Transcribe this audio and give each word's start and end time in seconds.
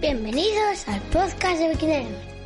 Bienvenidos 0.00 0.86
al 0.86 1.00
podcast 1.10 1.58
de 1.58 1.70
Bikineros. 1.70 2.37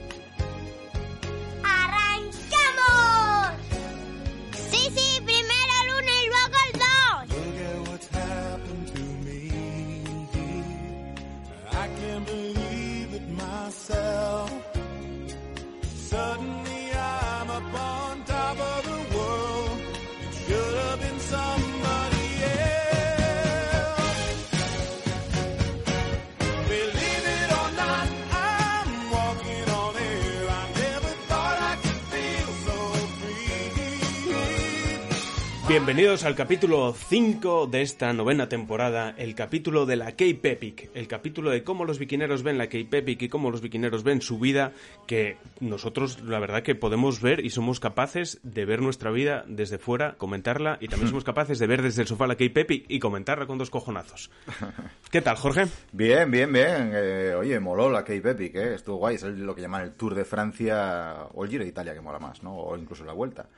Bienvenidos 35.85 36.25
al 36.25 36.37
capítulo 36.37 36.95
5 36.95 37.67
de 37.67 37.83
esta 37.83 38.13
novena 38.13 38.49
temporada, 38.49 39.17
el 39.19 39.35
capítulo 39.35 39.85
de 39.85 39.97
la 39.97 40.13
Cape 40.13 40.53
Epic, 40.53 40.91
el 40.95 41.09
capítulo 41.09 41.51
de 41.51 41.65
cómo 41.65 41.85
los 41.85 41.99
biquineros 41.99 42.45
ven 42.45 42.57
la 42.57 42.67
Cape 42.67 42.99
Epic 42.99 43.23
y 43.23 43.29
cómo 43.29 43.51
los 43.51 43.63
biquineros 43.63 44.05
ven 44.05 44.23
su 44.23 44.39
vida, 44.39 44.71
que 45.09 45.39
nosotros 45.59 46.23
la 46.23 46.39
verdad 46.39 46.63
que 46.63 46.77
podemos 46.77 47.21
ver 47.21 47.45
y 47.45 47.51
somos 47.51 47.81
capaces 47.81 48.39
de 48.45 48.65
ver 48.65 48.81
nuestra 48.81 49.11
vida 49.11 49.45
desde 49.49 49.79
fuera, 49.79 50.15
comentarla 50.19 50.79
y 50.81 50.87
también 50.87 51.09
somos 51.11 51.25
capaces 51.25 51.59
de 51.59 51.67
ver 51.67 51.83
desde 51.83 52.03
el 52.03 52.09
sofá 52.09 52.29
la 52.29 52.37
Cape 52.37 52.61
Epic 52.61 52.85
y 52.87 53.01
comentarla 53.01 53.49
con 53.49 53.59
dos 53.59 53.71
cojonazos. 53.71 54.31
¿Qué 55.11 55.21
tal, 55.21 55.35
Jorge? 55.35 55.65
Bien, 55.91 56.31
bien, 56.31 56.53
bien. 56.53 56.93
Eh, 56.95 57.35
oye, 57.35 57.59
moló 57.59 57.91
la 57.91 58.05
Cape 58.05 58.31
Epic, 58.31 58.55
¿eh? 58.55 58.75
Estuvo 58.75 58.99
guay. 58.99 59.17
Es 59.17 59.25
lo 59.25 59.53
que 59.53 59.63
llaman 59.63 59.83
el 59.83 59.95
Tour 59.95 60.15
de 60.15 60.25
Francia 60.25 61.27
o 61.35 61.43
el 61.43 61.51
Giro 61.51 61.65
de 61.65 61.71
Italia, 61.71 61.93
que 61.93 62.01
mola 62.01 62.21
más, 62.21 62.41
¿no? 62.45 62.55
O 62.55 62.79
incluso 62.79 63.05
la 63.05 63.15
Vuelta. 63.15 63.49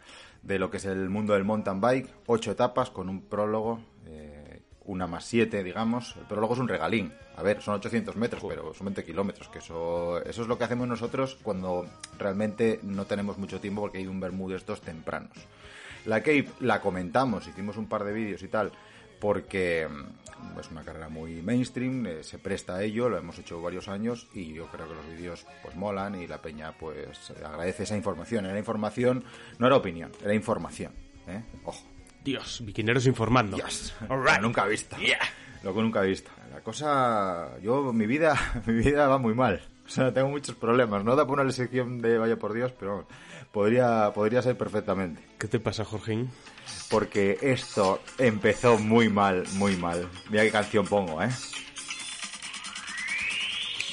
De 0.45 0.59
lo 0.59 0.71
que 0.71 0.77
es 0.77 0.85
el 0.85 1.09
mundo 1.09 1.33
del 1.33 1.45
mountain 1.45 1.81
bike. 1.81 2.09
Ocho 2.27 2.51
etapas 2.51 2.91
con 2.91 3.09
un 3.09 3.23
prólogo, 3.23 3.81
eh, 4.07 4.63
una 4.85 5.07
más 5.07 5.25
siete, 5.25 5.65
digamos. 5.65 6.17
El 6.17 6.27
prólogo 6.27 6.55
es 6.55 6.61
un 6.61 6.69
regalín. 6.69 7.13
A 7.37 7.43
ver, 7.43 7.63
son 7.63 7.75
800 7.75 8.15
metros, 8.17 8.45
pero 8.47 8.75
son 8.75 8.85
20 8.87 9.05
kilómetros. 9.05 9.49
Que 9.49 9.59
eso, 9.59 10.23
eso 10.23 10.43
es 10.43 10.49
lo 10.49 10.59
que 10.59 10.65
hacemos 10.65 10.87
nosotros 10.87 11.39
cuando 11.43 11.87
realmente 12.19 12.79
no 12.83 13.07
tenemos 13.07 13.39
mucho 13.39 13.59
tiempo 13.59 13.81
porque 13.81 13.99
hay 13.99 14.07
un 14.07 14.21
Bermú 14.21 14.51
de 14.51 14.57
estos 14.57 14.83
tempranos. 14.83 15.33
La 16.05 16.21
Cape 16.21 16.51
la 16.61 16.83
comentamos, 16.83 17.49
hicimos 17.49 17.79
un 17.79 17.89
par 17.89 18.05
de 18.05 18.13
vídeos 18.13 18.43
y 18.43 18.49
tal, 18.49 18.73
porque 19.21 19.89
es 20.61 20.71
una 20.71 20.83
carrera 20.83 21.09
muy 21.09 21.43
mainstream, 21.43 22.07
eh, 22.07 22.23
se 22.23 22.39
presta 22.39 22.77
a 22.77 22.83
ello, 22.83 23.09
lo 23.09 23.19
hemos 23.19 23.39
hecho 23.39 23.61
varios 23.61 23.89
años 23.89 24.29
y 24.35 24.53
yo 24.53 24.67
creo 24.69 24.89
que 24.89 24.95
los 24.95 25.07
vídeos 25.09 25.47
pues 25.63 25.77
molan 25.77 26.15
y 26.15 26.27
la 26.27 26.41
peña 26.41 26.73
pues 26.73 27.31
agradece 27.45 27.85
esa 27.85 27.97
información. 27.97 28.47
Era 28.47 28.59
información, 28.59 29.25
no 29.59 29.67
era 29.67 29.77
opinión, 29.77 30.13
era 30.23 30.35
información. 30.35 30.93
¿eh? 31.29 31.43
Ojo. 31.65 31.85
Dios, 32.25 32.63
biquineros 32.65 33.07
informando. 33.07 33.57
Dios. 33.57 33.95
Right. 34.09 34.41
Nunca 34.41 34.65
visto. 34.67 34.97
Lo 35.63 35.75
que 35.75 35.81
nunca 35.81 36.03
he 36.03 36.07
visto. 36.07 36.31
La 36.53 36.61
cosa, 36.61 37.59
yo, 37.61 37.93
mi 37.93 38.07
vida, 38.07 38.35
mi 38.67 38.75
vida 38.75 39.07
va 39.09 39.19
muy 39.19 39.35
mal. 39.35 39.61
O 39.85 39.89
sea, 39.89 40.13
tengo 40.13 40.31
muchos 40.31 40.57
problemas. 40.57 41.05
No 41.05 41.15
da 41.15 41.27
por 41.27 41.39
una 41.39 41.53
sección 41.53 42.01
de 42.01 42.17
vaya 42.17 42.39
por 42.39 42.55
Dios, 42.55 42.73
pero 42.73 43.07
podría, 43.55 44.13
podría 44.13 44.43
ser 44.43 44.59
perfectamente. 44.59 45.23
¿Qué 45.39 45.47
te 45.47 45.61
pasa, 45.61 45.85
Jorge? 45.85 46.27
Porque 46.91 47.39
esto 47.41 48.01
empezó 48.19 48.79
muy 48.79 49.09
mal, 49.09 49.45
muy 49.53 49.77
mal. 49.77 50.07
Mira 50.29 50.43
qué 50.43 50.51
canción 50.51 50.85
pongo, 50.87 51.23
¿eh? 51.23 51.31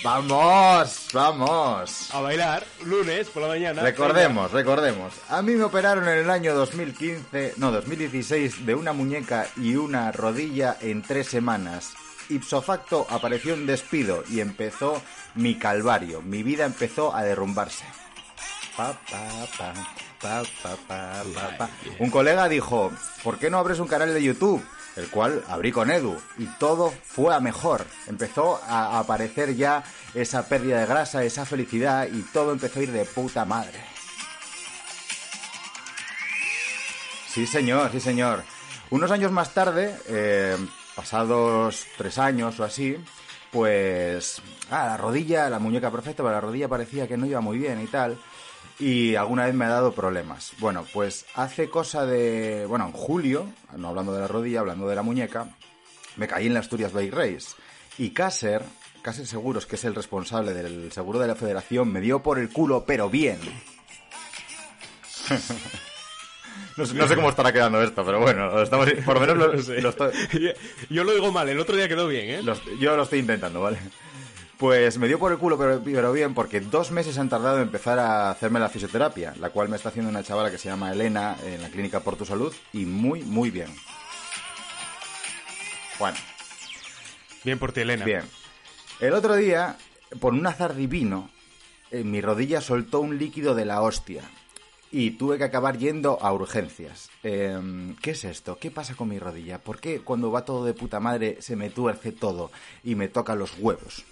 ¡Vamos! 0.03 1.09
¡Vamos! 1.13 2.09
A 2.11 2.21
bailar, 2.21 2.65
lunes 2.85 3.29
por 3.29 3.43
la 3.43 3.49
mañana. 3.49 3.83
Recordemos, 3.83 4.51
recordemos. 4.51 5.13
A 5.29 5.43
mí 5.43 5.53
me 5.53 5.63
operaron 5.63 6.07
en 6.07 6.17
el 6.17 6.29
año 6.31 6.55
2015, 6.55 7.53
no, 7.57 7.71
2016, 7.71 8.65
de 8.65 8.73
una 8.73 8.93
muñeca 8.93 9.45
y 9.57 9.75
una 9.75 10.11
rodilla 10.11 10.75
en 10.81 11.03
tres 11.03 11.27
semanas. 11.27 11.93
Ipso 12.29 12.63
facto 12.63 13.05
apareció 13.11 13.53
un 13.53 13.67
despido 13.67 14.23
y 14.27 14.39
empezó 14.39 14.99
mi 15.35 15.59
calvario. 15.59 16.23
Mi 16.23 16.41
vida 16.41 16.65
empezó 16.65 17.15
a 17.15 17.23
derrumbarse. 17.23 17.85
Pa, 18.81 18.97
pa, 20.19 20.43
pa, 20.87 21.23
pa. 21.57 21.69
Un 21.99 22.09
colega 22.09 22.49
dijo, 22.49 22.91
¿por 23.23 23.37
qué 23.37 23.51
no 23.51 23.59
abres 23.59 23.77
un 23.79 23.87
canal 23.87 24.11
de 24.11 24.23
YouTube? 24.23 24.65
El 24.95 25.07
cual 25.09 25.43
abrí 25.47 25.71
con 25.71 25.91
Edu 25.91 26.19
y 26.39 26.45
todo 26.57 26.91
fue 27.03 27.35
a 27.35 27.39
mejor. 27.39 27.85
Empezó 28.07 28.59
a 28.67 28.97
aparecer 28.97 29.55
ya 29.55 29.83
esa 30.15 30.47
pérdida 30.47 30.79
de 30.79 30.87
grasa, 30.87 31.23
esa 31.23 31.45
felicidad 31.45 32.07
y 32.11 32.23
todo 32.33 32.51
empezó 32.51 32.79
a 32.79 32.83
ir 32.83 32.91
de 32.91 33.05
puta 33.05 33.45
madre. 33.45 33.79
Sí, 37.27 37.45
señor, 37.45 37.91
sí, 37.91 37.99
señor. 37.99 38.43
Unos 38.89 39.11
años 39.11 39.31
más 39.31 39.53
tarde, 39.53 39.95
eh, 40.07 40.57
pasados 40.95 41.85
tres 41.97 42.17
años 42.17 42.59
o 42.59 42.63
así, 42.63 42.97
pues 43.51 44.41
ah, 44.71 44.87
la 44.87 44.97
rodilla, 44.97 45.49
la 45.49 45.59
muñeca 45.59 45.91
perfecta, 45.91 46.23
pero 46.23 46.33
la 46.33 46.41
rodilla 46.41 46.67
parecía 46.67 47.07
que 47.07 47.15
no 47.15 47.27
iba 47.27 47.41
muy 47.41 47.59
bien 47.59 47.79
y 47.79 47.87
tal. 47.87 48.17
Y 48.81 49.15
alguna 49.15 49.45
vez 49.45 49.53
me 49.53 49.65
ha 49.65 49.69
dado 49.69 49.93
problemas. 49.93 50.51
Bueno, 50.57 50.85
pues 50.91 51.25
hace 51.35 51.69
cosa 51.69 52.05
de, 52.05 52.65
bueno, 52.67 52.87
en 52.87 52.91
julio, 52.91 53.45
no 53.77 53.89
hablando 53.89 54.11
de 54.13 54.21
la 54.21 54.27
rodilla, 54.27 54.59
hablando 54.61 54.87
de 54.89 54.95
la 54.95 55.03
muñeca, 55.03 55.47
me 56.17 56.27
caí 56.27 56.47
en 56.47 56.53
la 56.55 56.59
Asturias 56.61 56.91
Bike 56.91 57.13
Race. 57.13 57.49
Y 57.99 58.09
Caser, 58.09 58.63
Caser 59.03 59.27
Seguros, 59.27 59.65
que 59.67 59.75
es 59.75 59.85
el 59.85 59.93
responsable 59.95 60.53
del 60.53 60.91
seguro 60.91 61.19
de 61.19 61.27
la 61.27 61.35
federación, 61.35 61.91
me 61.91 62.01
dio 62.01 62.23
por 62.23 62.39
el 62.39 62.49
culo, 62.49 62.83
pero 62.85 63.09
bien. 63.09 63.39
No 66.77 66.85
sé, 66.85 66.93
no 66.95 67.05
sé 67.07 67.15
cómo 67.15 67.29
estará 67.29 67.51
quedando 67.51 67.81
esto, 67.83 68.03
pero 68.05 68.21
bueno, 68.21 68.47
lo 68.49 68.63
estamos, 68.63 68.89
por 69.05 69.15
lo 69.15 69.19
menos 69.21 69.37
lo, 69.37 69.53
estoy- 69.89 70.53
Yo 70.89 71.03
lo 71.03 71.13
digo 71.13 71.29
mal, 71.31 71.47
el 71.49 71.59
otro 71.59 71.75
día 71.75 71.87
quedó 71.89 72.07
bien, 72.07 72.29
¿eh? 72.29 72.41
lo- 72.43 72.57
yo 72.79 72.95
lo 72.95 73.03
estoy 73.03 73.19
intentando, 73.19 73.61
¿vale? 73.61 73.77
Pues 74.61 74.99
me 74.99 75.07
dio 75.07 75.17
por 75.17 75.31
el 75.31 75.39
culo, 75.39 75.57
pero, 75.57 75.81
pero 75.83 76.13
bien, 76.13 76.35
porque 76.35 76.59
dos 76.59 76.91
meses 76.91 77.17
han 77.17 77.29
tardado 77.29 77.57
en 77.57 77.63
empezar 77.63 77.97
a 77.97 78.29
hacerme 78.29 78.59
la 78.59 78.69
fisioterapia, 78.69 79.33
la 79.39 79.49
cual 79.49 79.69
me 79.69 79.75
está 79.75 79.89
haciendo 79.89 80.11
una 80.11 80.21
chavala 80.21 80.51
que 80.51 80.59
se 80.59 80.69
llama 80.69 80.91
Elena 80.91 81.35
en 81.43 81.63
la 81.63 81.69
clínica 81.69 82.01
Por 82.01 82.15
Tu 82.15 82.25
Salud, 82.25 82.53
y 82.71 82.85
muy, 82.85 83.23
muy 83.23 83.49
bien. 83.49 83.73
Bueno, 85.97 86.15
Bien 87.43 87.57
por 87.57 87.71
ti, 87.71 87.81
Elena. 87.81 88.05
bien. 88.05 88.21
El 88.99 89.13
otro 89.15 89.35
día, 89.35 89.77
por 90.19 90.33
un 90.33 90.45
azar 90.45 90.75
divino, 90.75 91.31
en 91.89 92.11
mi 92.11 92.21
rodilla 92.21 92.61
soltó 92.61 92.99
un 92.99 93.17
líquido 93.17 93.55
de 93.55 93.65
la 93.65 93.81
hostia. 93.81 94.21
Y 94.91 95.11
tuve 95.11 95.39
que 95.39 95.45
acabar 95.45 95.79
yendo 95.79 96.19
a 96.21 96.31
urgencias. 96.33 97.09
Em, 97.23 97.95
¿Qué 97.95 98.11
es 98.11 98.25
esto? 98.25 98.59
¿Qué 98.59 98.69
pasa 98.69 98.93
con 98.93 99.09
mi 99.09 99.17
rodilla? 99.17 99.57
¿Por 99.57 99.79
qué 99.79 100.01
cuando 100.01 100.29
va 100.29 100.45
todo 100.45 100.65
de 100.65 100.75
puta 100.75 100.99
madre 100.99 101.37
se 101.41 101.55
me 101.55 101.71
tuerce 101.71 102.11
todo 102.11 102.51
y 102.83 102.93
me 102.93 103.07
tocan 103.07 103.39
los 103.39 103.57
huevos? 103.57 104.05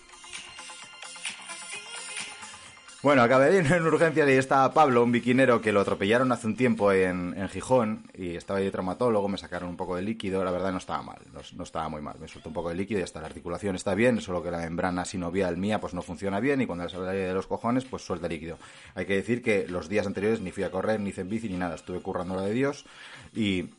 Bueno, 3.02 3.22
acabé 3.22 3.54
yendo 3.54 3.74
en 3.76 3.84
urgencias 3.86 4.28
y 4.28 4.34
estaba 4.34 4.74
Pablo, 4.74 5.02
un 5.06 5.14
biquinero 5.14 5.62
que 5.62 5.72
lo 5.72 5.80
atropellaron 5.80 6.34
hace 6.34 6.48
un 6.48 6.58
tiempo 6.58 6.92
en, 6.92 7.34
en 7.38 7.48
Gijón 7.48 8.04
y 8.14 8.36
estaba 8.36 8.60
ahí 8.60 8.66
de 8.66 8.72
traumatólogo, 8.72 9.30
me 9.30 9.38
sacaron 9.38 9.70
un 9.70 9.78
poco 9.78 9.96
de 9.96 10.02
líquido, 10.02 10.44
la 10.44 10.52
verdad 10.52 10.74
no 10.74 10.80
estaba 10.80 11.02
mal, 11.02 11.20
no, 11.56 11.64
estaba 11.64 11.88
muy 11.88 12.02
mal, 12.02 12.20
me 12.20 12.28
soltó 12.28 12.50
un 12.50 12.54
poco 12.54 12.68
de 12.68 12.76
líquido 12.76 13.00
y 13.00 13.04
hasta 13.04 13.22
la 13.22 13.28
articulación 13.28 13.78
está 13.78 13.96
bien, 13.96 14.20
solo 14.20 14.44
que 14.44 14.52
la 14.52 14.58
membrana 14.58 15.06
sinovial 15.06 15.56
mía 15.56 15.80
pues 15.80 15.94
no 15.94 16.02
funciona 16.02 16.42
bien 16.42 16.60
y 16.60 16.66
cuando 16.66 16.90
sale 16.90 17.20
de 17.20 17.34
los 17.34 17.48
cojones 17.48 17.86
pues 17.86 18.04
suelta 18.04 18.28
líquido. 18.28 18.58
Hay 18.96 19.06
que 19.06 19.16
decir 19.16 19.42
que 19.42 19.66
los 19.66 19.88
días 19.88 20.06
anteriores 20.06 20.42
ni 20.42 20.52
fui 20.52 20.64
a 20.64 20.70
correr, 20.72 21.00
ni 21.00 21.12
hice 21.12 21.24
bici, 21.24 21.48
ni 21.48 21.56
nada, 21.56 21.76
estuve 21.76 22.02
currando 22.02 22.36
la 22.36 22.42
de 22.42 22.54
Dios 22.54 22.86
y 23.34 23.70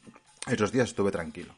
esos 0.51 0.73
días 0.73 0.89
estuve 0.89 1.11
tranquilo. 1.11 1.53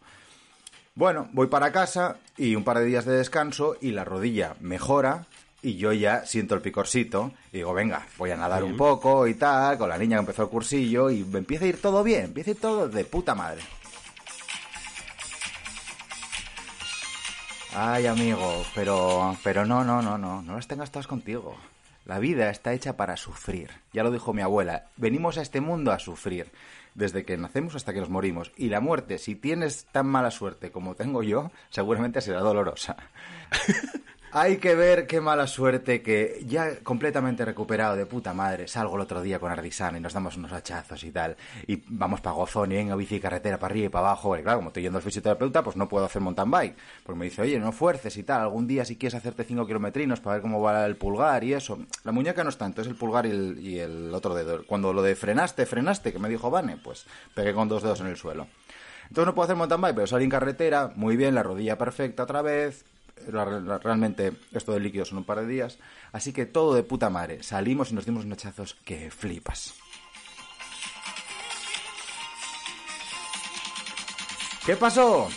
Bueno, 0.97 1.29
voy 1.33 1.47
para 1.47 1.71
casa 1.71 2.17
y 2.37 2.57
un 2.57 2.65
par 2.65 2.81
de 2.81 2.87
días 2.87 3.05
de 3.05 3.17
descanso 3.17 3.77
y 3.81 3.93
la 3.93 4.05
rodilla 4.05 4.57
mejora 4.61 5.27
y 5.63 5.77
yo 5.77 5.93
ya 5.93 6.27
siento 6.27 6.55
el 6.57 6.61
picorcito 6.61 7.33
y 7.53 7.59
digo, 7.59 7.73
venga, 7.73 8.05
voy 8.19 8.33
a 8.33 8.37
nadar 8.37 8.65
un 8.65 8.77
poco 8.77 9.27
y 9.27 9.35
tal, 9.35 9.79
con 9.79 9.89
la 9.89 9.97
niña 9.97 10.17
que 10.17 10.21
empezó 10.21 10.43
el 10.43 10.49
cursillo 10.49 11.09
y 11.09 11.25
me 11.25 11.39
empieza 11.39 11.65
a 11.65 11.69
ir 11.69 11.81
todo 11.81 12.03
bien, 12.03 12.25
empieza 12.25 12.51
a 12.51 12.55
ir 12.55 12.61
todo 12.61 12.89
de 12.89 13.05
puta 13.05 13.35
madre. 13.35 13.63
Ay, 17.75 18.07
amigo, 18.07 18.65
pero, 18.75 19.37
pero 19.43 19.65
no, 19.65 19.83
no, 19.83 20.03
no, 20.03 20.19
no, 20.19 20.43
no 20.43 20.57
las 20.57 20.67
tengas 20.67 20.91
todas 20.91 21.07
contigo. 21.07 21.57
La 22.05 22.19
vida 22.19 22.51
está 22.51 22.73
hecha 22.75 22.97
para 22.97 23.17
sufrir. 23.17 23.71
Ya 23.93 24.03
lo 24.03 24.11
dijo 24.11 24.35
mi 24.35 24.43
abuela. 24.43 24.89
Venimos 24.97 25.39
a 25.39 25.43
este 25.43 25.61
mundo 25.61 25.93
a 25.93 25.99
sufrir. 25.99 26.51
Desde 26.95 27.25
que 27.25 27.39
nacemos 27.39 27.75
hasta 27.75 27.95
que 27.95 28.01
nos 28.01 28.11
morimos. 28.11 28.53
Y 28.57 28.69
la 28.69 28.81
muerte, 28.81 29.17
si 29.17 29.37
tienes 29.37 29.87
tan 29.87 30.07
mala 30.07 30.31
suerte 30.31 30.71
como 30.71 30.97
tengo 30.97 31.23
yo, 31.23 31.51
seguramente 31.71 32.21
será 32.21 32.41
dolorosa. 32.41 32.97
Hay 34.35 34.57
que 34.57 34.75
ver 34.75 35.07
qué 35.07 35.21
mala 35.21 35.47
suerte 35.47 36.01
que 36.01 36.43
ya 36.47 36.79
completamente 36.83 37.45
recuperado 37.45 37.97
de 37.97 38.07
puta 38.07 38.33
madre, 38.33 38.67
salgo 38.67 38.97
el 38.97 39.03
otro 39.03 39.21
día 39.21 39.39
con 39.39 39.53
Ardisana 39.53 39.99
y 39.99 40.01
nos 40.01 40.15
damos 40.15 40.39
unos 40.39 40.51
hachazos 40.53 41.05
y 41.05 41.11
tal, 41.11 41.37
y 41.67 41.83
vamos 41.89 42.23
para 42.23 42.35
Gozón 42.35 42.73
y 42.73 42.77
venga 42.77 42.97
bici 42.97 43.17
y 43.17 43.21
carretera 43.21 43.59
para 43.59 43.73
arriba 43.73 43.87
y 43.87 43.89
para 43.91 44.07
abajo, 44.07 44.29
porque 44.29 44.43
claro, 44.43 44.61
como 44.61 44.71
estoy 44.71 44.85
yendo 44.85 44.97
al 44.97 45.05
fisioterapeuta, 45.05 45.63
pues 45.63 45.77
no 45.77 45.87
puedo 45.87 46.07
hacer 46.07 46.23
mountain 46.23 46.51
bike, 46.51 46.77
porque 47.05 47.19
me 47.19 47.27
dice, 47.27 47.43
oye, 47.43 47.59
no 47.59 47.73
fuerces 47.73 48.17
y 48.17 48.23
tal, 48.23 48.41
algún 48.41 48.67
día 48.67 48.87
si 48.87 48.97
quieres 48.97 49.17
hacerte 49.17 49.45
5 49.45 49.67
kilometrinos 49.67 50.21
para 50.21 50.37
ver 50.37 50.43
cómo 50.43 50.63
va 50.63 50.87
el 50.87 50.97
pulgar 50.97 51.45
y 51.45 51.53
eso. 51.53 51.81
La 52.03 52.13
muñeca 52.13 52.43
no 52.43 52.49
es 52.49 52.57
tanto, 52.57 52.81
es 52.81 52.89
el 52.89 52.95
pulgar 52.95 53.27
y 53.27 53.31
el, 53.33 53.59
y 53.61 53.81
el 53.81 54.15
otro 54.15 54.35
dedo. 54.35 54.65
Cuando 54.67 54.95
lo 54.95 55.03
de 55.03 55.15
frenaste, 55.15 55.67
frenaste, 55.67 56.11
que 56.11 56.19
me 56.19 56.31
dijo 56.31 56.51
Vane, 56.51 56.79
pues 56.83 57.05
pegué 57.35 57.53
con 57.53 57.69
dos 57.69 57.83
dedos 57.83 58.01
en 58.01 58.07
el 58.07 58.17
suelo. 58.17 58.47
Entonces 59.09 59.27
no 59.27 59.35
puedo 59.35 59.45
hacer 59.45 59.57
mountain 59.57 59.83
bike, 59.83 59.95
pero 59.95 60.07
salí 60.07 60.25
en 60.25 60.31
carretera, 60.31 60.91
muy 60.97 61.19
bien, 61.19 61.35
la 61.35 61.43
rodilla 61.43 61.77
perfecta 61.77 62.23
otra 62.23 62.41
vez. 62.41 62.87
Realmente 63.27 64.33
esto 64.53 64.73
de 64.73 64.81
líquidos 64.81 65.09
son 65.09 65.19
un 65.19 65.25
par 65.25 65.41
de 65.41 65.47
días. 65.47 65.79
Así 66.13 66.33
que 66.33 66.47
todo 66.47 66.75
de 66.75 66.83
puta 66.83 67.09
madre. 67.11 67.43
Salimos 67.43 67.91
y 67.91 67.95
nos 67.95 68.05
dimos 68.07 68.25
unos 68.25 68.39
hachazos 68.39 68.75
que 68.85 69.11
flipas. 69.11 69.75
¿Qué 74.65 74.77
pasó? 74.77 75.29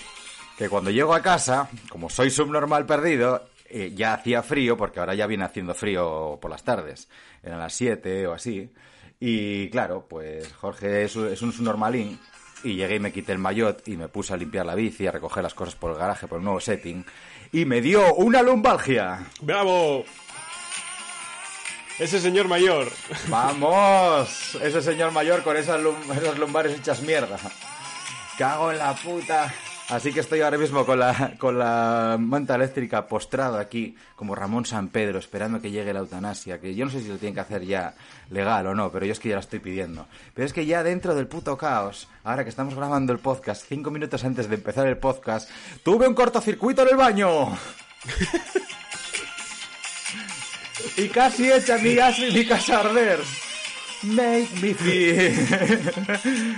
Que 0.58 0.70
cuando 0.70 0.92
llego 0.92 1.14
a 1.14 1.22
casa, 1.22 1.68
como 1.90 2.10
soy 2.10 2.30
subnormal 2.30 2.86
perdido, 2.86 3.50
eh, 3.70 3.92
ya 3.96 4.14
hacía 4.14 4.44
frío, 4.44 4.78
porque 4.78 5.00
ahora 5.00 5.16
ya 5.16 5.28
viene 5.28 5.44
haciendo 5.44 5.74
frío 5.74 6.38
por 6.42 6.52
las 6.52 6.64
tardes. 6.64 7.10
Eran 7.44 7.60
las 7.60 7.74
7 7.74 8.28
o 8.28 8.34
así. 8.34 8.72
Y 9.20 9.70
claro, 9.70 10.06
pues 10.08 10.52
Jorge 10.54 11.04
es, 11.06 11.16
un- 11.16 11.28
es 11.28 11.42
un 11.42 11.52
subnormalín. 11.52 12.20
Y 12.64 12.76
llegué 12.76 12.96
y 12.96 13.00
me 13.00 13.12
quité 13.12 13.32
el 13.32 13.38
maillot 13.38 13.88
y 13.88 13.96
me 13.98 14.08
puse 14.10 14.34
a 14.34 14.38
limpiar 14.38 14.66
la 14.66 14.74
bici, 14.76 15.06
a 15.06 15.12
recoger 15.12 15.44
las 15.44 15.54
cosas 15.54 15.76
por 15.76 15.92
el 15.92 15.98
garaje, 15.98 16.28
por 16.28 16.40
el 16.40 16.44
nuevo 16.44 16.60
setting. 16.60 17.06
Y 17.52 17.66
me 17.66 17.82
dio 17.82 18.14
una 18.16 18.42
lumbalgia. 18.42 19.26
¡Bravo! 19.42 20.06
Ese 22.00 22.20
señor 22.20 22.48
mayor. 22.50 22.92
¡Vamos! 23.28 24.56
Ese 24.62 24.82
señor 24.82 25.12
mayor 25.12 25.44
con 25.44 25.56
esas, 25.56 25.80
lum- 25.82 26.12
esas 26.12 26.38
lumbares 26.38 26.78
hechas 26.78 27.02
mierda. 27.02 27.38
Cago 28.38 28.72
en 28.72 28.78
la 28.80 28.94
puta. 28.96 29.54
Así 29.90 30.12
que 30.12 30.20
estoy 30.22 30.42
ahora 30.42 30.58
mismo 30.58 30.84
con 30.84 30.98
la, 30.98 31.36
con 31.38 31.60
la 31.60 32.18
manta 32.20 32.56
eléctrica 32.56 33.06
postrado 33.06 33.60
aquí, 33.60 33.96
como 34.16 34.34
Ramón 34.34 34.66
San 34.66 34.88
Pedro, 34.88 35.20
esperando 35.20 35.62
que 35.62 35.70
llegue 35.70 35.94
la 35.94 36.00
eutanasia, 36.00 36.60
que 36.60 36.74
yo 36.74 36.86
no 36.86 36.92
sé 36.92 37.02
si 37.02 37.08
lo 37.08 37.18
tienen 37.18 37.36
que 37.36 37.42
hacer 37.42 37.64
ya 37.64 37.94
legal 38.32 38.66
o 38.66 38.74
no, 38.74 38.92
pero 38.92 39.06
yo 39.06 39.12
es 39.12 39.20
que 39.20 39.30
ya 39.30 39.36
la 39.36 39.42
estoy 39.42 39.60
pidiendo. 39.60 40.08
Pero 40.34 40.48
es 40.48 40.54
que 40.54 40.66
ya 40.66 40.82
dentro 40.82 41.14
del 41.14 41.28
puto 41.28 41.56
caos, 41.56 42.08
ahora 42.24 42.44
que 42.44 42.50
estamos 42.50 42.74
grabando 42.74 43.14
el 43.14 43.20
podcast, 43.20 43.64
cinco 43.68 43.92
minutos 43.92 44.24
antes 44.24 44.50
de 44.50 44.56
empezar 44.56 44.88
el 44.88 44.98
podcast, 44.98 45.52
tuve 45.84 46.08
un 46.08 46.16
cortocircuito 46.16 46.82
en 46.82 46.90
el 46.90 46.96
baño. 46.96 47.56
y 50.98 51.08
casi 51.10 51.52
echa 51.52 51.78
mi 51.78 51.94
gas 51.94 52.18
y 52.18 52.32
mi 52.32 52.44
casa 52.48 52.80
arder. 52.80 53.20
Make 54.02 54.50
me 54.62 54.74
feel. 54.74 55.36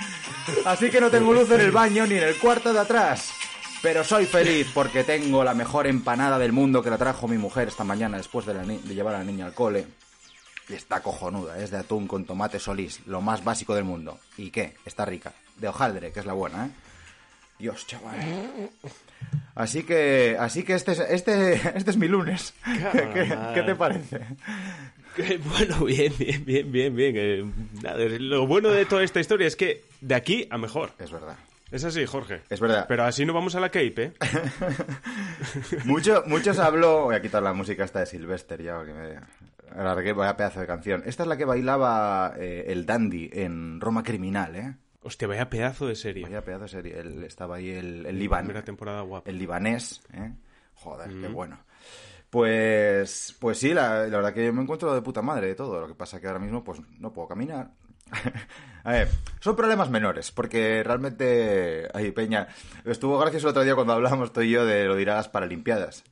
Así 0.65 0.89
que 0.89 1.01
no 1.01 1.09
tengo 1.09 1.33
luz 1.33 1.49
en 1.51 1.61
el 1.61 1.71
baño 1.71 2.05
ni 2.05 2.15
en 2.15 2.23
el 2.23 2.37
cuarto 2.37 2.71
de 2.73 2.79
atrás. 2.79 3.31
Pero 3.81 4.03
soy 4.03 4.25
feliz 4.25 4.67
porque 4.73 5.03
tengo 5.03 5.43
la 5.43 5.53
mejor 5.53 5.87
empanada 5.87 6.39
del 6.39 6.51
mundo 6.51 6.81
que 6.81 6.89
la 6.89 6.97
trajo 6.97 7.27
mi 7.27 7.37
mujer 7.37 7.67
esta 7.67 7.83
mañana 7.83 8.17
después 8.17 8.45
de, 8.45 8.53
la 8.55 8.63
ni- 8.63 8.79
de 8.79 8.95
llevar 8.95 9.15
a 9.15 9.19
la 9.19 9.23
niña 9.23 9.45
al 9.45 9.53
cole. 9.53 9.85
Y 10.69 10.73
está 10.73 11.01
cojonuda, 11.01 11.59
es 11.59 11.71
de 11.71 11.77
atún 11.77 12.07
con 12.07 12.25
tomate 12.25 12.59
solís, 12.59 12.99
lo 13.05 13.21
más 13.21 13.43
básico 13.43 13.73
del 13.75 13.85
mundo. 13.85 14.19
¿Y 14.37 14.49
qué? 14.49 14.75
Está 14.85 15.05
rica. 15.05 15.31
De 15.57 15.67
hojaldre, 15.69 16.11
que 16.11 16.19
es 16.19 16.25
la 16.25 16.33
buena, 16.33 16.65
¿eh? 16.65 16.69
Dios, 17.59 17.87
chaval. 17.87 18.15
Así 19.55 19.83
que, 19.83 20.35
así 20.39 20.63
que 20.63 20.73
este 20.75 20.91
es, 20.91 20.99
este, 20.99 21.53
este 21.77 21.91
es 21.91 21.97
mi 21.97 22.07
lunes. 22.07 22.53
¿Qué, 22.91 23.09
qué- 23.13 23.37
qué 23.53 23.61
te 23.63 23.75
parece? 23.75 24.21
Bueno, 25.45 25.85
bien, 25.85 26.13
bien, 26.17 26.45
bien, 26.45 26.71
bien, 26.71 26.95
bien. 26.95 27.15
eh, 27.17 27.45
nada, 27.81 27.97
lo 28.19 28.45
bueno 28.47 28.69
de 28.69 28.85
toda 28.85 29.03
esta 29.03 29.19
historia 29.19 29.47
es 29.47 29.55
que 29.55 29.83
de 30.01 30.15
aquí 30.15 30.47
a 30.51 30.57
mejor. 30.57 30.91
Es 30.99 31.11
verdad. 31.11 31.35
Es 31.71 31.83
así, 31.83 32.05
Jorge. 32.05 32.41
Es 32.49 32.59
verdad. 32.61 32.85
Pero 32.87 33.03
así 33.03 33.25
no 33.25 33.33
vamos 33.33 33.55
a 33.55 33.59
la 33.59 33.69
Cape, 33.69 34.03
¿eh? 34.03 34.13
Mucho, 35.85 36.23
muchos 36.27 36.59
habló. 36.59 37.03
Voy 37.05 37.15
a 37.15 37.21
quitar 37.21 37.43
la 37.43 37.53
música 37.53 37.83
esta 37.83 37.99
de 37.99 38.05
Sylvester 38.05 38.61
ya, 38.61 38.77
porque 38.77 38.93
me. 38.93 39.19
Alargué, 39.77 40.13
vaya 40.13 40.37
pedazo 40.37 40.61
de 40.61 40.67
canción. 40.67 41.03
Esta 41.05 41.23
es 41.23 41.29
la 41.29 41.35
que 41.37 41.43
bailaba 41.45 42.33
eh, 42.37 42.65
el 42.67 42.85
Dandy 42.85 43.29
en 43.33 43.81
Roma 43.81 44.01
Criminal, 44.03 44.55
¿eh? 44.55 44.75
Hostia, 45.03 45.27
vaya 45.27 45.49
pedazo 45.49 45.87
de 45.87 45.95
serie. 45.95 46.23
Vaya 46.23 46.41
pedazo 46.43 46.63
de 46.63 46.69
serie. 46.69 46.99
El- 46.99 47.23
estaba 47.25 47.57
ahí 47.57 47.69
el, 47.71 48.05
el 48.05 48.17
Primera 48.17 48.39
Liban. 48.49 48.63
temporada 48.63 49.01
guapa. 49.01 49.29
El 49.29 49.37
libanés, 49.37 50.01
¿eh? 50.13 50.31
Joder, 50.75 51.09
qué 51.09 51.27
bueno. 51.27 51.59
Pues, 52.29 53.35
pues 53.39 53.57
sí, 53.57 53.73
la, 53.73 54.05
la 54.07 54.17
verdad 54.17 54.33
que 54.33 54.51
me 54.51 54.61
encuentro 54.61 54.93
de 54.93 55.01
puta 55.01 55.21
madre 55.21 55.47
de 55.47 55.55
todo. 55.55 55.79
Lo 55.81 55.87
que 55.87 55.95
pasa 55.95 56.19
que 56.19 56.27
ahora 56.27 56.39
mismo 56.39 56.63
pues 56.63 56.81
no 56.99 57.13
puedo 57.13 57.27
caminar. 57.27 57.71
A 58.83 58.91
ver, 58.91 59.09
son 59.39 59.55
problemas 59.55 59.89
menores, 59.89 60.31
porque 60.31 60.83
realmente 60.83 61.87
hay 61.93 62.11
peña. 62.11 62.47
Estuvo 62.85 63.17
gracioso 63.17 63.47
el 63.47 63.51
otro 63.51 63.63
día 63.63 63.75
cuando 63.75 63.93
hablamos 63.93 64.31
tú 64.31 64.41
y 64.41 64.51
yo 64.51 64.65
de 64.65 64.85
lo 64.85 64.93
a 64.93 65.15
las 65.15 65.29
Paralimpiadas. 65.29 66.03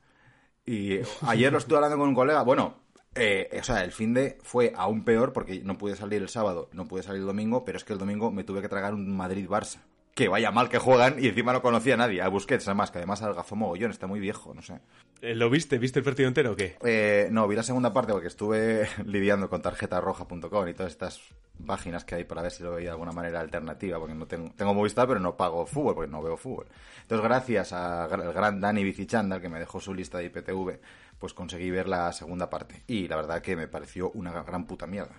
Y 0.64 0.98
ayer 1.22 1.52
lo 1.52 1.58
estuve 1.58 1.76
hablando 1.76 1.98
con 1.98 2.08
un 2.08 2.14
colega. 2.14 2.42
Bueno, 2.42 2.76
eh, 3.14 3.48
o 3.58 3.64
sea, 3.64 3.84
el 3.84 3.92
fin 3.92 4.12
de 4.14 4.38
fue 4.42 4.72
aún 4.76 5.04
peor 5.04 5.32
porque 5.32 5.60
no 5.64 5.78
pude 5.78 5.96
salir 5.96 6.20
el 6.20 6.28
sábado, 6.28 6.68
no 6.72 6.86
pude 6.86 7.02
salir 7.02 7.20
el 7.20 7.26
domingo, 7.26 7.64
pero 7.64 7.78
es 7.78 7.84
que 7.84 7.92
el 7.92 7.98
domingo 7.98 8.30
me 8.30 8.44
tuve 8.44 8.60
que 8.60 8.68
tragar 8.68 8.94
un 8.94 9.16
Madrid-Barça. 9.16 9.78
Que 10.16 10.28
vaya 10.28 10.50
mal 10.50 10.70
que 10.70 10.78
juegan 10.78 11.22
y 11.22 11.28
encima 11.28 11.52
no 11.52 11.60
conocía 11.60 11.92
a 11.92 11.98
nadie. 11.98 12.22
A 12.22 12.28
Busquets, 12.28 12.66
además, 12.66 12.90
que 12.90 12.96
además 12.96 13.20
algazó 13.20 13.54
mogollón, 13.54 13.90
está 13.90 14.06
muy 14.06 14.18
viejo, 14.18 14.54
no 14.54 14.62
sé. 14.62 14.80
Eh, 15.20 15.34
¿Lo 15.34 15.50
viste? 15.50 15.76
¿Viste 15.76 15.98
el 15.98 16.06
partido 16.06 16.26
entero 16.26 16.52
o 16.52 16.56
qué? 16.56 16.78
Eh, 16.82 17.28
no, 17.30 17.46
vi 17.46 17.54
la 17.54 17.62
segunda 17.62 17.92
parte 17.92 18.12
porque 18.12 18.28
estuve 18.28 18.88
lidiando 19.04 19.50
con 19.50 19.60
tarjetarroja.com 19.60 20.68
y 20.68 20.72
todas 20.72 20.92
estas 20.92 21.20
páginas 21.66 22.06
que 22.06 22.14
hay 22.14 22.24
para 22.24 22.40
ver 22.40 22.50
si 22.50 22.62
lo 22.62 22.72
veía 22.72 22.86
de 22.86 22.92
alguna 22.92 23.12
manera 23.12 23.40
alternativa, 23.40 23.98
porque 23.98 24.14
no 24.14 24.26
tengo, 24.26 24.52
tengo 24.56 24.72
Movistar, 24.72 25.06
pero 25.06 25.20
no 25.20 25.36
pago 25.36 25.66
fútbol, 25.66 25.94
porque 25.94 26.10
no 26.10 26.22
veo 26.22 26.38
fútbol. 26.38 26.66
Entonces, 27.02 27.22
gracias 27.22 27.74
al 27.74 28.32
gran 28.32 28.58
Dani 28.58 28.84
Bicichandal, 28.84 29.42
que 29.42 29.50
me 29.50 29.58
dejó 29.58 29.80
su 29.80 29.92
lista 29.92 30.16
de 30.16 30.24
IPTV, 30.24 30.80
pues 31.18 31.34
conseguí 31.34 31.70
ver 31.70 31.88
la 31.88 32.10
segunda 32.12 32.48
parte. 32.48 32.84
Y 32.86 33.06
la 33.06 33.16
verdad 33.16 33.42
que 33.42 33.54
me 33.54 33.68
pareció 33.68 34.10
una 34.12 34.32
gran 34.42 34.66
puta 34.66 34.86
mierda. 34.86 35.16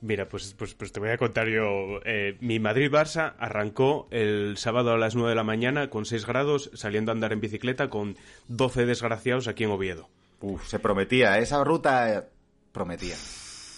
Mira, 0.00 0.28
pues, 0.28 0.54
pues, 0.56 0.74
pues 0.74 0.92
te 0.92 1.00
voy 1.00 1.10
a 1.10 1.18
contar 1.18 1.48
yo. 1.48 2.00
Eh, 2.04 2.36
mi 2.40 2.60
Madrid-Barça 2.60 3.34
arrancó 3.38 4.06
el 4.10 4.56
sábado 4.56 4.92
a 4.92 4.98
las 4.98 5.16
9 5.16 5.30
de 5.30 5.34
la 5.34 5.42
mañana 5.42 5.90
con 5.90 6.04
6 6.04 6.24
grados, 6.24 6.70
saliendo 6.74 7.10
a 7.10 7.14
andar 7.14 7.32
en 7.32 7.40
bicicleta 7.40 7.90
con 7.90 8.16
12 8.46 8.86
desgraciados 8.86 9.48
aquí 9.48 9.64
en 9.64 9.70
Oviedo. 9.70 10.08
Uf, 10.40 10.68
se 10.68 10.78
prometía, 10.78 11.38
esa 11.38 11.64
ruta 11.64 12.14
eh, 12.14 12.22
prometía. 12.72 13.16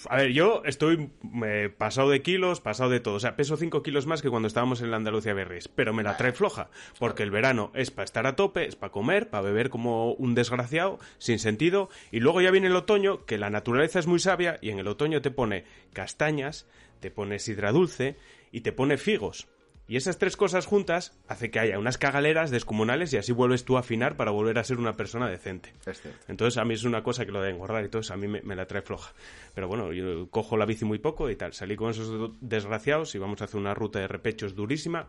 A 0.08 0.16
ver, 0.16 0.32
yo 0.32 0.62
estoy 0.64 1.10
eh, 1.44 1.70
pasado 1.76 2.10
de 2.10 2.22
kilos, 2.22 2.60
pasado 2.60 2.90
de 2.90 3.00
todo. 3.00 3.14
O 3.14 3.20
sea, 3.20 3.36
peso 3.36 3.56
5 3.56 3.82
kilos 3.82 4.06
más 4.06 4.22
que 4.22 4.30
cuando 4.30 4.48
estábamos 4.48 4.80
en 4.80 4.90
la 4.90 4.96
Andalucía 4.96 5.34
Berries. 5.34 5.68
Pero 5.68 5.92
me 5.92 6.02
la 6.02 6.16
trae 6.16 6.32
floja. 6.32 6.70
Porque 6.98 7.22
el 7.22 7.30
verano 7.30 7.70
es 7.74 7.90
para 7.90 8.04
estar 8.04 8.26
a 8.26 8.36
tope, 8.36 8.66
es 8.66 8.76
para 8.76 8.92
comer, 8.92 9.28
para 9.28 9.42
beber 9.42 9.70
como 9.70 10.12
un 10.12 10.34
desgraciado, 10.34 10.98
sin 11.18 11.38
sentido. 11.38 11.90
Y 12.10 12.20
luego 12.20 12.40
ya 12.40 12.50
viene 12.50 12.68
el 12.68 12.76
otoño, 12.76 13.26
que 13.26 13.38
la 13.38 13.50
naturaleza 13.50 13.98
es 13.98 14.06
muy 14.06 14.18
sabia. 14.18 14.58
Y 14.62 14.70
en 14.70 14.78
el 14.78 14.88
otoño 14.88 15.20
te 15.20 15.30
pone 15.30 15.64
castañas, 15.92 16.66
te 17.00 17.10
pone 17.10 17.38
sidra 17.38 17.72
dulce 17.72 18.16
y 18.52 18.62
te 18.62 18.72
pone 18.72 18.96
figos. 18.96 19.48
Y 19.90 19.96
esas 19.96 20.18
tres 20.18 20.36
cosas 20.36 20.66
juntas 20.66 21.18
hace 21.26 21.50
que 21.50 21.58
haya 21.58 21.76
unas 21.76 21.98
cagaleras 21.98 22.52
descomunales 22.52 23.12
y 23.12 23.16
así 23.16 23.32
vuelves 23.32 23.64
tú 23.64 23.76
a 23.76 23.80
afinar 23.80 24.16
para 24.16 24.30
volver 24.30 24.56
a 24.60 24.62
ser 24.64 24.78
una 24.78 24.92
persona 24.96 25.28
decente. 25.28 25.72
Es 25.84 26.00
cierto. 26.00 26.20
Entonces 26.28 26.58
a 26.58 26.64
mí 26.64 26.74
es 26.74 26.84
una 26.84 27.02
cosa 27.02 27.26
que 27.26 27.32
lo 27.32 27.42
de 27.42 27.50
engordar 27.50 27.84
y 27.84 27.88
todo 27.88 28.00
eso 28.00 28.14
a 28.14 28.16
mí 28.16 28.28
me, 28.28 28.40
me 28.42 28.54
la 28.54 28.66
trae 28.66 28.82
floja. 28.82 29.12
Pero 29.52 29.66
bueno, 29.66 29.92
yo 29.92 30.30
cojo 30.30 30.56
la 30.56 30.64
bici 30.64 30.84
muy 30.84 31.00
poco 31.00 31.28
y 31.28 31.34
tal. 31.34 31.54
Salí 31.54 31.74
con 31.74 31.90
esos 31.90 32.06
do- 32.08 32.32
desgraciados 32.40 33.16
y 33.16 33.18
vamos 33.18 33.42
a 33.42 33.46
hacer 33.46 33.58
una 33.58 33.74
ruta 33.74 33.98
de 33.98 34.06
repechos 34.06 34.54
durísima. 34.54 35.08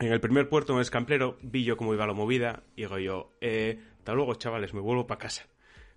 En 0.00 0.10
el 0.12 0.20
primer 0.20 0.48
puerto, 0.48 0.72
en 0.72 0.78
el 0.78 0.82
escamplero, 0.82 1.38
vi 1.42 1.62
yo 1.62 1.76
cómo 1.76 1.94
iba 1.94 2.04
la 2.04 2.12
movida 2.12 2.64
y 2.74 2.80
digo 2.82 2.98
yo, 2.98 3.32
eh, 3.40 3.78
hasta 3.98 4.12
luego 4.14 4.34
chavales, 4.34 4.74
me 4.74 4.80
vuelvo 4.80 5.06
para 5.06 5.18
casa. 5.20 5.46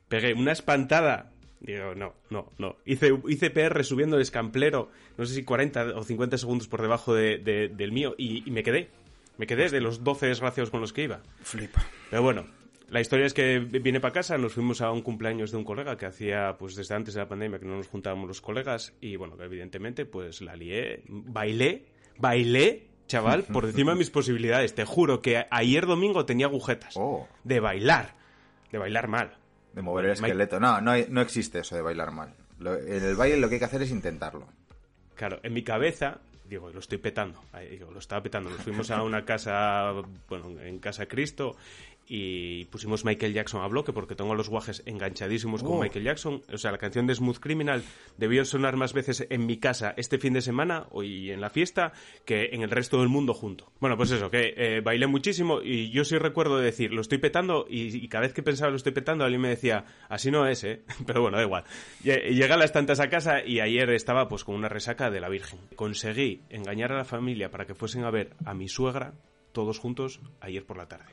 Pegué 0.07 0.33
una 0.35 0.51
espantada. 0.51 1.31
Digo, 1.63 1.95
no, 1.95 2.13
no, 2.29 2.51
no. 2.57 2.75
Hice, 2.85 3.17
hice 3.27 3.49
PR 3.49 3.83
subiendo 3.83 4.17
el 4.17 4.21
escamplero, 4.21 4.91
no 5.17 5.25
sé 5.25 5.33
si 5.33 5.43
40 5.43 5.95
o 5.95 6.03
50 6.03 6.37
segundos 6.37 6.67
por 6.67 6.81
debajo 6.81 7.15
de- 7.15 7.37
de- 7.39 7.69
del 7.69 7.91
mío 7.91 8.13
y, 8.17 8.47
y 8.47 8.51
me 8.51 8.61
quedé. 8.63 8.89
Me 9.37 9.47
quedé 9.47 9.69
de 9.69 9.81
los 9.81 10.03
12 10.03 10.27
desgraciados 10.27 10.69
con 10.69 10.81
los 10.81 10.93
que 10.93 11.03
iba. 11.03 11.21
Flipa. 11.41 11.83
Pero 12.09 12.21
bueno, 12.21 12.45
la 12.89 12.99
historia 13.01 13.25
es 13.25 13.33
que 13.33 13.59
vine 13.59 13.99
para 13.99 14.13
casa, 14.13 14.37
nos 14.37 14.53
fuimos 14.53 14.81
a 14.81 14.91
un 14.91 15.01
cumpleaños 15.01 15.51
de 15.51 15.57
un 15.57 15.63
colega 15.63 15.97
que 15.97 16.05
hacía, 16.05 16.55
pues 16.59 16.75
desde 16.75 16.93
antes 16.95 17.13
de 17.15 17.21
la 17.21 17.27
pandemia 17.29 17.57
que 17.59 17.65
no 17.65 17.77
nos 17.77 17.87
juntábamos 17.87 18.27
los 18.27 18.41
colegas 18.41 18.93
y 19.01 19.15
bueno, 19.15 19.35
que 19.37 19.45
evidentemente 19.45 20.05
pues 20.05 20.41
la 20.41 20.55
lié, 20.55 21.01
bailé, 21.07 21.85
bailé, 22.17 22.87
chaval, 23.07 23.43
por 23.53 23.65
encima 23.65 23.93
de 23.93 23.97
mis 23.99 24.09
posibilidades. 24.11 24.75
Te 24.75 24.85
juro 24.85 25.21
que 25.21 25.45
ayer 25.49 25.85
domingo 25.87 26.25
tenía 26.25 26.45
agujetas 26.47 26.95
Oh. 26.97 27.27
de 27.43 27.59
bailar, 27.59 28.15
de 28.71 28.77
bailar 28.77 29.07
mal. 29.07 29.37
De 29.73 29.81
mover 29.81 30.05
el 30.05 30.11
esqueleto. 30.11 30.59
No, 30.59 30.79
no, 30.81 30.91
hay- 30.91 31.07
no 31.09 31.21
existe 31.21 31.59
eso 31.59 31.75
de 31.75 31.81
bailar 31.81 32.11
mal. 32.11 32.33
Lo- 32.59 32.75
en 32.77 33.03
el 33.03 33.15
baile 33.15 33.37
lo 33.37 33.49
que 33.49 33.55
hay 33.55 33.59
que 33.59 33.65
hacer 33.65 33.81
es 33.81 33.91
intentarlo. 33.91 34.47
Claro, 35.15 35.39
en 35.43 35.53
mi 35.53 35.63
cabeza, 35.63 36.19
digo, 36.45 36.69
lo 36.71 36.79
estoy 36.79 36.97
petando. 36.99 37.41
Digo, 37.69 37.91
lo 37.91 37.99
estaba 37.99 38.21
petando. 38.23 38.49
Nos 38.49 38.61
fuimos 38.61 38.89
a 38.91 39.01
una 39.03 39.25
casa, 39.25 39.91
bueno, 40.29 40.59
en 40.61 40.79
Casa 40.79 41.07
Cristo, 41.07 41.55
y 42.07 42.65
pusimos 42.65 43.05
Michael 43.05 43.33
Jackson 43.33 43.61
a 43.61 43.67
bloque 43.67 43.93
porque 43.93 44.15
tengo 44.15 44.35
los 44.35 44.49
guajes 44.49 44.83
enganchadísimos 44.85 45.63
con 45.63 45.73
Oh. 45.77 45.81
Michael 45.81 46.05
Jackson. 46.05 46.41
O 46.51 46.57
sea, 46.57 46.71
la 46.71 46.77
canción 46.77 47.07
de 47.07 47.15
Smooth 47.15 47.37
Criminal 47.39 47.83
debió 48.17 48.43
sonar 48.45 48.75
más 48.75 48.93
veces 48.93 49.25
en 49.29 49.45
mi 49.45 49.57
casa 49.57 49.93
este 49.97 50.17
fin 50.19 50.33
de 50.33 50.41
semana 50.41 50.87
y 51.01 51.29
en 51.31 51.39
la 51.41 51.49
fiesta 51.49 51.93
que 52.25 52.49
en 52.51 52.61
el 52.61 52.69
resto 52.71 52.99
del 52.99 53.09
mundo 53.09 53.33
junto. 53.33 53.71
Bueno, 53.79 53.95
pues 53.97 54.11
eso, 54.11 54.29
que 54.29 54.53
eh, 54.57 54.81
bailé 54.81 55.07
muchísimo 55.07 55.61
y 55.61 55.89
yo 55.91 56.03
sí 56.05 56.17
recuerdo 56.17 56.57
de 56.57 56.65
decir, 56.65 56.91
lo 56.93 57.01
estoy 57.01 57.17
petando 57.19 57.65
y, 57.69 57.95
y 57.95 58.07
cada 58.07 58.23
vez 58.23 58.33
que 58.33 58.43
pensaba 58.43 58.69
lo 58.69 58.77
estoy 58.77 58.91
petando, 58.91 59.23
alguien 59.23 59.41
me 59.41 59.49
decía, 59.49 59.85
así 60.09 60.29
no 60.31 60.45
es, 60.47 60.63
¿eh? 60.63 60.81
Pero 61.07 61.21
bueno, 61.21 61.37
da 61.37 61.43
igual. 61.43 61.63
Lle- 62.03 62.29
Llegué 62.33 62.53
a 62.53 62.57
las 62.57 62.71
tantas 62.73 62.99
a 62.99 63.09
casa 63.09 63.43
y 63.45 63.59
ayer 63.59 63.89
estaba 63.91 64.27
pues 64.27 64.43
con 64.43 64.55
una 64.55 64.69
resaca 64.69 65.09
de 65.09 65.21
la 65.21 65.29
Virgen. 65.29 65.59
Conseguí 65.75 66.41
engañar 66.49 66.91
a 66.91 66.97
la 66.97 67.05
familia 67.05 67.49
para 67.49 67.65
que 67.65 67.75
fuesen 67.75 68.03
a 68.03 68.11
ver 68.11 68.31
a 68.45 68.53
mi 68.53 68.67
suegra 68.67 69.13
todos 69.53 69.79
juntos 69.79 70.19
ayer 70.41 70.65
por 70.65 70.77
la 70.77 70.87
tarde. 70.87 71.05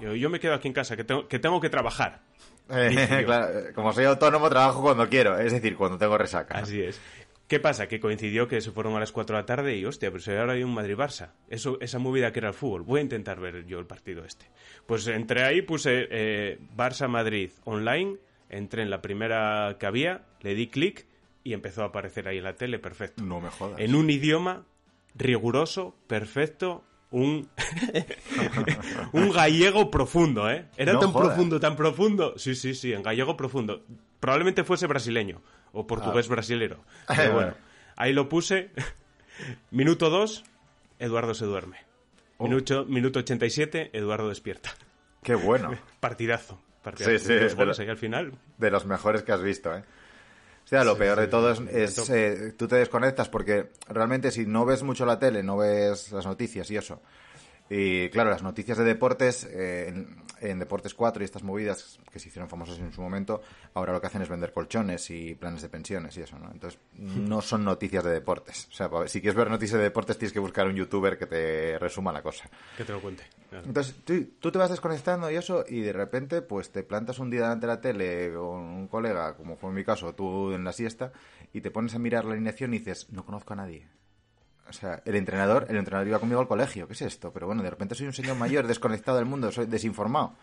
Yo, 0.00 0.14
yo 0.14 0.30
me 0.30 0.38
quedo 0.38 0.54
aquí 0.54 0.68
en 0.68 0.74
casa, 0.74 0.96
que 0.96 1.04
tengo 1.04 1.26
que, 1.26 1.38
tengo 1.38 1.60
que 1.60 1.70
trabajar. 1.70 2.22
Eh, 2.70 3.22
claro, 3.24 3.72
como 3.74 3.94
soy 3.94 4.04
autónomo, 4.04 4.50
trabajo 4.50 4.82
cuando 4.82 5.08
quiero, 5.08 5.38
es 5.38 5.54
decir, 5.54 5.74
cuando 5.74 5.96
tengo 5.96 6.18
resaca. 6.18 6.58
Así 6.58 6.82
es. 6.82 7.00
¿Qué 7.48 7.60
pasa? 7.60 7.88
Que 7.88 7.98
coincidió 7.98 8.46
que 8.46 8.60
se 8.60 8.72
fueron 8.72 8.94
a 8.94 9.00
las 9.00 9.10
4 9.10 9.34
de 9.34 9.42
la 9.42 9.46
tarde 9.46 9.74
y, 9.74 9.86
hostia, 9.86 10.10
pero 10.10 10.22
si 10.22 10.32
ahora 10.32 10.52
hay 10.52 10.62
un 10.62 10.74
Madrid-Barça. 10.74 11.30
Eso, 11.48 11.78
esa 11.80 11.98
movida 11.98 12.30
que 12.30 12.40
era 12.40 12.48
el 12.48 12.54
fútbol. 12.54 12.82
Voy 12.82 13.00
a 13.00 13.02
intentar 13.04 13.40
ver 13.40 13.64
yo 13.64 13.78
el 13.78 13.86
partido 13.86 14.22
este. 14.26 14.50
Pues 14.84 15.06
entré 15.06 15.44
ahí, 15.44 15.62
puse 15.62 16.08
eh, 16.10 16.58
Barça-Madrid 16.76 17.52
online, 17.64 18.18
entré 18.50 18.82
en 18.82 18.90
la 18.90 19.00
primera 19.00 19.78
que 19.80 19.86
había, 19.86 20.26
le 20.42 20.54
di 20.54 20.66
clic 20.66 21.06
y 21.42 21.54
empezó 21.54 21.84
a 21.84 21.86
aparecer 21.86 22.28
ahí 22.28 22.36
en 22.36 22.44
la 22.44 22.54
tele, 22.54 22.78
perfecto. 22.78 23.22
No 23.22 23.40
me 23.40 23.48
jodas. 23.48 23.80
En 23.80 23.94
un 23.94 24.10
idioma 24.10 24.66
riguroso, 25.14 25.94
perfecto, 26.06 26.84
un, 27.10 27.48
un 29.12 29.30
gallego 29.30 29.90
profundo, 29.90 30.50
¿eh? 30.50 30.66
Era 30.76 30.92
No 30.92 31.00
tan 31.00 31.12
profundo, 31.12 31.60
tan 31.60 31.76
profundo. 31.76 32.34
Sí, 32.36 32.54
sí, 32.54 32.74
sí, 32.74 32.92
en 32.92 33.02
gallego 33.02 33.36
profundo. 33.36 33.84
Probablemente 34.20 34.64
fuese 34.64 34.86
brasileño 34.86 35.42
o 35.72 35.86
portugués 35.86 36.28
brasilero. 36.28 36.84
Pero 37.08 37.34
bueno. 37.34 37.54
ahí 37.96 38.12
lo 38.12 38.28
puse. 38.28 38.70
Minuto 39.70 40.10
2, 40.10 40.44
Eduardo 40.98 41.34
se 41.34 41.44
duerme. 41.44 41.78
Minuto, 42.40 42.84
minuto 42.84 43.18
87, 43.18 43.90
Eduardo 43.92 44.28
despierta. 44.28 44.70
Qué 45.22 45.34
bueno. 45.34 45.76
Partidazo. 45.98 46.60
partidazo. 46.82 47.18
Sí, 47.18 47.24
sí, 47.24 47.32
de 47.34 47.82
ahí 47.82 47.88
al 47.88 47.96
final. 47.96 48.32
De 48.58 48.70
los 48.70 48.86
mejores 48.86 49.22
que 49.24 49.32
has 49.32 49.42
visto, 49.42 49.74
¿eh? 49.74 49.82
O 50.68 50.70
sea, 50.70 50.84
lo 50.84 50.98
peor 50.98 51.18
de 51.18 51.28
todo 51.28 51.50
es, 51.50 51.60
es, 51.60 52.10
eh, 52.10 52.52
tú 52.54 52.68
te 52.68 52.76
desconectas 52.76 53.30
porque 53.30 53.70
realmente 53.88 54.30
si 54.30 54.44
no 54.44 54.66
ves 54.66 54.82
mucho 54.82 55.06
la 55.06 55.18
tele, 55.18 55.42
no 55.42 55.56
ves 55.56 56.12
las 56.12 56.26
noticias 56.26 56.70
y 56.70 56.76
eso. 56.76 57.00
Y 57.70 58.08
claro, 58.10 58.30
las 58.30 58.42
noticias 58.42 58.78
de 58.78 58.84
deportes, 58.84 59.44
eh, 59.44 59.88
en, 59.88 60.16
en 60.40 60.58
Deportes 60.58 60.94
4 60.94 61.22
y 61.22 61.24
estas 61.24 61.42
movidas 61.42 61.98
que 62.10 62.18
se 62.18 62.28
hicieron 62.28 62.48
famosas 62.48 62.78
en 62.78 62.92
su 62.92 63.00
momento, 63.00 63.42
ahora 63.74 63.92
lo 63.92 64.00
que 64.00 64.06
hacen 64.06 64.22
es 64.22 64.28
vender 64.28 64.52
colchones 64.52 65.10
y 65.10 65.34
planes 65.34 65.62
de 65.62 65.68
pensiones 65.68 66.16
y 66.16 66.22
eso, 66.22 66.38
¿no? 66.38 66.50
Entonces, 66.50 66.80
no 66.94 67.40
son 67.42 67.64
noticias 67.64 68.04
de 68.04 68.10
deportes. 68.10 68.68
O 68.70 68.72
sea, 68.72 68.90
si 69.06 69.20
quieres 69.20 69.36
ver 69.36 69.50
noticias 69.50 69.78
de 69.78 69.84
deportes, 69.84 70.18
tienes 70.18 70.32
que 70.32 70.38
buscar 70.38 70.66
un 70.66 70.76
youtuber 70.76 71.18
que 71.18 71.26
te 71.26 71.78
resuma 71.78 72.12
la 72.12 72.22
cosa. 72.22 72.48
Que 72.76 72.84
te 72.84 72.92
lo 72.92 73.00
cuente. 73.00 73.24
Claro. 73.50 73.66
Entonces 73.66 73.94
tú, 74.04 74.24
tú 74.38 74.52
te 74.52 74.58
vas 74.58 74.70
desconectando 74.70 75.30
y 75.30 75.36
eso, 75.36 75.64
y 75.68 75.80
de 75.80 75.92
repente, 75.92 76.42
pues 76.42 76.70
te 76.70 76.82
plantas 76.82 77.18
un 77.18 77.30
día 77.30 77.42
delante 77.42 77.66
de 77.66 77.72
la 77.72 77.80
tele 77.80 78.32
con 78.34 78.60
un 78.60 78.88
colega, 78.88 79.36
como 79.36 79.56
fue 79.56 79.70
en 79.70 79.76
mi 79.76 79.84
caso, 79.84 80.14
tú 80.14 80.52
en 80.52 80.64
la 80.64 80.72
siesta, 80.72 81.12
y 81.52 81.60
te 81.60 81.70
pones 81.70 81.94
a 81.94 81.98
mirar 81.98 82.24
la 82.24 82.32
alineación 82.32 82.74
y 82.74 82.78
dices, 82.78 83.10
no 83.10 83.24
conozco 83.24 83.52
a 83.54 83.56
nadie. 83.56 83.86
O 84.68 84.72
sea, 84.72 85.02
el 85.04 85.16
entrenador, 85.16 85.66
el 85.68 85.76
entrenador 85.76 86.08
iba 86.08 86.18
conmigo 86.18 86.40
al 86.40 86.48
colegio, 86.48 86.86
¿qué 86.86 86.92
es 86.92 87.02
esto? 87.02 87.32
Pero 87.32 87.46
bueno, 87.46 87.62
de 87.62 87.70
repente 87.70 87.94
soy 87.94 88.06
un 88.06 88.12
señor 88.12 88.36
mayor, 88.36 88.66
desconectado 88.66 89.18
del 89.18 89.26
mundo, 89.26 89.50
soy 89.50 89.66
desinformado. 89.66 90.36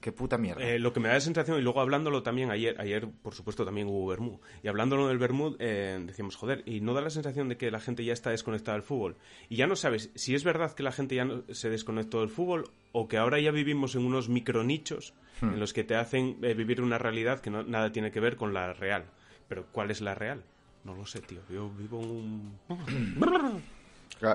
Qué 0.00 0.12
puta 0.12 0.38
mierda. 0.38 0.62
Eh, 0.62 0.78
lo 0.78 0.92
que 0.92 1.00
me 1.00 1.08
da 1.08 1.14
la 1.14 1.20
sensación, 1.20 1.58
y 1.58 1.62
luego 1.62 1.80
hablándolo 1.80 2.22
también 2.22 2.52
ayer, 2.52 2.80
ayer 2.80 3.08
por 3.20 3.34
supuesto 3.34 3.64
también 3.64 3.88
hubo 3.88 4.06
Bermú, 4.06 4.40
y 4.62 4.68
hablándolo 4.68 5.08
del 5.08 5.18
Bermú 5.18 5.56
eh, 5.58 5.98
decíamos, 6.06 6.36
joder, 6.36 6.62
y 6.66 6.80
no 6.80 6.94
da 6.94 7.00
la 7.00 7.10
sensación 7.10 7.48
de 7.48 7.56
que 7.56 7.70
la 7.72 7.80
gente 7.80 8.04
ya 8.04 8.12
está 8.12 8.30
desconectada 8.30 8.76
del 8.76 8.84
fútbol. 8.84 9.16
Y 9.48 9.56
ya 9.56 9.66
no 9.66 9.74
sabes 9.74 10.10
si 10.14 10.36
es 10.36 10.44
verdad 10.44 10.72
que 10.74 10.84
la 10.84 10.92
gente 10.92 11.16
ya 11.16 11.24
no 11.24 11.42
se 11.50 11.68
desconectó 11.68 12.20
del 12.20 12.28
fútbol 12.28 12.70
o 12.92 13.08
que 13.08 13.18
ahora 13.18 13.40
ya 13.40 13.50
vivimos 13.50 13.96
en 13.96 14.04
unos 14.04 14.28
micronichos 14.28 15.14
en 15.42 15.58
los 15.58 15.72
que 15.72 15.84
te 15.84 15.96
hacen 15.96 16.38
eh, 16.42 16.54
vivir 16.54 16.80
una 16.80 16.98
realidad 16.98 17.40
que 17.40 17.50
no, 17.50 17.62
nada 17.62 17.90
tiene 17.92 18.12
que 18.12 18.20
ver 18.20 18.36
con 18.36 18.54
la 18.54 18.72
real. 18.72 19.04
Pero 19.48 19.66
¿cuál 19.72 19.90
es 19.90 20.00
la 20.00 20.14
real? 20.14 20.44
No 20.84 20.94
lo 20.94 21.04
sé, 21.06 21.20
tío. 21.20 21.40
Yo 21.50 21.70
vivo 21.70 21.98
un... 21.98 22.58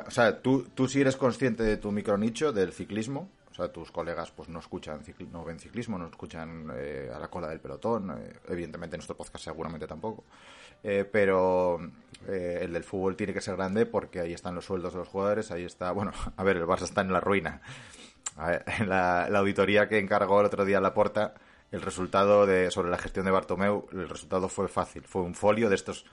O 0.06 0.12
sea, 0.12 0.42
tú, 0.42 0.68
tú 0.74 0.88
sí 0.88 1.02
eres 1.02 1.16
consciente 1.18 1.64
de 1.64 1.78
tu 1.78 1.92
micronicho, 1.92 2.54
del 2.54 2.72
ciclismo. 2.72 3.30
O 3.52 3.56
sea, 3.56 3.72
tus 3.72 3.92
colegas 3.92 4.32
pues 4.32 4.50
no 4.50 4.60
escuchan, 4.60 5.04
cicli- 5.04 5.30
no 5.30 5.44
ven 5.46 5.60
ciclismo, 5.60 5.98
no 6.00 6.08
escuchan 6.08 6.72
eh, 6.76 7.12
a 7.14 7.20
la 7.20 7.28
cola 7.28 7.48
del 7.50 7.60
pelotón. 7.60 8.12
eh, 8.18 8.34
evidentemente, 8.50 8.96
en 8.96 9.00
nuestro 9.00 9.16
podcast 9.18 9.44
seguramente 9.44 9.86
tampoco. 9.86 10.24
Eh, 10.84 11.08
pero 11.10 11.80
eh, 12.28 12.60
el 12.62 12.74
del 12.74 12.84
fútbol 12.84 13.16
tiene 13.16 13.34
que 13.34 13.42
ser 13.42 13.56
grande 13.56 13.86
porque 13.86 14.20
ahí 14.22 14.34
están 14.34 14.56
los 14.56 14.66
sueldos 14.66 14.94
de 14.94 15.00
los 15.00 15.08
jugadores, 15.08 15.52
ahí 15.52 15.64
está... 15.66 15.92
Bueno, 15.92 16.12
a 16.38 16.44
ver, 16.44 16.58
el 16.58 16.66
Barça 16.66 16.84
está 16.84 17.02
en 17.02 17.14
la 17.14 17.20
ruina. 17.20 17.62
A 18.38 18.50
ver, 18.50 18.66
en 18.80 18.90
la, 18.90 19.26
auditoría 19.26 19.88
que 19.88 20.00
encargó 20.00 20.40
el 20.40 20.48
otro 20.48 20.66
día 20.66 20.82
la 20.82 20.94
Porta, 20.94 21.36
el 21.72 21.82
resultado 21.82 22.46
de, 22.48 22.72
sobre 22.72 22.90
la 22.90 22.98
gestión 22.98 23.26
de 23.26 23.32
Bartomeu, 23.32 23.88
el 23.92 24.10
resultado 24.10 24.50
fue 24.50 24.68
fácil. 24.68 25.04
Fue 25.04 25.22
un 25.22 25.36
folio 25.36 25.70
de 25.70 25.76
estos 25.76 26.06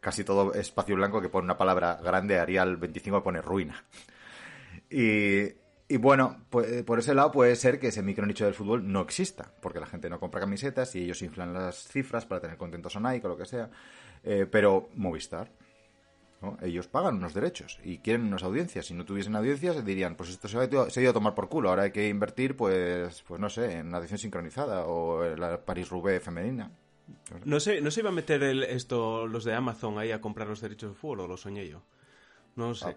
casi 0.00 0.24
todo 0.24 0.54
espacio 0.54 0.96
blanco 0.96 1.20
que 1.20 1.28
pone 1.28 1.44
una 1.44 1.58
palabra 1.58 2.00
grande, 2.02 2.38
Arial 2.38 2.76
25 2.76 3.22
pone 3.22 3.42
ruina. 3.42 3.84
Y, 4.90 5.42
y 5.88 5.96
bueno, 5.98 6.44
pues, 6.50 6.82
por 6.82 6.98
ese 6.98 7.14
lado 7.14 7.30
puede 7.30 7.54
ser 7.56 7.78
que 7.78 7.88
ese 7.88 8.02
micronicho 8.02 8.44
del 8.44 8.54
fútbol 8.54 8.90
no 8.90 9.00
exista, 9.00 9.52
porque 9.60 9.80
la 9.80 9.86
gente 9.86 10.08
no 10.10 10.20
compra 10.20 10.40
camisetas 10.40 10.94
y 10.94 11.04
ellos 11.04 11.22
inflan 11.22 11.52
las 11.52 11.88
cifras 11.88 12.26
para 12.26 12.40
tener 12.40 12.56
contentos 12.56 12.96
a 12.96 13.00
Nike 13.00 13.26
o 13.26 13.30
lo 13.30 13.36
que 13.36 13.46
sea. 13.46 13.70
Eh, 14.22 14.46
pero 14.50 14.88
Movistar, 14.96 15.50
ellos 16.62 16.88
pagan 16.88 17.16
unos 17.16 17.34
derechos 17.34 17.78
y 17.84 17.98
quieren 17.98 18.24
unas 18.24 18.42
audiencias. 18.42 18.86
Si 18.86 18.94
no 18.94 19.04
tuviesen 19.04 19.36
audiencias, 19.36 19.84
dirían, 19.84 20.14
pues 20.14 20.30
esto 20.30 20.48
se 20.48 20.58
ha, 20.58 20.64
ido, 20.64 20.86
a 20.86 21.12
tomar 21.12 21.34
por 21.34 21.48
culo, 21.48 21.70
ahora 21.70 21.82
hay 21.84 21.90
que 21.90 22.08
invertir, 22.08 22.56
pues, 22.56 23.22
pues 23.26 23.40
no 23.40 23.50
sé, 23.50 23.78
en 23.78 23.88
una 23.88 23.98
edición 23.98 24.18
sincronizada 24.18 24.86
o 24.86 25.24
la 25.36 25.64
Paris-Roubaix 25.64 26.22
femenina. 26.22 26.70
No 27.44 27.60
sé, 27.60 27.80
no 27.80 27.90
se 27.90 28.00
iba 28.00 28.10
a 28.10 28.12
meter 28.12 28.42
el, 28.42 28.62
esto, 28.64 29.26
los 29.26 29.44
de 29.44 29.54
Amazon 29.54 29.98
ahí 29.98 30.12
a 30.12 30.20
comprar 30.20 30.48
los 30.48 30.60
derechos 30.60 30.90
de 30.90 30.96
fútbol 30.96 31.20
o 31.20 31.28
lo 31.28 31.36
soñé 31.36 31.68
yo. 31.68 31.82
No 32.56 32.68
lo 32.68 32.74
sé. 32.74 32.96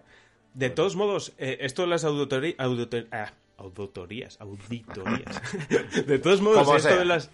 De 0.54 0.70
todos 0.70 0.94
modos, 0.96 1.32
eh, 1.38 1.58
esto 1.60 1.82
de 1.82 1.88
las 1.88 2.04
auditori- 2.04 2.56
auditor- 2.58 3.08
ah, 3.12 3.32
auditorías, 3.56 4.40
auditorías. 4.40 5.42
de 6.06 6.18
todos 6.18 6.40
modos, 6.40 6.66
esto 6.68 6.78
sea. 6.80 6.96
de 6.96 7.04
las, 7.04 7.30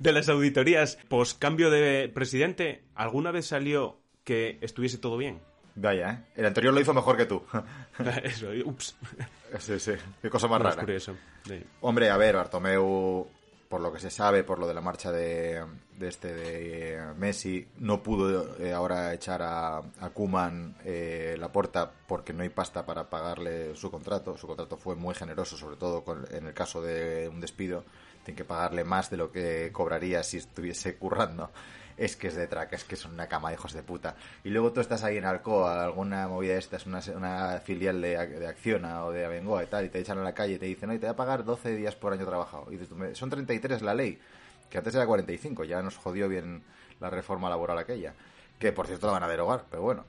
de 0.00 0.12
las 0.12 0.28
auditorías 0.28 0.98
post 1.08 1.38
cambio 1.38 1.70
de 1.70 2.08
presidente, 2.12 2.84
¿alguna 2.94 3.30
vez 3.30 3.46
salió 3.46 3.98
que 4.24 4.58
estuviese 4.60 4.98
todo 4.98 5.16
bien? 5.16 5.40
Vaya, 5.78 6.10
¿eh? 6.10 6.32
El 6.36 6.46
anterior 6.46 6.72
lo 6.72 6.80
hizo 6.80 6.94
mejor 6.94 7.18
que 7.18 7.26
tú. 7.26 7.42
Eso, 8.24 8.48
ups. 8.64 8.96
sí, 9.58 9.78
sí. 9.78 9.92
Qué 10.22 10.30
cosa 10.30 10.48
más 10.48 10.60
No, 10.62 10.68
es 10.70 10.74
rara. 10.74 10.84
curioso. 10.86 11.14
Sí. 11.46 11.62
Hombre, 11.82 12.08
a 12.10 12.16
ver, 12.16 12.34
Bartomeu, 12.36 13.28
por 13.68 13.80
lo 13.80 13.92
que 13.92 14.00
se 14.00 14.10
sabe, 14.10 14.44
por 14.44 14.58
lo 14.58 14.66
de 14.68 14.74
la 14.74 14.80
marcha 14.80 15.10
de, 15.12 15.64
este 16.00 16.32
de 16.34 16.94
eh, 16.94 17.00
Messi, 17.16 17.66
no 17.78 18.02
pudo 18.02 18.56
eh, 18.58 18.72
ahora 18.72 19.12
echar 19.12 19.42
a, 19.42 19.78
a 19.78 20.10
Kuman 20.12 20.76
la 20.84 21.52
puerta 21.52 21.90
porque 22.06 22.32
no 22.32 22.42
hay 22.42 22.48
pasta 22.48 22.86
para 22.86 23.10
pagarle 23.10 23.74
su 23.74 23.90
contrato. 23.90 24.36
Su 24.36 24.46
contrato 24.46 24.76
fue 24.76 24.94
muy 24.94 25.14
generoso, 25.14 25.56
sobre 25.56 25.76
todo 25.76 26.04
con- 26.04 26.26
en 26.30 26.46
el 26.46 26.54
caso 26.54 26.80
de 26.82 27.28
un 27.28 27.40
despido. 27.40 27.84
Tiene 28.24 28.36
que 28.38 28.44
pagarle 28.44 28.84
más 28.84 29.10
de 29.10 29.16
lo 29.16 29.30
que 29.30 29.70
cobraría 29.72 30.22
si 30.22 30.38
estuviese 30.38 30.96
currando. 30.96 31.50
Es 31.96 32.14
que 32.16 32.28
es 32.28 32.34
de 32.34 32.46
track, 32.46 32.74
es 32.74 32.84
que 32.84 32.94
son 32.96 33.14
una 33.14 33.26
cama 33.26 33.48
de 33.48 33.54
hijos 33.54 33.72
de 33.72 33.82
puta. 33.82 34.16
Y 34.44 34.50
luego 34.50 34.70
tú 34.72 34.80
estás 34.80 35.02
ahí 35.02 35.16
en 35.16 35.24
Alcoa, 35.24 35.84
alguna 35.84 36.28
movida 36.28 36.52
de 36.52 36.58
estas, 36.58 36.84
una, 36.86 37.00
una 37.14 37.58
filial 37.60 38.02
de, 38.02 38.26
de 38.26 38.46
Acciona 38.46 39.04
o 39.06 39.12
de 39.12 39.24
Abengoa 39.24 39.64
y 39.64 39.66
tal, 39.66 39.86
y 39.86 39.88
te 39.88 40.00
echan 40.00 40.18
a 40.18 40.22
la 40.22 40.34
calle 40.34 40.54
y 40.54 40.58
te 40.58 40.66
dicen, 40.66 40.88
no, 40.90 40.94
y 40.94 40.98
te 40.98 41.06
voy 41.06 41.14
a 41.14 41.16
pagar 41.16 41.44
12 41.44 41.74
días 41.74 41.94
por 41.96 42.12
año 42.12 42.26
trabajado. 42.26 42.66
Y 42.68 42.72
dices 42.72 42.88
tú, 42.90 42.96
"Me- 42.96 43.14
son 43.14 43.30
33 43.30 43.80
la 43.80 43.94
ley, 43.94 44.18
que 44.68 44.76
antes 44.78 44.94
era 44.94 45.06
45, 45.06 45.64
ya 45.64 45.80
nos 45.80 45.96
jodió 45.96 46.28
bien 46.28 46.62
la 47.00 47.08
reforma 47.08 47.48
laboral 47.48 47.78
aquella. 47.78 48.12
Que 48.58 48.72
por 48.72 48.86
cierto 48.86 49.06
la 49.06 49.14
van 49.14 49.22
a 49.22 49.28
derogar, 49.28 49.64
pero 49.70 49.82
bueno. 49.82 50.04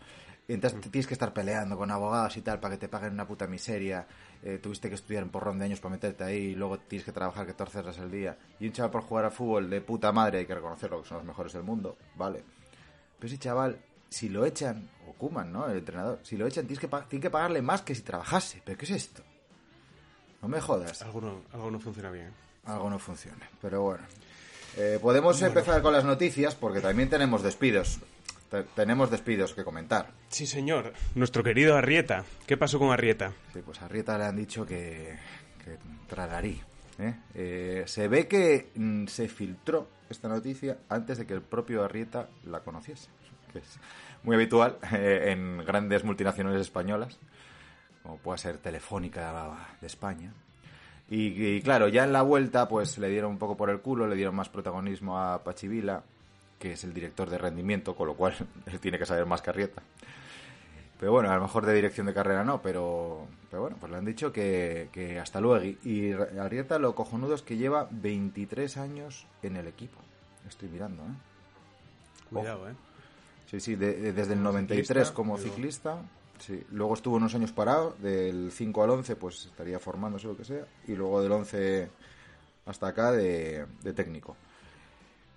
Y 0.48 0.54
entonces 0.54 0.80
te 0.80 0.90
tienes 0.90 1.08
que 1.08 1.14
estar 1.14 1.34
peleando 1.34 1.78
con 1.78 1.92
abogados 1.92 2.38
y 2.38 2.42
tal 2.42 2.60
para 2.60 2.76
que 2.76 2.80
te 2.80 2.88
paguen 2.88 3.14
una 3.14 3.28
puta 3.28 3.48
miseria. 3.48 4.08
Eh, 4.42 4.60
tuviste 4.60 4.88
que 4.88 4.96
estudiar 4.96 5.24
un 5.24 5.30
porrón 5.30 5.60
de 5.60 5.66
años 5.66 5.82
para 5.82 5.92
meterte 5.92 6.24
ahí 6.24 6.38
y 6.38 6.56
luego 6.56 6.80
tienes 6.80 7.06
que 7.06 7.12
trabajar 7.12 7.46
14 7.46 7.80
horas 7.80 8.00
al 8.00 8.10
día. 8.10 8.38
Y 8.60 8.68
un 8.68 8.72
chaval 8.72 8.92
por 8.92 9.02
jugar 9.02 9.26
al 9.26 9.32
fútbol 9.32 9.70
de 9.70 9.82
puta 9.82 10.14
madre, 10.14 10.40
hay 10.40 10.46
que 10.46 10.56
reconocerlo, 10.56 11.02
que 11.02 11.10
son 11.10 11.18
los 11.18 11.26
mejores 11.26 11.52
del 11.52 11.64
mundo, 11.64 11.98
vale. 12.16 12.44
Pero 13.20 13.28
ese 13.28 13.38
chaval, 13.38 13.78
si 14.10 14.30
lo 14.30 14.46
echan, 14.46 14.90
o 15.06 15.14
Kuman, 15.14 15.52
¿no? 15.52 15.70
El 15.70 15.80
entrenador, 15.80 16.20
si 16.24 16.38
lo 16.38 16.48
echan, 16.48 16.66
tienes 16.66 16.80
que, 16.80 16.88
tienen 16.88 17.22
que 17.22 17.30
pagarle 17.30 17.62
más 17.62 17.82
que 17.82 17.94
si 17.94 18.04
trabajase. 18.04 18.62
¿Pero 18.64 18.78
qué 18.78 18.86
es 18.86 18.92
esto? 18.92 19.24
No 20.42 20.48
me 20.48 20.62
jodas. 20.62 21.02
Algo 21.02 21.20
no, 21.20 21.42
algo 21.52 21.72
no 21.72 21.80
funciona 21.80 22.10
bien. 22.10 22.32
Algo 22.64 22.90
no 22.90 23.00
funciona, 23.00 23.50
pero 23.62 23.82
bueno. 23.82 24.04
Eh, 24.78 25.00
podemos 25.02 25.42
empezar 25.42 25.82
con 25.82 25.92
las 25.92 26.06
noticias 26.06 26.56
porque 26.56 26.80
también 26.80 27.10
tenemos 27.10 27.42
despidos. 27.42 28.00
Te- 28.50 28.64
tenemos 28.64 29.12
despidos 29.12 29.54
que 29.54 29.64
comentar. 29.64 30.12
Sí, 30.30 30.46
señor. 30.48 30.94
Nuestro 31.16 31.44
querido 31.44 31.76
Arrieta. 31.76 32.24
¿Qué 32.46 32.56
pasó 32.58 32.80
con 32.80 32.92
Arrieta? 32.92 33.34
Sí, 33.54 33.62
pues 33.66 33.82
a 33.82 33.88
Rieta 33.88 34.18
le 34.18 34.24
han 34.26 34.36
dicho 34.38 34.66
que, 34.66 35.18
que 35.64 35.78
tragarí. 36.08 36.62
¿eh? 37.00 37.14
Eh, 37.36 37.84
se 37.88 38.08
ve 38.08 38.28
que 38.28 38.70
mm, 38.76 39.08
se 39.08 39.28
filtró 39.28 39.88
esta 40.10 40.28
noticia 40.30 40.78
antes 40.90 41.18
de 41.18 41.26
que 41.28 41.34
el 41.34 41.42
propio 41.42 41.84
Arrieta 41.84 42.30
la 42.46 42.62
conociese, 42.62 43.10
que 43.52 43.60
es 43.60 43.80
muy 44.24 44.36
habitual 44.36 44.78
eh, 44.94 45.26
en 45.32 45.58
grandes 45.66 46.04
multinacionales 46.06 46.62
españolas, 46.62 47.20
como 48.04 48.18
puede 48.18 48.38
ser 48.40 48.58
Telefónica 48.58 49.68
de 49.82 49.88
España. 49.88 50.32
Y, 51.10 51.28
y 51.56 51.62
claro, 51.62 51.88
ya 51.90 52.04
en 52.06 52.14
la 52.14 52.22
vuelta 52.22 52.68
pues 52.70 52.98
le 52.98 53.10
dieron 53.10 53.32
un 53.32 53.38
poco 53.38 53.56
por 53.58 53.70
el 53.70 53.80
culo, 53.82 54.08
le 54.08 54.16
dieron 54.16 54.36
más 54.36 54.50
protagonismo 54.50 55.20
a 55.20 55.44
Pachivila, 55.44 56.04
que 56.60 56.74
es 56.74 56.84
el 56.84 56.94
director 56.94 57.30
de 57.30 57.38
rendimiento, 57.38 57.96
con 57.96 58.08
lo 58.08 58.16
cual 58.16 58.36
él 58.66 58.80
tiene 58.80 58.98
que 59.00 59.06
saber 59.06 59.26
más 59.26 59.42
que 59.42 59.50
Arrieta. 59.50 59.82
Pero 61.00 61.12
bueno, 61.12 61.30
a 61.30 61.36
lo 61.36 61.42
mejor 61.44 61.66
de 61.66 61.74
dirección 61.76 62.08
de 62.08 62.14
carrera 62.14 62.44
no, 62.44 62.62
pero, 62.62 63.28
pero 63.52 63.62
bueno, 63.62 63.78
pues 63.80 63.92
le 63.92 63.98
han 64.00 64.06
dicho 64.06 64.32
que, 64.34 64.90
que 64.92 65.20
hasta 65.20 65.40
luego. 65.40 65.64
Y, 65.84 66.12
Arrieta 66.12 66.80
lo 66.80 66.96
cojonudo 66.96 67.36
es 67.36 67.44
que 67.44 67.56
lleva 67.58 67.88
23 67.92 68.78
años 68.78 69.28
en 69.44 69.58
el 69.58 69.68
equipo. 69.68 70.00
Estoy 70.48 70.70
mirando, 70.70 71.04
¿eh? 71.04 71.08
Cuidado, 72.32 72.70
¿eh? 72.70 72.74
Sí, 73.50 73.60
sí, 73.60 73.76
de- 73.76 73.94
de- 73.94 74.14
desde 74.14 74.34
el 74.34 74.40
Como 74.40 74.52
93 74.54 74.88
ciclista, 74.88 75.14
como 75.14 75.38
ciclista. 75.38 76.02
Sí, 76.40 76.64
luego 76.72 76.94
estuvo 76.96 77.16
unos 77.18 77.34
años 77.36 77.52
parado, 77.52 77.96
del 78.00 78.52
5 78.52 78.84
al 78.84 78.90
11 78.92 79.16
pues 79.16 79.46
estaría 79.46 79.80
formándose 79.80 80.28
lo 80.28 80.36
que 80.38 80.46
sea, 80.46 80.66
y 80.88 80.94
luego 80.96 81.22
del 81.22 81.32
11 81.32 81.90
hasta 82.66 82.88
acá 82.88 83.12
de, 83.12 83.66
de 83.84 83.94
técnico. 83.94 84.36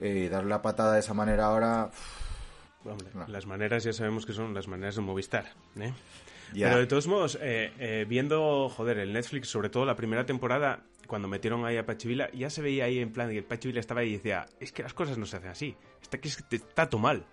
Eh, 0.00 0.28
dar 0.30 0.45
la 0.45 0.62
patada 0.62 0.95
de 0.95 1.00
esa 1.00 1.14
manera 1.14 1.47
ahora... 1.47 1.90
uf, 1.92 2.87
Hombre, 2.87 3.09
No. 3.14 3.26
las 3.28 3.47
maneras 3.47 3.85
ya 3.85 3.92
sabemos 3.92 4.25
que 4.25 4.33
son 4.33 4.54
las 4.54 4.66
maneras 4.66 4.97
de 4.97 5.02
Movistar, 5.02 5.45
¿eh? 5.78 5.92
Pero 6.52 6.78
de 6.78 6.87
todos 6.87 7.07
modos, 7.07 7.38
eh, 7.40 7.73
eh, 7.78 8.07
viendo, 8.09 8.69
joder, 8.71 8.99
el 8.99 9.12
Netflix, 9.12 9.49
sobre 9.49 9.69
todo 9.69 9.85
la 9.85 9.95
primera 9.95 10.25
temporada, 10.26 10.80
cuando 11.07 11.28
metieron 11.28 11.64
ahí 11.64 11.76
a 11.76 11.85
Pachivila, 11.87 12.30
ya 12.33 12.50
se 12.50 12.62
veía 12.62 12.87
ahí 12.87 12.99
en 12.99 13.12
plan 13.12 13.30
que 13.30 13.42
Pachivila 13.42 13.78
estaba 13.80 14.00
ahí 14.00 14.09
y 14.11 14.16
decía, 14.16 14.47
es 14.59 14.73
que 14.73 14.83
las 14.83 14.95
cosas 14.95 15.19
no 15.19 15.26
se 15.26 15.37
hacen 15.37 15.50
así, 15.50 15.76
está, 16.02 16.19
que 16.19 16.28
es 16.28 16.42
que 16.42 16.57
está 16.57 16.88
todo 16.88 17.00
mal. 17.00 17.25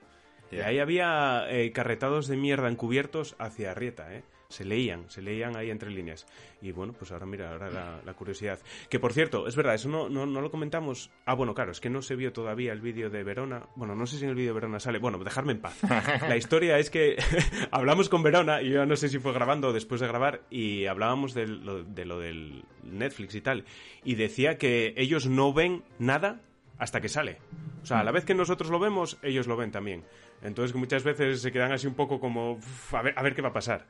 Y 0.51 0.59
ahí 0.59 0.79
había 0.79 1.45
eh, 1.49 1.71
carretados 1.71 2.27
de 2.27 2.37
mierda 2.37 2.69
encubiertos 2.69 3.35
hacia 3.39 3.71
Arrieta, 3.71 4.13
¿eh? 4.13 4.23
Se 4.49 4.63
leían, 4.63 5.09
se 5.09 5.21
leían 5.21 5.57
ahí 5.57 5.69
entre 5.69 5.89
líneas. 5.91 6.25
Y 6.61 6.71
bueno, 6.71 6.93
pues 6.93 7.11
ahora 7.11 7.25
mira, 7.25 7.51
ahora 7.51 7.69
la, 7.69 8.01
la 8.05 8.13
curiosidad. 8.13 8.57
Que 8.89 8.97
por 8.99 9.11
cierto, 9.11 9.45
es 9.45 9.55
verdad, 9.57 9.75
eso 9.75 9.89
no, 9.89 10.07
no, 10.07 10.25
no 10.25 10.39
lo 10.39 10.49
comentamos. 10.49 11.11
Ah, 11.25 11.33
bueno, 11.33 11.53
claro, 11.53 11.71
es 11.71 11.81
que 11.81 11.89
no 11.89 12.01
se 12.01 12.15
vio 12.15 12.31
todavía 12.31 12.71
el 12.71 12.79
vídeo 12.79 13.09
de 13.09 13.23
Verona. 13.23 13.67
Bueno, 13.75 13.93
no 13.93 14.05
sé 14.07 14.17
si 14.17 14.23
en 14.23 14.29
el 14.29 14.35
vídeo 14.35 14.51
de 14.51 14.59
Verona 14.61 14.79
sale. 14.79 14.99
Bueno, 14.99 15.17
dejarme 15.19 15.51
en 15.51 15.59
paz. 15.59 15.77
La 16.29 16.37
historia 16.37 16.79
es 16.79 16.89
que 16.89 17.17
hablamos 17.71 18.07
con 18.07 18.23
Verona, 18.23 18.61
y 18.61 18.69
yo 18.69 18.85
no 18.85 18.95
sé 18.95 19.09
si 19.09 19.19
fue 19.19 19.33
grabando 19.33 19.67
o 19.67 19.73
después 19.73 19.99
de 19.99 20.07
grabar, 20.07 20.41
y 20.49 20.85
hablábamos 20.85 21.33
de 21.33 21.47
lo, 21.47 21.83
de 21.83 22.05
lo 22.05 22.19
del 22.19 22.63
Netflix 22.83 23.35
y 23.35 23.41
tal. 23.41 23.65
Y 24.05 24.15
decía 24.15 24.57
que 24.57 24.93
ellos 24.95 25.27
no 25.27 25.51
ven 25.51 25.83
nada 25.99 26.39
hasta 26.77 27.01
que 27.01 27.09
sale. 27.09 27.39
O 27.81 27.85
sea, 27.85 27.99
a 27.99 28.03
la 28.03 28.11
vez 28.11 28.23
que 28.23 28.33
nosotros 28.33 28.69
lo 28.69 28.79
vemos, 28.79 29.17
ellos 29.23 29.47
lo 29.47 29.57
ven 29.57 29.71
también. 29.71 30.03
Entonces 30.41 30.75
muchas 30.75 31.03
veces 31.03 31.41
se 31.41 31.51
quedan 31.51 31.71
así 31.71 31.87
un 31.87 31.95
poco 31.95 32.19
como, 32.19 32.53
"Uf, 32.53 32.93
a 32.93 33.01
ver, 33.01 33.13
a 33.17 33.23
ver 33.23 33.33
qué 33.33 33.41
va 33.41 33.49
a 33.49 33.53
pasar. 33.53 33.87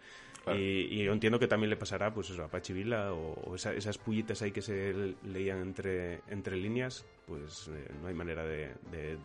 Claro. 0.47 0.59
Y, 0.59 0.87
y 0.91 1.03
yo 1.03 1.13
entiendo 1.13 1.39
que 1.39 1.47
también 1.47 1.69
le 1.69 1.77
pasará, 1.77 2.13
pues 2.13 2.29
eso, 2.29 2.43
a 2.43 2.47
Pachivila 2.47 3.13
o, 3.13 3.33
o 3.33 3.55
esa- 3.55 3.73
esas 3.73 3.97
pullitas 3.97 4.41
ahí 4.41 4.51
que 4.51 4.61
se 4.61 5.15
leían 5.23 5.61
entre, 5.61 6.21
entre 6.29 6.55
líneas, 6.55 7.05
pues 7.27 7.69
eh, 7.73 7.87
no 8.01 8.07
hay 8.07 8.13
manera 8.13 8.43
de, 8.43 8.73
de, 8.91 9.17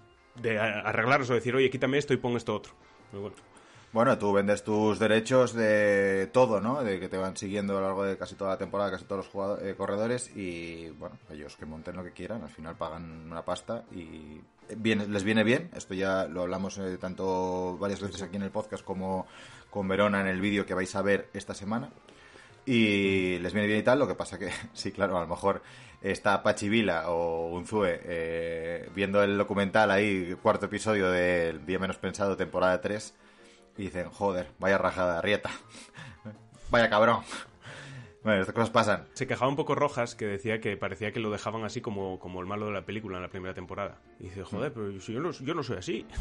de 0.42 0.58
arreglarlos 0.58 1.30
o 1.30 1.34
decir, 1.34 1.54
oye, 1.54 1.70
quítame 1.70 1.98
esto 1.98 2.12
y 2.12 2.16
pon 2.18 2.36
esto 2.36 2.54
otro. 2.54 2.72
Pero 3.10 3.22
bueno. 3.22 3.36
Bueno, 3.92 4.16
tú 4.16 4.32
vendes 4.32 4.64
tus 4.64 4.98
derechos 4.98 5.52
de 5.52 6.26
todo, 6.32 6.62
¿no? 6.62 6.82
De 6.82 6.98
que 6.98 7.10
te 7.10 7.18
van 7.18 7.36
siguiendo 7.36 7.76
a 7.76 7.80
lo 7.82 7.86
largo 7.88 8.04
de 8.04 8.16
casi 8.16 8.34
toda 8.36 8.52
la 8.52 8.56
temporada, 8.56 8.90
casi 8.90 9.04
todos 9.04 9.26
los 9.26 9.28
jugadores, 9.28 9.66
eh, 9.66 9.74
corredores 9.76 10.34
y, 10.34 10.88
bueno, 10.98 11.18
ellos 11.30 11.56
que 11.58 11.66
monten 11.66 11.96
lo 11.96 12.02
que 12.02 12.12
quieran, 12.12 12.42
al 12.42 12.48
final 12.48 12.74
pagan 12.74 13.26
una 13.30 13.44
pasta 13.44 13.84
y 13.94 14.40
viene, 14.78 15.06
les 15.08 15.24
viene 15.24 15.44
bien. 15.44 15.68
Esto 15.76 15.92
ya 15.92 16.24
lo 16.26 16.40
hablamos 16.40 16.78
eh, 16.78 16.96
tanto 16.98 17.76
varias 17.78 18.00
veces 18.00 18.22
aquí 18.22 18.36
en 18.36 18.44
el 18.44 18.50
podcast 18.50 18.82
como 18.82 19.26
con 19.72 19.88
Verona 19.88 20.20
en 20.20 20.26
el 20.26 20.40
vídeo 20.40 20.66
que 20.66 20.74
vais 20.74 20.94
a 20.94 21.02
ver 21.02 21.30
esta 21.32 21.54
semana. 21.54 21.88
Y 22.64 23.38
les 23.38 23.52
viene 23.54 23.66
bien 23.66 23.80
y 23.80 23.82
tal, 23.82 23.98
lo 23.98 24.06
que 24.06 24.14
pasa 24.14 24.38
que, 24.38 24.50
sí, 24.74 24.92
claro, 24.92 25.16
a 25.16 25.22
lo 25.22 25.26
mejor 25.26 25.62
está 26.02 26.42
Pachivila 26.42 27.08
o 27.10 27.48
Unzue 27.48 28.00
eh, 28.04 28.88
viendo 28.94 29.22
el 29.22 29.38
documental 29.38 29.90
ahí, 29.90 30.36
cuarto 30.42 30.66
episodio 30.66 31.10
del 31.10 31.64
Día 31.66 31.78
Menos 31.78 31.96
Pensado, 31.96 32.36
temporada 32.36 32.80
3, 32.80 33.14
y 33.78 33.84
dicen, 33.84 34.10
joder, 34.10 34.48
vaya 34.60 34.78
rajada 34.78 35.14
de 35.14 35.18
Arrieta, 35.18 35.50
vaya 36.70 36.90
cabrón. 36.90 37.22
Bueno, 38.24 38.40
estas 38.40 38.54
cosas 38.54 38.70
pasan. 38.70 39.04
Se 39.14 39.26
quejaba 39.26 39.48
un 39.48 39.56
poco 39.56 39.74
Rojas, 39.74 40.14
que 40.14 40.26
decía 40.26 40.60
que 40.60 40.76
parecía 40.76 41.12
que 41.12 41.18
lo 41.18 41.30
dejaban 41.30 41.64
así 41.64 41.80
como, 41.80 42.20
como 42.20 42.40
el 42.40 42.46
malo 42.46 42.66
de 42.66 42.72
la 42.72 42.84
película 42.84 43.16
en 43.16 43.22
la 43.22 43.28
primera 43.28 43.52
temporada. 43.52 43.98
Y 44.20 44.24
dice, 44.24 44.44
joder, 44.44 44.72
pero 44.72 45.00
si 45.00 45.12
yo 45.12 45.20
no, 45.20 45.32
yo 45.32 45.54
no 45.54 45.62
soy 45.62 45.78
así. 45.78 46.06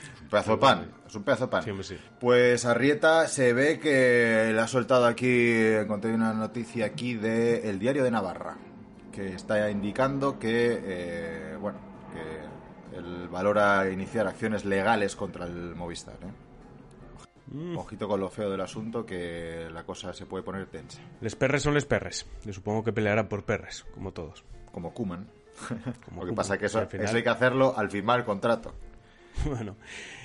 Es 0.00 0.22
un 0.22 0.28
pedazo 0.28 0.52
de 0.52 0.56
pan, 0.56 0.90
es 1.06 1.14
un 1.14 1.24
pedazo 1.24 1.44
de 1.44 1.50
pan. 1.50 1.84
Sí. 1.84 1.98
Pues 2.18 2.64
Arrieta 2.64 3.28
se 3.28 3.52
ve 3.52 3.78
que 3.78 4.50
le 4.50 4.58
ha 4.58 4.66
soltado 4.66 5.04
aquí, 5.04 5.58
encontré 5.58 6.14
una 6.14 6.32
noticia 6.32 6.86
aquí 6.86 7.16
de 7.16 7.68
El 7.68 7.78
Diario 7.78 8.02
de 8.02 8.10
Navarra, 8.10 8.56
que 9.12 9.34
está 9.34 9.70
indicando 9.70 10.38
que, 10.38 10.80
eh, 10.82 11.56
bueno, 11.60 11.80
que 12.14 12.96
él 12.96 13.28
valora 13.28 13.90
iniciar 13.90 14.26
acciones 14.26 14.64
legales 14.64 15.16
contra 15.16 15.44
el 15.44 15.74
Movistar. 15.74 16.14
¿eh? 16.22 16.49
Mm. 17.50 17.76
Ojito 17.76 18.06
con 18.08 18.20
lo 18.20 18.28
feo 18.30 18.48
del 18.50 18.60
asunto, 18.60 19.04
que 19.04 19.68
la 19.72 19.82
cosa 19.84 20.12
se 20.12 20.24
puede 20.26 20.44
poner 20.44 20.66
tensa, 20.66 21.00
Les 21.20 21.34
perres 21.34 21.62
son 21.62 21.74
les 21.74 21.84
perres. 21.84 22.26
Yo 22.44 22.52
supongo 22.52 22.84
que 22.84 22.92
pelearán 22.92 23.28
por 23.28 23.44
perres, 23.44 23.84
como 23.94 24.12
todos. 24.12 24.44
como 24.72 24.92
Kuman. 24.94 25.26
Como 25.68 25.80
Lo 25.84 25.86
que 25.90 26.10
Koeman. 26.20 26.34
pasa 26.36 26.54
es 26.54 26.60
que 26.60 26.66
eso, 26.66 26.86
final- 26.86 27.06
eso 27.06 27.16
hay 27.16 27.22
que 27.22 27.28
hacerlo 27.28 27.74
al 27.76 27.90
firmar 27.90 28.20
el 28.20 28.24
contrato. 28.24 28.74
Bueno, 29.44 29.76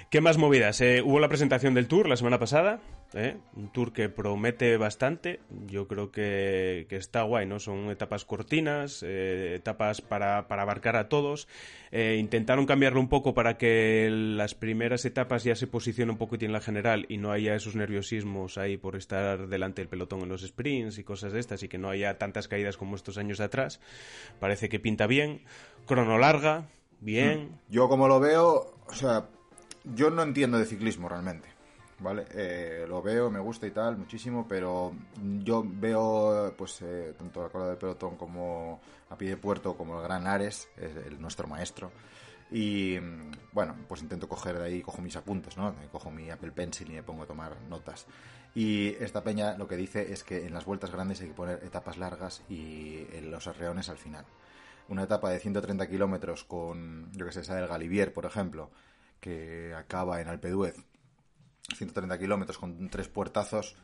¿qué 0.10 0.20
más 0.22 0.38
movidas? 0.38 0.80
Eh, 0.82 1.02
hubo 1.04 1.20
la 1.20 1.28
presentación 1.30 1.74
del 1.74 1.88
tour 1.88 2.08
la 2.08 2.16
semana 2.18 2.38
pasada, 2.40 2.80
¿eh? 3.16 3.38
un 3.56 3.70
tour 3.70 3.94
que 3.94 4.10
promete 4.10 4.78
bastante. 4.78 5.40
Yo 5.66 5.88
creo 5.88 6.12
que, 6.12 6.86
que 6.90 6.98
está 6.98 7.24
guay, 7.24 7.48
¿no? 7.48 7.60
Son 7.60 7.90
etapas 7.90 8.26
cortinas, 8.26 9.04
eh, 9.04 9.56
etapas 9.56 10.02
para, 10.02 10.48
para 10.48 10.64
abarcar 10.64 10.96
a 10.98 11.10
todos. 11.10 11.48
Eh, 11.92 12.18
intentaron 12.20 12.66
cambiarlo 12.66 13.00
un 13.00 13.08
poco 13.08 13.34
para 13.34 13.58
que 13.58 14.10
las 14.12 14.54
primeras 14.54 15.06
etapas 15.06 15.44
ya 15.44 15.56
se 15.56 15.66
posicione 15.66 16.12
un 16.12 16.18
poquitín 16.18 16.50
en 16.50 16.54
la 16.54 16.62
general 16.62 17.06
y 17.10 17.18
no 17.18 17.32
haya 17.32 17.56
esos 17.56 17.76
nerviosismos 17.76 18.58
ahí 18.58 18.78
por 18.78 18.96
estar 18.96 19.48
delante 19.48 19.82
del 19.82 19.88
pelotón 19.88 20.22
en 20.22 20.30
los 20.30 20.42
sprints 20.42 20.98
y 20.98 21.04
cosas 21.04 21.32
de 21.32 21.40
estas 21.40 21.64
y 21.64 21.70
que 21.70 21.78
no 21.78 21.90
haya 21.90 22.18
tantas 22.18 22.48
caídas 22.48 22.78
como 22.78 22.96
estos 22.96 23.18
años 23.18 23.40
atrás. 23.40 23.80
Parece 24.40 24.70
que 24.70 24.80
pinta 24.80 25.08
bien. 25.08 25.42
Crono 25.86 26.18
larga, 26.18 26.68
bien. 27.00 27.60
Yo 27.70 27.88
como 27.88 28.08
lo 28.08 28.20
veo, 28.20 28.76
o 28.88 28.94
sea, 28.94 29.30
yo 29.84 30.10
no 30.10 30.24
entiendo 30.24 30.58
de 30.58 30.66
ciclismo 30.66 31.08
realmente, 31.08 31.48
¿vale? 32.00 32.26
Eh, 32.32 32.86
lo 32.88 33.02
veo, 33.02 33.30
me 33.30 33.40
gusta 33.40 33.68
y 33.68 33.72
tal, 33.72 33.98
muchísimo, 33.98 34.48
pero 34.48 34.94
yo 35.44 35.64
veo, 35.66 36.54
pues, 36.58 36.82
eh, 36.82 37.14
tanto 37.18 37.44
la 37.44 37.50
cola 37.50 37.68
del 37.68 37.78
pelotón 37.78 38.16
como 38.16 38.80
a 39.10 39.18
pie 39.18 39.30
de 39.30 39.38
puerto, 39.38 39.76
como 39.76 39.98
el 39.98 40.04
Gran 40.04 40.28
Ares, 40.28 40.70
es 40.78 40.96
el, 41.08 41.20
nuestro 41.22 41.48
maestro. 41.48 41.92
Y 42.52 42.98
bueno, 43.52 43.76
pues 43.88 44.02
intento 44.02 44.30
coger 44.30 44.60
de 44.60 44.66
ahí, 44.66 44.82
cojo 44.82 45.02
mis 45.02 45.16
apuntes, 45.16 45.58
¿no? 45.58 45.74
Cojo 45.92 46.12
mi 46.12 46.30
Apple 46.30 46.52
Pencil 46.52 46.90
y 46.92 46.94
me 46.94 47.04
pongo 47.04 47.24
a 47.24 47.26
tomar 47.26 47.60
notas. 47.70 48.06
Y 48.54 48.96
esta 49.00 49.24
peña 49.24 49.58
lo 49.58 49.68
que 49.68 49.76
dice 49.76 50.14
es 50.14 50.24
que 50.24 50.46
en 50.46 50.54
las 50.54 50.66
vueltas 50.66 50.92
grandes 50.92 51.22
hay 51.22 51.28
que 51.30 51.34
poner 51.34 51.64
etapas 51.64 51.98
largas 51.98 52.44
y 52.48 53.08
en 53.14 53.32
los 53.32 53.48
arreones 53.48 53.90
al 53.90 53.98
final 53.98 54.26
una 54.88 55.04
etapa 55.04 55.30
de 55.32 55.40
130 55.40 55.88
kilómetros 55.88 56.44
con, 56.44 57.12
yo 57.14 57.26
que 57.26 57.32
sé, 57.32 57.42
esa 57.42 57.56
del 57.56 57.68
Galivier, 57.68 58.14
por 58.14 58.26
ejemplo, 58.26 58.70
que 59.20 59.74
acaba 59.74 60.22
en 60.22 60.28
Alpeduez, 60.28 60.76
130 61.76 62.18
kilómetros 62.20 62.58
con 62.58 62.90
tres 62.90 63.08
puertazos, 63.08 63.76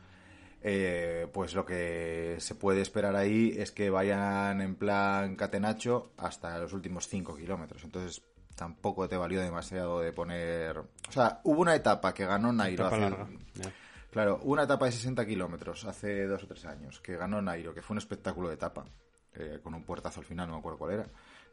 eh, 0.62 1.26
pues 1.32 1.54
lo 1.54 1.64
que 1.66 2.36
se 2.38 2.54
puede 2.54 2.80
esperar 2.82 3.16
ahí 3.16 3.54
es 3.58 3.72
que 3.72 3.90
vayan 3.90 4.60
en 4.60 4.76
plan 4.76 5.34
catenacho 5.36 6.12
hasta 6.16 6.56
los 6.58 6.72
últimos 6.72 7.08
5 7.08 7.36
kilómetros. 7.36 7.82
Entonces 7.84 8.22
tampoco 8.54 9.08
te 9.08 9.16
valió 9.16 9.40
demasiado 9.40 10.00
de 10.00 10.12
poner... 10.12 10.78
O 10.78 10.86
sea, 11.12 11.40
hubo 11.44 11.60
una 11.62 11.74
etapa 11.74 12.14
que 12.14 12.26
ganó 12.26 12.52
Nairo 12.52 12.86
Etapa 12.86 12.96
hace- 12.96 13.10
larga. 13.10 13.28
Claro, 14.10 14.40
una 14.42 14.64
etapa 14.64 14.84
de 14.86 14.92
60 14.92 15.24
kilómetros 15.24 15.84
hace 15.86 16.26
dos 16.26 16.44
o 16.44 16.46
tres 16.46 16.66
años 16.66 17.00
que 17.00 17.16
ganó 17.16 17.40
Nairo, 17.40 17.72
que 17.74 17.80
fue 17.80 17.94
un 17.94 17.98
espectáculo 17.98 18.48
de 18.48 18.54
etapa, 18.56 18.84
eh, 19.32 19.58
con 19.62 19.74
un 19.74 19.84
puertazo 19.84 20.20
al 20.20 20.26
final, 20.26 20.46
no 20.48 20.52
me 20.54 20.58
acuerdo 20.58 20.78
cuál 20.78 20.92
era, 20.92 21.06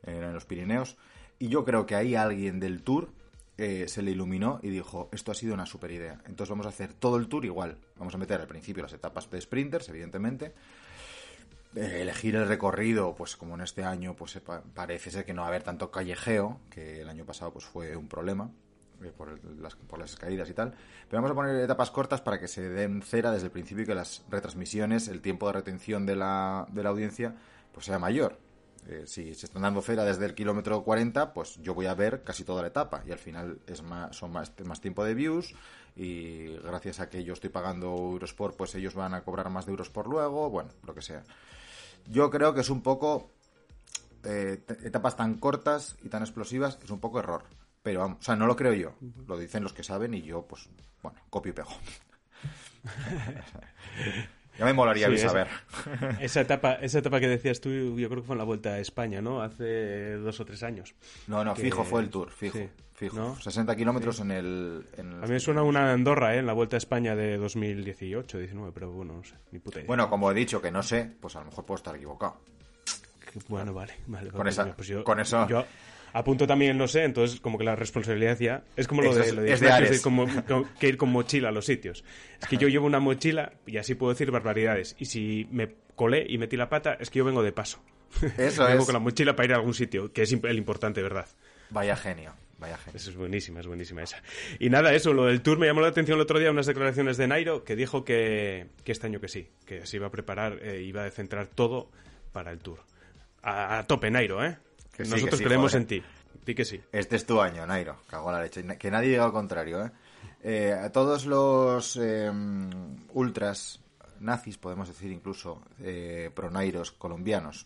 era 0.03 0.27
en 0.27 0.33
los 0.33 0.45
Pirineos. 0.45 0.97
Y 1.39 1.47
yo 1.47 1.63
creo 1.63 1.85
que 1.85 1.95
ahí 1.95 2.15
alguien 2.15 2.59
del 2.59 2.83
Tour 2.83 3.13
eh, 3.59 3.87
se 3.87 4.01
le 4.01 4.11
iluminó 4.11 4.59
y 4.63 4.69
dijo, 4.69 5.09
esto 5.11 5.31
ha 5.31 5.35
sido 5.35 5.53
una 5.53 5.65
super 5.65 5.91
idea. 5.91 6.21
Entonces 6.25 6.49
vamos 6.49 6.65
a 6.65 6.69
hacer 6.69 6.93
todo 6.93 7.17
el 7.17 7.27
Tour 7.27 7.45
igual. 7.45 7.77
Vamos 7.97 8.15
a 8.15 8.17
meter 8.17 8.39
al 8.41 8.47
principio 8.47 8.81
las 8.83 8.93
etapas 8.93 9.29
de 9.29 9.39
sprinters, 9.41 9.89
evidentemente. 9.89 10.53
Eh, 11.75 11.99
elegir 12.01 12.35
el 12.35 12.47
recorrido, 12.47 13.13
pues 13.15 13.35
como 13.35 13.53
en 13.55 13.61
este 13.61 13.83
año, 13.83 14.15
pues 14.15 14.35
eh, 14.35 14.41
pa- 14.41 14.63
parece 14.73 15.11
ser 15.11 15.23
que 15.25 15.33
no 15.33 15.41
va 15.41 15.47
a 15.47 15.49
haber 15.49 15.61
tanto 15.63 15.91
callejeo, 15.91 16.59
que 16.71 17.01
el 17.01 17.09
año 17.09 17.25
pasado 17.25 17.51
pues 17.53 17.65
fue 17.65 17.95
un 17.95 18.07
problema 18.07 18.49
eh, 19.03 19.11
por, 19.15 19.29
el- 19.29 19.61
las, 19.61 19.75
por 19.75 19.99
las 19.99 20.15
caídas 20.15 20.49
y 20.49 20.53
tal. 20.53 20.73
Pero 21.07 21.21
vamos 21.21 21.31
a 21.31 21.35
poner 21.35 21.55
etapas 21.63 21.91
cortas 21.91 22.21
para 22.21 22.39
que 22.39 22.47
se 22.47 22.67
den 22.69 23.03
cera 23.03 23.31
desde 23.31 23.45
el 23.45 23.51
principio 23.51 23.83
y 23.83 23.87
que 23.87 23.93
las 23.93 24.23
retransmisiones, 24.31 25.07
el 25.09 25.21
tiempo 25.21 25.45
de 25.47 25.53
retención 25.53 26.05
de 26.07 26.15
la, 26.15 26.65
de 26.71 26.81
la 26.81 26.89
audiencia, 26.89 27.35
pues 27.71 27.85
sea 27.85 27.99
mayor. 27.99 28.39
Eh, 28.87 29.03
si 29.05 29.35
se 29.35 29.45
están 29.45 29.61
dando 29.61 29.81
cera 29.81 30.03
desde 30.03 30.25
el 30.25 30.33
kilómetro 30.33 30.83
40, 30.83 31.33
pues 31.33 31.57
yo 31.61 31.73
voy 31.73 31.87
a 31.87 31.93
ver 31.93 32.23
casi 32.23 32.43
toda 32.43 32.61
la 32.61 32.69
etapa 32.69 33.03
y 33.05 33.11
al 33.11 33.17
final 33.17 33.59
es 33.67 33.81
más, 33.81 34.15
son 34.15 34.31
más, 34.31 34.51
más 34.65 34.81
tiempo 34.81 35.03
de 35.03 35.13
views 35.13 35.53
y 35.95 36.55
gracias 36.57 36.99
a 36.99 37.09
que 37.09 37.23
yo 37.23 37.33
estoy 37.33 37.49
pagando 37.49 37.87
Eurosport, 37.87 38.55
pues 38.55 38.75
ellos 38.75 38.95
van 38.95 39.13
a 39.13 39.23
cobrar 39.23 39.49
más 39.49 39.65
de 39.65 39.71
Eurosport 39.71 40.07
luego, 40.07 40.49
bueno, 40.49 40.69
lo 40.85 40.93
que 40.93 41.01
sea. 41.01 41.23
Yo 42.07 42.29
creo 42.29 42.53
que 42.53 42.61
es 42.61 42.69
un 42.69 42.81
poco 42.81 43.31
eh, 44.23 44.63
etapas 44.83 45.15
tan 45.15 45.35
cortas 45.35 45.97
y 46.03 46.09
tan 46.09 46.21
explosivas, 46.21 46.79
es 46.83 46.89
un 46.89 46.99
poco 46.99 47.19
error. 47.19 47.43
Pero 47.81 48.01
vamos, 48.01 48.19
o 48.19 48.23
sea, 48.23 48.35
no 48.35 48.45
lo 48.45 48.55
creo 48.55 48.73
yo, 48.73 48.93
lo 49.27 49.37
dicen 49.37 49.63
los 49.63 49.73
que 49.73 49.83
saben 49.83 50.13
y 50.13 50.21
yo, 50.21 50.41
pues, 50.43 50.69
bueno, 51.01 51.19
copio 51.29 51.51
y 51.51 51.55
pego. 51.55 51.69
ya 54.59 54.65
me 54.65 54.73
molaría 54.73 55.07
Sí, 55.07 55.15
esa- 55.15 55.29
saber. 55.29 55.47
Esa 56.19 56.41
etapa, 56.41 56.73
esa 56.73 56.99
etapa 56.99 57.19
que 57.19 57.27
decías 57.27 57.59
tú, 57.61 57.69
yo 57.97 58.09
creo 58.09 58.21
que 58.21 58.27
fue 58.27 58.33
en 58.35 58.39
la 58.39 58.43
Vuelta 58.43 58.69
a 58.73 58.79
España, 58.79 59.21
¿no? 59.21 59.41
Hace 59.41 60.13
dos 60.17 60.39
o 60.39 60.45
tres 60.45 60.61
años. 60.63 60.93
No, 61.27 61.43
no, 61.43 61.53
que- 61.55 61.61
fijo 61.63 61.83
fue 61.83 62.01
el 62.01 62.09
tour, 62.09 62.29
fijo, 62.31 62.57
sí, 62.57 62.69
fijo. 62.93 63.15
¿no? 63.17 63.35
60 63.39 63.75
kilómetros 63.75 64.19
en 64.19 64.31
el... 64.31 64.85
En 64.97 65.13
A 65.23 65.25
mí 65.25 65.29
me 65.31 65.39
suena 65.39 65.63
una 65.63 65.91
Andorra, 65.93 66.35
¿eh? 66.35 66.39
En 66.39 66.45
la 66.45 66.53
Vuelta 66.53 66.75
a 66.75 66.79
España 66.79 67.15
de 67.15 67.37
2018, 67.37 68.37
19, 68.37 68.71
pero 68.73 68.91
bueno, 68.91 69.13
no 69.13 69.23
sé, 69.23 69.35
ni 69.51 69.59
puta 69.59 69.79
idea. 69.79 69.87
Bueno, 69.87 70.09
como 70.09 70.29
he 70.31 70.33
dicho 70.35 70.61
que 70.61 70.71
no 70.71 70.83
sé, 70.83 71.09
pues 71.19 71.35
a 71.35 71.39
lo 71.39 71.45
mejor 71.45 71.65
puedo 71.65 71.77
estar 71.77 71.95
equivocado. 71.95 72.37
Bueno, 73.47 73.73
vale, 73.73 73.93
vale. 74.07 74.29
Con 74.31 74.39
vale, 74.39 74.49
esa- 74.49 74.63
mira, 74.65 74.75
pues 74.75 74.87
yo, 74.87 75.03
con 75.03 75.19
eso- 75.19 75.47
Yo 75.47 75.63
apunto 76.13 76.45
también 76.47 76.71
el 76.71 76.77
no 76.77 76.87
sé, 76.87 77.03
entonces 77.03 77.39
como 77.39 77.57
que 77.57 77.63
la 77.63 77.75
responsabilidad 77.75 78.37
ya... 78.39 78.63
Es 78.75 78.87
como 78.87 79.01
lo 79.01 79.11
Eso 79.11 79.19
de, 79.19 79.33
lo 79.33 79.41
de 79.41 79.53
es 79.53 79.59
de 79.59 79.67
Ignacio, 79.67 79.87
Ares. 79.87 80.01
como- 80.01 80.27
como- 80.47 80.67
que 80.79 80.87
ir 80.87 80.97
con 80.97 81.09
mochila 81.11 81.49
a 81.49 81.51
los 81.51 81.65
sitios. 81.65 82.03
Es 82.41 82.47
que 82.47 82.57
yo 82.57 82.67
llevo 82.67 82.85
una 82.85 82.99
mochila 82.99 83.53
y 83.65 83.77
así 83.77 83.95
puedo 83.95 84.11
decir 84.13 84.31
barbaridades. 84.31 84.95
Y 84.99 85.05
si 85.05 85.47
me 85.51 85.75
colé 85.95 86.25
y 86.27 86.37
metí 86.37 86.57
la 86.57 86.69
pata, 86.69 86.97
es 86.99 87.09
que 87.09 87.19
yo 87.19 87.25
vengo 87.25 87.43
de 87.43 87.51
paso. 87.51 87.81
Eso 88.37 88.63
vengo 88.67 88.79
es. 88.81 88.85
con 88.85 88.93
la 88.93 88.99
mochila 88.99 89.35
para 89.35 89.45
ir 89.45 89.53
a 89.53 89.57
algún 89.57 89.73
sitio, 89.73 90.11
que 90.11 90.23
es 90.23 90.31
el 90.33 90.57
importante, 90.57 91.01
¿verdad? 91.03 91.27
Vaya 91.69 91.95
genio, 91.95 92.33
vaya 92.57 92.77
genio. 92.77 92.97
Eso 92.97 93.11
es 93.11 93.15
buenísima, 93.17 93.59
es 93.59 93.67
buenísima 93.67 94.01
esa. 94.01 94.21
Y 94.59 94.69
nada, 94.71 94.93
eso, 94.93 95.13
lo 95.13 95.25
del 95.25 95.41
tour 95.43 95.59
me 95.59 95.67
llamó 95.67 95.81
la 95.81 95.89
atención 95.89 96.15
el 96.17 96.21
otro 96.23 96.39
día 96.39 96.49
unas 96.49 96.65
declaraciones 96.65 97.17
de 97.17 97.27
Nairo 97.27 97.63
que 97.63 97.75
dijo 97.75 98.03
que, 98.03 98.67
que 98.83 98.91
este 98.91 99.05
año 99.05 99.19
que 99.19 99.27
sí, 99.27 99.49
que 99.67 99.85
se 99.85 99.97
iba 99.97 100.07
a 100.07 100.11
preparar, 100.11 100.57
eh, 100.63 100.81
iba 100.81 101.05
a 101.05 101.11
centrar 101.11 101.45
todo 101.47 101.91
para 102.31 102.51
el 102.51 102.57
tour. 102.59 102.79
A, 103.43 103.77
a 103.77 103.83
tope, 103.87 104.09
Nairo, 104.09 104.43
¿eh? 104.43 104.57
Que 104.99 105.05
sí, 105.05 105.11
Nosotros 105.11 105.31
que 105.31 105.37
sí, 105.37 105.43
creemos 105.45 105.71
joder. 105.71 105.81
en 105.81 105.87
ti. 105.87 106.03
Di 106.45 106.53
que 106.53 106.65
sí. 106.65 106.81
Este 106.91 107.15
es 107.15 107.25
tu 107.25 107.39
año, 107.39 107.65
Nairo. 107.65 108.01
Cago 108.05 108.27
en 108.31 108.35
la 108.35 108.41
leche. 108.41 108.77
Que 108.77 108.91
nadie 108.91 109.11
diga 109.11 109.23
al 109.23 109.31
contrario, 109.31 109.85
¿eh? 109.85 109.91
Eh, 110.43 110.73
a 110.73 110.91
todos 110.91 111.25
los 111.25 111.95
eh, 111.95 112.29
ultras 113.13 113.79
nazis, 114.19 114.57
podemos 114.57 114.89
decir 114.89 115.09
incluso, 115.09 115.61
eh, 115.79 116.29
pronairos 116.35 116.91
colombianos, 116.91 117.65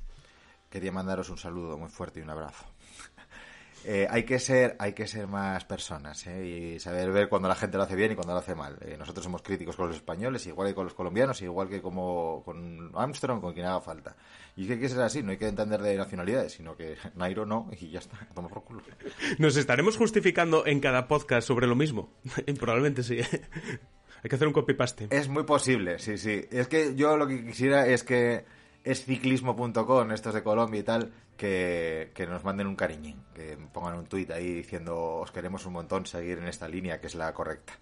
quería 0.69 0.91
mandaros 0.91 1.31
un 1.31 1.39
saludo 1.39 1.75
muy 1.75 1.89
fuerte 1.89 2.19
y 2.19 2.23
un 2.23 2.29
abrazo. 2.29 2.65
Eh, 3.85 4.07
hay 4.09 4.23
que 4.23 4.39
ser 4.39 4.77
hay 4.79 4.93
que 4.93 5.07
ser 5.07 5.27
más 5.27 5.65
personas 5.65 6.25
¿eh? 6.27 6.75
y 6.75 6.79
saber 6.79 7.11
ver 7.11 7.27
cuando 7.27 7.49
la 7.49 7.55
gente 7.55 7.75
lo 7.75 7.83
hace 7.83 7.97
bien 7.97 8.13
y 8.13 8.15
cuando 8.15 8.31
lo 8.31 8.39
hace 8.39 8.55
mal. 8.55 8.77
Eh, 8.79 8.95
nosotros 8.97 9.25
somos 9.25 9.41
críticos 9.41 9.75
con 9.75 9.87
los 9.87 9.97
españoles, 9.97 10.47
igual 10.47 10.69
que 10.69 10.73
con 10.75 10.85
los 10.85 10.93
colombianos, 10.93 11.41
igual 11.41 11.67
que 11.67 11.81
como 11.81 12.43
con 12.45 12.91
Armstrong, 12.95 13.41
con 13.41 13.51
quien 13.53 13.65
haga 13.65 13.81
falta. 13.81 14.15
Y 14.55 14.67
que 14.67 14.73
hay 14.73 14.79
que 14.79 14.89
ser 14.89 15.01
así, 15.01 15.23
no 15.23 15.31
hay 15.31 15.37
que 15.37 15.47
entender 15.47 15.81
de 15.81 15.97
nacionalidades, 15.97 16.53
sino 16.53 16.75
que 16.75 16.95
Nairo 17.15 17.45
no 17.45 17.69
y 17.79 17.89
ya 17.89 17.99
está, 17.99 18.27
toma 18.33 18.49
por 18.49 18.63
culo. 18.63 18.81
¿Nos 19.39 19.57
estaremos 19.57 19.97
justificando 19.97 20.65
en 20.65 20.79
cada 20.79 21.07
podcast 21.07 21.47
sobre 21.47 21.67
lo 21.67 21.75
mismo? 21.75 22.13
Probablemente 22.59 23.03
sí. 23.03 23.19
Hay 23.19 24.29
que 24.29 24.35
hacer 24.35 24.47
un 24.47 24.53
copy-paste. 24.53 25.07
Es 25.09 25.27
muy 25.27 25.43
posible, 25.43 25.99
sí, 25.99 26.17
sí. 26.17 26.45
Es 26.51 26.67
que 26.67 26.95
yo 26.95 27.17
lo 27.17 27.27
que 27.27 27.43
quisiera 27.43 27.87
es 27.87 28.03
que 28.03 28.45
es 28.83 29.05
ciclismo.com, 29.05 30.11
estos 30.11 30.33
de 30.33 30.43
Colombia 30.43 30.79
y 30.79 30.83
tal, 30.83 31.11
que, 31.35 32.11
que 32.13 32.27
nos 32.27 32.43
manden 32.43 32.67
un 32.67 32.75
cariñín, 32.75 33.21
que 33.33 33.57
pongan 33.73 33.95
un 33.95 34.05
tuit 34.05 34.29
ahí 34.31 34.53
diciendo 34.53 35.15
os 35.15 35.31
queremos 35.31 35.65
un 35.65 35.73
montón 35.73 36.05
seguir 36.05 36.37
en 36.37 36.47
esta 36.47 36.67
línea 36.67 37.01
que 37.01 37.07
es 37.07 37.15
la 37.15 37.33
correcta. 37.33 37.73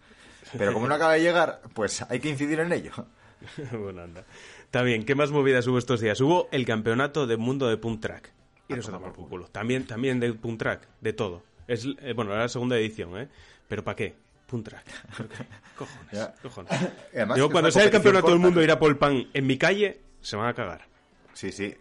Pero 0.58 0.74
como 0.74 0.88
no 0.88 0.96
acaba 0.96 1.14
de 1.14 1.22
llegar, 1.22 1.62
pues 1.74 2.04
hay 2.10 2.20
que 2.20 2.30
incidir 2.30 2.60
en 2.60 2.72
ello. 2.72 2.92
bueno, 3.72 4.04
anda. 4.04 4.26
Está 4.72 4.84
bien, 4.84 5.04
¿qué 5.04 5.16
más 5.16 5.32
movidas 5.32 5.68
hubo 5.68 5.78
estos 5.78 6.00
días? 6.00 6.22
Hubo 6.22 6.48
el 6.54 6.66
campeonato 6.66 7.28
de 7.28 7.36
mundo 7.36 7.68
de 7.68 7.76
Punt 7.76 8.00
Track. 8.00 8.32
Y 8.70 8.74
no 8.74 8.82
se 8.82 8.90
toma 8.90 9.12
por 9.12 9.28
culo. 9.28 9.48
También, 9.48 9.86
también 9.86 10.22
de 10.22 10.32
Punt 10.32 10.58
Track, 10.60 10.88
de 11.02 11.12
todo. 11.12 11.44
Es, 11.68 11.86
eh, 12.02 12.14
bueno, 12.14 12.32
era 12.32 12.44
la 12.44 12.48
segunda 12.48 12.78
edición, 12.78 13.18
¿eh? 13.20 13.28
¿Pero 13.68 13.84
para 13.84 13.98
qué? 13.98 14.16
Punt 14.48 14.70
Track. 14.70 14.86
Cojones, 15.78 16.12
Ya. 16.14 16.34
cojones. 16.42 16.72
Además, 17.14 17.38
es 17.38 17.44
cuando 17.48 17.70
sea 17.70 17.84
el 17.84 17.90
campeonato 17.90 18.30
del 18.30 18.40
mundo 18.40 18.64
irá 18.64 18.80
por 18.80 18.90
el 18.90 18.96
pan 18.98 19.28
en 19.34 19.46
mi 19.46 19.58
calle, 19.58 20.00
se 20.22 20.38
van 20.38 20.48
a 20.48 20.54
cagar. 20.54 20.88
Sí, 21.34 21.52
sí. 21.52 21.76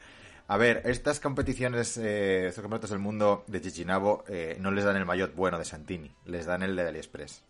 A 0.48 0.56
ver, 0.56 0.82
estas 0.84 1.20
competiciones, 1.20 1.96
eh, 1.96 2.48
estos 2.48 2.62
campeonatos 2.62 2.90
del 2.90 2.98
mundo 2.98 3.44
de 3.46 3.60
Chichinabo 3.60 4.24
eh, 4.26 4.56
no 4.58 4.72
les 4.72 4.84
dan 4.84 4.96
el 4.96 5.04
maillot 5.06 5.32
bueno 5.36 5.60
de 5.60 5.64
Santini, 5.64 6.10
les 6.24 6.44
dan 6.44 6.64
el 6.64 6.74
de 6.74 6.88
AliExpress. 6.88 7.44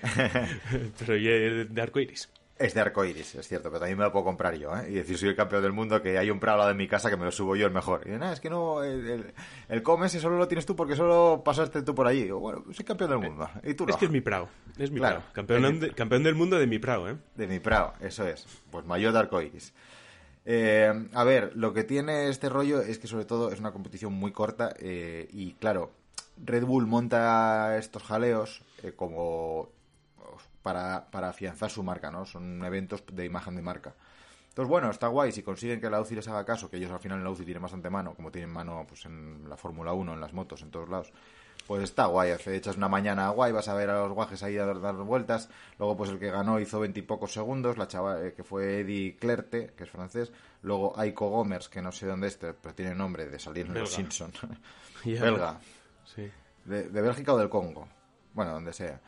Pero 0.98 1.16
y 1.18 1.28
el 1.28 1.74
de 1.74 1.82
arcoiris. 1.82 2.30
Es 2.64 2.74
de 2.74 2.80
arcoiris, 2.80 3.34
es 3.34 3.48
cierto, 3.48 3.68
pero 3.70 3.80
también 3.80 3.98
me 3.98 4.04
lo 4.04 4.12
puedo 4.12 4.24
comprar 4.24 4.54
yo, 4.54 4.76
¿eh? 4.76 4.86
Y 4.90 4.94
decir, 4.94 5.18
soy 5.18 5.30
el 5.30 5.36
campeón 5.36 5.62
del 5.62 5.72
mundo, 5.72 6.00
que 6.00 6.16
hay 6.18 6.30
un 6.30 6.38
prado 6.38 6.54
al 6.54 6.58
lado 6.60 6.68
de 6.68 6.76
mi 6.76 6.86
casa 6.86 7.10
que 7.10 7.16
me 7.16 7.24
lo 7.24 7.32
subo 7.32 7.56
yo 7.56 7.66
el 7.66 7.72
mejor. 7.72 8.02
Y 8.06 8.10
nada, 8.10 8.32
es 8.32 8.40
que 8.40 8.50
no, 8.50 8.82
el, 8.84 9.08
el, 9.08 9.34
el 9.68 9.82
come 9.82 10.06
ese 10.06 10.20
solo 10.20 10.36
lo 10.38 10.46
tienes 10.46 10.64
tú 10.66 10.76
porque 10.76 10.94
solo 10.94 11.42
pasaste 11.44 11.82
tú 11.82 11.94
por 11.94 12.06
allí. 12.06 12.22
Digo, 12.24 12.38
bueno, 12.38 12.62
soy 12.72 12.84
campeón 12.84 13.10
del 13.10 13.18
mundo. 13.18 13.48
Y 13.64 13.74
tú 13.74 13.84
no. 13.86 13.90
Es 13.90 13.96
que 13.96 14.04
es 14.04 14.10
mi 14.10 14.20
prao. 14.20 14.48
Es 14.78 14.90
mi 14.90 14.98
Claro. 15.00 15.16
prao. 15.20 15.32
Campeón, 15.32 15.64
Es 15.64 15.72
mi- 15.72 15.78
de- 15.80 15.90
campeón 15.92 16.22
del 16.22 16.34
mundo 16.34 16.58
de 16.58 16.66
mi 16.66 16.78
prao, 16.78 17.08
¿eh? 17.08 17.16
De 17.34 17.46
mi 17.46 17.58
prado, 17.58 17.94
eso 18.00 18.26
es. 18.26 18.46
Pues 18.70 18.84
mayor 18.86 19.12
de 19.12 19.18
arcoiris. 19.18 19.72
Eh, 20.44 20.92
a 21.14 21.24
ver, 21.24 21.52
lo 21.54 21.72
que 21.72 21.84
tiene 21.84 22.28
este 22.28 22.48
rollo 22.48 22.80
es 22.80 22.98
que 22.98 23.06
sobre 23.06 23.24
todo 23.24 23.52
es 23.52 23.60
una 23.60 23.72
competición 23.72 24.12
muy 24.12 24.32
corta 24.32 24.74
eh, 24.78 25.28
y 25.32 25.52
claro, 25.54 25.92
Red 26.44 26.64
Bull 26.64 26.86
monta 26.86 27.76
estos 27.78 28.02
jaleos 28.02 28.62
eh, 28.82 28.92
como 28.96 29.68
para, 30.62 31.10
para 31.10 31.28
afianzar 31.28 31.70
su 31.70 31.82
marca, 31.82 32.10
¿no? 32.10 32.24
Son 32.24 32.64
eventos 32.64 33.04
de 33.12 33.24
imagen 33.24 33.56
de 33.56 33.62
marca. 33.62 33.94
Entonces, 34.52 34.68
bueno, 34.68 34.90
está 34.90 35.08
guay 35.08 35.32
si 35.32 35.42
consiguen 35.42 35.80
que 35.80 35.88
la 35.88 36.00
UCI 36.00 36.16
les 36.16 36.28
haga 36.28 36.44
caso, 36.44 36.68
que 36.68 36.76
ellos 36.76 36.90
al 36.90 37.00
final 37.00 37.18
en 37.18 37.24
la 37.24 37.30
UCI 37.30 37.44
tienen 37.44 37.62
bastante 37.62 37.88
mano, 37.88 38.14
como 38.14 38.30
tienen 38.30 38.50
mano 38.50 38.84
pues 38.86 39.06
en 39.06 39.48
la 39.48 39.56
Fórmula 39.56 39.94
1, 39.94 40.12
en 40.12 40.20
las 40.20 40.34
motos, 40.34 40.60
en 40.60 40.70
todos 40.70 40.90
lados. 40.90 41.10
Pues 41.66 41.82
está 41.84 42.04
guay, 42.06 42.32
echas 42.46 42.76
una 42.76 42.88
mañana 42.88 43.30
guay, 43.30 43.50
vas 43.50 43.68
a 43.68 43.74
ver 43.74 43.88
a 43.88 44.00
los 44.00 44.12
guajes 44.12 44.42
ahí 44.42 44.58
a 44.58 44.66
dar, 44.66 44.80
dar 44.80 44.94
vueltas. 44.96 45.48
Luego, 45.78 45.96
pues 45.96 46.10
el 46.10 46.18
que 46.18 46.30
ganó 46.30 46.60
hizo 46.60 46.80
veintipocos 46.80 47.32
segundos, 47.32 47.78
la 47.78 47.88
chava 47.88 48.20
eh, 48.20 48.34
que 48.34 48.44
fue 48.44 48.80
Eddie 48.80 49.16
Clerte, 49.16 49.72
que 49.74 49.84
es 49.84 49.90
francés. 49.90 50.32
Luego 50.62 50.98
Aiko 50.98 51.30
Gomers, 51.30 51.70
que 51.70 51.80
no 51.80 51.90
sé 51.90 52.06
dónde 52.06 52.26
es, 52.26 52.36
pero 52.36 52.74
tiene 52.74 52.94
nombre 52.94 53.26
de 53.26 53.38
salir 53.38 53.66
en 53.66 53.74
Los. 53.74 53.90
Simpson. 53.90 54.32
Belga. 55.04 55.58
Sí. 56.04 56.30
De, 56.66 56.90
de 56.90 57.00
Bélgica 57.00 57.32
o 57.32 57.38
del 57.38 57.48
Congo. 57.48 57.88
Bueno, 58.34 58.52
donde 58.52 58.72
sea. 58.74 59.00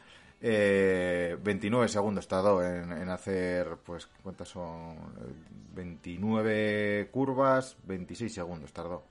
Eh, 0.47 1.39
29 1.43 1.89
segundos 1.89 2.29
tardó 2.29 2.63
en, 2.63 2.93
en 2.93 3.09
hacer, 3.09 3.79
pues, 3.83 4.07
¿cuántas 4.23 4.49
son? 4.49 4.93
Eh, 4.93 5.33
29 5.75 7.09
curvas, 7.11 7.79
26 7.85 8.35
segundos 8.35 8.71
tardó. 8.71 9.05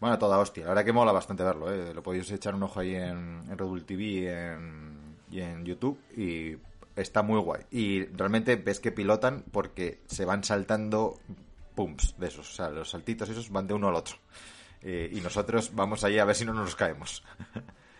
Bueno, 0.00 0.18
toda 0.18 0.38
hostia. 0.38 0.64
La 0.64 0.70
verdad 0.70 0.84
que 0.84 0.92
mola 0.92 1.12
bastante 1.12 1.44
verlo, 1.44 1.72
¿eh? 1.72 1.94
Lo 1.94 2.02
podéis 2.02 2.32
echar 2.32 2.56
un 2.56 2.64
ojo 2.64 2.80
ahí 2.80 2.96
en, 2.96 3.44
en 3.48 3.56
Red 3.56 3.64
Bull 3.64 3.84
TV 3.84 4.02
y 4.02 4.26
en, 4.26 5.16
y 5.30 5.40
en 5.40 5.64
YouTube 5.64 6.00
y 6.16 6.56
está 6.96 7.22
muy 7.22 7.38
guay. 7.38 7.62
Y 7.70 8.04
realmente 8.06 8.56
ves 8.56 8.80
que 8.80 8.90
pilotan 8.90 9.44
porque 9.52 10.00
se 10.06 10.24
van 10.24 10.42
saltando 10.42 11.20
pumps 11.76 12.16
de 12.18 12.26
esos. 12.26 12.50
O 12.50 12.52
sea, 12.52 12.70
los 12.70 12.90
saltitos 12.90 13.28
esos 13.28 13.50
van 13.50 13.68
de 13.68 13.74
uno 13.74 13.86
al 13.88 13.94
otro. 13.94 14.16
Eh, 14.82 15.10
y 15.12 15.20
nosotros 15.20 15.70
vamos 15.76 16.02
ahí 16.02 16.18
a 16.18 16.24
ver 16.24 16.34
si 16.34 16.44
no 16.44 16.52
nos 16.52 16.74
caemos. 16.74 17.22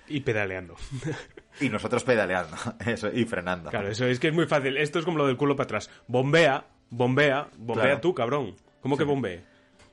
Y 0.08 0.20
pedaleando. 0.20 0.74
Y 1.60 1.68
nosotros 1.68 2.04
pedaleando, 2.04 2.56
eso, 2.86 3.08
y 3.12 3.24
frenando. 3.24 3.70
Claro, 3.70 3.88
eso 3.88 4.04
es 4.06 4.20
que 4.20 4.28
es 4.28 4.34
muy 4.34 4.46
fácil. 4.46 4.76
Esto 4.76 4.98
es 4.98 5.04
como 5.04 5.18
lo 5.18 5.26
del 5.26 5.36
culo 5.36 5.56
para 5.56 5.64
atrás. 5.64 5.90
Bombea, 6.06 6.66
bombea, 6.90 7.48
bombea 7.56 7.84
Claro. 7.84 8.00
tú, 8.00 8.14
cabrón. 8.14 8.54
¿Cómo 8.80 8.96
que 8.96 9.04
bombee? 9.04 9.42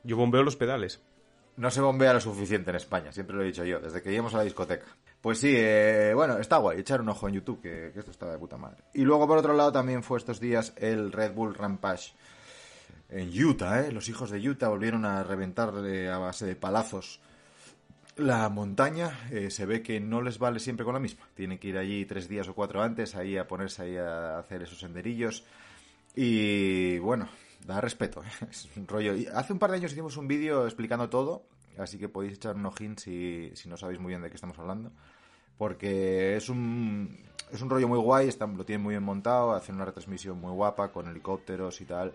Yo 0.04 0.18
bombeo 0.18 0.44
los 0.44 0.56
pedales. 0.56 1.02
No 1.56 1.70
se 1.70 1.82
bombea 1.82 2.14
lo 2.14 2.20
suficiente 2.20 2.72
en 2.72 2.78
España, 2.78 3.12
siempre 3.12 3.36
lo 3.36 3.44
he 3.44 3.46
dicho 3.46 3.64
yo, 3.64 3.80
desde 3.80 4.02
que 4.02 4.12
íbamos 4.12 4.34
a 4.34 4.38
la 4.38 4.44
discoteca. 4.44 4.86
Pues 5.22 5.38
sí, 5.38 5.54
eh, 5.56 6.12
bueno, 6.16 6.40
está 6.40 6.58
guay, 6.58 6.80
echar 6.80 7.00
un 7.00 7.10
ojo 7.10 7.28
en 7.28 7.36
YouTube, 7.36 7.62
que, 7.62 7.92
que 7.94 8.00
esto 8.00 8.10
estaba 8.12 8.32
de 8.32 8.40
puta 8.40 8.58
madre. 8.58 8.84
Y 8.94 9.04
luego, 9.04 9.28
por 9.28 9.38
otro 9.38 9.54
lado, 9.54 9.72
también 9.72 10.02
fue 10.02 10.18
estos 10.18 10.40
días 10.40 10.74
el 10.78 11.12
Red 11.12 11.34
Bull 11.34 11.54
Rampage 11.54 12.14
en 13.10 13.30
Utah, 13.46 13.82
¿eh? 13.82 13.92
Los 13.92 14.10
hijos 14.10 14.32
de 14.32 14.40
Utah 14.50 14.70
volvieron 14.70 15.06
a 15.06 15.24
reventar 15.24 15.72
eh, 15.86 16.10
a 16.10 16.18
base 16.18 16.48
de 16.48 16.56
palazos 16.56 17.20
la 18.18 18.50
montaña. 18.50 19.28
eh, 19.32 19.50
se 19.50 19.66
ve 19.66 19.82
que 19.82 20.00
no 20.00 20.22
les 20.22 20.40
vale 20.40 20.60
siempre 20.60 20.86
con 20.86 20.94
la 20.94 21.00
misma. 21.00 21.28
Tienen 21.34 21.58
que 21.58 21.70
ir 21.70 21.78
allí 21.78 22.06
tres 22.06 22.28
días 22.28 22.48
o 22.48 22.54
cuatro 22.54 22.82
antes, 22.82 23.16
ahí 23.16 23.38
a 23.38 23.48
ponerse 23.48 23.84
ahí 23.84 23.98
a 23.98 24.40
hacer 24.40 24.64
esos 24.64 24.80
senderillos. 24.80 25.44
Y 26.16 27.00
bueno, 27.00 27.28
da 27.66 27.82
respeto, 27.82 28.24
¿eh? 28.24 28.46
es 28.50 28.70
un 28.76 28.88
rollo. 28.88 29.16
Y 29.16 29.28
hace 29.28 29.54
un 29.54 29.60
par 29.60 29.72
de 29.72 29.78
años 29.78 29.92
hicimos 29.92 30.18
un 30.18 30.28
vídeo 30.28 30.66
explicando 30.66 31.10
todo, 31.10 31.46
así 31.78 31.98
que 31.98 32.10
podéis 32.10 32.34
echar 32.34 32.56
un 32.56 32.66
ojín 32.66 32.98
si, 32.98 33.52
no 33.66 33.78
sabéis 33.78 34.00
muy 34.00 34.10
bien 34.10 34.22
de 34.22 34.30
qué 34.30 34.36
estamos 34.36 34.58
hablando. 34.60 34.92
Porque 35.58 36.36
es 36.36 36.50
un, 36.50 37.20
es 37.52 37.62
un 37.62 37.70
rollo 37.70 37.88
muy 37.88 38.00
guay, 38.00 38.28
está, 38.28 38.48
lo 38.48 38.66
tienen 38.66 38.84
muy 38.84 38.94
bien 38.94 39.04
montado, 39.04 39.54
hacen 39.54 39.76
una 39.76 39.86
retransmisión 39.86 40.40
muy 40.40 40.52
guapa 40.52 40.92
con 40.92 41.08
helicópteros 41.08 41.80
y 41.82 41.86
tal, 41.86 42.14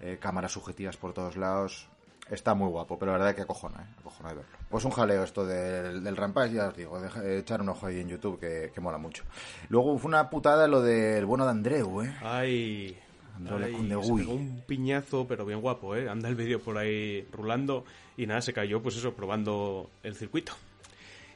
eh, 0.00 0.18
cámaras 0.20 0.52
subjetivas 0.52 0.96
por 0.96 1.12
todos 1.12 1.36
lados. 1.36 1.88
Está 2.30 2.54
muy 2.54 2.68
guapo, 2.68 2.98
pero 2.98 3.12
la 3.12 3.18
verdad 3.18 3.30
es 3.30 3.36
que 3.36 3.42
acojona, 3.42 3.82
¿eh? 3.82 3.94
acojona 4.00 4.30
de 4.30 4.34
verlo. 4.36 4.50
Pues 4.68 4.84
un 4.84 4.90
jaleo 4.90 5.22
esto 5.22 5.46
del, 5.46 6.02
del 6.02 6.16
Rampage, 6.16 6.54
ya 6.54 6.68
os 6.68 6.76
digo, 6.76 7.00
deja- 7.00 7.24
echar 7.24 7.60
un 7.62 7.68
ojo 7.68 7.86
ahí 7.86 8.00
en 8.00 8.08
YouTube 8.08 8.40
que, 8.40 8.72
que 8.74 8.80
mola 8.80 8.98
mucho. 8.98 9.22
Luego 9.68 9.96
fue 9.98 10.08
una 10.08 10.28
putada 10.28 10.66
lo 10.66 10.82
del 10.82 11.24
bueno 11.24 11.44
de 11.44 11.50
Andreu, 11.52 12.02
¿eh? 12.02 12.12
Ay. 12.22 12.98
Andreu 13.36 13.58
se 14.02 14.08
pegó 14.24 14.32
un 14.34 14.62
piñazo, 14.66 15.26
pero 15.28 15.44
bien 15.46 15.60
guapo, 15.60 15.94
¿eh? 15.94 16.08
Anda 16.08 16.28
el 16.28 16.34
vídeo 16.34 16.58
por 16.60 16.78
ahí 16.78 17.22
rulando 17.30 17.84
y 18.16 18.26
nada, 18.26 18.40
se 18.40 18.52
cayó, 18.52 18.82
pues 18.82 18.96
eso, 18.96 19.14
probando 19.14 19.90
el 20.02 20.16
circuito. 20.16 20.52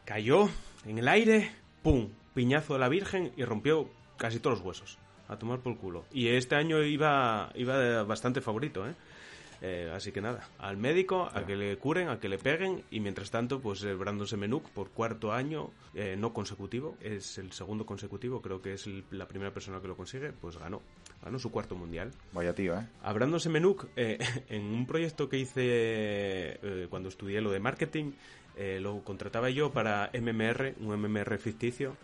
Cayó 0.05 0.49
en 0.87 0.99
el 0.99 1.09
aire, 1.09 1.53
¡pum! 1.83 2.09
Piñazo 2.35 2.73
de 2.75 2.81
la 2.81 2.89
Virgen 2.89 3.33
y 3.37 3.45
rompió 3.45 3.89
casi 4.17 4.41
todos 4.41 4.59
los 4.59 4.67
huesos. 4.67 4.99
A 5.29 5.37
tomar 5.39 5.61
por 5.61 5.77
culo. 5.77 6.05
Y 6.13 6.29
este 6.29 6.57
año 6.57 6.83
iba, 6.83 7.51
iba 7.55 8.03
bastante 8.03 8.41
favorito, 8.41 8.89
¿eh? 8.89 8.95
Eh, 9.63 9.91
así 9.95 10.11
que 10.11 10.23
nada, 10.23 10.49
al 10.59 10.79
médico, 10.79 11.29
a 11.33 11.45
que 11.45 11.55
le 11.55 11.77
curen, 11.77 12.09
a 12.09 12.19
que 12.19 12.31
le 12.31 12.39
peguen 12.39 12.83
y 12.91 13.01
mientras 13.01 13.31
tanto, 13.31 13.61
pues 13.61 13.83
Brandon 13.99 14.27
Semenuk 14.27 14.71
por 14.71 14.89
cuarto 14.91 15.33
año, 15.33 15.71
eh, 15.95 16.17
no 16.19 16.33
consecutivo, 16.33 16.97
es 17.03 17.37
el 17.37 17.53
segundo 17.53 17.85
consecutivo, 17.85 18.41
creo 18.41 18.63
que 18.63 18.73
es 18.73 18.87
el- 18.87 19.05
la 19.11 19.29
primera 19.29 19.53
persona 19.53 19.81
que 19.83 19.89
lo 19.89 19.97
consigue, 19.97 20.33
pues 20.33 20.57
ganó, 20.57 20.81
ganó 21.23 21.39
su 21.39 21.51
cuarto 21.51 21.75
mundial. 21.77 22.11
Vaya 22.33 22.55
tío, 22.55 22.75
¿eh? 22.79 22.87
A 23.03 23.13
Brandon 23.13 23.39
Semenuk, 23.39 23.87
eh, 23.97 24.17
en 24.49 24.63
un 24.65 24.87
proyecto 24.87 25.29
que 25.29 25.37
hice 25.37 25.61
eh, 25.63 26.87
cuando 26.89 27.09
estudié 27.11 27.41
lo 27.43 27.51
de 27.51 27.61
marketing, 27.61 28.13
eh, 28.57 28.79
lo 28.81 29.03
contrataba 29.05 29.51
yo 29.51 29.73
para 29.73 30.11
MMR, 30.15 30.75
un 30.81 30.95
MMR 30.95 31.37
ficticio, 31.39 31.97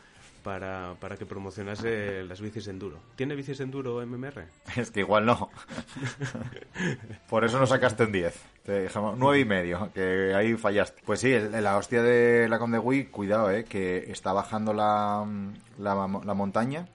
para, 0.47 0.95
para 1.01 1.17
que 1.17 1.27
promocionase 1.27 2.23
las 2.23 2.41
bicis 2.41 2.69
enduro. 2.69 3.01
¿Tiene 3.17 3.35
bicis 3.35 3.59
enduro 3.59 4.07
MMR? 4.07 4.47
Es 4.77 4.93
que 4.93 5.01
igual 5.01 5.27
no. 5.27 5.51
Por 7.29 7.45
eso 7.45 7.59
no 7.59 7.67
sacaste 7.67 8.05
un 8.05 8.13
10. 8.13 8.43
Te 8.63 8.73
dejamos 8.83 9.19
9 9.19 9.41
y 9.41 9.45
medio, 9.45 9.91
que 9.93 10.33
ahí 10.37 10.55
fallaste. 10.55 11.03
Pues 11.05 11.19
sí, 11.19 11.37
la 11.37 11.77
hostia 11.77 12.01
de 12.01 12.49
la 12.49 12.61
Conde 12.61 12.79
Wii, 12.79 13.07
cuidado, 13.07 13.51
eh, 13.51 13.65
que 13.65 14.09
está 14.13 14.33
bajando 14.33 14.73
la, 14.73 15.27
la, 15.79 15.95
la 15.97 16.35
montaña 16.35 16.87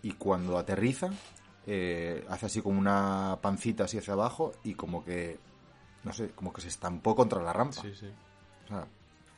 y 0.00 0.12
cuando 0.12 0.56
aterriza 0.56 1.10
eh, 1.66 2.24
hace 2.30 2.46
así 2.46 2.62
como 2.62 2.78
una 2.78 3.36
pancita 3.42 3.84
así 3.84 3.98
hacia 3.98 4.14
abajo 4.14 4.54
y 4.64 4.76
como 4.76 5.04
que, 5.04 5.38
no 6.04 6.12
sé, 6.14 6.30
como 6.30 6.54
que 6.54 6.62
se 6.62 6.68
estampó 6.68 7.14
contra 7.14 7.42
la 7.42 7.52
rampa. 7.52 7.82
Sí, 7.82 7.94
sí. 7.94 8.08
O 8.64 8.68
sea, 8.68 8.86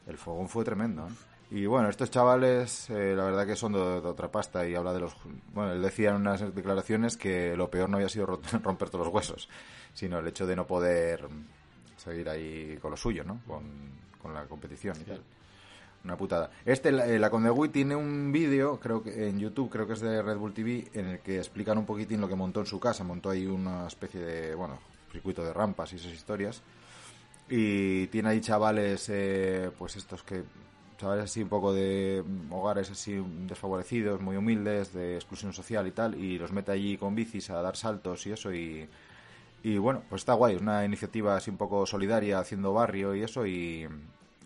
el 0.06 0.18
fogón 0.18 0.48
fue 0.48 0.64
tremendo. 0.64 1.08
¿eh? 1.08 1.35
Y 1.50 1.66
bueno, 1.66 1.88
estos 1.88 2.10
chavales, 2.10 2.90
eh, 2.90 3.14
la 3.16 3.24
verdad 3.24 3.46
que 3.46 3.54
son 3.54 3.72
de, 3.72 3.78
de 3.78 4.08
otra 4.08 4.30
pasta 4.32 4.66
y 4.66 4.74
habla 4.74 4.92
de 4.92 5.00
los... 5.00 5.14
Bueno, 5.54 5.72
él 5.72 5.82
decía 5.82 6.10
en 6.10 6.16
unas 6.16 6.40
declaraciones 6.54 7.16
que 7.16 7.56
lo 7.56 7.70
peor 7.70 7.88
no 7.88 7.96
había 7.98 8.08
sido 8.08 8.26
ro- 8.26 8.40
romper 8.64 8.90
todos 8.90 9.06
los 9.06 9.14
huesos, 9.14 9.48
sino 9.94 10.18
el 10.18 10.26
hecho 10.26 10.44
de 10.46 10.56
no 10.56 10.66
poder 10.66 11.28
seguir 11.96 12.28
ahí 12.28 12.76
con 12.82 12.90
lo 12.90 12.96
suyo, 12.96 13.22
¿no? 13.22 13.40
Con, 13.46 13.62
con 14.20 14.34
la 14.34 14.44
competición 14.46 14.96
y 15.00 15.04
tal. 15.04 15.22
Una 16.04 16.16
putada. 16.16 16.50
Este, 16.64 16.90
la, 16.92 17.06
eh, 17.06 17.18
la 17.18 17.30
tiene 17.72 17.94
un 17.96 18.32
vídeo, 18.32 18.78
creo 18.80 19.02
que 19.02 19.28
en 19.28 19.38
YouTube, 19.38 19.70
creo 19.70 19.86
que 19.86 19.92
es 19.94 20.00
de 20.00 20.22
Red 20.22 20.36
Bull 20.36 20.52
TV, 20.52 20.88
en 20.94 21.06
el 21.06 21.18
que 21.20 21.38
explican 21.38 21.78
un 21.78 21.86
poquitín 21.86 22.20
lo 22.20 22.28
que 22.28 22.34
montó 22.34 22.60
en 22.60 22.66
su 22.66 22.78
casa. 22.80 23.02
Montó 23.04 23.30
ahí 23.30 23.46
una 23.46 23.86
especie 23.86 24.20
de, 24.20 24.54
bueno, 24.56 24.78
circuito 25.12 25.44
de 25.44 25.52
rampas 25.52 25.92
y 25.92 25.96
esas 25.96 26.12
historias. 26.12 26.60
Y 27.48 28.08
tiene 28.08 28.30
ahí 28.30 28.40
chavales, 28.40 29.08
eh, 29.08 29.70
pues 29.78 29.96
estos 29.96 30.22
que, 30.24 30.42
chavales 30.98 31.24
así 31.24 31.42
un 31.42 31.48
poco 31.48 31.72
de 31.72 32.22
hogares 32.50 32.90
así 32.90 33.22
desfavorecidos, 33.46 34.20
muy 34.20 34.36
humildes, 34.36 34.92
de 34.92 35.16
exclusión 35.16 35.52
social 35.52 35.86
y 35.86 35.92
tal, 35.92 36.14
y 36.14 36.38
los 36.38 36.52
mete 36.52 36.72
allí 36.72 36.96
con 36.96 37.14
bicis 37.14 37.50
a 37.50 37.60
dar 37.62 37.76
saltos 37.76 38.26
y 38.26 38.32
eso, 38.32 38.52
y, 38.52 38.88
y 39.62 39.78
bueno, 39.78 40.02
pues 40.08 40.22
está 40.22 40.34
guay, 40.34 40.56
es 40.56 40.62
una 40.62 40.84
iniciativa 40.84 41.36
así 41.36 41.50
un 41.50 41.56
poco 41.56 41.86
solidaria, 41.86 42.38
haciendo 42.38 42.72
barrio 42.72 43.14
y 43.14 43.22
eso, 43.22 43.46
y 43.46 43.86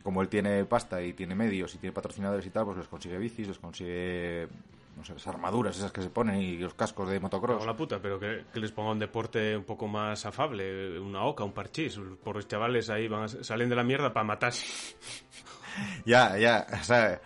como 0.03 0.23
él 0.23 0.29
tiene 0.29 0.65
pasta 0.65 1.03
y 1.03 1.13
tiene 1.13 1.35
medios 1.35 1.75
y 1.75 1.79
tiene 1.79 1.93
patrocinadores 1.93 2.47
y 2.47 2.51
tal, 2.51 2.65
pues 2.65 2.79
les 2.79 2.89
consigue 2.89 3.19
bicis, 3.19 3.49
les 3.49 3.59
consigue, 3.59 4.49
no 4.97 5.05
sé, 5.05 5.13
las 5.13 5.27
armaduras 5.27 5.77
esas 5.77 5.93
que 5.93 6.01
se 6.01 6.09
ponen 6.09 6.41
y 6.41 6.57
los 6.57 6.73
cascos 6.73 7.11
de 7.11 7.21
motocross. 7.21 7.67
La 7.67 7.77
puta, 7.77 8.01
pero 8.01 8.19
que, 8.19 8.45
que 8.51 8.61
les 8.61 8.73
ponga 8.73 8.93
un 8.93 8.99
deporte 8.99 9.55
un 9.59 9.65
poco 9.65 9.87
más 9.89 10.25
afable, 10.25 10.99
una 10.99 11.25
oca, 11.25 11.45
un 11.45 11.53
parchís. 11.53 12.01
Por 12.25 12.37
los 12.37 12.49
chavales 12.49 12.89
ahí 12.89 13.09
van 13.09 13.25
a- 13.25 13.29
salen 13.29 13.69
de 13.69 13.77
la 13.77 13.85
mierda 13.85 14.11
para 14.13 14.25
matarse. 14.25 14.97
Ya, 16.05 16.37
ya, 16.37 16.67
o 16.81 16.85
sea, 16.85 17.21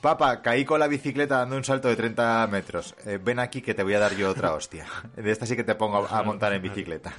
papá, 0.00 0.42
caí 0.42 0.64
con 0.64 0.80
la 0.80 0.88
bicicleta 0.88 1.38
dando 1.38 1.56
un 1.56 1.64
salto 1.64 1.88
de 1.88 1.96
30 1.96 2.46
metros. 2.48 2.94
Eh, 3.04 3.18
ven 3.22 3.38
aquí 3.38 3.62
que 3.62 3.74
te 3.74 3.82
voy 3.82 3.94
a 3.94 3.98
dar 3.98 4.14
yo 4.14 4.30
otra 4.30 4.52
hostia. 4.52 4.86
De 5.16 5.30
esta 5.30 5.46
sí 5.46 5.56
que 5.56 5.64
te 5.64 5.74
pongo 5.74 6.06
a, 6.06 6.18
a 6.18 6.22
montar 6.22 6.52
en 6.52 6.62
bicicleta. 6.62 7.12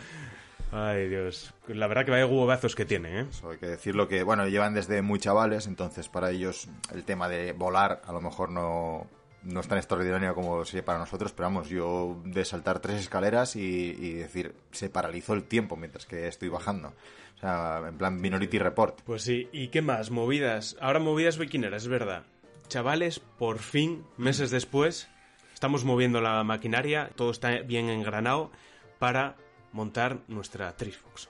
Ay, 0.72 1.08
Dios. 1.08 1.54
La 1.68 1.88
verdad 1.88 2.04
que 2.06 2.12
vaya 2.12 2.26
huevazos 2.26 2.76
que 2.76 2.86
tiene, 2.86 3.22
¿eh? 3.22 3.26
Eso 3.30 3.52
hay 3.52 3.58
que 3.58 3.68
decirlo 3.68 4.08
que, 4.08 4.24
bueno, 4.24 4.48
llevan 4.48 4.74
desde 4.74 5.02
muy 5.02 5.18
chavales, 5.20 5.66
entonces 5.66 6.10
para 6.10 6.30
ellos 6.32 6.68
el 6.94 7.04
tema 7.06 7.30
de 7.30 7.54
volar 7.54 8.02
a 8.06 8.12
lo 8.12 8.20
mejor 8.20 8.50
no, 8.52 9.08
no 9.48 9.62
es 9.62 9.68
tan 9.68 9.78
extraordinario 9.78 10.36
como 10.36 10.64
sería 10.66 10.86
para 10.86 11.00
nosotros, 11.00 11.32
pero 11.32 11.48
vamos, 11.48 11.70
yo 11.70 12.22
de 12.26 12.46
saltar 12.46 12.80
tres 12.80 13.00
escaleras 13.00 13.56
y, 13.56 13.62
y 13.62 14.14
decir, 14.14 14.54
se 14.72 14.90
paralizó 14.90 15.34
el 15.34 15.44
tiempo 15.44 15.76
mientras 15.76 16.06
que 16.06 16.28
estoy 16.28 16.50
bajando. 16.50 16.94
O 17.38 17.40
sea, 17.40 17.84
en 17.88 17.98
plan 17.98 18.20
Minority 18.20 18.60
Report. 18.60 19.02
Pues 19.04 19.22
sí, 19.22 19.48
¿y 19.52 19.68
qué 19.68 19.82
más? 19.82 20.12
Movidas. 20.12 20.76
Ahora 20.82 21.00
movidas 21.00 21.38
biquineras, 21.38 21.84
es 21.84 21.90
verdad. 21.90 22.24
Chavales, 22.68 23.20
por 23.20 23.60
fin, 23.60 24.04
meses 24.18 24.50
después, 24.52 25.08
estamos 25.54 25.86
moviendo 25.86 26.20
la 26.20 26.44
maquinaria, 26.44 27.10
todo 27.16 27.32
está 27.32 27.60
bien 27.62 27.90
engranado 27.90 28.52
para 29.00 29.36
montar 29.72 30.20
nuestra 30.28 30.76
Trifox. 30.76 31.30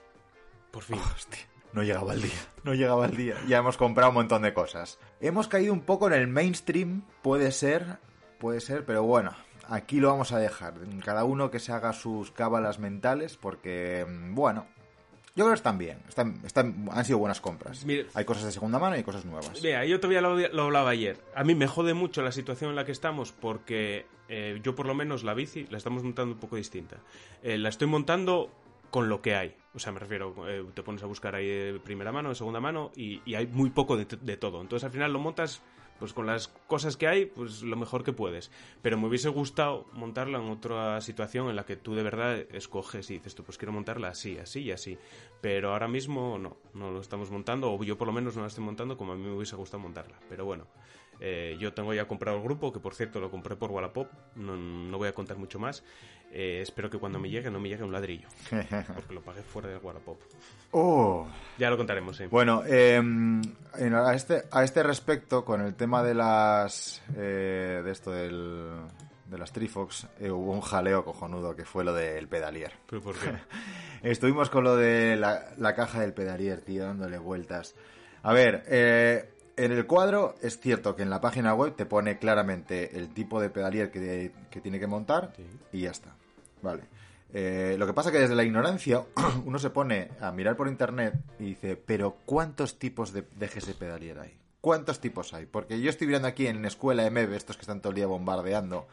Por 0.70 0.82
fin. 0.82 0.98
Hostia, 1.14 1.38
no 1.72 1.82
llegaba 1.82 2.14
el 2.14 2.22
día, 2.22 2.40
no 2.64 2.74
llegaba 2.74 3.06
el 3.06 3.16
día. 3.16 3.36
Ya 3.46 3.58
hemos 3.58 3.76
comprado 3.76 4.10
un 4.10 4.16
montón 4.16 4.42
de 4.42 4.54
cosas. 4.54 4.98
Hemos 5.20 5.46
caído 5.46 5.72
un 5.72 5.82
poco 5.82 6.08
en 6.08 6.14
el 6.14 6.26
mainstream, 6.26 7.02
puede 7.22 7.52
ser, 7.52 7.98
puede 8.38 8.60
ser, 8.60 8.84
pero 8.84 9.02
bueno, 9.02 9.32
aquí 9.68 10.00
lo 10.00 10.08
vamos 10.08 10.32
a 10.32 10.38
dejar. 10.38 10.74
Cada 11.04 11.24
uno 11.24 11.50
que 11.50 11.58
se 11.58 11.72
haga 11.72 11.92
sus 11.92 12.30
cábalas 12.30 12.78
mentales, 12.78 13.36
porque, 13.36 14.06
mm, 14.08 14.34
bueno, 14.34 14.66
yo 15.36 15.44
creo 15.44 15.48
que 15.50 15.54
están 15.58 15.78
bien, 15.78 15.98
están, 16.08 16.40
están, 16.44 16.88
han 16.90 17.04
sido 17.04 17.18
buenas 17.18 17.40
compras. 17.40 17.84
Mire- 17.84 18.06
Hay 18.14 18.24
cosas 18.24 18.44
de 18.44 18.52
segunda 18.52 18.78
mano 18.78 18.96
y 18.96 18.98
hay 18.98 19.04
cosas 19.04 19.24
nuevas. 19.24 19.62
Mira, 19.62 19.84
yo 19.84 20.00
todavía 20.00 20.20
lo, 20.20 20.36
lo 20.36 20.62
hablaba 20.64 20.90
ayer. 20.90 21.20
A 21.34 21.44
mí 21.44 21.54
me 21.54 21.66
jode 21.68 21.94
mucho 21.94 22.22
la 22.22 22.32
situación 22.32 22.70
en 22.70 22.76
la 22.76 22.84
que 22.84 22.92
estamos 22.92 23.30
porque 23.32 24.06
eh, 24.28 24.58
yo 24.64 24.74
por 24.74 24.86
lo 24.86 24.94
menos 24.94 25.22
la 25.22 25.34
bici 25.34 25.66
la 25.70 25.78
estamos 25.78 26.02
montando 26.02 26.34
un 26.34 26.40
poco 26.40 26.56
distinta. 26.56 26.96
Eh, 27.42 27.56
la 27.56 27.68
estoy 27.68 27.86
montando 27.86 28.50
con 28.90 29.08
lo 29.08 29.22
que 29.22 29.36
hay. 29.36 29.54
O 29.74 29.78
sea, 29.78 29.92
me 29.92 30.00
refiero, 30.00 30.34
eh, 30.48 30.64
te 30.74 30.82
pones 30.82 31.02
a 31.04 31.06
buscar 31.06 31.34
ahí 31.36 31.46
de 31.46 31.78
primera 31.78 32.10
mano, 32.10 32.30
de 32.30 32.34
segunda 32.34 32.58
mano 32.58 32.90
y, 32.96 33.22
y 33.24 33.34
hay 33.36 33.46
muy 33.46 33.70
poco 33.70 33.96
de, 33.96 34.06
de 34.06 34.36
todo. 34.38 34.60
Entonces 34.60 34.84
al 34.84 34.90
final 34.90 35.12
lo 35.12 35.20
montas 35.20 35.62
pues 35.98 36.12
con 36.12 36.26
las 36.26 36.48
cosas 36.66 36.96
que 36.96 37.08
hay, 37.08 37.26
pues 37.26 37.62
lo 37.62 37.76
mejor 37.76 38.04
que 38.04 38.12
puedes. 38.12 38.50
Pero 38.82 38.98
me 38.98 39.06
hubiese 39.08 39.28
gustado 39.28 39.86
montarla 39.92 40.38
en 40.38 40.48
otra 40.50 41.00
situación 41.00 41.48
en 41.48 41.56
la 41.56 41.64
que 41.64 41.76
tú 41.76 41.94
de 41.94 42.02
verdad 42.02 42.38
escoges 42.52 43.10
y 43.10 43.14
dices 43.14 43.34
tú, 43.34 43.44
pues 43.44 43.58
quiero 43.58 43.72
montarla 43.72 44.08
así, 44.08 44.38
así 44.38 44.60
y 44.60 44.72
así. 44.72 44.98
Pero 45.40 45.72
ahora 45.72 45.88
mismo 45.88 46.38
no, 46.38 46.56
no 46.74 46.90
lo 46.90 47.00
estamos 47.00 47.30
montando, 47.30 47.72
o 47.72 47.82
yo 47.84 47.98
por 47.98 48.06
lo 48.06 48.12
menos 48.12 48.36
no 48.36 48.42
la 48.42 48.48
estoy 48.48 48.64
montando 48.64 48.96
como 48.96 49.12
a 49.12 49.16
mí 49.16 49.24
me 49.24 49.34
hubiese 49.34 49.56
gustado 49.56 49.82
montarla. 49.82 50.18
Pero 50.28 50.44
bueno, 50.44 50.66
eh, 51.20 51.56
yo 51.58 51.72
tengo 51.74 51.92
ya 51.94 52.06
comprado 52.06 52.36
el 52.36 52.42
grupo, 52.42 52.72
que 52.72 52.80
por 52.80 52.94
cierto 52.94 53.20
lo 53.20 53.30
compré 53.30 53.56
por 53.56 53.70
Wallapop, 53.70 54.08
no, 54.36 54.56
no 54.56 54.98
voy 54.98 55.08
a 55.08 55.14
contar 55.14 55.36
mucho 55.36 55.58
más. 55.58 55.82
Eh, 56.30 56.60
espero 56.62 56.90
que 56.90 56.98
cuando 56.98 57.18
me 57.18 57.30
llegue 57.30 57.50
no 57.50 57.58
me 57.58 57.68
llegue 57.70 57.82
un 57.84 57.92
ladrillo, 57.92 58.28
porque 58.94 59.14
lo 59.14 59.22
pagué 59.22 59.42
fuera 59.42 59.68
del 59.68 59.78
Wallapop. 59.82 60.20
Oh, 60.72 61.26
Ya 61.58 61.70
lo 61.70 61.76
contaremos, 61.78 62.16
sí. 62.18 62.26
Bueno, 62.26 62.62
eh, 62.66 62.96
en- 62.96 63.94
a, 63.94 64.14
este, 64.14 64.44
a 64.50 64.62
este 64.62 64.82
respecto, 64.82 65.44
con 65.44 65.62
el 65.62 65.74
tema 65.74 66.02
de 66.02 66.14
las. 66.14 67.02
eh, 67.16 67.80
de 67.82 67.90
esto 67.90 68.10
del, 68.10 68.72
de 69.26 69.38
las 69.38 69.52
Trifox, 69.52 70.06
eh, 70.20 70.30
hubo 70.30 70.52
un 70.52 70.60
jaleo 70.60 71.02
cojonudo 71.04 71.56
que 71.56 71.64
fue 71.64 71.84
lo 71.84 71.94
del 71.94 72.28
pedalier. 72.28 72.72
¿Pero 72.88 73.00
por 73.02 73.14
qué? 73.16 73.32
Estuvimos 74.02 74.50
con 74.50 74.64
lo 74.64 74.76
de 74.76 75.16
la, 75.16 75.46
la 75.56 75.74
caja 75.74 76.00
del 76.02 76.12
pedalier, 76.12 76.60
tío, 76.60 76.84
dándole 76.84 77.16
vueltas. 77.18 77.74
A 78.22 78.34
ver, 78.34 78.64
eh, 78.68 79.30
en 79.56 79.72
el 79.72 79.86
cuadro 79.86 80.34
es 80.42 80.60
cierto 80.60 80.94
que 80.94 81.02
en 81.02 81.10
la 81.10 81.20
página 81.22 81.54
web 81.54 81.74
te 81.74 81.86
pone 81.86 82.18
claramente 82.18 82.96
el 82.98 83.08
tipo 83.14 83.40
de 83.40 83.48
pedalier 83.50 83.90
que, 83.90 84.32
que 84.50 84.60
tiene 84.60 84.78
que 84.78 84.86
montar 84.86 85.32
Sí. 85.34 85.46
y 85.72 85.80
ya 85.82 85.90
está. 85.90 86.14
Vale. 86.62 86.82
Eh, 87.32 87.76
lo 87.78 87.86
que 87.86 87.92
pasa 87.92 88.10
que 88.10 88.18
desde 88.18 88.34
la 88.34 88.44
ignorancia 88.44 89.04
uno 89.44 89.58
se 89.58 89.70
pone 89.70 90.10
a 90.20 90.32
mirar 90.32 90.56
por 90.56 90.68
internet 90.68 91.14
y 91.38 91.44
dice, 91.44 91.76
pero 91.76 92.16
¿cuántos 92.24 92.78
tipos 92.78 93.12
de, 93.12 93.22
de 93.36 93.46
ejes 93.46 93.66
de 93.66 93.74
pedalier 93.74 94.18
hay? 94.18 94.38
¿Cuántos 94.60 95.00
tipos 95.00 95.34
hay? 95.34 95.46
Porque 95.46 95.80
yo 95.80 95.90
estoy 95.90 96.06
mirando 96.06 96.28
aquí 96.28 96.46
en 96.46 96.64
Escuela 96.64 97.08
MB, 97.08 97.32
estos 97.34 97.56
que 97.56 97.62
están 97.62 97.80
todo 97.80 97.90
el 97.90 97.96
día 97.96 98.06
bombardeando 98.06 98.88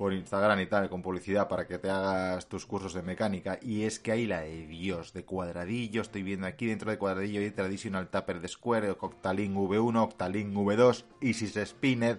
por 0.00 0.14
Instagram 0.14 0.58
y 0.60 0.66
tal, 0.66 0.88
con 0.88 1.02
publicidad 1.02 1.46
para 1.46 1.66
que 1.66 1.78
te 1.78 1.90
hagas 1.90 2.46
tus 2.46 2.64
cursos 2.64 2.94
de 2.94 3.02
mecánica, 3.02 3.58
y 3.60 3.84
es 3.84 3.98
que 3.98 4.12
hay 4.12 4.26
la 4.26 4.40
de 4.40 4.66
Dios, 4.66 5.12
de 5.12 5.26
cuadradillo, 5.26 6.00
estoy 6.00 6.22
viendo 6.22 6.46
aquí 6.46 6.64
dentro 6.64 6.90
de 6.90 6.96
cuadradillo 6.96 7.40
hay 7.40 7.50
Traditional 7.50 8.08
Tupper 8.08 8.40
de 8.40 8.48
Square, 8.48 8.92
Octalink 8.92 9.54
V1, 9.54 10.02
Octalink 10.02 10.54
V2, 10.54 11.04
Isis 11.20 11.58
Spinner, 11.66 12.18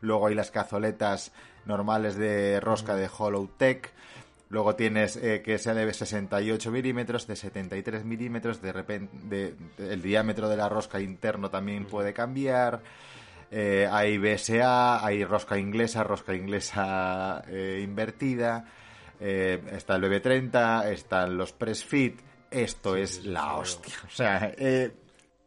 luego 0.00 0.28
hay 0.28 0.36
las 0.36 0.52
cazoletas 0.52 1.32
normales 1.64 2.14
de 2.14 2.60
rosca 2.60 2.94
de 2.94 3.10
Hollow 3.18 3.48
Tech, 3.56 3.92
Luego 4.48 4.76
tienes 4.76 5.16
eh, 5.16 5.42
que 5.42 5.58
sea 5.58 5.74
de 5.74 5.92
68 5.92 6.70
milímetros, 6.70 7.26
de 7.26 7.34
73 7.36 8.04
milímetros, 8.04 8.62
de 8.62 8.72
repente 8.72 9.16
de- 9.24 9.54
el 9.92 10.00
diámetro 10.02 10.48
de 10.48 10.56
la 10.56 10.68
rosca 10.68 11.00
interno 11.00 11.50
también 11.50 11.86
puede 11.86 12.12
cambiar. 12.12 12.80
Eh, 13.50 13.88
hay 13.90 14.18
BSA, 14.18 15.04
hay 15.04 15.24
rosca 15.24 15.58
inglesa, 15.58 16.04
rosca 16.04 16.34
inglesa 16.34 17.42
eh, 17.48 17.80
invertida. 17.82 18.64
está 19.18 19.96
el 19.96 20.02
BB30, 20.02 20.86
están 20.92 21.36
los 21.36 21.52
Press 21.52 21.84
Fit. 21.84 22.20
Esto 22.50 22.94
es 22.96 23.24
la 23.24 23.56
hostia. 23.56 23.94
O 24.06 24.10
sea, 24.10 24.54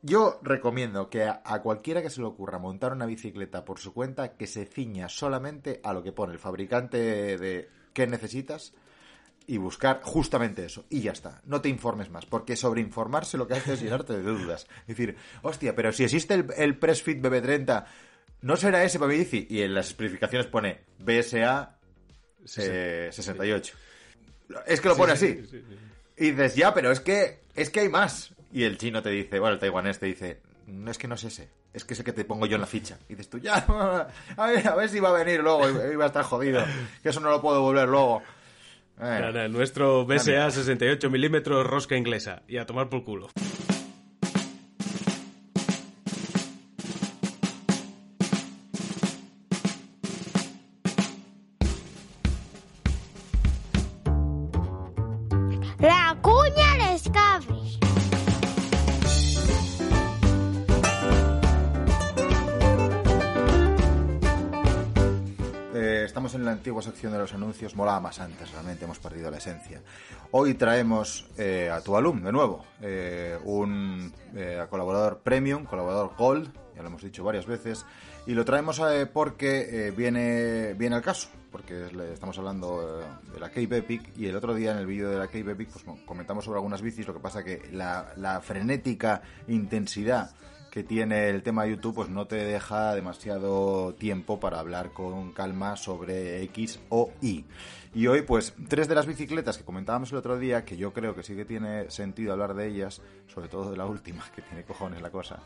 yo 0.02 0.40
recomiendo 0.42 1.10
que 1.10 1.24
a, 1.24 1.42
a 1.46 1.62
cualquiera 1.62 2.02
que 2.02 2.10
se 2.10 2.20
le 2.22 2.28
ocurra 2.28 2.58
montar 2.60 2.92
una 2.94 3.06
bicicleta 3.06 3.64
por 3.66 3.80
su 3.80 3.94
cuenta, 3.94 4.36
que 4.36 4.48
se 4.48 4.66
ciña 4.66 5.08
solamente 5.10 5.80
a 5.84 5.94
lo 5.94 6.04
que 6.04 6.12
pone 6.12 6.34
el 6.34 6.40
fabricante 6.40 7.38
de 7.38 7.70
qué 7.94 8.08
necesitas 8.08 8.74
y 9.50 9.58
buscar 9.58 10.02
justamente 10.04 10.64
eso. 10.64 10.86
Y 10.92 11.02
ya 11.02 11.12
está. 11.12 11.42
No 11.46 11.60
te 11.60 11.70
informes 11.70 12.12
más, 12.12 12.28
porque 12.28 12.56
sobre 12.56 12.82
informarse 12.82 13.36
lo 13.36 13.48
que 13.48 13.56
hace 13.56 13.74
es 13.74 13.82
llenarte 13.82 14.14
de 14.14 14.22
dudas. 14.22 14.68
Es 14.82 14.90
decir, 14.90 15.16
hostia, 15.42 15.76
pero 15.76 15.92
si 15.92 16.04
existe 16.04 16.36
el, 16.36 16.46
el 16.56 16.78
Press 16.78 17.02
Fit 17.02 17.20
BB30, 17.20 17.84
¿no 18.42 18.56
será 18.58 18.84
ese 18.84 19.00
para 19.00 19.12
mi 19.12 19.18
bici? 19.18 19.48
Y 19.50 19.64
en 19.64 19.74
las 19.74 19.88
especificaciones 19.88 20.46
pone 20.46 20.82
BSA 21.00 21.80
eh, 22.58 23.10
68. 23.12 23.78
Es 24.68 24.82
que 24.82 24.88
lo 24.88 24.96
pone 24.96 25.14
así. 25.14 25.44
Y 26.16 26.30
dices, 26.30 26.56
ya, 26.56 26.72
pero 26.72 26.92
es 26.92 27.00
que, 27.00 27.40
es 27.56 27.72
que 27.72 27.80
hay 27.80 27.90
más. 27.90 28.32
Y 28.54 28.66
el 28.66 28.78
chino 28.78 29.02
te 29.02 29.10
dice, 29.10 29.40
bueno, 29.40 29.56
el 29.56 29.60
taiwanés 29.60 29.98
te 29.98 30.06
dice, 30.06 30.42
no 30.68 30.92
es 30.92 31.00
que 31.00 31.08
no 31.08 31.16
es 31.16 31.24
ese, 31.24 31.50
es 31.74 31.86
que 31.86 31.96
ese 31.96 32.04
que 32.04 32.14
te 32.14 32.24
pongo 32.24 32.46
yo 32.46 32.54
en 32.54 32.62
la 32.62 32.68
ficha. 32.68 33.00
Y 33.08 33.16
dices 33.16 33.32
tú, 33.32 33.40
ya, 33.40 33.66
a 34.38 34.48
ver, 34.48 34.68
a 34.68 34.76
ver 34.76 34.90
si 34.90 35.00
va 35.00 35.10
a 35.10 35.24
venir 35.24 35.40
luego, 35.40 35.62
va 35.98 36.04
a 36.04 36.08
estar 36.08 36.24
jodido, 36.24 36.64
que 37.02 37.10
eso 37.10 37.20
no 37.20 37.32
lo 37.32 37.42
puedo 37.42 37.64
volver 37.64 37.90
luego. 37.90 38.22
Nada, 39.00 39.48
nuestro 39.48 40.06
BSA 40.06 40.52
68 40.52 41.10
milímetros 41.10 41.66
rosca 41.66 41.96
inglesa. 41.96 42.44
Y 42.48 42.58
a 42.58 42.66
tomar 42.66 42.90
por 42.90 43.04
culo. 43.04 43.30
Antigua 66.80 66.82
sección 66.82 67.12
de 67.12 67.20
los 67.20 67.34
anuncios, 67.34 67.76
molaba 67.76 68.00
más 68.00 68.20
antes, 68.20 68.52
realmente 68.52 68.86
hemos 68.86 69.00
perdido 69.00 69.30
la 69.30 69.38
esencia. 69.38 69.82
Hoy 70.32 70.54
traemos 70.54 71.28
eh, 71.38 71.70
a 71.70 71.82
tu 71.82 71.96
alum, 71.96 72.24
de 72.24 72.32
nuevo, 72.32 72.66
eh, 72.82 73.38
un 73.44 74.14
eh, 74.36 74.66
colaborador 74.70 75.20
premium, 75.20 75.66
colaborador 75.66 76.12
gold, 76.18 76.52
ya 76.76 76.82
lo 76.82 76.88
hemos 76.88 77.04
dicho 77.04 77.24
varias 77.24 77.46
veces, 77.46 77.86
y 78.26 78.34
lo 78.34 78.46
traemos 78.46 78.80
eh, 78.80 79.06
porque 79.12 79.94
viene, 79.96 80.74
viene 80.76 80.96
al 80.96 81.02
caso, 81.02 81.30
porque 81.52 81.88
estamos 82.14 82.38
hablando 82.38 83.02
de 83.34 83.40
la 83.40 83.50
Cape 83.50 83.78
Epic, 83.78 84.18
y 84.18 84.28
el 84.28 84.36
otro 84.36 84.54
día 84.54 84.72
en 84.72 84.78
el 84.78 84.86
vídeo 84.86 85.10
de 85.10 85.18
la 85.18 85.28
Cape 85.28 85.52
Epic 85.52 85.70
pues, 85.70 85.86
comentamos 86.06 86.46
sobre 86.46 86.58
algunas 86.58 86.82
bicis, 86.82 87.08
lo 87.08 87.14
que 87.14 87.20
pasa 87.20 87.44
que 87.44 87.70
la, 87.72 88.14
la 88.16 88.40
frenética 88.42 89.22
intensidad 89.48 90.32
que 90.70 90.84
tiene 90.84 91.30
el 91.30 91.44
tema 91.44 91.64
de 91.64 91.72
YouTube, 91.72 91.96
pues 91.96 92.10
no 92.10 92.28
te 92.28 92.36
deja 92.36 92.94
demasiado 92.96 93.94
tiempo 93.96 94.40
para 94.40 94.60
hablar 94.60 94.92
con 94.92 95.32
calma 95.32 95.76
sobre 95.76 96.44
X 96.44 96.80
o 96.90 97.12
Y. 97.22 97.46
Y 97.94 98.08
hoy, 98.08 98.22
pues, 98.22 98.54
tres 98.68 98.88
de 98.88 98.96
las 98.96 99.08
bicicletas 99.08 99.58
que 99.58 99.64
comentábamos 99.64 100.12
el 100.12 100.20
otro 100.20 100.38
día, 100.38 100.64
que 100.64 100.78
yo 100.78 100.94
creo 100.94 101.16
que 101.16 101.24
sí 101.24 101.36
que 101.36 101.46
tiene 101.46 101.90
sentido 101.90 102.34
hablar 102.34 102.54
de 102.54 102.68
ellas, 102.68 103.02
sobre 103.28 103.48
todo 103.48 103.72
de 103.72 103.78
la 103.78 103.86
última, 103.86 104.24
que 104.36 104.44
tiene 104.44 104.64
cojones 104.64 105.02
la 105.02 105.10
cosa, 105.10 105.40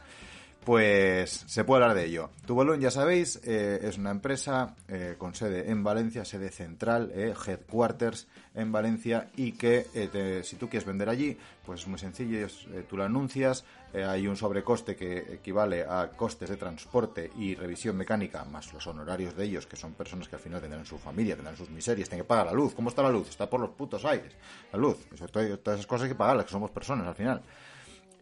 pues 0.66 1.44
se 1.48 1.64
puede 1.64 1.84
hablar 1.84 1.98
de 1.98 2.06
ello. 2.06 2.30
Tubolón, 2.46 2.80
ya 2.80 2.92
sabéis, 2.92 3.40
eh, 3.44 3.80
es 3.84 3.98
una 3.98 4.12
empresa 4.12 4.76
eh, 4.88 5.16
con 5.18 5.36
sede 5.36 5.70
en 5.70 5.84
Valencia, 5.84 6.26
sede 6.26 6.50
central, 6.50 7.12
eh, 7.14 7.34
headquarters 7.48 8.28
en 8.56 8.72
Valencia, 8.72 9.30
y 9.36 9.54
que 9.54 9.88
eh, 9.94 10.10
te- 10.12 10.44
si 10.44 10.56
tú 10.58 10.70
quieres 10.70 10.86
vender 10.88 11.10
allí, 11.10 11.38
pues 11.66 11.82
es 11.82 11.88
muy 11.88 11.98
sencillo, 12.00 12.46
es, 12.46 12.66
eh, 12.74 12.86
tú 12.88 12.98
lo 12.98 13.04
anuncias, 13.04 13.64
eh, 13.94 14.04
hay 14.04 14.28
un 14.28 14.36
sobrecoste 14.36 14.96
que 14.96 15.18
equivale 15.34 15.84
a 15.84 16.10
costes 16.16 16.50
de 16.50 16.58
transporte 16.58 17.32
y 17.38 17.56
revisión 17.56 17.96
mecánica, 17.96 18.44
más 18.46 18.72
los 18.74 18.86
honorarios 18.88 19.36
de 19.36 19.46
ellos, 19.46 19.66
que 19.68 19.76
son 19.76 19.94
personas 19.94 20.28
que 20.28 20.36
al 20.36 20.42
final 20.42 20.62
tendrán 20.62 20.86
su 20.86 20.98
familia, 20.98 21.36
tendrán 21.36 21.58
sus 21.58 21.70
miserias, 21.70 22.10
tienen 22.10 22.24
que 22.26 22.28
pagar 22.28 22.48
la 22.48 22.54
luz. 22.54 22.74
¿Cómo 22.74 22.90
está 22.90 23.02
la 23.04 23.10
luz? 23.10 23.30
Está 23.30 23.50
por 23.50 23.60
los 23.60 23.70
putos 23.72 24.04
aires. 24.06 24.32
La 24.72 24.80
luz. 24.80 24.98
Eso, 25.14 25.28
todas 25.28 25.48
esas 25.66 25.88
cosas 25.88 26.04
hay 26.04 26.10
que 26.10 26.16
pagarlas, 26.16 26.46
que 26.46 26.52
somos 26.52 26.72
personas 26.72 27.08
al 27.08 27.16
final. 27.16 27.42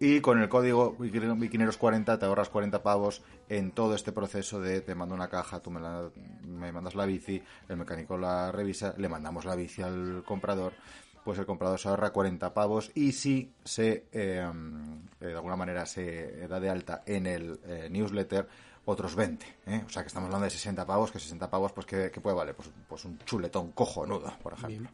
Y 0.03 0.19
con 0.19 0.41
el 0.41 0.49
código 0.49 0.97
Wikineros40 0.97 2.17
te 2.19 2.25
ahorras 2.25 2.49
40 2.49 2.81
pavos 2.81 3.21
en 3.49 3.71
todo 3.71 3.93
este 3.93 4.11
proceso 4.11 4.59
de 4.59 4.81
te 4.81 4.95
mando 4.95 5.13
una 5.13 5.27
caja, 5.29 5.59
tú 5.59 5.69
me, 5.69 5.79
la- 5.79 6.09
me 6.43 6.71
mandas 6.71 6.95
la 6.95 7.05
bici, 7.05 7.41
el 7.69 7.77
mecánico 7.77 8.17
la 8.17 8.51
revisa, 8.51 8.95
le 8.97 9.07
mandamos 9.07 9.45
la 9.45 9.55
bici 9.55 9.83
al 9.83 10.23
comprador, 10.25 10.73
pues 11.23 11.37
el 11.37 11.45
comprador 11.45 11.77
se 11.79 11.87
ahorra 11.87 12.09
40 12.11 12.51
pavos 12.53 12.91
y 12.95 13.11
si 13.11 13.53
se, 13.63 14.07
eh, 14.11 14.49
de 15.19 15.33
alguna 15.33 15.55
manera 15.55 15.85
se 15.85 16.47
da 16.47 16.59
de 16.59 16.69
alta 16.71 17.03
en 17.05 17.27
el 17.27 17.59
eh, 17.67 17.87
newsletter, 17.91 18.47
otros 18.85 19.15
20. 19.15 19.45
¿eh? 19.67 19.83
O 19.85 19.89
sea 19.89 20.01
que 20.01 20.07
estamos 20.07 20.25
hablando 20.25 20.45
de 20.45 20.49
60 20.49 20.83
pavos, 20.87 21.11
que 21.11 21.19
60 21.19 21.47
pavos, 21.47 21.71
pues 21.73 21.85
¿qué, 21.85 22.09
qué 22.11 22.19
puede 22.19 22.35
valer? 22.35 22.55
Pues, 22.55 22.71
pues 22.89 23.05
un 23.05 23.19
chuletón 23.19 23.71
cojonudo, 23.73 24.33
por 24.41 24.53
ejemplo. 24.53 24.89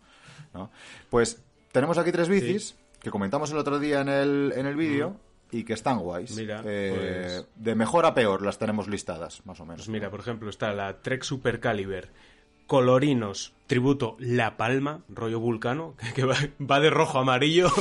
¿no? 0.53 0.69
Pues 1.09 1.41
tenemos 1.71 1.97
aquí 1.97 2.11
tres 2.11 2.27
bicis 2.27 2.75
que 3.01 3.11
comentamos 3.11 3.51
el 3.51 3.57
otro 3.57 3.79
día 3.79 4.01
en 4.01 4.09
el, 4.09 4.53
en 4.55 4.65
el 4.65 4.75
vídeo 4.75 5.15
y 5.51 5.63
que 5.63 5.73
están 5.73 5.99
guays. 5.99 6.35
Mira, 6.35 6.61
Eh, 6.65 7.41
pues- 7.43 7.47
De 7.55 7.75
mejor 7.75 8.05
a 8.05 8.13
peor 8.13 8.41
las 8.41 8.57
tenemos 8.59 8.87
listadas, 8.87 9.45
más 9.45 9.59
o 9.59 9.65
menos. 9.65 9.81
Pues 9.81 9.89
mira, 9.89 10.09
por 10.09 10.19
ejemplo, 10.19 10.49
está 10.49 10.73
la 10.73 11.01
Trek 11.01 11.23
Super 11.23 11.59
Caliber 11.59 12.09
Colorinos 12.67 13.53
Tributo 13.65 14.17
La 14.19 14.57
Palma, 14.57 15.01
rollo 15.07 15.39
vulcano, 15.39 15.95
que, 16.15 16.25
va, 16.25 16.35
va 16.59 16.79
de 16.81 16.89
rojo 16.89 17.17
a 17.17 17.21
amarillo. 17.21 17.69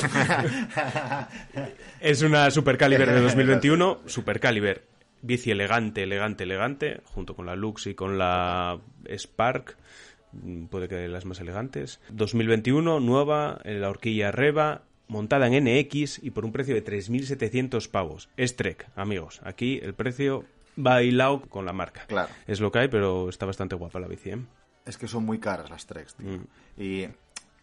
es 2.00 2.22
una 2.22 2.50
Super 2.50 2.78
Caliber 2.78 3.10
de 3.12 3.20
2021, 3.20 3.98
Super 4.06 4.38
Caliber, 4.40 4.84
bici 5.22 5.50
elegante, 5.50 6.02
elegante, 6.04 6.44
elegante, 6.44 7.00
junto 7.04 7.34
con 7.34 7.46
la 7.46 7.56
Lux 7.56 7.86
y 7.88 7.94
con 7.94 8.16
la 8.18 8.78
Spark, 9.08 9.76
mm, 10.32 10.66
puede 10.66 10.88
que 10.88 10.94
de 10.96 11.08
las 11.08 11.24
más 11.24 11.40
elegantes. 11.40 12.00
2021, 12.10 13.00
nueva, 13.00 13.58
en 13.64 13.80
la 13.80 13.90
horquilla 13.90 14.30
Reva, 14.30 14.82
montada 15.08 15.46
en 15.46 15.64
NX 15.64 16.22
y 16.22 16.30
por 16.30 16.44
un 16.44 16.52
precio 16.52 16.74
de 16.74 16.84
3.700 16.84 17.88
pavos. 17.90 18.28
Es 18.36 18.56
Trek, 18.56 18.88
amigos. 18.96 19.40
Aquí 19.44 19.78
el 19.82 19.94
precio 19.94 20.44
va 20.84 21.02
hilado 21.02 21.42
con 21.42 21.64
la 21.64 21.72
marca. 21.72 22.04
Claro. 22.06 22.32
Es 22.46 22.60
lo 22.60 22.70
que 22.70 22.80
hay, 22.80 22.88
pero 22.88 23.28
está 23.28 23.46
bastante 23.46 23.76
guapa 23.76 24.00
la 24.00 24.08
bici, 24.08 24.30
¿eh? 24.30 24.38
Es 24.84 24.96
que 24.96 25.08
son 25.08 25.24
muy 25.24 25.38
caras 25.38 25.68
las 25.68 25.86
Treks, 25.86 26.14
tío. 26.14 26.28
Mm. 26.28 26.46
Y 26.80 27.02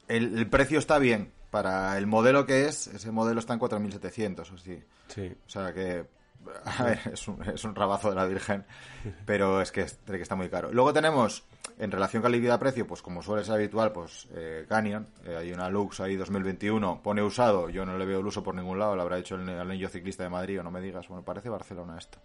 el, 0.08 0.38
el 0.38 0.50
precio 0.50 0.80
está 0.80 1.00
bien. 1.00 1.32
Para 1.52 1.98
el 1.98 2.08
modelo 2.08 2.46
que 2.46 2.66
es, 2.66 2.88
ese 2.88 3.12
modelo 3.12 3.40
está 3.40 3.54
en 3.54 3.60
4.700, 3.60 4.40
o 4.52 4.58
sí. 4.58 4.80
Sí. 5.08 5.32
O 5.46 5.50
sea 5.50 5.74
que, 5.74 6.04
a 6.66 6.84
ver, 6.84 7.00
es 7.14 7.28
un, 7.28 7.42
es 7.44 7.64
un 7.64 7.76
rabazo 7.76 8.10
de 8.10 8.16
la 8.16 8.26
Virgen, 8.26 8.66
pero 9.26 9.62
es 9.62 9.72
que, 9.72 9.82
es- 9.82 10.00
que 10.06 10.22
está 10.22 10.36
muy 10.36 10.50
caro. 10.50 10.72
Luego 10.72 10.94
tenemos, 10.94 11.44
en 11.80 11.92
relación 11.92 12.22
calidad-precio, 12.24 12.86
pues 12.88 13.02
como 13.02 13.22
suele 13.22 13.44
ser 13.44 13.56
habitual, 13.56 13.92
pues 13.92 14.28
eh, 14.34 14.66
Canyon, 14.68 15.08
eh, 15.26 15.36
hay 15.38 15.52
una 15.54 15.70
Lux 15.70 16.00
ahí 16.00 16.16
2021, 16.16 17.02
pone 17.04 17.22
usado, 17.22 17.70
yo 17.70 17.86
no 17.86 17.98
le 17.98 18.06
veo 18.06 18.20
el 18.20 18.26
uso 18.28 18.44
por 18.44 18.56
ningún 18.56 18.80
lado, 18.80 18.96
lo 18.96 19.02
habrá 19.02 19.18
hecho 19.18 19.36
el 19.36 19.50
anillo 19.50 19.90
ciclista 19.90 20.24
de 20.24 20.30
Madrid, 20.30 20.60
o 20.60 20.64
no 20.64 20.72
me 20.72 20.82
digas, 20.82 21.08
bueno, 21.08 21.24
parece 21.24 21.50
Barcelona 21.50 21.98
esto. 21.98 22.20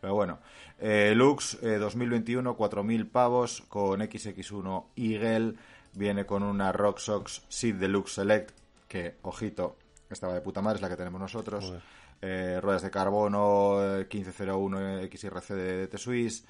Pero 0.00 0.14
bueno, 0.14 0.38
eh, 0.78 1.12
Lux 1.16 1.58
eh, 1.62 1.78
2021, 1.78 2.56
4.000 2.56 3.10
pavos 3.10 3.62
con 3.68 4.00
XX1 4.00 4.84
Eagle. 4.96 5.54
Viene 5.94 6.26
con 6.26 6.42
una 6.42 6.72
Rock 6.72 6.98
Sox 6.98 7.42
Seed 7.48 7.76
Deluxe 7.76 8.12
Select, 8.16 8.50
que, 8.86 9.16
ojito, 9.22 9.78
estaba 10.10 10.34
de 10.34 10.42
puta 10.42 10.60
madre, 10.60 10.76
es 10.76 10.82
la 10.82 10.90
que 10.90 10.96
tenemos 10.96 11.18
nosotros. 11.18 11.64
Joder. 11.64 11.80
Eh, 12.22 12.58
ruedas 12.60 12.82
de 12.82 12.90
carbono, 12.90 13.98
eh, 13.98 14.06
1501 14.10 15.02
XRC 15.10 15.54
de 15.54 15.86
T-Swiss. 15.88 16.44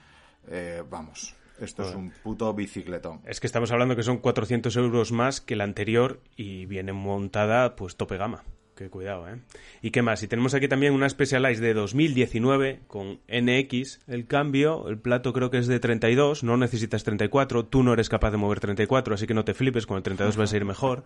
Eh, 0.49 0.83
vamos, 0.89 1.35
esto 1.61 1.89
es 1.89 1.95
un 1.95 2.11
puto 2.23 2.53
bicicletón. 2.55 3.21
Es 3.25 3.41
que 3.41 3.47
estamos 3.47 3.71
hablando 3.73 3.97
que 3.97 4.03
son 4.03 4.19
400 4.19 4.77
euros 4.77 5.13
más 5.13 5.41
que 5.41 5.57
la 5.57 5.65
anterior 5.65 6.21
y 6.37 6.67
viene 6.67 6.93
montada 6.93 7.77
pues 7.77 7.97
tope 7.97 8.17
gama. 8.17 8.45
Que 8.77 8.91
cuidado, 8.91 9.27
¿eh? 9.27 9.41
¿Y 9.81 9.91
qué 9.91 10.03
más? 10.03 10.23
Y 10.23 10.29
tenemos 10.29 10.53
aquí 10.53 10.69
también 10.69 10.93
una 10.93 11.09
Specialized 11.09 11.63
de 11.63 11.73
2019 11.73 12.81
con 12.87 13.21
NX. 13.27 14.01
El 14.07 14.27
cambio, 14.27 14.91
el 14.91 14.99
plato 14.99 15.33
creo 15.33 15.51
que 15.51 15.57
es 15.57 15.67
de 15.67 15.81
32, 15.81 16.45
no 16.45 16.59
necesitas 16.59 17.03
34. 17.03 17.65
Tú 17.65 17.83
no 17.83 17.95
eres 17.95 18.11
capaz 18.11 18.33
de 18.33 18.37
mover 18.37 18.61
34, 18.61 19.15
así 19.15 19.27
que 19.27 19.33
no 19.33 19.47
te 19.47 19.55
flipes, 19.55 19.87
con 19.87 19.97
el 19.97 20.03
32 20.03 20.37
vas 20.37 20.53
a 20.53 20.57
ir 20.59 20.67
mejor, 20.67 21.05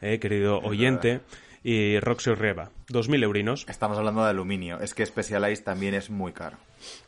eh, 0.00 0.18
querido 0.18 0.58
oyente. 0.58 1.20
Y 1.64 2.00
Roxy 2.00 2.34
Reva, 2.34 2.70
2.000 2.88 3.22
eurinos. 3.22 3.66
Estamos 3.68 3.96
hablando 3.96 4.24
de 4.24 4.30
aluminio. 4.30 4.80
Es 4.80 4.94
que 4.94 5.06
Specialized 5.06 5.62
también 5.62 5.94
es 5.94 6.10
muy 6.10 6.32
caro. 6.32 6.56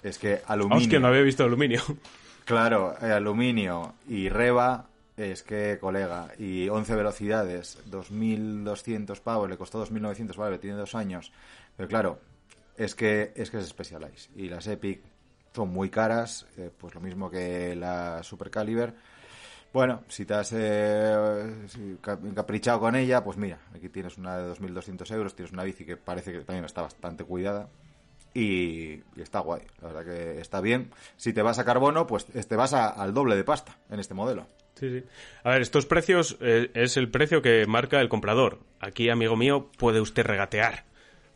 Es 0.03 0.19
que 0.19 0.41
aluminio... 0.47 0.83
Hostia, 0.83 1.01
no 1.01 1.09
había 1.09 1.23
visto 1.23 1.45
aluminio. 1.45 1.83
Claro, 2.45 2.95
eh, 3.01 3.11
aluminio 3.11 3.95
y 4.07 4.29
reba 4.29 4.87
Es 5.17 5.43
que, 5.43 5.79
colega, 5.81 6.29
y 6.39 6.69
11 6.69 6.95
velocidades, 6.95 7.79
2.200 7.91 9.21
pavos, 9.21 9.49
le 9.49 9.57
costó 9.57 9.85
2.900, 9.87 10.37
vale, 10.37 10.59
tiene 10.59 10.77
dos 10.77 10.95
años. 10.95 11.33
Pero 11.77 11.89
claro, 11.89 12.21
es 12.77 12.95
que 12.95 13.33
es 13.37 13.51
que 13.51 13.59
es 13.59 13.69
Specialized. 13.69 14.31
Y 14.37 14.49
las 14.49 14.67
Epic 14.67 15.01
son 15.55 15.71
muy 15.71 15.89
caras, 15.89 16.47
eh, 16.57 16.71
pues 16.77 16.95
lo 16.95 17.01
mismo 17.01 17.31
que 17.31 17.77
la 17.77 18.23
Super 18.25 18.51
Caliber. 18.51 18.95
Bueno, 19.75 20.05
si 20.07 20.25
te 20.25 20.35
has 20.35 20.53
eh, 20.53 21.67
encaprichado 22.07 22.79
con 22.79 22.95
ella, 22.95 23.25
pues 23.25 23.37
mira, 23.37 23.59
aquí 23.75 23.89
tienes 23.89 24.17
una 24.19 24.39
de 24.39 24.55
2.200 24.55 25.13
euros, 25.13 25.35
tienes 25.35 25.53
una 25.53 25.65
bici 25.65 25.85
que 25.85 25.97
parece 25.97 26.31
que 26.31 26.39
también 26.43 26.65
está 26.65 26.83
bastante 26.83 27.25
cuidada 27.25 27.69
y, 28.33 29.01
está 29.17 29.41
guay, 29.41 29.63
la 29.83 29.89
verdad 29.89 30.05
que 30.05 30.41
está 30.41 30.61
bien. 30.61 30.93
Si 31.17 31.33
te 31.33 31.43
vas 31.43 31.59
a 31.59 31.65
carbono, 31.65 32.07
pues 32.07 32.27
te 32.27 32.55
vas 32.55 32.73
al 32.73 33.13
doble 33.13 33.35
de 33.35 33.43
pasta 33.43 33.77
en 33.91 33.99
este 33.99 34.15
modelo. 34.15 34.47
Sí, 34.77 35.01
sí. 35.01 35.07
A 35.43 35.51
ver, 35.51 35.63
estos 35.63 35.87
precios 35.87 36.37
eh, 36.41 36.71
es 36.75 36.97
el 36.97 37.11
precio 37.11 37.43
que 37.43 37.67
marca 37.67 38.01
el 38.01 38.09
comprador. 38.09 38.61
Aquí, 38.79 39.11
amigo 39.11 39.35
mío, 39.35 39.73
puede 39.77 40.01
usted 40.01 40.25
regatear. 40.25 40.85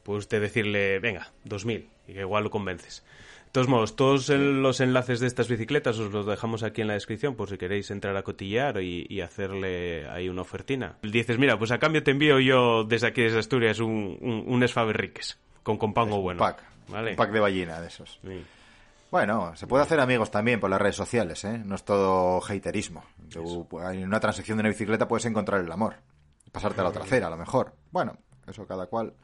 Puede 0.05 0.21
usted 0.21 0.41
decirle, 0.41 1.01
venga, 1.01 1.33
2.000, 1.45 1.89
y 2.07 2.13
que 2.15 2.21
igual 2.21 2.45
lo 2.45 2.51
convences. 2.51 3.03
De 3.49 3.53
todos 3.53 3.69
modos, 3.69 3.97
todos 3.97 4.29
el- 4.29 4.63
los 4.63 4.81
enlaces 4.81 5.21
de 5.21 5.27
estas 5.27 5.49
bicicletas 5.49 5.99
os 5.99 6.13
los 6.13 6.27
dejamos 6.27 6.63
aquí 6.63 6.83
en 6.83 6.87
la 6.89 6.93
descripción 6.95 7.35
por 7.35 7.49
si 7.49 7.57
queréis 7.57 7.91
entrar 7.91 8.15
a 8.17 8.23
cotillear 8.23 8.81
y, 8.83 9.07
y 9.09 9.23
hacerle 9.23 10.07
ahí 10.11 10.29
una 10.29 10.43
ofertina. 10.43 10.99
Dices, 11.03 11.39
mira, 11.39 11.59
pues 11.59 11.71
a 11.71 11.79
cambio 11.79 12.03
te 12.03 12.11
envío 12.11 12.39
yo 12.41 12.85
desde 12.85 13.07
aquí, 13.07 13.23
desde 13.23 13.39
Asturias, 13.39 13.81
un, 13.81 14.19
un, 14.21 14.45
un 14.47 14.63
Esfaberriques 14.63 15.39
con 15.63 15.79
compango 15.79 16.21
bueno. 16.21 16.39
pack, 16.41 16.63
¿vale? 16.89 17.11
un 17.13 17.17
pack 17.17 17.33
de 17.33 17.41
ballena 17.41 17.81
de 17.81 17.87
esos. 17.89 18.21
Sí. 18.23 18.45
Bueno, 19.11 19.57
se 19.57 19.67
puede 19.67 19.83
hacer 19.83 19.99
amigos 20.01 20.31
también 20.31 20.61
por 20.61 20.69
las 20.69 20.81
redes 20.81 20.97
sociales, 20.97 21.43
¿eh? 21.45 21.57
No 21.65 21.77
es 21.77 21.85
todo 21.85 22.43
haterismo. 22.47 23.03
Tú, 23.31 23.67
en 23.91 24.05
una 24.05 24.21
transacción 24.21 24.59
de 24.59 24.61
una 24.61 24.69
bicicleta 24.69 25.09
puedes 25.09 25.25
encontrar 25.25 25.63
el 25.63 25.73
amor. 25.73 25.95
Pasarte 26.53 26.83
a 26.83 26.85
la 26.85 26.91
otra 26.91 27.05
acera, 27.05 27.29
a 27.29 27.31
lo 27.31 27.39
mejor. 27.39 27.73
Bueno, 27.91 28.19
eso 28.47 28.67
cada 28.67 28.85
cual 28.87 29.15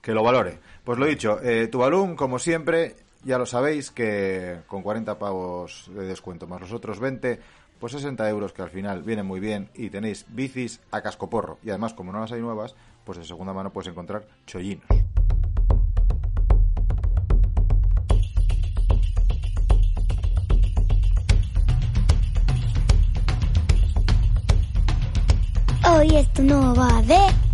que 0.00 0.12
lo 0.14 0.22
valore. 0.22 0.58
Pues 0.82 0.98
lo 0.98 1.04
dicho, 1.04 1.38
eh, 1.42 1.68
tu 1.68 1.78
balón, 1.80 2.16
como 2.16 2.38
siempre, 2.38 2.96
ya 3.24 3.38
lo 3.38 3.46
sabéis 3.46 3.90
que 3.90 4.60
con 4.66 4.82
40 4.82 5.18
pavos 5.18 5.90
de 5.94 6.06
descuento 6.06 6.46
más 6.46 6.60
los 6.60 6.72
otros 6.72 7.00
20, 7.00 7.40
pues 7.78 7.92
60 7.92 8.28
euros 8.28 8.52
que 8.52 8.62
al 8.62 8.70
final 8.70 9.02
vienen 9.02 9.26
muy 9.26 9.40
bien 9.40 9.70
y 9.74 9.90
tenéis 9.90 10.26
bicis 10.28 10.80
a 10.90 11.00
cascoporro. 11.00 11.58
Y 11.62 11.70
además, 11.70 11.94
como 11.94 12.12
no 12.12 12.20
las 12.20 12.32
hay 12.32 12.40
nuevas, 12.40 12.74
pues 13.04 13.18
de 13.18 13.24
segunda 13.24 13.52
mano 13.52 13.72
puedes 13.72 13.90
encontrar 13.90 14.26
chollinos. 14.46 14.86
Hoy 25.90 26.16
esto 26.16 26.42
no 26.42 26.74
va 26.74 27.00
de... 27.02 27.47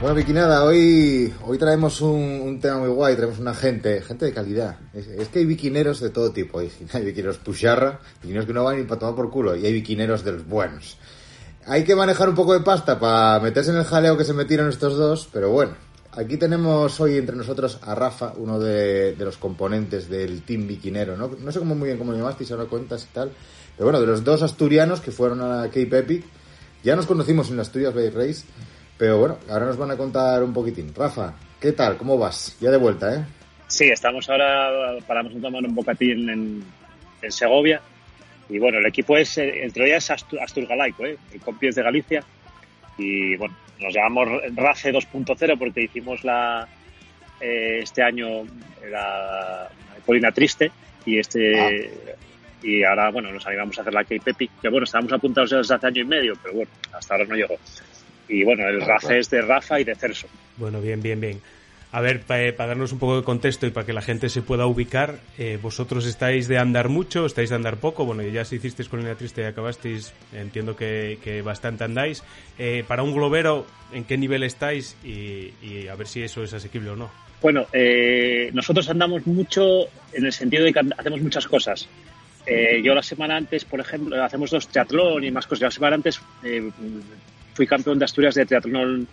Bueno, 0.00 0.14
Vicky, 0.14 0.32
nada, 0.32 0.64
hoy, 0.64 1.30
hoy 1.44 1.58
traemos 1.58 2.00
un, 2.00 2.40
un 2.40 2.58
tema 2.58 2.78
muy 2.78 2.88
guay, 2.88 3.16
traemos 3.16 3.38
una 3.38 3.52
gente, 3.52 4.00
gente 4.00 4.24
de 4.24 4.32
calidad. 4.32 4.78
Es, 4.94 5.06
es 5.08 5.28
que 5.28 5.40
hay 5.40 5.44
viquineros 5.44 6.00
de 6.00 6.08
todo 6.08 6.32
tipo. 6.32 6.58
Hay, 6.58 6.72
hay 6.94 7.04
viquineros 7.04 7.36
pusharra, 7.36 8.00
viquineros 8.22 8.46
que 8.46 8.54
no 8.54 8.64
van 8.64 8.78
ni 8.78 8.84
para 8.84 8.98
tomar 8.98 9.14
por 9.14 9.30
culo, 9.30 9.54
y 9.54 9.66
hay 9.66 9.74
viquineros 9.74 10.24
de 10.24 10.32
los 10.32 10.48
buenos. 10.48 10.96
Hay 11.66 11.84
que 11.84 11.94
manejar 11.94 12.30
un 12.30 12.34
poco 12.34 12.54
de 12.54 12.60
pasta 12.60 12.98
para 12.98 13.40
meterse 13.40 13.72
en 13.72 13.76
el 13.76 13.84
jaleo 13.84 14.16
que 14.16 14.24
se 14.24 14.32
metieron 14.32 14.70
estos 14.70 14.96
dos, 14.96 15.28
pero 15.30 15.50
bueno. 15.50 15.74
Aquí 16.12 16.38
tenemos 16.38 16.98
hoy 16.98 17.18
entre 17.18 17.36
nosotros 17.36 17.78
a 17.82 17.94
Rafa, 17.94 18.32
uno 18.38 18.58
de, 18.58 19.14
de 19.14 19.24
los 19.26 19.36
componentes 19.36 20.08
del 20.08 20.42
team 20.42 20.66
viquinero. 20.66 21.14
¿no? 21.14 21.30
no 21.38 21.52
sé 21.52 21.58
cómo 21.58 21.74
muy 21.74 21.88
bien 21.88 21.98
cómo 21.98 22.12
lo 22.12 22.18
llamasteis, 22.18 22.50
ahora 22.52 22.64
cuentas 22.64 23.04
y 23.04 23.14
tal. 23.14 23.30
Pero 23.76 23.84
bueno, 23.84 24.00
de 24.00 24.06
los 24.06 24.24
dos 24.24 24.42
asturianos 24.42 25.00
que 25.00 25.10
fueron 25.10 25.42
a 25.42 25.64
Cape 25.64 25.98
Epic, 25.98 26.24
ya 26.82 26.96
nos 26.96 27.04
conocimos 27.04 27.50
en 27.50 27.60
Asturias 27.60 27.94
Bay 27.94 28.08
Race, 28.08 28.44
pero 29.00 29.16
bueno, 29.16 29.38
ahora 29.48 29.64
nos 29.64 29.78
van 29.78 29.92
a 29.92 29.96
contar 29.96 30.42
un 30.42 30.52
poquitín. 30.52 30.94
Rafa, 30.94 31.32
¿qué 31.58 31.72
tal? 31.72 31.96
¿Cómo 31.96 32.18
vas? 32.18 32.58
Ya 32.60 32.70
de 32.70 32.76
vuelta, 32.76 33.14
¿eh? 33.14 33.24
Sí, 33.66 33.86
estamos 33.88 34.28
ahora, 34.28 34.98
paramos 35.06 35.34
a 35.34 35.40
tomar 35.40 35.64
un 35.64 35.74
bocatín 35.74 36.28
en, 36.28 36.62
en 37.22 37.32
Segovia. 37.32 37.80
Y 38.50 38.58
bueno, 38.58 38.76
el 38.76 38.84
equipo 38.84 39.16
es, 39.16 39.38
eh, 39.38 39.64
entre 39.64 39.86
ellas, 39.86 40.10
Astur, 40.10 40.38
Asturgalaico, 40.40 41.06
¿eh? 41.06 41.16
el 41.32 41.40
Compies 41.40 41.76
de 41.76 41.82
Galicia. 41.82 42.22
Y 42.98 43.36
bueno, 43.36 43.56
nos 43.80 43.94
llamamos 43.94 44.28
RACE 44.54 44.92
2.0 44.92 45.58
porque 45.58 45.84
hicimos 45.84 46.22
la 46.22 46.68
eh, 47.40 47.80
este 47.82 48.02
año 48.02 48.42
la 48.90 49.66
Colina 50.04 50.30
Triste 50.30 50.70
y 51.06 51.18
este 51.18 51.90
y 52.62 52.84
ahora 52.84 53.10
bueno 53.10 53.32
nos 53.32 53.46
animamos 53.46 53.78
a 53.78 53.80
hacer 53.80 53.94
la 53.94 54.02
Cape 54.02 54.20
Epic 54.26 54.50
que 54.60 54.68
bueno 54.68 54.84
estábamos 54.84 55.14
apuntados 55.14 55.48
desde 55.48 55.74
hace 55.74 55.86
año 55.86 56.02
y 56.02 56.04
medio 56.04 56.34
pero 56.42 56.56
bueno 56.56 56.70
hasta 56.92 57.14
ahora 57.14 57.26
no 57.26 57.36
llegó 57.36 57.56
y 58.30 58.44
bueno 58.44 58.68
el 58.68 58.80
RACE 58.80 59.18
es 59.18 59.30
de 59.30 59.42
Rafa 59.42 59.80
y 59.80 59.84
de 59.84 59.94
Cerso 59.94 60.28
Bueno, 60.56 60.80
bien, 60.80 61.02
bien, 61.02 61.20
bien. 61.20 61.40
A 61.92 62.00
ver, 62.00 62.20
para 62.20 62.68
darnos 62.68 62.92
un 62.92 63.00
poco 63.00 63.16
de 63.16 63.24
contexto 63.24 63.66
y 63.66 63.70
para 63.70 63.84
que 63.84 63.92
la 63.92 64.00
gente 64.00 64.28
se 64.28 64.42
pueda 64.42 64.64
ubicar, 64.66 65.18
eh, 65.38 65.58
vosotros 65.60 66.06
estáis 66.06 66.46
de 66.46 66.56
andar 66.56 66.88
mucho, 66.88 67.26
estáis 67.26 67.50
de 67.50 67.56
andar 67.56 67.78
poco, 67.78 68.04
bueno, 68.04 68.22
ya 68.22 68.44
si 68.44 68.56
hicisteis 68.56 68.88
Colina 68.88 69.16
Triste 69.16 69.42
y 69.42 69.44
acabasteis, 69.44 70.14
entiendo 70.32 70.76
que, 70.76 71.18
que 71.24 71.42
bastante 71.42 71.82
andáis. 71.82 72.22
Eh, 72.58 72.84
para 72.86 73.02
un 73.02 73.12
globero, 73.12 73.66
¿en 73.92 74.04
qué 74.04 74.16
nivel 74.16 74.44
estáis? 74.44 74.96
Y, 75.02 75.52
y 75.62 75.88
a 75.88 75.96
ver 75.96 76.06
si 76.06 76.22
eso 76.22 76.44
es 76.44 76.54
asequible 76.54 76.90
o 76.90 76.96
no. 76.96 77.10
Bueno, 77.42 77.66
eh, 77.72 78.50
nosotros 78.52 78.88
andamos 78.90 79.26
mucho 79.26 79.88
en 80.12 80.26
el 80.26 80.32
sentido 80.32 80.64
de 80.64 80.72
que 80.72 80.80
hacemos 80.96 81.20
muchas 81.20 81.46
cosas. 81.46 81.88
Eh, 82.46 82.82
yo 82.82 82.94
la 82.94 83.02
semana 83.02 83.36
antes, 83.36 83.64
por 83.64 83.80
ejemplo, 83.80 84.22
hacemos 84.22 84.50
dos 84.50 84.68
triatlón 84.68 85.24
y 85.24 85.30
más 85.30 85.46
cosas. 85.46 85.62
La 85.62 85.70
semana 85.70 85.96
antes 85.96 86.20
eh, 86.44 86.70
fui 87.60 87.66
campeón 87.66 87.98
de 87.98 88.06
Asturias 88.06 88.34
de 88.34 88.46
triatlón 88.46 89.06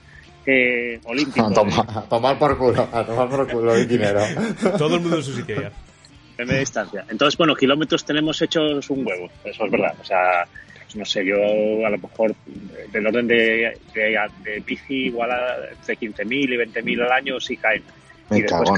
eh, 0.45 1.01
olímpico. 1.03 1.45
A, 1.47 1.53
toma- 1.53 1.85
a 1.85 2.01
tomar 2.03 2.39
por 2.39 2.57
culo, 2.57 2.87
a 2.93 3.03
tomar 3.05 3.27
por 3.27 3.45
culo, 3.51 3.73
viquinero. 3.75 4.21
Todo 4.77 4.95
el 4.95 5.01
mundo 5.01 5.17
en 5.17 5.23
su 5.23 5.33
sitio 5.33 5.61
ya. 5.63 5.71
de 6.37 6.45
media 6.45 6.59
distancia. 6.61 7.03
Entonces, 7.09 7.37
bueno, 7.37 7.53
kilómetros 7.55 8.05
tenemos 8.05 8.41
hechos 8.41 8.89
un 8.89 9.05
huevo, 9.05 9.29
eso 9.43 9.65
es 9.65 9.71
verdad. 9.71 9.93
O 9.99 10.05
sea, 10.05 10.47
no 10.95 11.03
sé, 11.03 11.25
yo 11.25 11.35
a 11.85 11.89
lo 11.89 11.97
mejor 11.97 12.31
eh, 12.31 12.87
del 12.93 13.07
orden 13.07 13.27
de, 13.27 13.77
de, 13.93 14.17
de 14.45 14.63
bici 14.65 15.07
igual 15.07 15.29
a 15.31 15.55
entre 15.71 15.97
15.000 15.97 16.31
y 16.31 16.57
20.000 16.71 17.03
al 17.05 17.11
año 17.11 17.39
sí 17.41 17.57
caen. 17.57 17.83
Me 18.29 18.37
y 18.37 18.41
después 18.43 18.69
en 18.69 18.75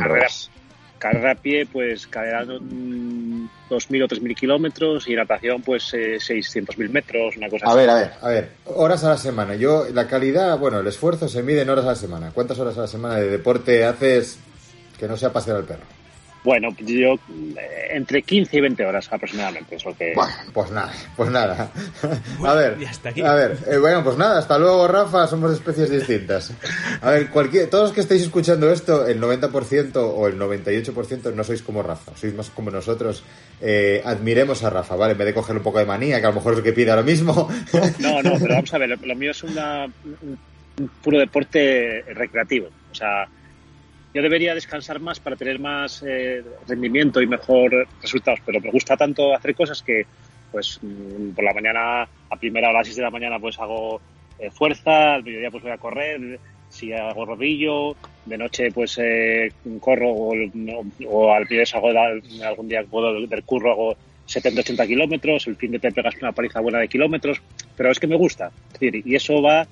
carrera, 1.00 1.32
a 1.32 1.36
pie, 1.36 1.66
pues 1.66 2.06
caerán 2.06 2.48
mm, 2.50 3.50
2.000 3.70 4.04
o 4.04 4.08
3.000 4.08 4.36
kilómetros 4.36 5.08
y 5.08 5.16
natación, 5.16 5.62
pues 5.62 5.92
eh, 5.94 6.18
600.000 6.18 6.90
metros, 6.90 7.38
una 7.38 7.50
cosa 7.50 7.66
A 7.66 7.70
así. 7.70 7.78
ver, 7.80 7.90
a 7.90 7.96
ver, 7.96 8.12
a 8.22 8.28
ver. 8.30 8.50
Horas 8.66 9.04
a 9.04 9.10
la 9.10 9.18
semana. 9.18 9.56
Yo, 9.56 9.86
la 9.94 10.08
calidad, 10.08 10.58
bueno, 10.60 10.80
el 10.80 10.88
esfuerzo 10.88 11.28
se 11.28 11.42
mide 11.42 11.62
en 11.62 11.70
horas 11.70 11.86
a 11.86 11.90
la 11.90 11.96
semana. 11.96 12.32
¿Cuántas 12.34 12.60
horas 12.60 12.78
a 12.78 12.82
la 12.82 12.88
semana 12.88 13.16
de 13.16 13.30
deporte 13.30 13.84
haces 13.86 14.38
que 15.00 15.08
no 15.08 15.18
sea 15.18 15.32
pasear 15.34 15.58
al 15.58 15.64
perro? 15.64 15.84
Bueno, 16.50 16.70
yo 16.80 17.14
eh, 17.14 17.90
entre 17.92 18.24
15 18.24 18.58
y 18.58 18.62
20 18.62 18.84
horas 18.84 19.08
aproximadamente 19.12 19.76
es 19.76 19.86
lo 19.86 19.96
que... 19.96 20.14
Bueno, 20.16 20.34
pues 20.52 20.72
nada, 20.72 20.92
pues 21.16 21.30
nada. 21.30 21.72
A 22.44 22.54
ver, 22.56 22.76
hasta 22.90 23.10
aquí. 23.10 23.22
a 23.22 23.36
ver, 23.36 23.56
eh, 23.68 23.78
bueno, 23.78 24.04
pues 24.04 24.18
nada, 24.18 24.40
hasta 24.40 24.58
luego, 24.58 24.88
Rafa, 24.88 25.28
somos 25.28 25.52
especies 25.52 25.92
distintas. 25.92 26.52
A 27.02 27.12
ver, 27.12 27.30
cualquier, 27.30 27.70
todos 27.70 27.90
los 27.90 27.94
que 27.94 28.02
estáis 28.02 28.24
escuchando 28.24 28.72
esto, 28.72 29.06
el 29.06 29.22
90% 29.22 29.98
o 29.98 30.26
el 30.26 30.40
98% 30.40 31.36
no 31.36 31.44
sois 31.44 31.62
como 31.62 31.84
Rafa, 31.84 32.18
sois 32.18 32.34
más 32.34 32.50
como 32.50 32.72
nosotros. 32.72 33.24
Eh, 33.62 34.02
admiremos 34.04 34.64
a 34.64 34.72
Rafa, 34.72 34.96
¿vale? 34.96 35.12
En 35.12 35.20
vez 35.20 35.28
de 35.28 35.36
coger 35.36 35.56
un 35.56 35.62
poco 35.62 35.78
de 35.78 35.86
manía, 35.86 36.20
que 36.20 36.26
a 36.26 36.30
lo 36.30 36.36
mejor 36.36 36.54
es 36.54 36.58
lo 36.58 36.64
que 36.64 36.74
pide 36.74 36.90
ahora 36.90 37.04
mismo. 37.04 37.48
No, 38.00 38.24
no, 38.24 38.34
pero 38.40 38.56
vamos 38.56 38.74
a 38.74 38.80
ver, 38.80 38.90
lo, 38.90 38.96
lo 38.96 39.16
mío 39.16 39.30
es 39.30 39.44
una, 39.44 39.86
un 39.86 40.90
puro 41.04 41.20
deporte 41.20 42.04
recreativo. 42.16 42.70
O 42.92 42.96
sea, 42.96 43.28
yo 44.14 44.22
debería 44.22 44.56
descansar 44.56 45.00
más 45.00 45.20
para 45.20 45.36
tener 45.36 45.60
más 45.60 46.04
eh, 46.06 46.44
rendimiento 46.68 47.22
y 47.22 47.28
mejor 47.28 47.88
resultados, 48.02 48.40
pero 48.46 48.60
me 48.60 48.72
gusta 48.72 48.98
tanto 48.98 49.36
hacer 49.36 49.54
cosas 49.56 49.84
que, 49.84 50.06
pues, 50.52 50.80
mm, 50.82 51.32
por 51.32 51.44
la 51.44 51.54
mañana, 51.54 52.02
a 52.04 52.36
primera 52.40 52.70
hora, 52.70 52.80
a 52.80 52.82
las 52.82 52.88
6 52.88 52.98
de 52.98 53.04
la 53.04 53.12
mañana, 53.12 53.40
pues 53.40 53.60
hago 53.60 54.02
eh, 54.40 54.50
fuerza, 54.52 55.16
al 55.16 55.24
mediodía, 55.24 55.52
pues 55.52 55.64
voy 55.64 55.72
a 55.72 55.78
correr, 55.78 56.40
si 56.70 56.94
hago 56.94 57.26
rodillo, 57.26 57.96
de 58.26 58.38
noche, 58.38 58.72
pues 58.72 58.98
eh, 59.00 59.52
corro, 59.80 60.10
o, 60.12 60.34
o 61.08 61.34
al 61.34 61.46
pie 61.48 61.64
hago 61.74 61.90
algún 62.44 62.68
día 62.68 62.84
puedo 62.84 63.14
del 63.28 63.44
curro, 63.44 63.72
hago 63.72 63.98
70-80 64.28 64.88
kilómetros, 64.88 65.48
el 65.48 65.56
fin 65.56 65.72
de 65.72 65.80
te 65.80 65.92
pegas 65.92 66.16
una 66.22 66.32
paliza 66.32 66.60
buena 66.62 66.80
de 66.80 66.88
kilómetros, 66.88 67.42
pero 67.76 67.92
es 67.92 68.00
que 68.00 68.08
me 68.08 68.16
gusta. 68.16 68.52
Es 68.68 68.80
decir, 68.80 69.04
y 69.06 69.16
eso 69.16 69.42
va, 69.42 69.68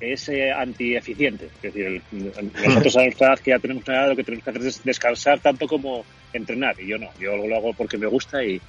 es 0.00 0.28
eh, 0.28 0.50
antieficiente. 0.52 1.46
Es 1.62 1.62
decir, 1.74 1.86
el- 1.86 2.02
nosotros 2.64 2.96
a 2.96 3.02
nuestra 3.04 3.26
edad 3.28 3.38
que 3.38 3.50
ya 3.50 3.58
tenemos 3.58 3.84
una 3.86 3.96
edad, 4.00 4.08
lo 4.10 4.16
que 4.16 4.24
tenemos 4.24 4.44
que 4.44 4.50
hacer 4.50 4.66
es 4.66 4.84
descansar 4.84 5.40
tanto 5.40 5.66
como 5.66 6.04
entrenar, 6.32 6.74
y 6.80 6.86
yo 6.88 6.98
no, 6.98 7.08
yo 7.20 7.36
lo 7.36 7.56
hago 7.56 7.72
porque 7.74 7.96
me 7.98 8.06
gusta 8.06 8.42
y, 8.44 8.60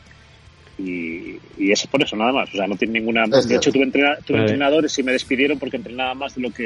Y, 0.78 1.40
y 1.58 1.72
es 1.72 1.88
por 1.88 2.04
eso 2.04 2.18
nada 2.18 2.34
más. 2.34 2.50
O 2.50 2.58
sea, 2.58 2.68
no 2.68 2.76
tiene 2.76 3.00
ninguna. 3.00 3.24
Es 3.32 3.48
De 3.48 3.56
hecho, 3.56 3.72
tuve, 3.72 3.86
entrena- 3.86 4.18
tuve 4.26 4.40
Vale. 4.40 4.52
entrenadores 4.52 5.00
y 5.00 5.04
me 5.04 5.14
despidieron 5.14 5.58
porque 5.58 5.78
entrenaba 5.78 6.14
más 6.16 6.36
de 6.36 6.42
lo 6.42 6.52
que, 6.52 6.64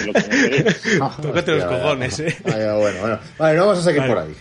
de 0.00 0.06
lo 0.06 0.12
que 0.12 0.20
me. 0.28 0.72
Tócate 1.22 1.50
los 1.56 1.64
cojones, 1.64 2.20
eh. 2.20 2.36
Vaya, 2.44 2.74
bueno, 2.76 3.00
bueno. 3.00 3.18
Vale, 3.38 3.56
no 3.58 3.66
vamos 3.66 3.78
a 3.80 3.82
seguir 3.82 4.00
Vale. 4.02 4.14
por 4.14 4.22
ahí. 4.22 4.34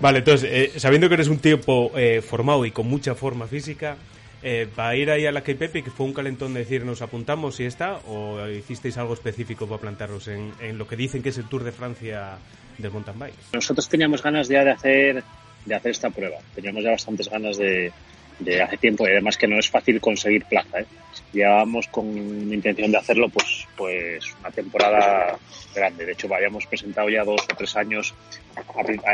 Vale, 0.00 0.18
entonces, 0.18 0.50
eh, 0.52 0.72
sabiendo 0.80 1.06
que 1.08 1.14
eres 1.14 1.28
un 1.28 1.38
tipo 1.38 1.92
eh, 1.96 2.20
formado 2.20 2.66
y 2.66 2.72
con 2.72 2.88
mucha 2.88 3.14
forma 3.14 3.46
física, 3.46 3.96
eh, 4.42 4.68
¿para 4.74 4.96
ir 4.96 5.10
ahí 5.10 5.26
a 5.26 5.32
la 5.32 5.42
K-Pepi, 5.42 5.82
que 5.82 5.90
fue 5.90 6.06
un 6.06 6.12
calentón 6.12 6.54
de 6.54 6.60
decir 6.60 6.84
nos 6.84 7.02
apuntamos 7.02 7.58
y 7.60 7.64
está? 7.64 7.98
¿O 8.08 8.46
hicisteis 8.48 8.98
algo 8.98 9.14
específico 9.14 9.66
para 9.66 9.80
plantaros 9.80 10.28
en, 10.28 10.52
en 10.60 10.78
lo 10.78 10.86
que 10.86 10.96
dicen 10.96 11.22
que 11.22 11.30
es 11.30 11.38
el 11.38 11.48
Tour 11.48 11.64
de 11.64 11.72
Francia 11.72 12.38
del 12.78 12.90
mountain 12.90 13.18
bike? 13.18 13.34
Nosotros 13.52 13.88
teníamos 13.88 14.22
ganas 14.22 14.48
ya 14.48 14.64
de 14.64 14.70
hacer, 14.70 15.24
de 15.64 15.74
hacer 15.74 15.90
esta 15.90 16.10
prueba. 16.10 16.38
Teníamos 16.54 16.82
ya 16.82 16.90
bastantes 16.90 17.28
ganas 17.28 17.56
de, 17.56 17.92
de 18.38 18.62
hace 18.62 18.76
tiempo 18.76 19.06
y 19.06 19.10
además 19.10 19.36
que 19.36 19.46
no 19.46 19.58
es 19.58 19.70
fácil 19.70 20.00
conseguir 20.00 20.44
plaza. 20.44 20.80
¿eh? 20.80 20.86
Llevábamos 21.32 21.86
con 21.88 22.06
intención 22.52 22.92
de 22.92 22.98
hacerlo 22.98 23.28
pues, 23.28 23.66
pues 23.76 24.24
una 24.40 24.50
temporada 24.50 25.38
grande. 25.74 26.04
De 26.04 26.12
hecho, 26.12 26.32
habíamos 26.32 26.66
presentado 26.66 27.08
ya 27.08 27.24
dos 27.24 27.40
o 27.42 27.56
tres 27.56 27.74
años. 27.76 28.14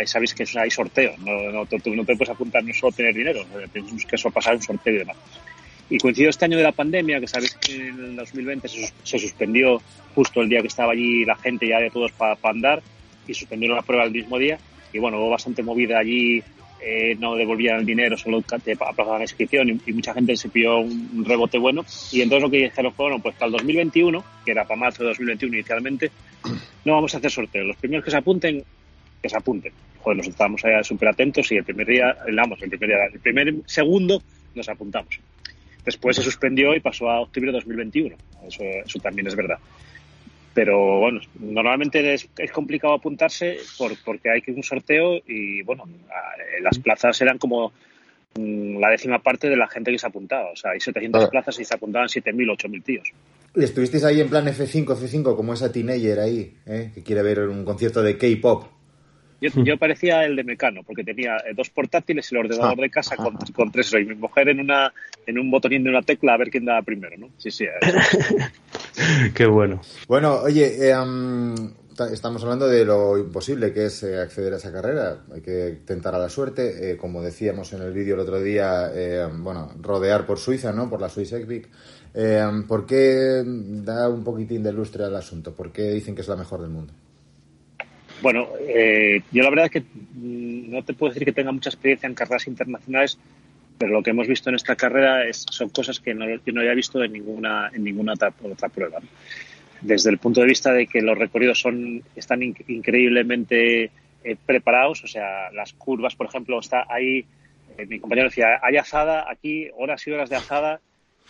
Sabéis 0.05 0.35
que 0.35 0.45
hay 0.59 0.71
sorteo. 0.71 1.15
No, 1.19 1.53
no, 1.53 1.67
tú 1.67 1.95
no 1.95 2.05
te 2.05 2.17
puedes 2.17 2.31
apuntar 2.31 2.65
no 2.65 2.75
solo 2.75 2.93
tener 2.93 3.15
dinero. 3.15 3.45
Tenemos 3.73 4.05
que 4.05 4.17
eso 4.17 4.31
pasar 4.31 4.57
un 4.57 4.63
sorteo 4.63 4.95
y 4.95 4.99
demás. 4.99 5.17
Y 5.91 5.99
coincidió 5.99 6.29
este 6.29 6.45
año 6.45 6.59
de 6.59 6.65
la 6.65 6.73
pandemia, 6.73 7.19
que 7.21 7.29
sabéis 7.29 7.55
que 7.55 7.75
en 7.75 8.05
el 8.05 8.17
2020 8.17 8.69
se, 8.69 8.93
se 9.03 9.19
suspendió 9.19 9.81
justo 10.15 10.43
el 10.43 10.49
día 10.49 10.61
que 10.61 10.67
estaba 10.67 10.93
allí 10.93 11.25
la 11.25 11.37
gente 11.37 11.67
ya 11.67 11.79
de 11.79 11.91
todos 11.91 12.13
para 12.13 12.37
andar 12.43 12.83
y 13.27 13.35
suspendieron 13.35 13.77
la 13.77 13.83
prueba 13.83 14.05
el 14.05 14.11
mismo 14.11 14.39
día. 14.39 14.59
Y 14.93 14.99
bueno, 14.99 15.19
hubo 15.19 15.31
bastante 15.31 15.63
movida 15.63 15.99
allí, 15.99 16.43
eh, 16.81 17.17
no 17.19 17.35
devolvían 17.35 17.81
el 17.81 17.87
dinero, 17.87 18.17
solo 18.17 18.43
te 18.43 18.73
aplazaban 18.73 19.19
la 19.19 19.25
inscripción 19.25 19.81
y, 19.85 19.93
mucha 19.93 20.15
gente 20.15 20.37
se 20.37 20.49
pilló 20.49 20.79
un, 20.79 21.25
rebote 21.25 21.59
bueno. 21.59 21.85
Y 22.13 22.21
entonces 22.21 22.43
lo 22.43 22.51
que 22.51 22.59
dijeron 22.59 22.93
fue, 22.95 23.07
bueno, 23.07 23.23
pues 23.23 23.35
para 23.35 23.47
el 23.47 23.53
2021, 23.53 24.25
que 24.45 24.51
era 24.53 24.65
para 24.65 24.81
marzo 24.81 25.03
de 25.03 25.11
2021 25.11 25.55
inicialmente, 25.55 26.11
no 26.85 26.95
vamos 26.95 27.15
a 27.15 27.19
hacer 27.19 27.31
sorteo. 27.31 27.65
Los 27.65 27.77
primeros 27.77 28.05
que 28.05 28.11
se 28.11 28.17
apunten, 28.17 28.65
que 29.23 29.29
se 29.29 29.37
apunten. 29.37 29.73
Joder, 30.01 30.19
nosotros 30.19 30.35
estábamos 30.35 30.65
allá 30.65 30.83
súper 30.83 31.09
atentos 31.09 31.51
y 31.51 31.57
el 31.57 31.65
primer 31.65 31.87
día, 31.87 32.17
eh, 32.27 32.33
vamos, 32.35 32.63
el 32.63 32.71
primer 32.71 32.89
día, 32.89 32.99
el 33.13 33.21
primer 33.21 33.55
segundo 33.67 34.23
nos 34.55 34.69
apuntamos. 34.69 35.19
Después 35.85 36.17
se 36.17 36.23
suspendió 36.23 36.75
y 36.75 36.81
pasó 36.81 37.11
a 37.11 37.21
octubre 37.21 37.47
de 37.47 37.53
2021. 37.53 38.17
Eso, 38.47 38.63
eso 38.85 38.99
también 39.01 39.27
es 39.27 39.35
verdad. 39.35 39.59
Pero 40.59 40.99
bueno, 40.99 41.21
normalmente 41.39 42.15
es, 42.15 42.29
es 42.37 42.51
complicado 42.51 42.93
apuntarse 42.95 43.59
por, 43.79 43.93
porque 44.05 44.29
hay 44.29 44.41
que 44.43 44.51
un 44.51 44.65
sorteo 44.65 45.19
y 45.25 45.63
bueno, 45.63 45.85
a- 46.11 46.61
las 46.63 46.81
plazas 46.81 47.21
eran 47.21 47.39
como 47.39 47.73
mm, 48.35 48.81
la 48.81 48.91
décima 48.91 49.21
parte 49.21 49.49
de 49.49 49.57
la 49.57 49.69
gente 49.69 49.93
que 49.93 50.01
se 50.01 50.09
apuntaba. 50.09 50.51
O 50.51 50.57
sea, 50.57 50.73
hay 50.73 50.81
700 50.81 51.21
Claro. 51.21 51.31
plazas 51.31 51.61
y 51.61 51.65
se 51.65 51.73
apuntaban 51.77 52.09
7.000, 52.09 52.51
8.000 52.51 52.83
tíos. 52.83 53.09
¿Y 53.55 53.63
estuvisteis 53.63 54.03
ahí 54.03 54.21
en 54.21 54.29
plan 54.29 54.47
F5, 54.49 54.85
F5, 54.97 55.37
como 55.37 55.53
esa 55.55 55.71
teenager 55.71 56.19
ahí, 56.19 56.53
eh, 56.67 56.91
que 56.93 57.05
quiere 57.05 57.23
ver 57.23 57.39
un 57.43 57.65
concierto 57.65 58.03
de 58.03 58.19
K-pop? 58.19 58.65
Yo, 59.41 59.51
yo 59.63 59.77
parecía 59.77 60.25
el 60.25 60.35
de 60.35 60.43
Mecano, 60.43 60.83
porque 60.83 61.05
tenía 61.05 61.37
eh, 61.49 61.55
dos 61.55 61.71
portátiles 61.71 62.33
y 62.33 62.35
el 62.35 62.41
ordenador 62.41 62.81
de 62.81 62.91
casa 62.91 63.17
con, 63.17 63.37
con 63.55 63.71
tres 63.71 63.93
y 63.93 64.05
mi 64.05 64.17
mujer 64.17 64.49
en 64.49 64.59
una 64.59 64.93
en 65.25 65.39
un 65.39 65.53
botonín 65.53 65.85
de 65.85 65.91
una 65.91 66.03
tecla 66.03 66.35
a 66.35 66.37
ver 66.37 66.51
quién 66.51 66.65
daba 66.65 66.83
primero, 66.83 67.17
¿no? 67.17 67.29
Sí, 67.39 67.53
sí. 67.53 67.65
Qué 69.35 69.47
bueno. 69.47 69.81
Bueno, 70.07 70.41
oye, 70.43 70.91
eh, 70.91 70.95
ta- 71.97 72.13
estamos 72.13 72.43
hablando 72.43 72.69
de 72.69 72.85
lo 72.85 73.19
imposible 73.19 73.73
que 73.73 73.87
es 73.87 74.03
eh, 74.03 74.19
acceder 74.19 74.53
a 74.55 74.57
esa 74.57 74.73
carrera. 74.73 75.25
Hay 75.33 75.41
que 75.41 75.79
tentar 75.85 76.15
a 76.15 76.19
la 76.19 76.29
suerte. 76.29 76.93
eh, 76.93 76.97
como 76.97 77.23
decíamos 77.23 77.73
en 77.73 77.83
el 77.83 77.93
vídeo 77.93 78.15
el 78.15 78.21
otro 78.21 78.41
día, 78.41 78.91
eh, 78.95 79.27
bueno, 79.33 79.73
rodear 79.81 80.27
por 80.27 80.39
Suiza, 80.39 80.73
¿no? 80.73 80.89
Por 80.91 81.01
la 81.01 81.09
Swiss 81.09 81.33
Epic. 81.33 81.69
Eh, 82.15 82.43
¿Por 82.67 82.87
qué 82.87 83.43
da 83.45 84.09
un 84.09 84.25
poquitín 84.25 84.63
de 84.63 84.73
lustre 84.73 85.05
al 85.05 85.15
asunto? 85.17 85.55
¿Por 85.55 85.71
qué 85.73 85.91
dicen 85.93 86.15
que 86.15 86.23
es 86.23 86.29
la 86.29 86.37
mejor 86.37 86.61
del 86.63 86.71
mundo? 86.71 86.93
Bueno, 88.21 88.49
eh, 88.61 89.23
yo 89.31 89.43
la 89.45 89.51
verdad 89.51 89.67
es 89.67 89.71
que 89.71 89.81
mm, 89.81 90.71
no 90.73 90.83
te 90.83 90.95
puedo 90.95 91.13
decir 91.13 91.25
que 91.25 91.33
tenga 91.33 91.53
mucha 91.53 91.71
experiencia 91.71 92.09
en 92.09 92.15
carreras 92.15 92.49
internacionales, 92.49 93.17
pero 93.79 93.93
lo 93.93 94.03
que 94.03 94.11
hemos 94.11 94.27
visto 94.27 94.49
en 94.51 94.57
esta 94.57 94.75
carrera 94.77 95.25
es, 95.27 95.47
son 95.51 95.69
cosas 95.71 96.01
que 96.01 96.15
no, 96.15 96.27
que 96.45 96.53
no 96.53 96.61
había 96.61 96.75
visto 96.75 97.03
en 97.03 97.13
ninguna, 97.13 97.71
en 97.73 97.85
ninguna 97.85 98.15
otra, 98.15 98.33
otra 98.43 98.69
prueba. 98.69 98.99
¿no? 99.01 99.07
Desde 99.81 100.11
el 100.11 100.19
punto 100.19 100.41
de 100.41 100.47
vista 100.49 100.73
de 100.73 100.87
que 100.87 101.01
los 101.01 101.17
recorridos 101.17 101.61
son, 101.61 102.03
están 102.17 102.43
in- 102.43 102.57
increíblemente 102.67 103.91
eh, 104.25 104.37
preparados, 104.45 105.05
o 105.05 105.07
sea, 105.07 105.51
las 105.53 105.73
curvas, 105.73 106.15
por 106.17 106.27
ejemplo, 106.27 106.59
está 106.59 106.85
ahí, 106.89 107.25
eh, 107.77 107.87
mi 107.87 108.01
compañero 108.01 108.29
decía, 108.29 108.59
hay 108.63 108.77
azada 108.77 109.27
aquí, 109.31 109.69
horas 109.77 110.05
y 110.07 110.11
horas 110.11 110.29
de 110.31 110.37
azada, 110.37 110.81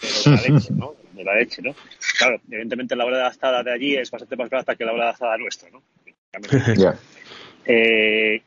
pero 0.00 0.36
de 0.36 0.42
la 0.42 0.42
leche, 0.54 0.72
¿no? 0.72 0.94
De 1.12 1.24
la 1.24 1.34
leche, 1.34 1.60
¿no? 1.62 1.74
Claro, 2.18 2.40
evidentemente 2.50 2.96
la 2.96 3.04
hora 3.04 3.18
de 3.18 3.24
azada 3.26 3.62
de 3.62 3.72
allí 3.72 3.96
es 3.96 4.10
bastante 4.10 4.36
más 4.36 4.48
barata 4.48 4.74
que 4.76 4.84
la 4.84 4.92
hora 4.92 5.04
de 5.04 5.10
azada 5.10 5.36
nuestra, 5.36 5.68
¿no? 5.70 5.82
Ya. 6.78 6.94
Eh, 7.66 8.40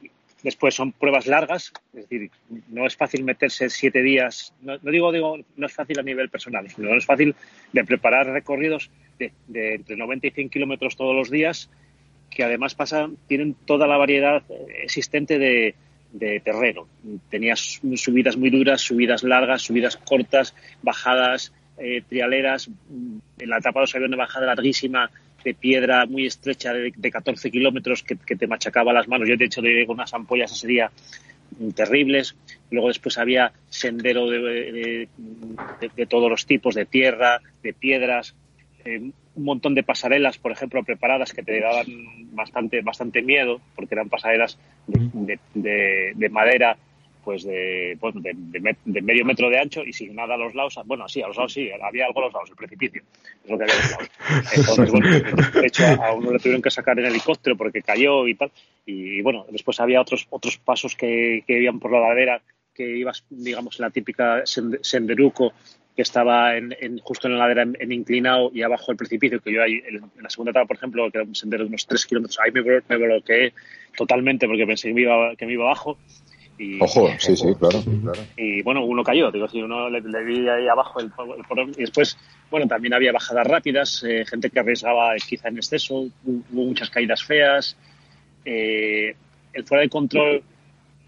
después 0.43 0.73
son 0.75 0.91
pruebas 0.91 1.27
largas, 1.27 1.71
es 1.93 2.09
decir, 2.09 2.31
no 2.69 2.85
es 2.85 2.95
fácil 2.95 3.23
meterse 3.23 3.69
siete 3.69 4.01
días, 4.01 4.53
no, 4.61 4.77
no 4.81 4.91
digo, 4.91 5.11
digo, 5.11 5.37
no 5.55 5.65
es 5.65 5.73
fácil 5.73 5.99
a 5.99 6.03
nivel 6.03 6.29
personal, 6.29 6.69
sino 6.69 6.89
no 6.89 6.97
es 6.97 7.05
fácil 7.05 7.35
de 7.73 7.83
preparar 7.83 8.27
recorridos 8.27 8.89
de, 9.19 9.31
de 9.47 9.75
entre 9.75 9.95
90 9.95 10.27
y 10.27 10.31
100 10.31 10.49
kilómetros 10.49 10.95
todos 10.95 11.15
los 11.15 11.29
días, 11.29 11.69
que 12.29 12.43
además 12.43 12.75
pasan, 12.75 13.17
tienen 13.27 13.55
toda 13.65 13.87
la 13.87 13.97
variedad 13.97 14.43
existente 14.83 15.37
de, 15.37 15.75
de 16.13 16.39
terreno. 16.39 16.87
Tenías 17.29 17.81
subidas 17.95 18.37
muy 18.37 18.49
duras, 18.49 18.81
subidas 18.81 19.23
largas, 19.23 19.61
subidas 19.61 19.97
cortas, 19.97 20.55
bajadas 20.81 21.53
eh, 21.77 22.03
trialeras. 22.07 22.69
En 23.39 23.49
la 23.49 23.57
etapa 23.57 23.81
2 23.81 23.95
había 23.95 24.07
una 24.07 24.17
bajada 24.17 24.47
larguísima 24.47 25.09
de 25.43 25.53
piedra 25.53 26.05
muy 26.05 26.25
estrecha 26.25 26.73
de, 26.73 26.93
de 26.95 27.11
14 27.11 27.49
kilómetros 27.51 28.03
que, 28.03 28.15
que 28.17 28.35
te 28.35 28.47
machacaba 28.47 28.93
las 28.93 29.07
manos. 29.07 29.27
Yo, 29.27 29.37
de 29.37 29.45
hecho, 29.45 29.61
de 29.61 29.85
unas 29.87 30.13
ampollas 30.13 30.51
ese 30.51 30.67
día 30.67 30.91
mm, 31.59 31.69
terribles. 31.71 32.35
Luego 32.69 32.87
después 32.87 33.17
había 33.17 33.51
sendero 33.69 34.29
de, 34.29 35.07
de- 35.95 36.05
todos 36.05 36.29
los 36.29 36.45
tipos, 36.45 36.75
de 36.75 36.85
tierra, 36.85 37.41
de 37.63 37.73
piedras, 37.73 38.35
eh, 38.85 38.99
un 38.99 39.43
montón 39.43 39.75
de 39.75 39.83
pasarelas, 39.83 40.37
por 40.37 40.51
ejemplo, 40.51 40.83
preparadas 40.83 41.33
que 41.33 41.43
te 41.43 41.59
daban 41.59 41.85
bastante, 42.33 42.81
bastante 42.81 43.21
miedo, 43.21 43.61
porque 43.75 43.95
eran 43.95 44.09
pasarelas 44.09 44.57
de- 44.87 46.11
de 46.15 46.29
madera, 46.29 46.77
pues 47.23 47.43
de, 47.43 47.97
bueno, 47.99 48.19
de, 48.21 48.31
de 48.35 48.59
me- 48.59 48.77
de 48.85 49.01
medio 49.01 49.23
metro 49.25 49.49
de 49.49 49.59
ancho 49.59 49.83
y 49.85 49.93
sin 49.93 50.15
nada 50.15 50.35
a 50.35 50.37
los 50.37 50.53
lados. 50.55 50.79
Bueno, 50.85 51.07
sí, 51.07 51.21
a 51.21 51.27
los 51.27 51.37
lados 51.37 51.53
sí, 51.53 51.69
había 51.81 52.05
algo 52.07 52.19
a 52.21 52.25
los 52.25 52.33
lados, 52.33 52.49
el 52.49 52.55
precipicio. 52.55 53.03
Es 53.43 53.49
lo 53.51 53.57
que 53.57 53.63
había 53.63 53.75
a 53.75 53.77
los 53.79 53.91
lados. 53.91 54.09
Entonces, 54.55 54.91
bueno, 54.91 55.07
de 55.61 55.67
hecho, 55.67 55.85
a 55.85 56.13
uno 56.13 56.31
le 56.33 56.39
tuvieron 56.39 56.61
que 56.61 56.71
sacar 56.71 56.97
en 56.99 57.05
helicóptero 57.05 57.55
porque 57.57 57.81
cayó 57.81 58.27
y 58.27 58.35
tal. 58.35 58.51
Y 58.85 59.21
bueno, 59.21 59.45
después 59.51 59.79
había 59.79 60.01
otros, 60.01 60.27
otros 60.29 60.57
pasos 60.57 60.95
que, 60.95 61.43
que 61.45 61.61
iban 61.61 61.79
por 61.79 61.91
la 61.91 61.99
ladera, 61.99 62.41
que 62.73 62.97
ibas, 62.97 63.25
digamos, 63.29 63.79
en 63.79 63.83
la 63.83 63.89
típica 63.91 64.43
sende- 64.45 64.79
senderuco 64.81 65.53
que 65.93 66.03
estaba 66.03 66.55
en, 66.55 66.73
en- 66.79 66.99
justo 66.99 67.27
en 67.27 67.33
la 67.33 67.39
ladera 67.39 67.63
en, 67.63 67.75
en 67.77 67.91
inclinado 67.91 68.49
y 68.53 68.61
abajo 68.61 68.91
el 68.93 68.97
precipicio, 68.97 69.41
que 69.41 69.51
yo 69.51 69.61
ahí, 69.61 69.73
en, 69.85 69.95
en 69.97 70.23
la 70.23 70.29
segunda 70.29 70.51
etapa, 70.51 70.67
por 70.67 70.77
ejemplo, 70.77 71.11
que 71.11 71.17
era 71.17 71.27
un 71.27 71.35
sendero 71.35 71.63
de 71.65 71.67
unos 71.69 71.85
3 71.85 72.05
kilómetros, 72.05 72.39
ahí 72.39 72.49
me, 72.51 72.61
me 72.61 72.97
bloqueé 72.97 73.53
totalmente 73.97 74.47
porque 74.47 74.65
pensé 74.65 74.87
que 74.87 74.93
me 74.93 75.01
iba, 75.01 75.35
que 75.35 75.45
me 75.45 75.51
iba 75.51 75.65
abajo. 75.65 75.97
Y, 76.63 76.79
Ojo, 76.79 77.09
sí, 77.17 77.35
sí, 77.35 77.47
claro. 77.59 77.81
Claro. 78.03 78.21
y 78.37 78.61
bueno, 78.61 78.85
uno 78.85 79.03
cayó, 79.03 79.31
digo, 79.31 79.47
si 79.47 79.63
uno 79.63 79.89
le, 79.89 79.99
le 79.99 80.23
vi 80.23 80.47
ahí 80.47 80.67
abajo 80.67 80.99
el, 80.99 81.07
el 81.07 81.69
y 81.75 81.81
después, 81.81 82.15
bueno, 82.51 82.67
también 82.67 82.93
había 82.93 83.11
bajadas 83.11 83.47
rápidas, 83.47 84.03
eh, 84.07 84.25
gente 84.27 84.51
que 84.51 84.59
arriesgaba 84.59 85.15
quizá 85.27 85.47
en 85.47 85.57
exceso, 85.57 86.03
hu- 86.03 86.11
hubo 86.53 86.65
muchas 86.65 86.91
caídas 86.91 87.23
feas, 87.23 87.75
eh, 88.45 89.15
el 89.53 89.63
fuera 89.65 89.81
de 89.81 89.89
control 89.89 90.43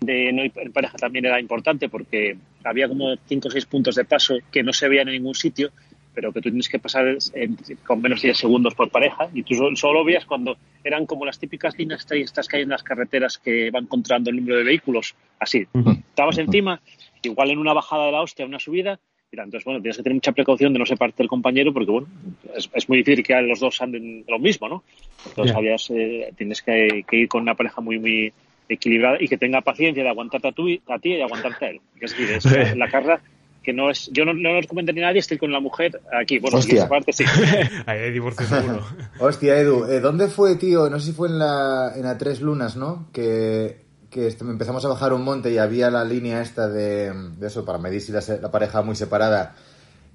de 0.02 0.34
no 0.34 0.44
ir 0.44 0.52
en 0.56 0.74
pareja 0.74 0.98
también 0.98 1.26
era 1.26 1.40
importante 1.40 1.88
porque 1.88 2.36
había 2.64 2.88
como 2.88 3.16
cinco 3.28 3.48
o 3.48 3.52
seis 3.52 3.66
puntos 3.68 3.94
de 3.96 4.06
paso 4.06 4.36
que 4.52 4.64
no 4.64 4.74
se 4.74 4.88
veían 4.90 5.08
en 5.10 5.14
ningún 5.14 5.36
sitio, 5.36 5.70
pero 6.14 6.32
que 6.32 6.42
tú 6.42 6.50
tienes 6.50 6.70
que 6.70 6.80
pasar 6.80 7.18
en- 7.34 7.58
con 7.86 8.02
menos 8.02 8.22
de 8.22 8.28
10 8.30 8.38
segundos 8.38 8.76
por 8.76 8.90
pareja 8.90 9.30
y 9.34 9.44
tú 9.44 9.56
solo, 9.56 9.76
solo 9.76 10.04
veías 10.04 10.26
cuando 10.26 10.58
eran 10.84 11.06
como 11.06 11.26
las 11.26 11.40
típicas 11.40 11.78
líneas 11.78 12.06
estas 12.12 12.48
que 12.48 12.58
hay 12.58 12.64
en 12.64 12.70
las 12.70 12.84
carreteras 12.84 13.38
que 13.38 13.72
van 13.72 13.88
controlando 13.88 14.30
el 14.30 14.36
número 14.38 14.58
de 14.58 14.64
vehículos, 14.64 15.16
así. 15.40 15.66
Estabas 16.10 16.38
encima, 16.38 16.82
igual 17.24 17.50
en 17.52 17.58
una 17.58 17.74
bajada 17.74 18.06
de 18.06 18.12
la 18.12 18.22
hostia, 18.22 18.46
una 18.46 18.60
subida, 18.60 19.00
y 19.32 19.36
entonces, 19.40 19.64
bueno, 19.66 19.82
tienes 19.82 19.98
que 19.98 20.04
tener 20.04 20.14
mucha 20.16 20.32
precaución 20.32 20.74
de 20.74 20.80
no 20.80 20.86
separarte 20.86 21.24
del 21.24 21.28
compañero 21.28 21.74
porque, 21.74 21.90
bueno, 21.92 22.08
es, 22.56 22.70
es 22.72 22.88
muy 22.88 23.00
difícil 23.00 23.24
que 23.26 23.42
los 23.42 23.60
dos 23.60 23.82
anden 23.82 24.24
lo 24.28 24.38
mismo, 24.38 24.70
¿no? 24.70 24.84
Entonces, 25.26 25.54
Ya. 25.54 25.58
habías, 25.58 25.90
eh, 25.90 26.32
tienes 26.38 26.62
que, 26.62 27.04
que 27.10 27.18
ir 27.18 27.28
con 27.28 27.42
una 27.42 27.56
pareja 27.56 27.82
muy, 27.82 27.98
muy 27.98 28.32
equilibrada 28.70 29.18
y 29.20 29.28
que 29.28 29.38
tenga 29.40 29.62
paciencia 29.62 30.04
de 30.04 30.10
aguantarte 30.10 30.48
a, 30.50 30.52
a 30.94 31.00
ti 31.00 31.14
y 31.16 31.22
aguantarte 31.22 31.66
a 31.66 31.70
él. 31.72 31.82
Es 32.00 32.12
decir, 32.16 32.32
es 32.32 32.46
la 32.78 32.88
carrera 32.90 33.22
que 33.64 33.74
no 33.74 33.90
es... 33.90 34.10
Yo 34.12 34.26
no, 34.26 34.34
no 34.34 34.52
lo 34.54 34.62
recomendaría 34.62 35.06
a 35.06 35.08
nadie, 35.10 35.20
estoy 35.20 35.38
con 35.38 35.52
la 35.52 35.60
mujer 35.60 36.02
aquí. 36.12 36.38
Bueno, 36.40 36.58
Hostia. 36.58 36.84
separarte, 36.84 37.14
sí. 37.14 37.24
Ahí 37.86 38.00
hay 38.00 38.12
divorcio 38.12 38.46
seguro. 38.46 38.86
Hostia, 39.20 39.58
Edu, 39.58 39.86
eh, 39.86 40.00
¿dónde 40.00 40.28
fue, 40.28 40.56
tío? 40.58 40.90
No 40.90 41.00
sé 41.00 41.08
si 41.08 41.12
fue 41.14 41.30
en 41.30 41.40
la, 41.40 41.94
en 41.96 42.04
la 42.04 42.18
Tres 42.18 42.42
Lunas, 42.42 42.76
¿no? 42.76 43.08
Que, 43.14 43.86
que 44.10 44.28
empezamos 44.42 44.84
a 44.86 44.90
bajar 44.90 45.14
un 45.14 45.24
monte 45.24 45.52
y 45.52 45.58
había 45.58 45.90
la 45.90 46.04
línea 46.04 46.42
esta 46.42 46.68
de, 46.68 47.12
de 47.38 47.48
eso 47.48 47.66
para 47.66 47.78
medir 47.80 48.02
si 48.02 48.12
la, 48.12 48.22
se- 48.22 48.40
la 48.42 48.52
pareja 48.52 48.82
muy 48.84 48.96
separada 48.96 49.56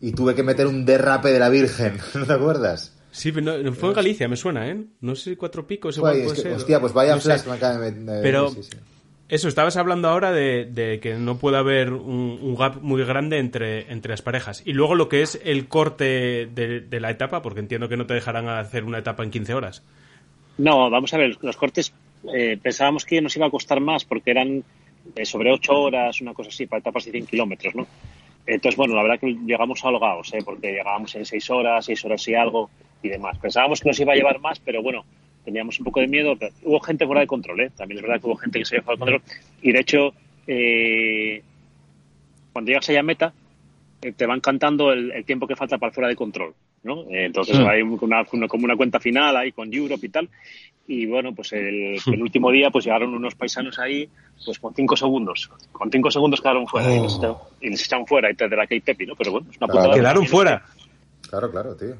y 0.00 0.12
tuve 0.12 0.34
que 0.36 0.42
meter 0.44 0.66
un 0.68 0.84
derrape 0.84 1.30
de 1.32 1.38
la 1.40 1.48
Virgen, 1.48 1.98
¿no 2.14 2.26
te 2.26 2.32
acuerdas? 2.32 2.94
Sí, 3.10 3.32
pero 3.32 3.60
no, 3.62 3.72
fue 3.72 3.88
en 3.88 3.94
Galicia, 3.96 4.28
me 4.28 4.36
suena, 4.36 4.68
¿eh? 4.68 4.84
No 5.00 5.16
sé, 5.16 5.36
cuatro 5.36 5.66
picos, 5.66 5.96
igual 5.96 6.22
puede 6.22 6.36
que, 6.36 6.42
ser. 6.42 6.52
hostia, 6.52 6.78
pues 6.80 6.92
vaya 6.92 7.14
No 7.14 7.20
sé. 7.20 7.24
flash 7.30 7.42
que 7.42 7.50
me 7.50 7.56
acaba 7.56 7.78
de- 7.78 8.22
Pero- 8.22 8.50
sí, 8.50 8.62
sí. 8.62 8.76
Eso, 9.28 9.48
estabas 9.48 9.76
hablando 9.76 10.08
ahora 10.08 10.32
de, 10.32 10.64
de 10.64 11.00
que 11.00 11.14
no 11.14 11.38
puede 11.38 11.58
haber 11.58 11.92
un, 11.92 12.56
gap 12.56 12.80
muy 12.80 13.04
grande 13.04 13.38
entre, 13.38 13.92
entre 13.92 14.10
las 14.10 14.22
parejas. 14.22 14.62
Y 14.64 14.72
luego 14.72 14.94
lo 14.94 15.10
que 15.10 15.20
es 15.20 15.38
el 15.44 15.68
corte 15.68 16.46
de, 16.46 17.00
la 17.00 17.10
etapa, 17.10 17.42
porque 17.42 17.60
entiendo 17.60 17.90
que 17.90 17.98
no 17.98 18.06
te 18.06 18.14
dejarán 18.14 18.48
hacer 18.48 18.84
una 18.84 18.98
etapa 18.98 19.22
en 19.22 19.30
15 19.30 19.52
horas. 19.52 19.84
No, 20.56 20.88
vamos 20.88 21.12
a 21.12 21.18
ver, 21.18 21.36
los 21.42 21.56
cortes 21.58 21.92
eh, 22.34 22.58
pensábamos 22.60 23.04
que 23.04 23.20
nos 23.20 23.36
iba 23.36 23.46
a 23.46 23.50
costar 23.50 23.80
más 23.80 24.06
porque 24.06 24.30
eran 24.30 24.64
eh, 25.14 25.24
sobre 25.26 25.52
8 25.52 25.72
horas, 25.74 26.20
una 26.22 26.32
cosa 26.32 26.48
así, 26.48 26.66
para 26.66 26.80
etapas 26.80 27.04
de 27.04 27.10
100 27.12 27.26
kilómetros, 27.26 27.74
¿no? 27.74 27.86
Entonces, 28.46 28.78
bueno, 28.78 28.94
la 28.94 29.02
verdad 29.02 29.20
que 29.20 29.36
llegamos 29.44 29.84
holgados, 29.84 30.32
¿eh? 30.32 30.38
porque 30.42 30.72
llegábamos 30.72 31.14
en 31.16 31.26
6 31.26 31.50
horas, 31.50 31.84
6 31.84 32.04
horas 32.06 32.26
y 32.28 32.34
algo 32.34 32.70
y 33.02 33.10
demás. 33.10 33.36
Pensábamos 33.38 33.82
que 33.82 33.90
nos 33.90 34.00
iba 34.00 34.14
a 34.14 34.16
llevar 34.16 34.40
más, 34.40 34.58
pero 34.58 34.82
bueno, 34.82 35.04
teníamos 35.48 35.78
un 35.80 35.84
poco 35.84 36.00
de 36.00 36.08
miedo. 36.08 36.36
pero 36.38 36.52
Hubo 36.62 36.80
gente 36.80 37.06
fuera 37.06 37.22
de 37.22 37.26
control, 37.26 37.60
¿eh? 37.62 37.70
También 37.74 37.98
es 37.98 38.02
verdad 38.02 38.20
que 38.20 38.26
hubo 38.26 38.36
gente 38.36 38.58
que 38.58 38.64
se 38.66 38.76
había 38.76 38.84
fuera 38.84 38.96
de 38.96 39.00
control. 39.18 39.22
Y 39.62 39.72
de 39.72 39.80
hecho, 39.80 40.12
eh, 40.46 41.42
cuando 42.52 42.68
llegas 42.68 42.88
allá 42.90 43.00
a 43.00 43.02
meta, 43.02 43.32
eh, 44.02 44.12
te 44.12 44.26
van 44.26 44.40
cantando 44.40 44.92
el, 44.92 45.10
el 45.12 45.24
tiempo 45.24 45.46
que 45.46 45.56
falta 45.56 45.78
para 45.78 45.90
fuera 45.92 46.08
de 46.08 46.16
control, 46.16 46.52
¿no? 46.82 47.02
Eh, 47.04 47.24
Entonces 47.26 47.58
hay 47.58 47.80
una, 47.82 48.24
una- 48.32 48.48
como 48.48 48.64
una 48.66 48.76
cuenta 48.76 49.00
final 49.00 49.36
ahí 49.36 49.52
con 49.52 49.72
Europe 49.72 50.04
y 50.06 50.10
tal. 50.10 50.28
Y 50.86 51.06
bueno, 51.06 51.34
pues 51.34 51.52
el, 51.52 51.98
el 52.06 52.22
último 52.22 52.50
día 52.50 52.70
pues 52.70 52.84
llegaron 52.84 53.14
unos 53.14 53.34
paisanos 53.34 53.78
ahí 53.78 54.08
pues 54.44 54.58
con 54.58 54.74
cinco 54.74 54.96
segundos. 54.96 55.50
Con 55.72 55.90
cinco 55.90 56.10
segundos 56.10 56.40
quedaron 56.40 56.66
fuera 56.66 56.94
y, 56.94 57.00
les 57.00 57.14
echaron, 57.16 57.36
y 57.60 57.70
les 57.70 57.84
echaron 57.84 58.06
fuera 58.06 58.30
y 58.30 58.34
te 58.34 58.48
de 58.48 58.56
la 58.56 58.66
K-Pepi, 58.66 59.06
¿no? 59.06 59.14
Pero 59.16 59.32
bueno, 59.32 59.46
es 59.50 59.56
una 59.58 59.66
Claro. 59.66 59.80
putada. 59.82 59.94
Quedaron 59.94 60.26
fuera. 60.26 60.62
Claro, 61.28 61.50
claro, 61.50 61.74
tío. 61.76 61.94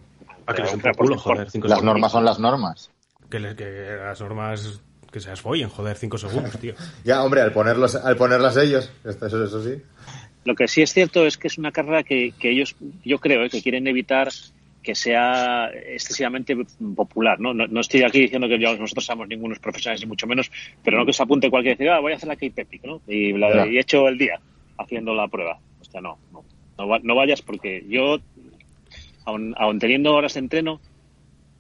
Ah, 0.47 0.55
que 0.55 0.63
les 0.63 0.71
den 0.71 0.81
Pero, 0.81 0.95
por 0.95 1.05
culo, 1.07 1.17
por- 1.17 1.35
joder, 1.35 1.51
cinco 1.51 1.69
Las 1.69 1.79
segundos. 1.79 1.95
normas 1.95 2.13
son 2.13 2.25
las 2.25 2.39
normas. 2.39 2.91
Que, 3.31 3.39
les- 3.41 3.55
que 3.55 3.97
las 3.99 4.21
normas 4.21 4.81
que 5.13 5.21
se 5.21 5.31
las 5.31 5.41
follen, 5.41 5.69
joder, 5.69 5.97
5 5.97 6.19
segundos, 6.19 6.59
tío. 6.61 6.75
Ya, 7.05 7.23
hombre, 7.25 7.41
al 7.41 7.53
ponerlos, 7.53 7.95
al 7.97 8.17
ponerlas 8.17 8.57
ellos, 8.57 8.91
eso, 9.05 9.45
eso 9.45 9.63
sí. 9.63 9.83
Lo 10.45 10.55
que 10.55 10.69
sí 10.69 10.83
es 10.83 10.93
cierto 10.93 11.27
es 11.27 11.37
que 11.37 11.49
es 11.49 11.59
una 11.59 11.73
carrera 11.73 12.03
que, 12.03 12.33
que 12.39 12.51
ellos, 12.51 12.75
yo 13.05 13.19
creo, 13.19 13.45
¿eh? 13.45 13.51
que 13.51 13.63
quieren 13.63 13.87
evitar 13.87 14.29
que 14.83 14.95
sea 14.95 15.69
excesivamente 15.71 16.57
popular. 16.97 17.39
¿no? 17.41 17.53
No, 17.53 17.67
no 17.67 17.81
estoy 17.81 18.03
aquí 18.03 18.21
diciendo 18.21 18.49
que 18.49 18.59
yo- 18.59 18.77
nosotros 18.79 19.05
seamos 19.05 19.29
ningunos 19.29 19.59
profesionales, 19.59 20.01
ni 20.03 20.07
mucho 20.09 20.27
menos, 20.27 20.51
pero 20.83 20.99
no 20.99 21.05
que 21.05 21.13
se 21.13 21.23
apunte 21.23 21.51
cualquier 21.51 21.77
decir, 21.77 21.91
ah, 21.91 22.01
voy 22.01 22.13
a 22.13 22.17
hacer 22.17 22.29
la 22.29 22.37
K-Pepic, 22.37 22.85
¿no? 22.85 23.01
Y, 23.07 23.33
la- 23.33 23.55
Ya. 23.55 23.67
y 23.67 23.77
he 23.77 23.81
hecho 23.81 24.09
el 24.09 24.17
día 24.17 24.39
haciendo 24.79 25.15
la 25.15 25.29
prueba. 25.29 25.59
Hostia, 25.81 26.01
no, 26.01 26.19
no, 26.33 26.45
no, 26.79 26.89
va- 26.89 27.01
no 27.03 27.15
vayas 27.15 27.43
porque 27.43 27.85
yo, 27.89 28.19
aun, 29.25 29.55
aun 29.59 29.79
teniendo 29.79 30.15
horas 30.15 30.35
de 30.35 30.41
entreno, 30.41 30.81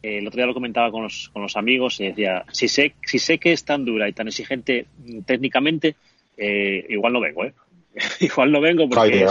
el 0.02 0.26
otro 0.26 0.38
día 0.38 0.46
lo 0.46 0.54
comentaba 0.54 0.90
con 0.90 1.02
los, 1.02 1.30
con 1.32 1.42
los 1.42 1.56
amigos 1.56 2.00
y 2.00 2.06
decía, 2.06 2.44
si 2.52 2.68
sé, 2.68 2.94
si 3.04 3.18
sé 3.18 3.38
que 3.38 3.52
es 3.52 3.64
tan 3.64 3.84
dura 3.84 4.08
y 4.08 4.12
tan 4.12 4.28
exigente 4.28 4.86
mm, 4.98 5.20
técnicamente, 5.20 5.96
eh, 6.36 6.86
igual 6.88 7.12
no 7.12 7.20
vengo, 7.20 7.44
¿eh? 7.44 7.54
igual 8.20 8.52
no 8.52 8.60
vengo 8.60 8.88
porque 8.88 9.26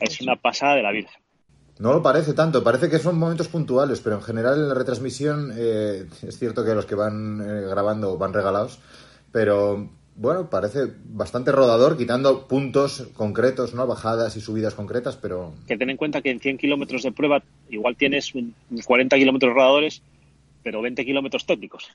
es 0.00 0.20
una 0.20 0.36
pasada 0.36 0.76
de 0.76 0.82
la 0.82 0.90
Virgen. 0.90 1.22
No 1.78 1.92
lo 1.92 2.02
parece 2.02 2.34
tanto, 2.34 2.62
parece 2.62 2.90
que 2.90 2.98
son 2.98 3.18
momentos 3.18 3.48
puntuales, 3.48 4.00
pero 4.00 4.16
en 4.16 4.22
general 4.22 4.54
en 4.54 4.68
la 4.68 4.74
retransmisión 4.74 5.52
eh, 5.56 6.06
es 6.22 6.38
cierto 6.38 6.64
que 6.64 6.74
los 6.74 6.86
que 6.86 6.94
van 6.94 7.40
eh, 7.40 7.66
grabando 7.68 8.16
van 8.18 8.32
regalados, 8.32 8.78
pero 9.32 9.88
bueno, 10.14 10.48
parece 10.50 10.80
bastante 11.04 11.52
rodador, 11.52 11.96
quitando 11.96 12.46
puntos 12.46 13.08
concretos, 13.14 13.74
¿no? 13.74 13.86
Bajadas 13.86 14.36
y 14.36 14.40
subidas 14.40 14.74
concretas, 14.74 15.16
pero 15.16 15.54
Que 15.66 15.76
ten 15.76 15.90
en 15.90 15.96
cuenta 15.96 16.20
que 16.22 16.30
en 16.30 16.40
100 16.40 16.58
kilómetros 16.58 17.02
de 17.02 17.12
prueba 17.12 17.42
igual 17.70 17.96
tienes 17.96 18.34
un- 18.34 18.54
unos 18.70 18.86
40 18.86 19.16
kilómetros 19.16 19.54
rodadores, 19.54 20.02
pero 20.62 20.82
20 20.82 21.04
kilómetros 21.04 21.44
técnicos. 21.46 21.88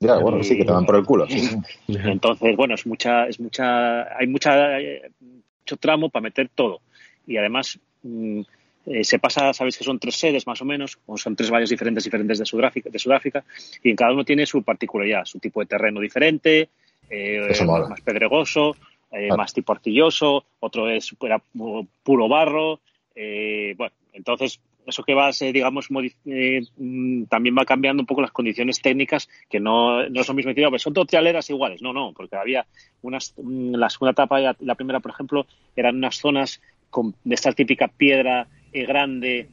Ya, 0.00 0.16
bueno, 0.18 0.42
sí, 0.42 0.56
que 0.56 0.64
te 0.64 0.72
van 0.72 0.84
por 0.84 0.96
el 0.96 1.04
culo. 1.04 1.26
sí. 1.28 1.48
Entonces, 1.88 2.56
bueno, 2.56 2.74
es 2.74 2.86
mucha, 2.86 3.26
es 3.26 3.38
mucha, 3.40 4.16
hay 4.18 4.26
mucha, 4.26 4.78
mucho 5.20 5.76
tramo 5.78 6.10
para 6.10 6.22
meter 6.24 6.50
todo. 6.54 6.80
Y 7.26 7.36
además, 7.36 7.78
mm, 8.02 8.40
eh, 8.86 9.04
se 9.04 9.18
pasa, 9.18 9.52
sabéis 9.54 9.78
que 9.78 9.84
son 9.84 9.98
tres 9.98 10.16
sedes 10.16 10.46
más 10.46 10.60
o 10.60 10.64
menos, 10.64 10.98
o 11.06 11.16
son 11.16 11.36
tres 11.36 11.50
valles 11.50 11.70
diferentes 11.70 12.04
diferentes 12.04 12.38
de 12.38 12.44
Sudáfrica, 12.44 12.90
de 12.90 12.98
Sudáfrica, 12.98 13.44
y 13.82 13.90
en 13.90 13.96
cada 13.96 14.12
uno 14.12 14.24
tiene 14.24 14.44
su 14.44 14.62
particularidad, 14.62 15.24
su 15.24 15.38
tipo 15.38 15.60
de 15.60 15.66
terreno 15.66 16.00
diferente, 16.00 16.68
eh, 17.10 17.52
más 17.88 18.00
pedregoso, 18.02 18.76
eh, 19.12 19.28
Ah. 19.30 19.36
más 19.36 19.52
tipo 19.52 19.72
arcilloso, 19.72 20.44
otro 20.60 20.88
es 20.88 21.16
pu- 21.16 21.86
puro 22.02 22.28
barro, 22.28 22.80
eh, 23.14 23.74
bueno, 23.76 23.94
entonces 24.12 24.60
eso 24.86 25.02
que 25.02 25.14
vas, 25.14 25.40
eh, 25.40 25.50
digamos, 25.52 25.88
eh, 26.26 26.60
mm, 26.76 27.24
también 27.24 27.56
va 27.56 27.64
cambiando 27.64 28.02
un 28.02 28.06
poco 28.06 28.20
las 28.20 28.32
condiciones 28.32 28.82
técnicas, 28.82 29.28
que 29.48 29.58
no, 29.58 30.06
no 30.10 30.20
es 30.20 30.28
lo 30.28 30.34
mismo 30.34 30.50
decir, 30.50 30.66
"Ah, 30.66 30.70
pues 30.70 30.82
son 30.82 30.92
dos 30.92 31.06
trialeras 31.06 31.48
iguales. 31.48 31.80
No, 31.80 31.92
no, 31.94 32.12
porque 32.14 32.36
había 32.36 32.66
unas, 33.00 33.32
mm, 33.36 33.76
la 33.76 33.88
segunda 33.88 34.10
etapa 34.12 34.40
y 34.40 34.44
la, 34.60 34.74
primera, 34.74 35.00
por 35.00 35.12
ejemplo, 35.12 35.46
eran 35.74 35.96
unas 35.96 36.16
zonas 36.16 36.60
con, 36.90 37.14
de 37.24 37.34
esta 37.34 37.52
típica 37.52 37.88
piedra 37.88 38.46
eh, 38.72 38.84
grande, 38.84 39.48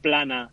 plana, 0.00 0.50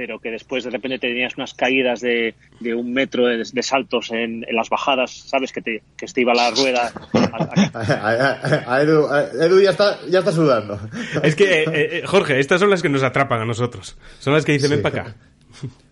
pero 0.00 0.18
que 0.18 0.30
después 0.30 0.64
de 0.64 0.70
repente 0.70 0.98
tenías 0.98 1.36
unas 1.36 1.52
caídas 1.52 2.00
de, 2.00 2.34
de 2.58 2.74
un 2.74 2.90
metro 2.90 3.26
de, 3.26 3.44
de 3.52 3.62
saltos 3.62 4.10
en, 4.12 4.46
en 4.48 4.56
las 4.56 4.70
bajadas, 4.70 5.10
¿sabes? 5.26 5.52
Que 5.52 5.60
te, 5.60 5.82
que 5.94 6.06
te 6.06 6.22
iba 6.22 6.32
la 6.32 6.50
rueda. 6.52 6.90
a- 7.12 8.38
a- 8.64 8.74
a, 8.76 8.80
Edu, 8.82 9.06
a- 9.08 9.24
Edu 9.44 9.60
ya 9.60 9.72
está, 9.72 9.98
ya 10.08 10.20
está 10.20 10.32
sudando. 10.32 10.80
Es 11.22 11.36
que, 11.36 11.64
eh, 11.64 11.66
eh, 11.74 12.02
Jorge, 12.06 12.40
estas 12.40 12.60
son 12.60 12.70
las 12.70 12.80
que 12.80 12.88
nos 12.88 13.02
atrapan 13.02 13.42
a 13.42 13.44
nosotros. 13.44 13.98
Son 14.20 14.32
las 14.32 14.46
que 14.46 14.52
dicen, 14.52 14.70
Sí. 14.70 14.74
ven 14.76 14.82
para 14.82 15.02
acá. 15.02 15.14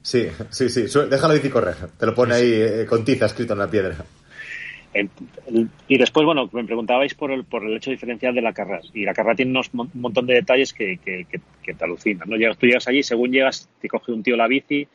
Sí, 0.01 0.27
sí, 0.49 0.71
sí, 0.71 0.87
la 0.95 1.29
bici 1.35 1.51
correr, 1.51 1.75
te 1.99 2.07
lo 2.07 2.15
pone 2.15 2.35
ahí 2.35 2.51
eh, 2.51 2.87
con 2.89 3.05
tiza 3.05 3.27
escrito 3.27 3.53
en 3.53 3.59
la 3.59 3.69
piedra. 3.69 3.95
Y 5.89 5.99
después, 5.99 6.25
bueno, 6.25 6.49
me 6.53 6.65
preguntabais 6.65 7.15
por 7.15 7.31
el, 7.31 7.45
por 7.45 7.65
el 7.65 7.77
hecho 7.77 7.91
diferencial 7.91 8.35
de 8.35 8.43
la 8.43 8.53
carrera. 8.53 8.81
Y 8.95 9.05
la 9.05 9.15
carrera 9.15 9.37
tiene 9.37 9.51
unos 9.51 9.71
un 9.73 9.91
montón 9.95 10.27
de 10.27 10.35
detalles 10.35 10.73
que, 10.73 10.99
que, 10.99 11.27
que- 11.31 11.75
te 11.75 11.85
alucinan. 11.85 12.29
¿no? 12.29 12.37
Llegas, 12.37 12.57
tú 12.57 12.67
llegas 12.67 12.89
allí, 12.89 13.03
según 13.03 13.31
llegas, 13.31 13.69
te 13.81 13.89
coge 13.89 14.13
un 14.13 14.23
tío 14.23 14.37
la 14.37 14.49
bici 14.49 14.89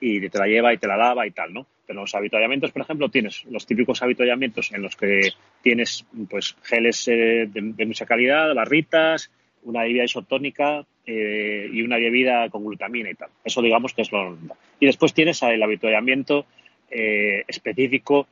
y 0.00 0.28
te 0.28 0.38
la 0.38 0.46
lleva 0.46 0.74
y 0.74 0.76
te 0.78 0.86
la 0.86 0.98
lava 0.98 1.26
y 1.26 1.30
tal, 1.30 1.52
¿no? 1.54 1.66
Pero 1.86 2.02
los 2.02 2.14
avituallamientos, 2.14 2.72
por 2.72 2.82
ejemplo, 2.82 3.08
tienes 3.08 3.44
los 3.50 3.64
típicos 3.66 4.02
avituallamientos 4.02 4.70
en 4.72 4.82
los 4.82 4.96
que 4.96 5.30
tienes 5.62 6.04
pues 6.28 6.56
geles 6.62 7.08
eh, 7.08 7.48
de, 7.50 7.86
mucha 7.86 8.04
calidad, 8.06 8.54
barritas, 8.54 9.30
una 9.64 9.82
bebida 9.82 10.04
isotónica 10.04 10.84
eh, 11.06 11.68
y 11.72 11.82
una 11.82 11.96
bebida 11.96 12.48
con 12.50 12.64
glutamina 12.64 13.10
y 13.10 13.14
tal. 13.14 13.30
Eso 13.42 13.62
digamos 13.62 13.94
que 13.94 14.02
es 14.02 14.12
lo 14.12 14.24
normal. 14.30 14.58
Y 14.78 14.86
después 14.86 15.14
tienes 15.14 15.42
el 15.42 15.62
avituallamiento 15.62 16.44
eh, 16.90 17.44
específico 17.48 18.26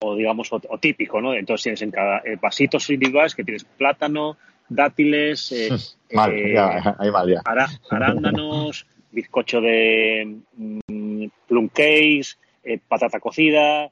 o 0.00 0.14
digamos 0.14 0.52
o, 0.52 0.60
o 0.68 0.78
típico, 0.78 1.20
¿no? 1.20 1.34
Entonces 1.34 1.64
tienes 1.64 1.82
en 1.82 1.90
cada 1.90 2.18
eh, 2.18 2.36
vasitos 2.40 2.88
individuales 2.90 3.34
que 3.34 3.44
tienes 3.44 3.64
plátano, 3.64 4.36
dátiles, 4.68 5.52
eh, 5.52 5.76
Mal, 6.12 6.32
eh, 6.32 6.52
ya, 6.54 6.96
ahí 6.98 7.10
mal, 7.10 7.28
ya. 7.28 7.42
ara- 7.44 7.68
arándanos, 7.90 8.86
bizcocho 9.12 9.60
de 9.60 10.38
mm, 10.56 11.24
plum 11.46 11.68
cakes, 11.68 12.38
eh, 12.64 12.78
patata 12.86 13.20
cocida, 13.20 13.90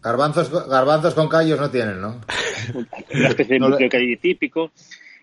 Garbanzos, 0.00 0.68
garbanzos 0.68 1.12
con 1.12 1.28
callos 1.28 1.58
no 1.58 1.70
tienen, 1.72 2.00
¿no? 2.00 2.20
una 3.12 3.28
especie 3.28 3.54
de 3.54 3.58
No 3.58 3.66
le- 3.66 3.70
núcleo 3.72 3.90
que 3.90 3.96
hay 3.96 4.16
típico. 4.16 4.70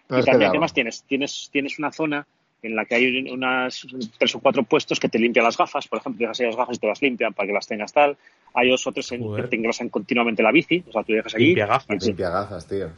No 0.10 0.20
y 0.20 0.24
también 0.24 0.50
además 0.50 0.74
tienes, 0.74 1.04
tienes, 1.08 1.50
tienes 1.52 1.80
una 1.80 1.92
zona 1.94 2.28
en 2.66 2.76
la 2.76 2.86
que 2.86 2.96
hay 2.96 3.30
unas 3.30 3.86
tres 4.18 4.36
o 4.36 4.40
cuatro 4.40 4.64
puestos 4.64 5.00
que 5.00 5.08
te 5.10 5.20
limpian 5.20 5.46
las 5.46 5.58
gafas, 5.58 5.88
por 5.88 6.00
ejemplo, 6.00 6.20
dejas 6.22 6.40
ahí 6.40 6.48
las 6.48 6.56
gafas 6.56 6.78
y 6.78 6.80
te 6.80 6.88
las 6.88 7.02
limpian 7.02 7.34
para 7.34 7.48
que 7.48 7.54
las 7.54 7.68
tengas 7.68 7.94
tal. 7.94 8.18
Hay 8.54 8.70
dos 8.70 8.86
o 8.88 8.92
tres 8.92 9.12
en 9.12 9.22
Joder. 9.22 9.44
que 9.44 9.50
te 9.50 9.56
engrasan 9.58 9.90
continuamente 9.90 10.42
la 10.42 10.52
bici, 10.52 10.84
o 10.88 10.92
sea, 10.92 11.04
tú 11.04 11.14
dejas 11.14 11.36
allí. 11.36 11.46
Limpia 11.48 11.66
gafas. 11.68 12.04
y- 12.04 12.08
Limpia 12.08 12.30
gafas, 12.30 12.68
tío. 12.68 12.90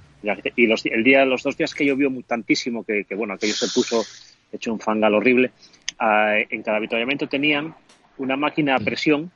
Y 0.55 0.67
los, 0.67 0.85
el 0.85 1.03
día, 1.03 1.25
los 1.25 1.43
dos 1.43 1.57
días 1.57 1.73
que 1.75 1.85
llovió 1.85 2.09
tantísimo, 2.25 2.83
que, 2.83 3.03
que, 3.05 3.15
bueno, 3.15 3.33
aquello 3.33 3.53
se 3.53 3.67
puso 3.73 4.03
hecho 4.51 4.71
un 4.73 4.79
fangal 4.79 5.13
horrible, 5.13 5.51
ah, 5.99 6.35
en 6.49 6.63
cada 6.63 6.77
avituallamiento 6.77 7.27
tenían 7.27 7.75
una 8.17 8.35
máquina 8.37 8.75
a 8.75 8.79
presión, 8.79 9.31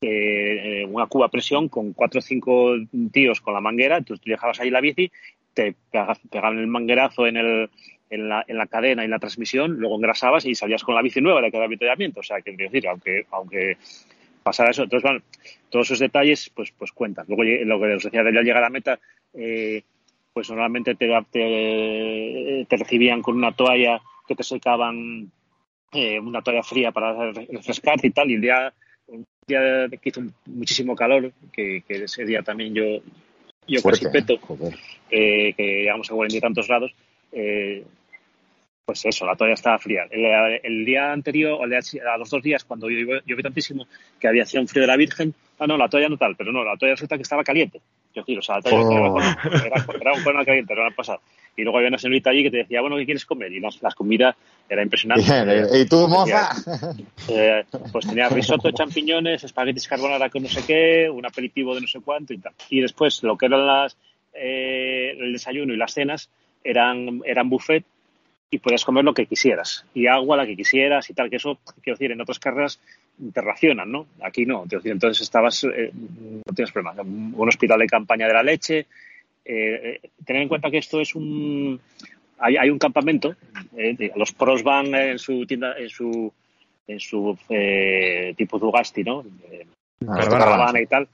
eh, 0.00 0.84
una 0.88 1.06
cuba 1.06 1.26
a 1.26 1.30
presión 1.30 1.68
con 1.68 1.92
cuatro 1.92 2.18
o 2.18 2.22
cinco 2.22 2.74
tíos 3.12 3.40
con 3.40 3.54
la 3.54 3.60
manguera, 3.60 3.96
entonces 3.98 4.22
tú 4.24 4.30
dejabas 4.30 4.60
ahí 4.60 4.70
la 4.70 4.80
bici, 4.80 5.10
te 5.54 5.74
pega- 5.92 6.18
pegaban 6.30 6.58
el 6.58 6.66
manguerazo 6.66 7.26
en, 7.26 7.36
el, 7.36 7.70
en, 8.10 8.28
la, 8.28 8.44
en 8.46 8.56
la 8.58 8.66
cadena 8.66 9.02
y 9.02 9.06
en 9.06 9.10
la 9.10 9.18
transmisión, 9.18 9.72
luego 9.78 9.96
engrasabas 9.96 10.44
y 10.46 10.54
salías 10.54 10.82
con 10.84 10.94
la 10.94 11.02
bici 11.02 11.20
nueva 11.20 11.40
de 11.40 11.50
cada 11.50 11.64
avituallamiento. 11.64 12.20
O 12.20 12.22
sea, 12.22 12.40
que 12.40 12.52
decir, 12.56 12.86
aunque, 12.88 13.26
aunque 13.30 13.76
pasara 14.42 14.70
eso, 14.70 14.84
entonces, 14.84 15.02
bueno, 15.02 15.24
todos 15.70 15.86
esos 15.88 15.98
detalles 15.98 16.50
pues, 16.54 16.72
pues 16.78 16.92
cuentan. 16.92 17.26
Luego, 17.28 17.42
lle- 17.44 17.64
lo 17.64 17.80
que 17.80 17.94
os 17.94 18.04
decía 18.04 18.22
de 18.22 18.32
ya 18.32 18.42
llegar 18.42 18.64
a 18.64 18.70
meta, 18.70 18.98
eh, 19.34 19.82
pues 20.32 20.48
normalmente 20.50 20.94
te, 20.94 21.08
te, 21.32 22.66
te 22.68 22.76
recibían 22.76 23.22
con 23.22 23.36
una 23.36 23.52
toalla 23.52 24.00
que 24.28 24.34
te 24.34 24.42
secaban, 24.42 25.30
eh, 25.92 26.20
una 26.20 26.42
toalla 26.42 26.62
fría 26.62 26.92
para 26.92 27.32
refrescarte 27.32 28.06
y 28.08 28.10
tal, 28.10 28.30
y 28.30 28.34
el 28.34 28.40
día 28.40 28.72
día 29.46 29.88
que 29.88 30.08
hizo 30.08 30.22
muchísimo 30.46 30.96
calor, 30.96 31.32
que, 31.52 31.82
que 31.86 32.02
ese 32.04 32.24
día 32.24 32.42
también 32.42 32.74
yo, 32.74 32.84
yo 33.68 33.80
Fuerte, 33.80 34.06
casi 34.06 34.12
peto, 34.12 34.34
¿eh? 34.34 34.40
Joder. 34.42 34.74
eh, 35.08 35.52
que 35.56 35.62
llegamos 35.82 36.10
a 36.10 36.14
cuarenta 36.14 36.36
y 36.36 36.40
tantos 36.40 36.66
grados, 36.66 36.92
eh, 37.30 37.84
pues 38.86 39.04
eso, 39.04 39.26
la 39.26 39.34
toalla 39.34 39.54
estaba 39.54 39.78
fría. 39.80 40.06
El, 40.10 40.24
el 40.62 40.84
día 40.86 41.10
anterior, 41.12 41.58
o 41.60 41.64
el 41.64 41.70
día- 41.70 41.80
a 42.08 42.16
los 42.16 42.30
dos 42.30 42.40
días, 42.40 42.62
cuando 42.64 42.88
llovió, 42.88 43.20
tantísimo, 43.42 43.86
que 44.20 44.28
había 44.28 44.46
sido 44.46 44.60
un 44.62 44.68
frío 44.68 44.82
de 44.82 44.86
la 44.86 44.96
Virgen, 44.96 45.34
ah, 45.58 45.66
no, 45.66 45.76
la 45.76 45.88
toalla 45.88 46.08
no 46.08 46.16
tal, 46.16 46.36
pero 46.36 46.52
no, 46.52 46.62
la 46.62 46.76
toalla 46.76 46.94
resulta 46.94 47.16
que 47.16 47.22
estaba 47.22 47.42
caliente. 47.42 47.80
Yo 48.14 48.22
decir, 48.22 48.38
o 48.38 48.42
sea, 48.42 48.56
la 48.56 48.62
toalla 48.62 48.86
Oh. 48.88 49.18
era, 49.20 49.66
era, 49.66 49.86
era 50.00 50.12
un 50.12 50.22
corona 50.22 50.44
caliente, 50.44 50.72
no 50.74 50.82
era 50.82 50.94
pasado. 50.94 51.20
Y 51.56 51.62
luego 51.62 51.78
había 51.78 51.88
una 51.88 51.98
señorita 51.98 52.30
allí 52.30 52.44
que 52.44 52.50
te 52.52 52.56
decía, 52.58 52.80
bueno, 52.80 52.96
¿qué 52.96 53.06
quieres 53.06 53.26
comer? 53.26 53.50
Y 53.52 53.58
las, 53.58 53.82
las 53.82 53.94
comidas 53.96 54.36
era 54.68 54.82
impresionante. 54.84 55.24
Bien, 55.44 55.66
¿y 55.74 55.86
tú, 55.86 56.06
moza? 56.06 56.50
Eh, 57.28 57.64
pues 57.90 58.06
tenía 58.06 58.28
risotto, 58.28 58.70
champiñones, 58.70 59.42
espaguetis 59.42 59.88
carbonara 59.88 60.30
con 60.30 60.44
no 60.44 60.48
sé 60.48 60.62
qué, 60.64 61.10
un 61.10 61.26
aperitivo 61.26 61.74
de 61.74 61.80
no 61.80 61.88
sé 61.88 61.98
cuánto 62.04 62.32
y 62.34 62.38
tal. 62.38 62.52
Y 62.70 62.82
después 62.82 63.20
lo 63.24 63.36
que 63.36 63.46
eran 63.46 63.66
las, 63.66 63.96
eh, 64.32 65.16
el 65.18 65.32
desayuno 65.32 65.72
y 65.74 65.76
las 65.76 65.92
cenas 65.92 66.30
eran, 66.62 67.22
eran 67.24 67.48
buffet 67.50 67.84
y 68.50 68.58
podías 68.58 68.84
comer 68.84 69.04
lo 69.04 69.14
que 69.14 69.26
quisieras. 69.26 69.84
Y 69.94 70.06
agua 70.06 70.36
la 70.36 70.46
que 70.46 70.56
quisieras 70.56 71.08
y 71.10 71.14
tal, 71.14 71.30
que 71.30 71.36
eso, 71.36 71.58
quiero 71.82 71.96
decir, 71.96 72.12
en 72.12 72.20
otras 72.20 72.38
carreras 72.38 72.80
te 73.32 73.40
racionan, 73.40 73.90
¿no? 73.90 74.06
Aquí 74.22 74.46
no. 74.46 74.62
Quiero 74.62 74.78
decir, 74.78 74.92
entonces 74.92 75.22
estabas, 75.22 75.64
eh, 75.64 75.90
no 75.92 76.54
tienes 76.54 76.72
problema. 76.72 77.00
Un 77.02 77.48
hospital 77.48 77.78
de 77.80 77.86
campaña 77.86 78.26
de 78.26 78.34
la 78.34 78.42
leche. 78.42 78.86
Eh, 79.44 80.00
eh, 80.02 80.10
tener 80.24 80.42
en 80.42 80.48
cuenta 80.48 80.70
que 80.70 80.78
esto 80.78 81.00
es 81.00 81.14
un... 81.14 81.80
Hay, 82.38 82.56
hay 82.56 82.68
un 82.68 82.78
campamento, 82.78 83.34
eh, 83.78 84.12
los 84.14 84.32
pros 84.32 84.62
van 84.62 84.94
en 84.94 85.18
su 85.18 85.46
tienda, 85.46 85.74
en 85.78 85.88
su 85.88 86.30
en 86.86 87.00
su 87.00 87.36
eh, 87.48 88.34
tipo 88.36 88.58
Zugasti, 88.58 89.02
¿no? 89.02 89.24
Ah, 90.06 90.16
caravana. 90.28 90.80
y 90.80 90.86
tal, 90.86 91.08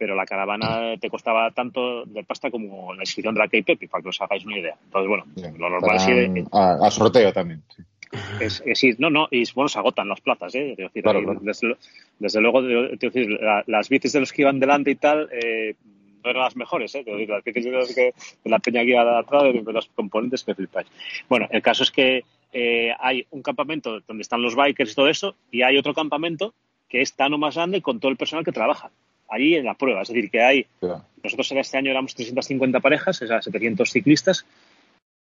pero 0.00 0.14
la 0.14 0.24
caravana 0.24 0.96
te 0.98 1.10
costaba 1.10 1.50
tanto 1.50 2.06
de 2.06 2.24
pasta 2.24 2.50
como 2.50 2.94
la 2.94 3.02
inscripción 3.02 3.34
de 3.34 3.40
la 3.40 3.48
K-Pepi, 3.48 3.86
para 3.86 4.02
que 4.02 4.08
os 4.08 4.18
hagáis 4.22 4.46
una 4.46 4.58
idea. 4.58 4.74
Entonces, 4.86 5.08
bueno, 5.10 5.24
Bien. 5.36 5.58
lo 5.58 5.68
normal 5.68 5.96
es 5.96 6.08
ir, 6.08 6.44
a, 6.52 6.86
a 6.86 6.90
sorteo 6.90 7.30
también. 7.34 7.62
sí. 7.76 7.82
es, 8.40 8.62
es 8.64 8.82
ir- 8.82 8.96
no, 8.98 9.10
no, 9.10 9.28
y 9.30 9.44
bueno, 9.52 9.68
se 9.68 9.78
agotan 9.78 10.08
las 10.08 10.22
plazas, 10.22 10.54
¿eh? 10.54 10.74
Decir, 10.74 11.02
Claro, 11.02 11.18
ahí, 11.18 11.24
claro. 11.26 11.40
Desde, 12.18 12.40
luego, 12.40 12.60
quiero 12.62 12.88
decir, 12.98 13.28
la- 13.42 13.62
las 13.66 13.90
bicis 13.90 14.14
de 14.14 14.20
los 14.20 14.32
que 14.32 14.40
iban 14.40 14.58
delante 14.58 14.90
y 14.90 14.94
tal, 14.96 15.28
eh, 15.32 15.74
no 16.24 16.30
eran 16.30 16.44
las 16.44 16.56
mejores, 16.56 16.94
¿eh? 16.94 17.04
Decir, 17.04 17.28
las 17.28 17.44
bicis 17.44 17.64
de, 17.66 17.70
los 17.70 17.94
que, 17.94 18.14
de 18.42 18.50
la 18.50 18.58
peña 18.58 18.80
que 18.80 18.90
iba 18.92 19.18
atrás, 19.18 19.42
de 19.52 19.72
los 19.72 19.86
componentes 19.94 20.44
que 20.44 20.54
flipáis. 20.54 20.88
Bueno, 21.28 21.46
el 21.50 21.60
caso 21.60 21.82
es 21.82 21.90
que 21.90 22.24
eh, 22.54 22.90
hay 22.98 23.26
un 23.32 23.42
campamento 23.42 24.00
donde 24.08 24.22
están 24.22 24.40
los 24.40 24.56
bikers 24.56 24.92
y 24.92 24.94
todo 24.94 25.08
eso, 25.08 25.34
y 25.50 25.60
hay 25.60 25.76
otro 25.76 25.92
campamento 25.92 26.54
que 26.88 27.02
es 27.02 27.12
tan 27.12 27.34
o 27.34 27.38
más 27.38 27.54
grande 27.54 27.82
con 27.82 28.00
todo 28.00 28.10
el 28.10 28.16
personal 28.16 28.46
que 28.46 28.50
trabaja 28.50 28.90
allí 29.30 29.54
en 29.56 29.64
la 29.64 29.74
prueba. 29.74 30.02
Es 30.02 30.08
decir, 30.08 30.30
que 30.30 30.42
hay 30.42 30.66
Claro. 30.80 31.04
nosotros 31.22 31.50
en 31.52 31.58
este 31.58 31.78
año 31.78 31.90
éramos 31.90 32.14
350 32.14 32.80
parejas, 32.80 33.20
o 33.22 33.26
sea, 33.26 33.40
700 33.40 33.90
ciclistas, 33.90 34.44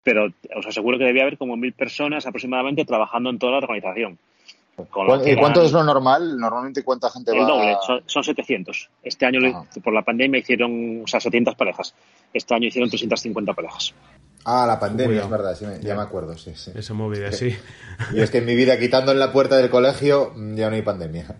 pero 0.03 0.27
os 0.55 0.65
aseguro 0.65 0.97
que 0.97 1.05
debía 1.05 1.21
haber 1.23 1.37
como 1.37 1.55
mil 1.55 1.73
personas 1.73 2.25
aproximadamente 2.25 2.85
trabajando 2.85 3.29
en 3.29 3.37
toda 3.39 3.53
la 3.53 3.57
organización. 3.59 4.17
Con 4.89 5.05
lo 5.05 5.17
¿Cu- 5.19 5.23
que 5.25 5.33
¿Y 5.33 5.35
cuánto 5.35 5.61
es 5.63 5.71
lo 5.73 5.83
normal? 5.83 6.37
Normalmente, 6.39 6.81
¿cuánta 6.83 7.09
gente 7.11 7.31
el 7.31 7.41
va? 7.41 7.45
doble, 7.45 7.75
son, 7.85 8.01
son 8.07 8.23
700. 8.23 8.89
Este 9.03 9.25
año, 9.27 9.39
Ajá. 9.47 9.65
por 9.83 9.93
la 9.93 10.01
pandemia, 10.01 10.39
hicieron 10.39 11.01
o 11.03 11.07
sea, 11.07 11.19
700 11.19 11.53
parejas. 11.55 11.93
Este 12.33 12.55
año 12.55 12.67
hicieron 12.67 12.89
350 12.89 13.53
parejas. 13.53 13.93
Ah, 14.43 14.65
la 14.65 14.79
pandemia, 14.79 15.21
es 15.21 15.29
verdad, 15.29 15.53
sí, 15.55 15.65
ya 15.65 15.89
Ya. 15.89 15.95
me 15.95 16.01
acuerdo, 16.01 16.35
sí, 16.35 16.53
sí. 16.55 16.71
Esa 16.73 16.95
movida, 16.95 17.31
sí. 17.31 17.55
Y 18.15 18.21
es 18.21 18.31
que 18.31 18.39
en 18.39 18.45
mi 18.45 18.55
vida, 18.55 18.79
quitando 18.79 19.11
en 19.11 19.19
la 19.19 19.31
puerta 19.31 19.55
del 19.57 19.69
colegio, 19.69 20.33
ya 20.55 20.69
no 20.69 20.75
hay 20.75 20.81
pandemia. 20.81 21.35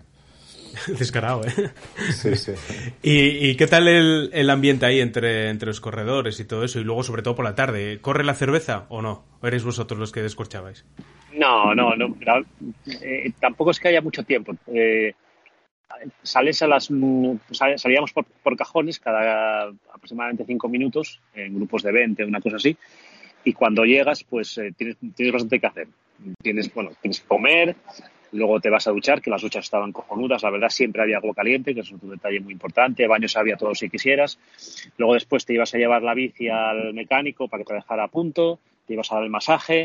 Descarado, 0.98 1.44
¿eh? 1.44 1.70
Sí, 2.10 2.34
sí. 2.36 2.52
¿Y, 3.02 3.48
y 3.50 3.56
qué 3.56 3.66
tal 3.66 3.88
el, 3.88 4.30
el 4.32 4.50
ambiente 4.50 4.86
ahí 4.86 5.00
entre, 5.00 5.48
entre 5.50 5.66
los 5.68 5.80
corredores 5.80 6.38
y 6.40 6.44
todo 6.44 6.64
eso? 6.64 6.80
Y 6.80 6.84
luego, 6.84 7.02
sobre 7.02 7.22
todo 7.22 7.34
por 7.34 7.44
la 7.44 7.54
tarde, 7.54 7.98
¿corre 8.00 8.24
la 8.24 8.34
cerveza 8.34 8.86
o 8.88 9.02
no? 9.02 9.24
¿O 9.40 9.46
erais 9.46 9.64
vosotros 9.64 9.98
los 9.98 10.12
que 10.12 10.22
descorchabais? 10.22 10.84
No, 11.34 11.74
no, 11.74 11.96
no. 11.96 12.14
eh, 13.00 13.30
tampoco 13.40 13.70
es 13.70 13.80
que 13.80 13.88
haya 13.88 14.00
mucho 14.02 14.22
tiempo. 14.22 14.54
Eh, 14.66 15.14
sales 16.22 16.60
a 16.62 16.66
las. 16.66 16.88
sal- 17.52 17.78
salíamos 17.78 18.12
por, 18.12 18.24
por 18.42 18.56
cajones 18.56 18.98
cada 18.98 19.68
aproximadamente 19.94 20.44
cinco 20.46 20.68
minutos 20.68 21.20
en 21.34 21.54
grupos 21.54 21.82
de 21.82 21.92
20, 21.92 22.24
una 22.24 22.40
cosa 22.40 22.56
así. 22.56 22.76
Y 23.44 23.52
cuando 23.54 23.84
llegas, 23.84 24.24
pues 24.24 24.56
eh, 24.58 24.72
tienes, 24.76 24.96
tienes 25.14 25.32
bastante 25.32 25.58
que 25.60 25.66
hacer. 25.66 25.88
Tienes, 26.42 26.72
bueno, 26.72 26.90
tienes 27.00 27.20
que 27.20 27.26
comer, 27.26 27.74
luego 28.32 28.60
te 28.60 28.70
vas 28.70 28.86
a 28.86 28.90
duchar, 28.90 29.20
que 29.22 29.30
las 29.30 29.42
duchas 29.42 29.64
estaban 29.64 29.92
cojonudas. 29.92 30.42
La 30.42 30.50
verdad, 30.50 30.68
siempre 30.68 31.02
había 31.02 31.18
agua 31.18 31.34
caliente, 31.34 31.74
que 31.74 31.80
es 31.80 31.90
un 31.90 32.10
detalle 32.10 32.40
muy 32.40 32.52
importante. 32.52 33.06
Baños 33.06 33.36
había 33.36 33.56
todos 33.56 33.78
si 33.78 33.88
quisieras. 33.90 34.38
Luego, 34.96 35.14
después 35.14 35.44
te 35.44 35.54
ibas 35.54 35.74
a 35.74 35.78
llevar 35.78 36.02
la 36.02 36.14
bici 36.14 36.48
al 36.48 36.94
mecánico 36.94 37.48
para 37.48 37.62
que 37.62 37.68
te 37.68 37.74
dejara 37.74 38.04
a 38.04 38.08
punto. 38.08 38.58
Te 38.86 38.94
ibas 38.94 39.10
a 39.12 39.16
dar 39.16 39.24
el 39.24 39.30
masaje 39.30 39.84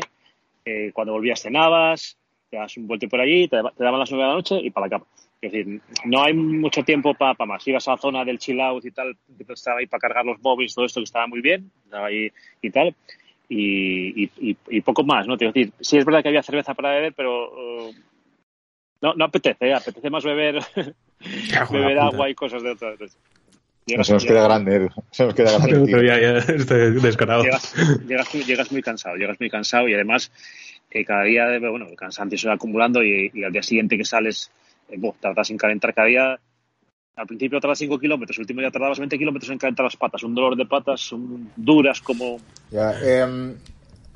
eh, 0.64 0.90
cuando 0.92 1.12
volvías 1.12 1.40
cenabas, 1.40 2.16
te 2.50 2.56
das 2.56 2.76
un 2.76 2.86
vuelto 2.86 3.08
por 3.08 3.20
allí, 3.20 3.48
te, 3.48 3.56
te 3.76 3.84
daban 3.84 4.00
las 4.00 4.10
nueve 4.10 4.24
de 4.24 4.28
la 4.30 4.34
noche 4.34 4.56
y 4.62 4.70
para 4.70 4.86
la 4.86 4.90
cama. 4.90 5.04
Es 5.40 5.52
decir, 5.52 5.80
no 6.04 6.22
hay 6.24 6.34
mucho 6.34 6.82
tiempo 6.82 7.14
para 7.14 7.34
más. 7.46 7.66
Ibas 7.68 7.86
a 7.88 7.92
la 7.92 7.96
zona 7.98 8.24
del 8.24 8.38
chill 8.38 8.60
out 8.60 8.84
y 8.84 8.90
tal, 8.90 9.16
estaba 9.48 9.78
ahí 9.78 9.86
para 9.86 10.00
cargar 10.00 10.24
los 10.26 10.40
móviles, 10.42 10.74
todo 10.74 10.84
esto 10.84 11.00
que 11.00 11.04
estaba 11.04 11.26
muy 11.26 11.40
bien, 11.40 11.70
estaba 11.84 12.06
ahí 12.06 12.30
y 12.60 12.70
tal. 12.70 12.94
Y, 13.48 14.24
y, 14.24 14.56
y- 14.68 14.80
poco 14.82 15.04
más, 15.04 15.26
¿no? 15.26 15.38
Te 15.38 15.46
decir, 15.46 15.72
sí 15.80 15.96
es 15.96 16.04
verdad 16.04 16.22
que 16.22 16.28
había 16.28 16.42
cerveza 16.42 16.74
para 16.74 16.90
beber, 16.90 17.14
pero 17.14 17.88
eh, 17.88 17.92
no, 19.00 19.14
no 19.14 19.24
apetece, 19.24 19.68
¿eh? 19.68 19.74
apetece 19.74 20.10
más 20.10 20.24
beber, 20.24 20.60
beber 21.70 21.98
agua 21.98 22.28
y 22.30 22.34
cosas 22.34 22.62
de 22.62 22.70
otras. 22.70 22.98
Se 23.86 24.12
nos 24.12 24.24
queda 24.24 24.44
grande, 24.44 24.74
Edu. 24.76 24.88
Se 25.10 25.24
nos 25.24 25.34
queda 25.34 25.52
grande. 25.58 25.82
Pero 25.86 26.02
ya, 26.02 26.20
ya 26.20 26.38
estoy 26.38 27.00
descarado. 27.00 27.42
llegas, 27.42 27.74
llegas, 28.06 28.34
muy- 28.34 28.44
llegas 28.44 28.72
muy 28.72 28.82
cansado, 28.82 29.16
llegas 29.16 29.40
muy 29.40 29.48
cansado 29.48 29.88
y 29.88 29.94
además 29.94 30.30
eh, 30.90 31.04
cada 31.04 31.22
día, 31.24 31.58
bueno, 31.58 31.86
el 31.88 31.96
cansancio 31.96 32.36
se 32.38 32.48
va 32.48 32.54
acumulando 32.54 33.02
y, 33.02 33.30
y 33.32 33.44
al 33.44 33.52
día 33.52 33.62
siguiente 33.62 33.96
que 33.96 34.04
sales, 34.04 34.50
eh, 34.90 34.96
buh, 34.98 35.14
tardas 35.20 35.50
en 35.50 35.56
calentar 35.56 35.94
cada 35.94 36.08
día. 36.08 36.38
Al 37.16 37.26
principio 37.26 37.58
tardas 37.60 37.78
5 37.78 37.98
kilómetros, 37.98 38.36
el 38.36 38.42
último 38.42 38.60
día 38.60 38.70
tardabas 38.70 38.98
20 38.98 39.18
kilómetros 39.18 39.50
en 39.50 39.58
calentar 39.58 39.82
las 39.84 39.96
patas. 39.96 40.22
Un 40.22 40.34
dolor 40.36 40.54
de 40.54 40.66
patas, 40.66 41.00
son 41.00 41.50
duras 41.56 42.00
como... 42.00 42.36
Ya, 42.70 42.92
em, 43.02 43.56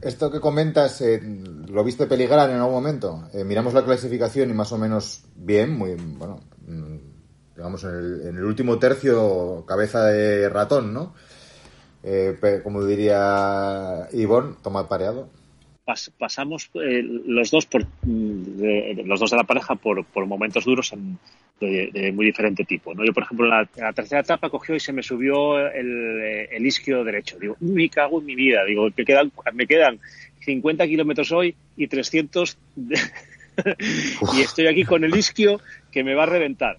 esto 0.02 0.30
que 0.30 0.40
comentas, 0.40 1.00
eh, 1.00 1.20
¿lo 1.22 1.84
viste 1.84 2.06
peligrar 2.06 2.50
en 2.50 2.56
algún 2.56 2.74
momento? 2.74 3.28
Eh, 3.32 3.44
miramos 3.44 3.72
la 3.72 3.84
clasificación 3.84 4.50
y 4.50 4.52
más 4.52 4.72
o 4.72 4.78
menos 4.78 5.24
bien, 5.36 5.76
muy 5.76 5.94
bueno, 5.94 6.40
mm, 6.66 6.96
digamos 7.56 7.84
en 7.84 7.90
el, 7.90 8.20
en 8.22 8.36
el 8.36 8.44
último 8.44 8.78
tercio, 8.78 9.64
cabeza 9.66 10.04
de 10.06 10.48
ratón, 10.48 10.92
¿no? 10.92 11.14
Eh, 12.02 12.60
como 12.64 12.84
diría 12.84 14.08
Ivonne, 14.12 14.56
toma 14.60 14.88
pareado. 14.88 15.30
Pas- 15.84 16.10
pasamos 16.18 16.70
eh, 16.74 17.02
los 17.26 17.50
dos 17.50 17.66
por 17.66 17.84
mm, 18.04 18.42
de- 18.60 19.02
los 19.04 19.20
dos 19.20 19.30
de 19.30 19.36
la 19.36 19.44
pareja 19.44 19.74
por, 19.74 20.04
por 20.04 20.26
momentos 20.26 20.64
duros 20.64 20.92
en- 20.92 21.18
de, 21.60 21.90
de 21.92 22.10
muy 22.12 22.26
diferente 22.26 22.64
tipo 22.64 22.92
¿no? 22.94 23.04
yo 23.04 23.12
por 23.12 23.22
ejemplo 23.22 23.46
en 23.46 23.50
la, 23.50 23.68
en 23.76 23.84
la 23.84 23.92
tercera 23.92 24.20
etapa 24.20 24.50
cogió 24.50 24.74
y 24.74 24.80
se 24.80 24.92
me 24.92 25.02
subió 25.02 25.58
el, 25.68 26.20
eh, 26.20 26.48
el 26.56 26.66
isquio 26.66 27.04
derecho. 27.04 27.38
Digo 27.38 27.56
me 27.60 27.88
cago 27.88 28.18
en 28.20 28.26
mi 28.26 28.34
vida 28.34 28.64
digo 28.64 28.88
me 28.96 29.04
quedan 29.04 29.30
me 29.54 29.66
quedan 29.66 30.00
50 30.40 30.86
kilómetros 30.86 31.30
hoy 31.32 31.54
y 31.76 31.86
300 31.86 32.58
de- 32.74 32.98
y 34.34 34.40
estoy 34.40 34.66
aquí 34.66 34.84
con 34.84 35.04
el 35.04 35.14
isquio 35.16 35.60
que 35.90 36.02
me 36.02 36.14
va 36.14 36.24
a 36.24 36.26
reventar 36.26 36.78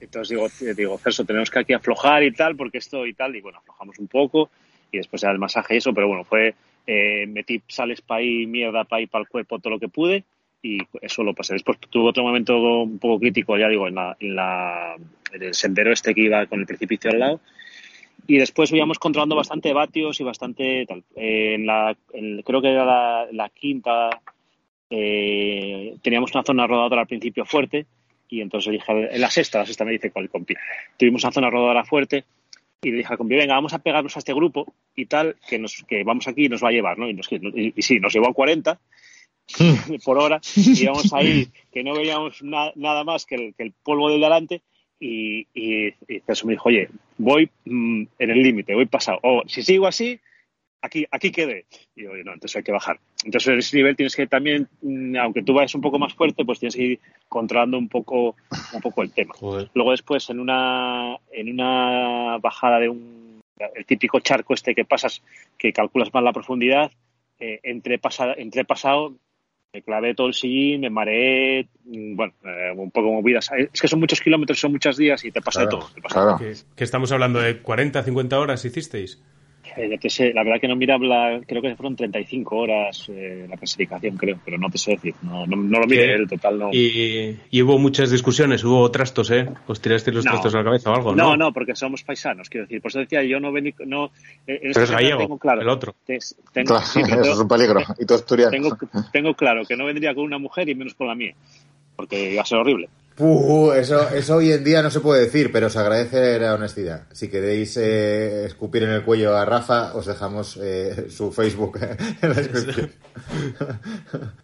entonces 0.00 0.28
digo 0.28 0.48
digo 0.76 0.98
Celso 0.98 1.24
tenemos 1.24 1.50
que 1.50 1.60
aquí 1.60 1.72
aflojar 1.72 2.22
y 2.24 2.32
tal 2.32 2.56
porque 2.56 2.78
esto 2.78 3.06
y 3.06 3.14
tal 3.14 3.34
y 3.36 3.40
bueno 3.40 3.58
aflojamos 3.58 3.98
un 3.98 4.08
poco 4.08 4.50
y 4.90 4.98
después 4.98 5.22
era 5.22 5.32
el 5.32 5.38
masaje 5.38 5.74
y 5.74 5.78
eso 5.78 5.94
pero 5.94 6.08
bueno 6.08 6.24
fue 6.24 6.54
eh, 6.86 7.26
metí 7.26 7.62
sales 7.68 8.00
para 8.00 8.20
ahí, 8.20 8.46
mierda 8.46 8.84
para 8.84 9.00
ahí, 9.00 9.06
para 9.06 9.22
el 9.22 9.28
cuerpo, 9.28 9.58
todo 9.58 9.74
lo 9.74 9.78
que 9.80 9.88
pude 9.88 10.24
y 10.62 10.78
eso 11.00 11.22
lo 11.24 11.34
pasé. 11.34 11.54
Después 11.54 11.78
tuve 11.90 12.08
otro 12.08 12.22
momento 12.22 12.56
un 12.82 12.98
poco 12.98 13.18
crítico, 13.20 13.56
ya 13.58 13.68
digo, 13.68 13.88
en, 13.88 13.94
la, 13.96 14.16
en, 14.20 14.36
la, 14.36 14.96
en 15.32 15.42
el 15.42 15.54
sendero 15.54 15.92
este 15.92 16.14
que 16.14 16.20
iba 16.22 16.46
con 16.46 16.60
el 16.60 16.66
precipicio 16.66 17.10
al 17.10 17.18
lado. 17.18 17.40
Y 18.28 18.38
después 18.38 18.70
íbamos 18.72 19.00
controlando 19.00 19.34
bastante 19.34 19.72
vatios 19.72 20.20
y 20.20 20.24
bastante 20.24 20.86
tal. 20.86 21.02
Eh, 21.16 21.54
en 21.54 21.66
la, 21.66 21.96
en- 22.12 22.42
creo 22.42 22.62
que 22.62 22.68
era 22.70 22.84
la, 22.84 23.26
la 23.32 23.48
quinta, 23.48 24.10
eh, 24.90 25.96
teníamos 26.02 26.32
una 26.34 26.44
zona 26.44 26.66
rodadora 26.66 27.02
al 27.02 27.06
principio 27.06 27.44
fuerte 27.44 27.86
y 28.28 28.40
entonces 28.40 28.72
dije, 28.72 29.14
en 29.14 29.20
la 29.20 29.30
sexta, 29.30 29.58
la 29.58 29.66
sexta 29.66 29.84
me 29.84 29.92
dice 29.92 30.10
con 30.10 30.22
el 30.22 30.30
compi, 30.30 30.54
tuvimos 30.96 31.24
una 31.24 31.32
zona 31.32 31.50
rodadora 31.50 31.84
fuerte 31.84 32.24
y 32.82 32.90
le 32.90 32.96
dije 32.98 33.12
al 33.12 33.18
compi, 33.18 33.36
venga, 33.36 33.54
vamos 33.54 33.72
a 33.74 33.78
pegarnos 33.78 34.16
a 34.16 34.18
este 34.18 34.34
grupo 34.34 34.74
y 34.96 35.06
tal, 35.06 35.36
que, 35.48 35.58
nos, 35.58 35.84
que 35.88 36.02
vamos 36.02 36.26
aquí 36.26 36.46
y 36.46 36.48
nos 36.48 36.62
va 36.62 36.68
a 36.68 36.72
llevar, 36.72 36.98
¿no? 36.98 37.08
Y, 37.08 37.14
nos, 37.14 37.30
y, 37.30 37.72
y 37.76 37.82
sí, 37.82 38.00
nos 38.00 38.12
llevó 38.12 38.28
a 38.28 38.34
40 38.34 38.80
por 40.04 40.18
hora 40.18 40.40
y 40.56 40.82
íbamos 40.82 41.12
ahí, 41.12 41.48
que 41.72 41.84
no 41.84 41.94
veíamos 41.94 42.42
na- 42.42 42.72
nada 42.74 43.04
más 43.04 43.24
que 43.24 43.36
el, 43.36 43.54
que 43.54 43.62
el 43.64 43.72
polvo 43.84 44.10
del 44.10 44.20
delante 44.20 44.62
y, 44.98 45.46
y, 45.54 45.88
y 46.08 46.22
me 46.44 46.52
dijo, 46.52 46.68
oye, 46.68 46.88
voy 47.18 47.50
mm, 47.64 48.02
en 48.18 48.30
el 48.30 48.42
límite, 48.42 48.74
voy 48.74 48.86
pasado. 48.86 49.18
O 49.22 49.42
si 49.46 49.62
sigo 49.62 49.86
así, 49.86 50.18
aquí, 50.82 51.06
aquí 51.10 51.30
quede. 51.30 51.66
Y 51.96 52.02
yo, 52.02 52.10
no, 52.24 52.34
entonces 52.34 52.56
hay 52.56 52.62
que 52.62 52.72
bajar. 52.72 52.98
Entonces, 53.24 53.48
en 53.52 53.58
ese 53.58 53.76
nivel 53.76 53.96
tienes 53.96 54.14
que 54.14 54.26
también, 54.26 54.68
mm, 54.82 55.16
aunque 55.16 55.42
tú 55.42 55.54
vayas 55.54 55.74
un 55.74 55.80
poco 55.80 55.98
más 55.98 56.12
fuerte, 56.12 56.44
pues 56.44 56.58
tienes 56.58 56.76
que 56.76 56.82
ir 56.82 57.00
controlando 57.28 57.78
un 57.78 57.88
poco, 57.88 58.36
un 58.74 58.80
poco 58.82 59.02
el 59.02 59.12
tema. 59.12 59.34
Joder. 59.34 59.70
Luego 59.74 59.92
después, 59.92 60.28
en 60.28 60.40
una, 60.40 61.16
en 61.30 61.50
una 61.50 62.38
bajada 62.38 62.80
de 62.80 62.88
un, 62.88 63.40
el 63.74 63.86
típico 63.86 64.20
charco 64.20 64.54
este 64.54 64.74
que 64.74 64.84
pasas, 64.84 65.22
que 65.56 65.72
calculas 65.72 66.12
mal 66.12 66.24
la 66.24 66.32
profundidad, 66.32 66.90
eh, 67.38 67.60
entre, 67.62 67.98
pasa, 67.98 68.34
entre 68.36 68.64
pasado, 68.64 69.14
me 69.72 69.82
clavé 69.82 70.14
todo 70.14 70.26
el 70.26 70.34
sillín, 70.34 70.82
me 70.82 70.90
mareé, 70.90 71.68
mm, 71.84 72.14
bueno, 72.16 72.34
eh, 72.44 72.72
un 72.76 72.90
poco 72.90 73.12
movidas. 73.12 73.50
Es 73.72 73.80
que 73.80 73.88
son 73.88 74.00
muchos 74.00 74.20
kilómetros, 74.20 74.58
son 74.60 74.72
muchos 74.72 74.96
días 74.96 75.24
y 75.24 75.30
te 75.30 75.40
pasa 75.40 75.62
Claro, 75.62 75.76
de 75.76 75.82
todo. 75.82 75.94
te 75.94 76.02
pasa 76.02 76.20
de 76.20 76.26
claro. 76.26 76.38
Que, 76.38 76.76
que 76.76 76.84
estamos 76.84 77.10
hablando 77.12 77.40
de 77.40 77.58
40, 77.62 78.02
50 78.02 78.38
horas 78.38 78.64
hicisteis. 78.64 79.22
Eh, 79.76 79.88
no 79.88 79.98
te 79.98 80.10
sé, 80.10 80.32
la 80.34 80.42
verdad 80.44 80.60
que 80.60 80.68
no 80.68 80.76
miraba, 80.76 81.04
la- 81.06 81.40
creo 81.46 81.62
que 81.62 81.74
fueron 81.76 81.96
35 81.96 82.56
horas 82.56 83.06
eh, 83.08 83.46
la 83.48 83.56
clasificación, 83.56 84.16
creo, 84.16 84.38
pero 84.44 84.58
no 84.58 84.68
te 84.68 84.76
sé 84.78 84.92
decir, 84.92 85.14
no, 85.22 85.46
no, 85.46 85.56
no 85.56 85.80
lo 85.80 85.86
miré, 85.86 86.14
el 86.14 86.28
total 86.28 86.58
no. 86.58 86.68
Y, 86.72 87.38
y 87.50 87.62
hubo 87.62 87.78
muchas 87.78 88.10
discusiones, 88.10 88.64
hubo 88.64 88.90
trastos, 88.90 89.30
¿eh? 89.30 89.48
¿Os 89.66 89.80
tirasteis 89.80 90.14
los 90.16 90.24
No. 90.24 90.32
trastos 90.32 90.54
a 90.54 90.58
la 90.58 90.64
cabeza 90.64 90.90
o 90.90 90.94
algo? 90.94 91.14
no, 91.14 91.30
No, 91.30 91.36
no, 91.36 91.52
porque 91.52 91.74
somos 91.74 92.02
paisanos, 92.02 92.48
quiero 92.50 92.66
decir, 92.66 92.82
por 92.82 92.90
eso 92.90 92.98
decía, 92.98 93.22
yo 93.22 93.40
no 93.40 93.50
vení, 93.52 93.74
no, 93.86 94.06
eh, 94.46 94.58
Pero 94.62 94.82
es 94.84 94.90
gallego, 94.90 95.20
tengo 95.20 95.38
claro, 95.38 95.62
el 95.62 95.68
otro. 95.68 95.94
te- 96.04 96.18
tengo, 96.52 96.68
Claro, 96.68 96.84
sí, 96.86 97.00
pero 97.02 97.06
eso 97.14 97.22
tengo- 97.22 97.34
es 97.34 97.40
un 97.40 97.48
peligro. 97.48 97.80
Y 97.98 98.04
tú 98.04 98.14
asturiano. 98.14 98.50
tengo, 98.50 98.78
tengo 99.12 99.34
claro 99.34 99.64
que 99.64 99.76
no 99.76 99.86
vendría 99.86 100.14
con 100.14 100.24
una 100.24 100.38
mujer 100.38 100.68
y 100.68 100.74
menos 100.74 100.94
con 100.94 101.06
la 101.06 101.14
mía, 101.14 101.34
porque 101.96 102.32
iba 102.32 102.42
a 102.42 102.46
ser 102.46 102.58
horrible. 102.58 102.88
Puh, 103.16 103.72
eso, 103.72 104.08
eso 104.10 104.36
hoy 104.36 104.52
en 104.52 104.64
día 104.64 104.82
no 104.82 104.90
se 104.90 105.00
puede 105.00 105.22
decir, 105.22 105.52
pero 105.52 105.66
os 105.66 105.76
agradece 105.76 106.38
la 106.38 106.54
honestidad. 106.54 107.02
Si 107.12 107.28
queréis 107.28 107.76
eh, 107.76 108.46
escupir 108.46 108.82
en 108.84 108.90
el 108.90 109.02
cuello 109.04 109.36
a 109.36 109.44
Rafa, 109.44 109.94
os 109.94 110.06
dejamos 110.06 110.58
eh, 110.62 111.06
su 111.10 111.30
Facebook 111.30 111.78
en 112.22 112.28
la 112.28 112.34
descripción. 112.34 112.90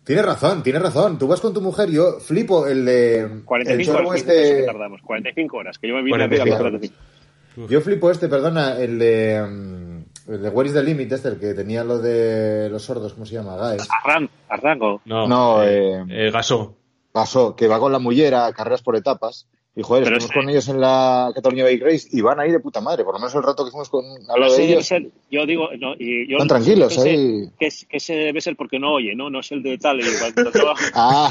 tienes 0.05 0.25
razón, 0.25 0.63
tienes 0.63 0.83
razón. 0.83 1.19
Tú 1.19 1.27
vas 1.27 1.41
con 1.41 1.55
tu 1.55 1.61
mujer, 1.61 1.91
yo 1.91 2.21
flipo 2.21 2.67
el 2.67 2.85
de... 2.85 3.21
El 3.21 3.45
45 3.45 3.93
chorro 3.93 4.09
horas, 4.11 4.21
este... 4.21 4.57
que 4.59 4.63
tardamos, 4.65 5.01
45 5.03 5.57
horas, 5.57 5.79
que 5.79 5.89
yo 5.89 5.95
me 5.95 6.03
vine 6.03 6.25
a 6.25 6.29
45 6.29 6.55
a 6.55 6.61
horas. 6.61 6.73
45. 6.73 7.69
Yo 7.71 7.81
flipo 7.81 8.11
este, 8.11 8.29
perdona, 8.29 8.79
el 8.79 8.99
de... 8.99 9.45
mm, 9.49 10.33
El 10.33 10.43
de 10.43 10.49
Where 10.51 10.69
is 10.69 10.75
the 10.75 10.83
Limit, 10.83 11.11
este, 11.11 11.29
el 11.29 11.39
que 11.41 11.55
tenía 11.55 11.83
lo 11.85 11.99
de 11.99 12.69
los 12.71 12.83
sordos, 12.83 13.15
¿cómo 13.15 13.25
se 13.27 13.35
llama? 13.35 13.57
Gaes. 13.57 13.89
Arran, 14.05 14.29
Arrango. 14.49 15.01
no, 15.07 15.27
No, 15.27 15.63
eh, 15.65 15.95
eh, 16.01 16.05
eh, 16.11 16.31
gasó. 16.31 16.77
Pasó, 17.21 17.57
que 17.57 17.67
va 17.67 17.81
con 17.81 17.91
la 17.91 17.99
mullera 17.99 18.47
a 18.47 18.53
carreras 18.53 18.81
por 18.83 18.95
etapas. 18.95 19.49
Y 19.75 19.83
joder, 19.83 20.05
Pero 20.05 20.17
estuvimos 20.19 20.31
ese- 20.31 20.41
con 20.41 20.51
ellos 20.51 20.69
en 20.69 20.81
la 20.81 21.31
Cataluña 21.35 21.65
Bike 21.65 21.83
Race 21.85 22.09
y 22.13 22.21
van 22.21 22.39
ahí 22.41 22.51
de 22.53 22.61
puta 22.61 22.81
madre. 22.81 23.03
Por 23.05 23.13
lo 23.15 23.19
menos 23.21 23.35
el 23.35 23.43
rato 23.43 23.65
que 23.65 23.71
fuimos 23.73 23.89
con, 23.89 24.05
al 24.29 24.41
lado 24.41 24.57
de 24.57 24.65
ellos. 24.73 24.87
ser- 24.87 25.11
yo 25.31 25.47
digo, 25.47 25.69
no, 25.81 25.95
y 25.99 26.29
yo 26.29 26.37
Están 26.37 26.49
tranquilos 26.49 26.89
que 26.95 26.95
ese- 27.01 27.11
ahí. 27.11 27.51
Que, 27.59 27.67
es- 27.67 27.87
que 27.89 27.97
ese 27.97 28.15
debe 28.15 28.41
ser 28.41 28.55
porque 28.57 28.79
no 28.79 28.93
oye, 28.95 29.15
¿no? 29.17 29.31
No 29.31 29.41
es 29.41 29.51
el 29.53 29.63
de 29.65 29.79
tal. 29.79 30.01
Y 30.01 30.05
cuando 30.19 30.51
trabaja- 30.53 30.91
Ah, 30.95 31.31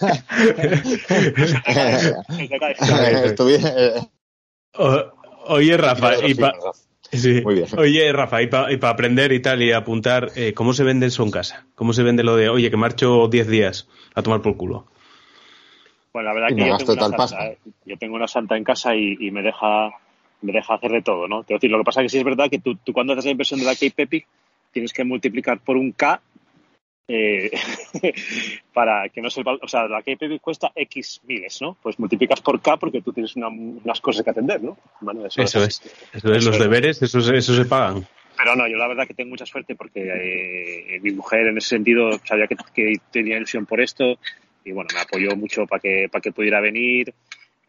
eh, 2.78 4.00
O- 4.78 5.12
oye, 5.54 5.76
Rafa, 5.76 6.26
y 6.26 6.34
pa- 6.34 6.54
sí. 7.12 7.40
Muy 7.42 7.54
bien. 7.54 7.66
Oye, 7.76 8.12
Rafa, 8.12 8.42
y 8.42 8.46
para 8.48 8.90
aprender 8.90 9.32
y 9.32 9.40
tal 9.40 9.62
y 9.62 9.72
apuntar, 9.72 10.30
eh, 10.36 10.52
¿cómo 10.54 10.72
se 10.72 10.84
vende 10.84 11.06
eso 11.06 11.22
en 11.22 11.30
casa? 11.30 11.66
¿Cómo 11.74 11.92
se 11.92 12.02
vende 12.02 12.22
lo 12.24 12.36
de, 12.36 12.48
oye, 12.48 12.70
que 12.70 12.76
marcho 12.76 13.28
10 13.28 13.48
días 13.48 13.88
a 14.14 14.22
tomar 14.22 14.42
por 14.42 14.56
culo? 14.56 14.86
Bueno, 16.12 16.28
la 16.28 16.34
verdad 16.34 16.48
Y 16.50 16.56
que 16.56 16.68
yo 16.68 16.76
tengo, 16.76 16.92
una 16.92 17.00
tal 17.16 17.28
santa. 17.28 17.46
¿eh? 17.46 17.58
yo 17.84 17.96
tengo 17.96 18.16
una 18.16 18.28
santa 18.28 18.56
en 18.56 18.64
casa 18.64 18.94
y, 18.94 19.16
y 19.20 19.30
me 19.30 19.42
deja 19.42 19.90
me 20.40 20.52
deja 20.52 20.74
hacer 20.74 20.92
de 20.92 21.02
todo, 21.02 21.26
¿no? 21.26 21.42
Quiero 21.42 21.58
decir, 21.58 21.70
lo 21.70 21.78
que 21.78 21.84
pasa 21.84 22.00
es 22.00 22.04
que 22.04 22.08
sí 22.10 22.18
es 22.18 22.24
verdad 22.24 22.48
que 22.48 22.58
tú, 22.60 22.76
tú 22.76 22.92
cuando 22.92 23.12
haces 23.12 23.24
la 23.24 23.32
inversión 23.32 23.58
de 23.60 23.66
la 23.66 23.74
Cape 23.74 24.02
Epic 24.02 24.26
tienes 24.72 24.92
que 24.92 25.04
multiplicar 25.04 25.58
por 25.58 25.76
un 25.76 25.92
K 25.92 26.20
eh, 27.08 27.50
para 28.72 29.08
que 29.08 29.20
no 29.22 29.30
se... 29.30 29.42
O 29.44 29.66
sea, 29.68 29.88
la 29.88 30.02
Epic 30.04 30.40
cuesta 30.40 30.70
X 30.74 31.20
miles, 31.26 31.60
¿no? 31.62 31.76
Pues 31.82 31.98
multiplicas 31.98 32.40
por 32.40 32.60
K 32.60 32.76
porque 32.76 33.00
tú 33.00 33.12
tienes 33.12 33.34
una- 33.36 33.48
unas 33.48 34.00
cosas 34.00 34.22
que 34.22 34.30
atender, 34.30 34.62
¿no? 34.62 34.76
Bueno, 35.00 35.26
Eso 35.26 35.42
es. 35.42 35.54
Eso 35.54 35.64
es, 35.64 35.82
Eso 36.14 36.28
los 36.28 36.46
es. 36.46 36.58
deberes, 36.58 37.02
eso, 37.02 37.20
se- 37.20 37.36
eso 37.36 37.54
se 37.54 37.64
pagan. 37.64 38.06
Pero 38.36 38.54
no, 38.54 38.68
yo 38.68 38.76
la 38.76 38.86
verdad 38.86 39.06
que 39.06 39.14
tengo 39.14 39.30
mucha 39.30 39.46
suerte 39.46 39.74
porque 39.74 40.00
eh, 40.94 41.00
mi 41.00 41.10
mujer 41.10 41.48
en 41.48 41.58
ese 41.58 41.70
sentido 41.70 42.10
sabía 42.24 42.46
que, 42.46 42.54
que 42.72 42.92
tenía 43.10 43.36
ilusión 43.36 43.66
por 43.66 43.80
esto 43.80 44.18
y 44.64 44.70
bueno, 44.72 44.88
me 44.94 45.00
apoyó 45.00 45.34
mucho 45.34 45.66
para 45.66 45.80
que, 45.80 46.08
para 46.12 46.22
que 46.22 46.30
pudiera 46.32 46.60
venir. 46.60 47.12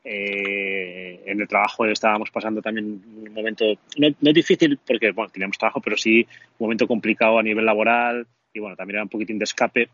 Eh, 0.04 1.22
en 1.26 1.42
el 1.42 1.48
trabajo 1.48 1.86
estábamos 1.86 2.30
pasando 2.32 2.62
también 2.62 2.86
un 2.86 3.34
momento, 3.34 3.66
no, 3.98 4.08
no 4.22 4.32
difícil 4.34 4.80
porque 4.86 5.12
bueno, 5.12 5.30
teníamos 5.32 5.58
trabajo, 5.58 5.82
pero 5.82 5.98
sí 5.98 6.22
un 6.58 6.66
momento 6.66 6.88
complicado 6.88 7.38
a 7.40 7.44
nivel 7.44 7.66
laboral 7.66 8.26
y 8.54 8.60
bueno, 8.60 8.76
también 8.76 8.96
era 8.98 9.04
un 9.04 9.10
poquitín 9.10 9.38
de 9.38 9.44
escape 9.46 9.90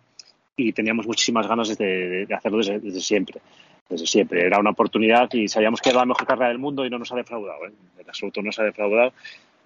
y 0.58 0.72
teníamos 0.74 1.06
muchísimas 1.06 1.48
ganas 1.48 1.78
de, 1.78 2.26
de- 2.26 2.34
hacerlo 2.34 2.60
desde, 2.60 2.80
desde 2.80 3.02
siempre. 3.02 3.42
Desde 3.90 4.08
siempre. 4.08 4.46
Era 4.46 4.60
una 4.60 4.72
oportunidad 4.72 5.32
y 5.34 5.48
sabíamos 5.48 5.82
que 5.82 5.90
era 5.90 6.00
la 6.00 6.06
mejor 6.06 6.26
carrera 6.26 6.48
del 6.50 6.58
mundo 6.60 6.86
y 6.86 6.90
no 6.90 6.98
nos 6.98 7.12
ha 7.12 7.16
defraudado. 7.16 7.68
¿eh? 7.68 7.72
En 8.00 8.08
absoluto 8.10 8.42
no 8.42 8.48
nos 8.48 8.60
ha 8.60 8.64
defraudado 8.64 9.14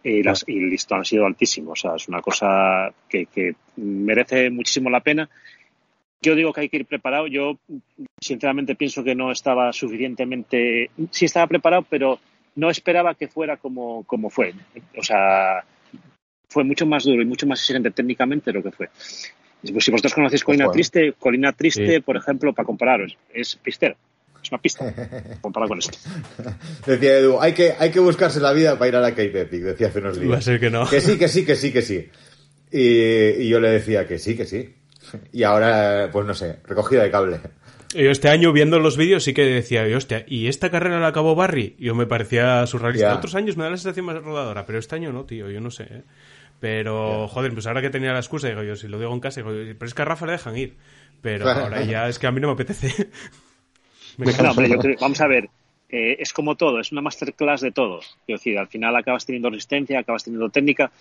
y, 0.03 0.23
las, 0.23 0.43
y 0.47 0.57
el 0.57 0.69
listón 0.69 1.01
ha 1.01 1.05
sido 1.05 1.25
altísimo. 1.25 1.71
O 1.71 1.75
sea, 1.75 1.95
es 1.95 2.07
una 2.07 2.21
cosa 2.21 2.91
que, 3.07 3.27
que 3.27 3.55
merece 3.77 4.49
muchísimo 4.49 4.89
la 4.89 4.99
pena. 5.01 5.29
Yo 6.21 6.35
digo 6.35 6.51
que 6.51 6.61
hay 6.61 6.69
que 6.69 6.77
ir 6.77 6.85
preparado. 6.85 7.27
Yo, 7.27 7.57
sinceramente, 8.19 8.75
pienso 8.75 9.03
que 9.05 9.15
no 9.15 9.31
estaba 9.31 9.71
suficientemente. 9.71 10.91
Sí 11.11 11.25
estaba 11.25 11.47
preparado, 11.47 11.85
pero 11.89 12.19
no 12.55 12.69
esperaba 12.69 13.15
que 13.15 13.29
fuera 13.29 13.55
como, 13.55 14.03
como 14.03 14.29
fue. 14.29 14.53
O 14.97 15.03
sea, 15.03 15.63
fue 16.49 16.63
mucho 16.63 16.85
más 16.85 17.03
duro 17.05 17.21
y 17.21 17.25
mucho 17.25 17.45
más 17.47 17.59
exigente 17.59 17.91
técnicamente 17.91 18.51
de 18.51 18.57
lo 18.57 18.63
que 18.63 18.71
fue. 18.71 18.89
Pues 19.71 19.83
si 19.85 19.91
vosotros 19.91 20.13
conocéis 20.13 20.43
Colina 20.43 20.65
Ojo, 20.65 20.73
eh. 20.73 20.75
Triste, 20.75 21.13
Colina 21.19 21.53
Triste, 21.53 21.95
Sí. 21.95 21.99
por 22.01 22.15
ejemplo, 22.17 22.53
para 22.53 22.65
compararos, 22.65 23.17
es 23.33 23.55
pistera. 23.57 23.95
Es 24.41 24.51
una 24.51 24.61
pista 24.61 24.85
comparado 25.41 25.69
con 25.69 25.79
esto. 25.79 25.97
Decía 26.85 27.17
Edu, 27.17 27.39
hay 27.41 27.53
que, 27.53 27.73
hay 27.77 27.91
que 27.91 27.99
buscarse 27.99 28.39
la 28.39 28.53
vida 28.53 28.77
para 28.79 28.87
ir 28.89 28.95
a 28.95 29.01
la 29.01 29.09
Cape 29.11 29.41
Epic, 29.41 29.61
decía 29.61 29.87
hace 29.87 29.99
unos 29.99 30.17
días. 30.19 30.31
Va 30.31 30.37
a 30.37 30.41
ser 30.41 30.59
que 30.59 30.69
no. 30.69 30.87
Que 30.89 31.01
sí, 31.01 31.17
que 31.17 31.27
sí, 31.27 31.45
que 31.45 31.55
sí, 31.55 31.71
que 31.73 31.81
sí. 31.81 32.07
Y, 32.71 33.43
y 33.43 33.49
yo 33.49 33.59
le 33.59 33.69
decía 33.69 34.07
que 34.07 34.17
sí, 34.17 34.37
que 34.37 34.45
sí. 34.45 34.73
Y 35.33 35.43
ahora, 35.43 36.09
pues 36.11 36.25
no 36.25 36.33
sé, 36.33 36.57
recogida 36.65 37.03
de 37.03 37.11
cable. 37.11 37.39
Yo 37.95 38.11
este 38.11 38.29
año 38.29 38.53
viendo 38.53 38.79
los 38.79 38.95
vídeos 38.95 39.23
sí 39.23 39.33
que 39.33 39.41
decía, 39.43 39.81
"Oye, 39.81 39.95
hostia, 39.95 40.23
¿y 40.27 40.47
esta 40.47 40.69
carrera 40.69 40.99
la 40.99 41.07
acabó 41.07 41.33
Barry? 41.35 41.75
Yo 41.79 41.95
me 41.95 42.05
parecía 42.05 42.65
surrealista. 42.67 43.07
Ya. 43.09 43.15
Otros 43.15 43.33
años 43.33 43.57
me 43.57 43.63
da 43.63 43.71
la 43.71 43.77
sensación 43.77 44.05
más 44.05 44.21
rodadora, 44.23 44.65
pero 44.67 44.77
este 44.77 44.95
año 44.95 45.11
no, 45.11 45.25
tío, 45.25 45.49
yo 45.49 45.59
no 45.59 45.71
sé. 45.71 45.83
¿eh? 45.83 46.01
Pero, 46.59 47.27
joder, 47.29 47.53
pues 47.53 47.67
ahora 47.67 47.81
que 47.81 47.89
tenía 47.89 48.11
la 48.11 48.19
excusa, 48.19 48.49
digo 48.49 48.63
yo, 48.63 48.75
si 48.75 48.87
lo 48.87 48.99
digo 48.99 49.13
en 49.13 49.19
casa, 49.21 49.41
digo, 49.41 49.53
pero 49.77 49.85
es 49.87 49.93
que 49.93 50.01
a 50.01 50.05
Rafa 50.05 50.25
le 50.25 50.33
dejan 50.33 50.57
ir. 50.57 50.77
Pero 51.21 51.49
ahora 51.49 51.81
ya 51.83 52.07
es 52.09 52.19
que 52.19 52.27
a 52.27 52.31
mí 52.31 52.41
no 52.41 52.47
me 52.47 52.53
apetece. 52.53 53.09
Me 54.17 54.25
No, 54.25 54.31
canso. 54.33 54.51
hombre, 54.51 54.69
yo 54.69 54.77
creo- 54.79 54.97
vamos 54.99 55.21
a 55.21 55.27
ver, 55.27 55.49
eh, 55.89 56.17
es 56.19 56.33
como 56.33 56.55
todo, 56.55 56.79
es 56.79 56.91
una 56.91 57.01
masterclass 57.01 57.61
de 57.61 57.71
todo. 57.71 57.99
Quiero 58.25 58.39
decir, 58.39 58.57
al 58.57 58.67
final 58.67 58.95
acabas 58.95 59.25
teniendo 59.25 59.49
resistencia, 59.49 59.99
acabas 59.99 60.23
teniendo 60.23 60.49
técnica 60.49 60.91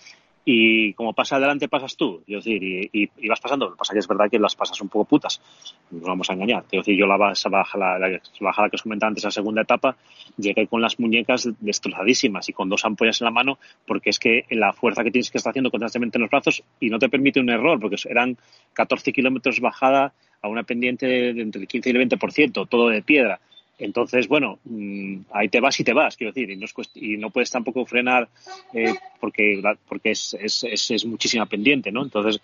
y 0.51 0.95
como 0.95 1.13
pasa 1.13 1.37
adelante 1.37 1.69
pasas 1.69 1.95
tú. 1.95 2.23
Quiero 2.25 2.41
decir, 2.41 2.89
y, 2.91 3.29
vas 3.29 3.39
pasando. 3.39 3.67
Lo 3.67 3.73
que 3.73 3.79
pasa 3.79 3.93
que 3.93 3.99
es 3.99 4.09
verdad 4.09 4.31
que 4.31 4.39
las 4.39 4.57
pasas 4.57 4.81
un 4.81 4.89
poco 4.89 5.05
putas, 5.05 5.43
no 5.91 5.99
nos 5.99 6.09
vamos 6.09 6.31
a 6.31 6.33
engañar. 6.33 6.65
Quiero 6.65 6.81
decir, 6.81 6.99
yo 6.99 7.07
la 7.07 7.19
bajada, 7.19 7.99
la, 7.99 8.09
que 8.09 8.77
os 8.77 8.83
comentaba 8.83 9.09
antes, 9.09 9.25
la 9.25 9.31
segunda 9.31 9.61
etapa, 9.61 9.99
llegué 10.39 10.67
con 10.67 10.81
las 10.81 10.99
muñecas 10.99 11.51
destrozadísimas 11.61 12.49
y 12.49 12.55
con 12.55 12.71
dos 12.71 12.83
ampollas 12.87 13.21
en 13.21 13.27
la 13.27 13.31
mano 13.31 13.59
porque 13.87 14.09
es 14.09 14.19
que 14.19 14.47
la 14.49 14.73
fuerza 14.73 15.05
que 15.05 15.11
tienes 15.11 15.31
que 15.31 15.37
estar 15.37 15.51
haciendo 15.51 15.71
constantemente 15.71 16.17
en 16.17 16.23
los 16.23 16.31
brazos 16.31 16.63
y 16.81 16.89
no 16.89 16.99
te 16.99 17.11
permite 17.11 17.41
un 17.41 17.51
error 17.51 17.79
porque 17.79 17.97
eran 18.09 18.39
14 18.73 19.13
kilómetros 19.13 19.61
bajada 19.61 20.15
a 20.41 20.49
una 20.49 20.63
pendiente 20.63 21.07
de 21.07 21.43
entre 21.43 21.61
el 21.61 21.69
15 21.69 21.91
y 21.91 21.93
el 21.95 22.09
20%, 22.09 22.67
todo 22.71 22.89
de 22.89 23.03
piedra. 23.03 23.39
Entonces, 23.79 24.27
bueno, 24.27 24.59
mm, 24.65 25.21
ahí 25.33 25.49
te 25.49 25.61
vas 25.61 25.79
y 25.79 25.85
te 25.85 25.93
vas, 25.93 26.17
quiero 26.17 26.33
decir, 26.33 26.51
y 26.51 26.57
no, 26.57 26.67
es 26.67 26.75
y 26.95 27.17
no 27.17 27.31
puedes 27.31 27.51
tampoco 27.51 27.87
frenar 27.87 28.29
eh, 28.73 28.95
porque, 29.21 29.63
porque 29.89 30.11
es, 30.11 30.37
es, 30.41 30.65
es, 30.65 30.91
es 30.91 31.05
muchísima 31.07 31.47
pendiente, 31.47 31.93
¿no? 31.93 32.03
Entonces, 32.03 32.41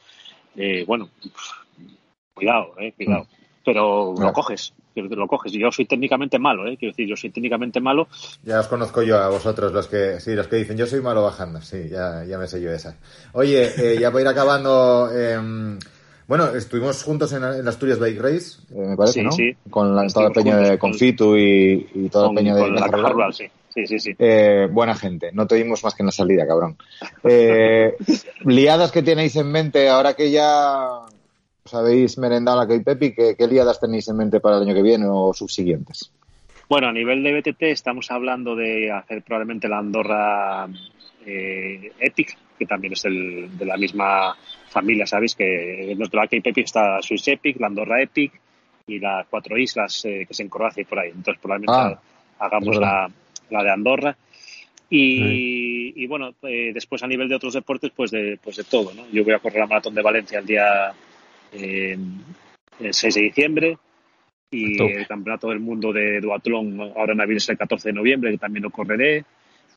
eh, 0.57 0.85
bueno, 0.87 1.11
cuidado, 2.35 2.74
eh, 2.78 2.93
cuidado. 2.93 3.26
Pero 3.64 4.14
lo 4.18 4.32
coges, 4.32 4.74
lo 4.95 5.26
coges. 5.26 5.53
Yo 5.53 5.72
soy 5.72 5.87
técnicamente 5.87 6.39
malo, 6.39 6.66
¿eh? 6.66 6.76
Quiero 6.76 6.93
decir, 6.93 7.09
yo 7.09 7.16
soy 7.16 7.30
técnicamente 7.30 7.80
malo 7.80 8.09
Ya 8.43 8.61
os 8.61 8.68
conozco 8.68 9.03
yo 9.03 9.18
a 9.18 9.28
vosotros, 9.30 9.72
los 9.72 9.89
que, 9.89 10.20
sí, 10.20 10.35
los 10.35 10.49
que 10.49 10.57
dicen 10.57 10.76
yo 10.76 10.87
soy 10.87 11.01
malo 11.01 11.22
bajando, 11.22 11.62
sí, 11.62 11.89
ya, 11.89 12.24
ya 12.26 12.37
me 12.37 12.47
sé 12.47 12.61
yo 12.61 12.70
esa. 12.70 12.99
Oye, 13.32 13.70
eh, 13.78 13.99
ya 13.99 14.11
para 14.11 14.22
ir 14.22 14.28
acabando, 14.28 15.11
em, 15.11 15.78
bueno, 16.27 16.47
estuvimos 16.55 17.03
juntos 17.03 17.33
en, 17.33 17.45
en 17.45 17.66
Asturias 17.68 17.99
Bike 17.99 18.20
Race, 18.20 18.61
eh, 18.72 18.77
me 18.89 18.97
parece, 18.97 19.20
Sí, 19.20 19.25
¿no? 19.25 19.33
sí. 19.33 19.57
Con 19.70 19.95
la, 19.95 20.07
toda 20.09 20.29
la 20.29 20.35
peña 20.35 20.57
de 20.59 20.79
con- 20.79 20.91
Confitu 20.91 21.37
y, 21.37 21.89
y 21.95 22.09
toda 22.09 22.27
con, 22.29 22.35
la 22.35 22.41
peña 22.41 22.55
de 22.55 22.61
con 22.62 22.75
la 23.22 23.33
sí. 23.33 23.45
Sí, 23.75 23.87
sí, 23.89 23.99
sí. 23.99 24.14
Eh, 24.20 24.68
buena 24.70 24.95
gente, 24.95 25.31
no 25.33 25.47
te 25.49 25.57
dimos 25.57 25.83
más 25.83 25.95
que 25.97 26.03
en 26.05 26.07
la 26.07 26.12
salida, 26.12 26.47
cabrón. 26.47 26.77
Eh, 27.25 27.97
liadas 28.45 28.93
que 28.93 29.03
tenéis 29.03 29.35
en 29.37 29.51
mente 29.51 29.89
ahora 29.89 30.14
que 30.14 30.31
ya 30.31 31.01
os 31.64 31.75
habéis 31.75 32.16
merendado 32.18 32.59
la 32.61 32.68
Cape 32.68 32.93
Epic, 32.93 33.16
¿qué, 33.16 33.35
qué 33.37 33.47
liadas 33.49 33.81
tenéis 33.81 34.07
en 34.09 34.16
mente 34.16 34.39
para 34.39 34.57
el 34.59 34.62
año 34.62 34.75
que 34.75 34.83
viene 34.83 35.07
o 35.09 35.33
subsiguientes? 35.35 36.12
Bueno, 36.68 36.87
a 36.89 36.93
nivel 36.93 37.22
de 37.25 37.33
BTT 37.41 37.62
estamos 37.64 38.11
hablando 38.11 38.55
de 38.55 38.93
hacer 38.93 39.22
probablemente 39.22 39.68
la 39.68 39.79
Andorra 39.79 40.68
eh, 41.27 41.93
Epic, 41.99 42.37
que 42.59 42.66
también 42.66 42.93
es 42.93 43.03
del- 43.03 43.57
de 43.59 43.64
la 43.66 43.77
misma 43.77 44.37
familia, 44.75 45.07
¿sabéis? 45.07 45.35
Que 45.35 45.93
en 45.93 45.99
nuestro 45.99 46.20
Cape 46.20 46.37
Epic 46.39 46.64
está 46.64 47.01
Swiss 47.01 47.29
Epic, 47.29 47.59
la 47.61 47.68
Andorra 47.68 48.03
Epic 48.03 48.33
y 48.87 48.99
las 48.99 49.27
cuatro 49.29 49.57
islas 49.57 50.05
eh, 50.05 50.25
que 50.27 50.33
es 50.33 50.41
en 50.41 50.49
Croacia 50.49 50.83
y 50.83 50.85
por 50.85 50.99
ahí. 50.99 51.11
Entonces, 51.11 51.41
probablemente 51.41 51.72
Ah, 51.75 52.01
hagamos 52.39 52.77
la, 52.77 53.11
la 53.51 53.62
de 53.62 53.70
Andorra. 53.70 54.16
Y, 54.91 55.93
y 55.97 56.07
bueno, 56.07 56.35
eh, 56.43 56.72
después 56.75 57.03
a 57.03 57.07
nivel 57.07 57.29
de 57.29 57.37
otros 57.37 57.55
deportes, 57.55 57.91
pues 57.97 58.11
de, 58.11 58.39
pues 58.43 58.57
de 58.57 58.64
todo, 58.64 58.93
¿no? 58.93 59.05
Yo 59.11 59.25
voy 59.25 59.33
a 59.33 59.39
correr 59.39 59.61
la 59.61 59.66
maratón 59.66 59.95
de 59.95 60.03
Valencia 60.03 60.39
el 60.39 60.47
día 60.47 60.93
eh, 61.53 61.97
el 62.81 62.95
6 62.95 63.14
de 63.14 63.20
diciembre 63.22 63.79
y 64.51 64.81
el 64.81 65.07
campeonato 65.07 65.49
del 65.49 65.61
mundo 65.61 65.93
de 65.93 66.20
duatlón 66.20 66.81
ahora 66.81 67.12
en 67.12 67.20
abril 67.20 67.39
es 67.39 67.49
el 67.49 67.59
14 67.59 67.89
de 67.89 67.93
noviembre, 67.93 68.31
que 68.33 68.39
también 68.39 68.62
lo 68.62 68.70
correré. 68.70 69.25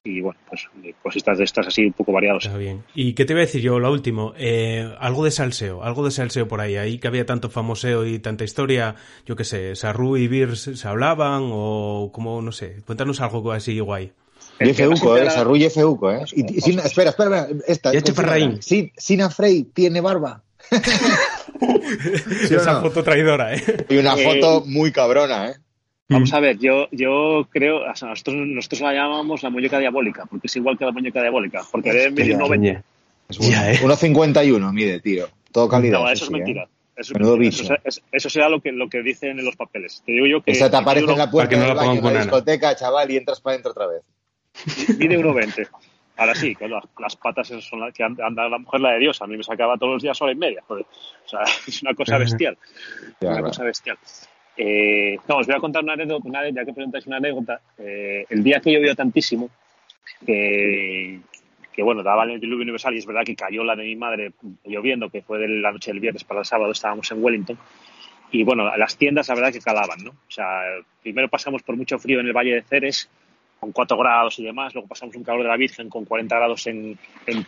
Y 0.10 0.22
bueno, 0.22 0.39
pues 0.49 0.68
eh, 0.84 0.93
cositas 1.03 1.38
de 1.38 1.43
estas 1.43 1.68
así 1.68 1.86
un 1.88 1.93
poco 1.93 2.12
variados. 2.14 2.45
Está 2.45 2.58
bien. 2.58 2.84
¿Y 2.95 3.14
qué 3.14 3.26
te 3.26 3.34
voy 3.34 3.41
a 3.43 3.45
decir 3.45 3.62
yo, 3.62 3.80
la 3.80 3.89
último? 3.89 4.34
Eh, 4.38 4.89
algo 4.99 5.26
de 5.26 5.32
salseo, 5.32 5.84
algo 5.84 6.05
de 6.05 6.12
salseo 6.12 6.47
por 6.47 6.62
ahí. 6.62 6.78
Ahí 6.78 6.97
que 6.99 7.08
había 7.08 7.26
tanto 7.26 7.49
famoseo 7.49 8.05
y 8.05 8.20
tanta 8.20 8.43
historia, 8.45 8.95
yo 9.26 9.36
qué 9.36 9.43
sé, 9.43 9.76
Sarru 9.76 10.16
y 10.18 10.28
Birs 10.28 10.72
se 10.74 10.88
hablaban 10.88 11.49
o 11.51 12.10
como, 12.14 12.41
no 12.41 12.51
sé, 12.51 12.78
cuéntanos 12.86 13.20
algo 13.22 13.51
así 13.51 13.80
guay. 13.80 14.12
El 14.60 14.70
Jeff 14.70 14.80
Euco, 14.80 15.16
eh, 15.18 15.30
Sarru 15.30 15.55
Jeff 15.55 15.78
Euco, 15.78 16.12
eh. 16.12 16.24
Y, 16.34 16.58
y 16.58 16.62
sin- 16.62 16.80
espera, 16.80 17.10
espera, 17.12 17.41
espera, 17.41 17.64
esta. 17.68 17.93
Y. 17.95 17.99
Ferraín. 18.14 18.62
Sin, 18.62 18.91
Sina 18.97 19.30
Frey 19.30 19.64
tiene 19.74 20.01
barba. 20.01 20.43
¿Sí 22.47 22.55
Esa 22.55 22.74
no? 22.74 22.82
foto 22.82 23.03
traidora, 23.03 23.55
¿eh? 23.55 23.86
Y 23.89 23.97
una 23.97 24.16
Eh, 24.16 24.24
foto 24.24 24.64
muy 24.66 24.91
cabrona, 24.91 25.49
eh. 25.51 25.55
Vamos 26.10 26.34
a 26.34 26.39
ver, 26.39 26.58
yo, 26.58 26.88
yo 26.91 27.47
creo, 27.49 27.89
o 27.89 27.95
sea, 27.95 28.10
nosotros, 28.10 28.36
nosotros 28.38 28.82
la 28.82 28.93
llamamos 28.93 29.43
la 29.43 29.49
muñeca 29.49 29.78
diabólica, 29.80 30.26
porque 30.26 30.47
es 30.47 30.55
igual 30.55 30.78
que 30.78 30.86
la 30.86 30.91
muñeca 30.91 31.22
diabólica, 31.22 31.64
porque 31.70 31.91
debe 31.91 32.12
medir 32.12 32.32
ya, 32.34 32.38
90. 32.38 32.84
Es 33.30 33.38
Ya, 33.39 33.60
bueno. 33.60 33.72
eh. 33.74 33.80
1.51 33.84 34.72
mide, 34.74 34.99
tío. 35.01 35.28
Todo 35.51 35.68
calidad. 35.68 35.99
No, 35.99 36.05
eso 36.10 36.14
eso 36.14 36.24
es 36.24 36.28
sí, 36.30 36.34
eh. 36.34 36.38
mentira. 36.38 36.68
Eso, 36.95 37.14
bicho. 37.38 37.64
Eso, 37.64 37.76
es- 37.84 38.01
eso 38.12 38.30
será 38.30 38.47
lo 38.49 38.62
que, 38.62 38.72
lo 38.72 38.88
que 38.89 39.03
dicen 39.03 39.38
en 39.38 39.45
los 39.45 39.55
papeles. 39.58 40.01
Te 40.05 40.14
digo 40.14 40.26
yo 40.28 40.41
que 40.41 40.51
Esa 40.51 40.70
te 40.72 40.78
aparece 40.78 41.03
mide 41.05 41.12
en 41.14 41.18
la 41.20 41.24
uno- 41.26 41.32
puerta 41.32 41.55
no 41.58 41.66
del 41.68 41.76
la 41.76 42.12
la 42.14 42.22
discoteca, 42.22 42.76
chaval, 42.76 43.12
y 43.12 43.18
entras 43.18 43.41
para 43.41 43.53
adentro 43.55 43.72
otra 43.72 43.88
vez. 43.88 44.01
mide 44.97 45.18
1,20. 45.20 45.68
Ahora 46.16 46.34
sí, 46.34 46.55
que 46.55 46.68
las, 46.68 46.84
las 46.97 47.16
patas 47.18 47.51
esas 47.51 47.64
son 47.66 47.82
las 47.82 47.93
que 47.93 48.01
anda 48.03 48.49
la 48.49 48.58
mujer 48.58 48.80
la 48.82 48.93
de 48.93 48.99
Dios. 48.99 49.22
A 49.22 49.28
mí 49.28 49.38
me 49.38 49.43
sacaba 49.43 49.78
todos 49.78 49.93
los 49.93 50.01
días 50.01 50.20
hora 50.22 50.32
y 50.32 50.36
media. 50.36 50.64
joder. 50.68 50.86
O 51.26 51.30
sea, 51.30 51.41
es 51.68 51.82
una 51.84 51.93
cosa 51.93 52.18
bestial. 52.18 52.58
Ya, 53.20 53.28
una 53.28 53.38
claro. 53.38 53.47
cosa 53.49 53.64
bestial. 53.66 53.97
Eh, 54.58 55.18
no, 55.28 55.38
os 55.38 55.47
voy 55.47 55.55
a 55.55 55.60
contar 55.60 55.84
una 55.84 55.93
anécdota, 55.93 56.28
una, 56.28 56.49
ya 56.49 56.66
que 56.66 56.74
preguntáis 56.74 57.05
una 57.05 57.18
anécdota. 57.18 57.62
Eh, 57.78 58.26
el 58.30 58.43
día 58.43 58.60
que 58.60 58.74
llovió 58.74 58.95
tantísimo, 58.95 59.49
que, 60.26 61.22
bueno, 61.78 62.01
daba 62.01 62.24
el 62.24 62.39
diluvio 62.39 62.64
universal 62.64 62.95
y 62.95 62.97
es 62.97 63.05
verdad 63.05 63.24
que 63.24 63.36
cayó 63.36 63.64
la 63.64 63.76
de 63.76 63.84
mi 63.84 63.95
madre 63.95 64.34
lloviendo, 64.66 65.10
que 65.10 65.22
fue 65.22 65.38
de 65.38 65.47
la 65.47 65.72
noche 65.72 65.91
del 65.91 65.99
viernes 65.99 66.24
para 66.24 66.39
el 66.39 66.45
sábado, 66.45 66.72
estábamos 66.72 67.10
en 67.12 67.24
Wellington. 67.24 67.58
Y 68.32 68.43
bueno, 68.43 68.76
las 68.76 68.97
tiendas 68.97 69.30
la 69.30 69.36
verdad 69.36 69.53
que 69.53 69.62
calaban, 69.62 70.03
¿no? 70.03 70.12
O 70.12 70.32
sea, 70.32 70.62
primero 71.01 71.30
pasamos 71.30 71.62
por 71.62 71.78
mucho 71.78 71.99
frío 71.99 72.20
en 72.20 72.28
el 72.28 72.34
Valle 72.34 72.55
de 72.55 72.64
Ceres, 72.64 73.10
con 73.60 73.72
4 73.72 73.97
grados 73.97 74.38
y 74.39 74.43
demás, 74.43 74.74
luego 74.74 74.88
pasamos 74.88 75.16
un 75.16 75.24
calor 75.24 75.43
de 75.43 75.49
la 75.49 75.58
Virgen 75.58 75.89
con 75.89 76.05
40 76.05 76.36
grados 76.36 76.68
en, 76.68 76.97
en 77.26 77.45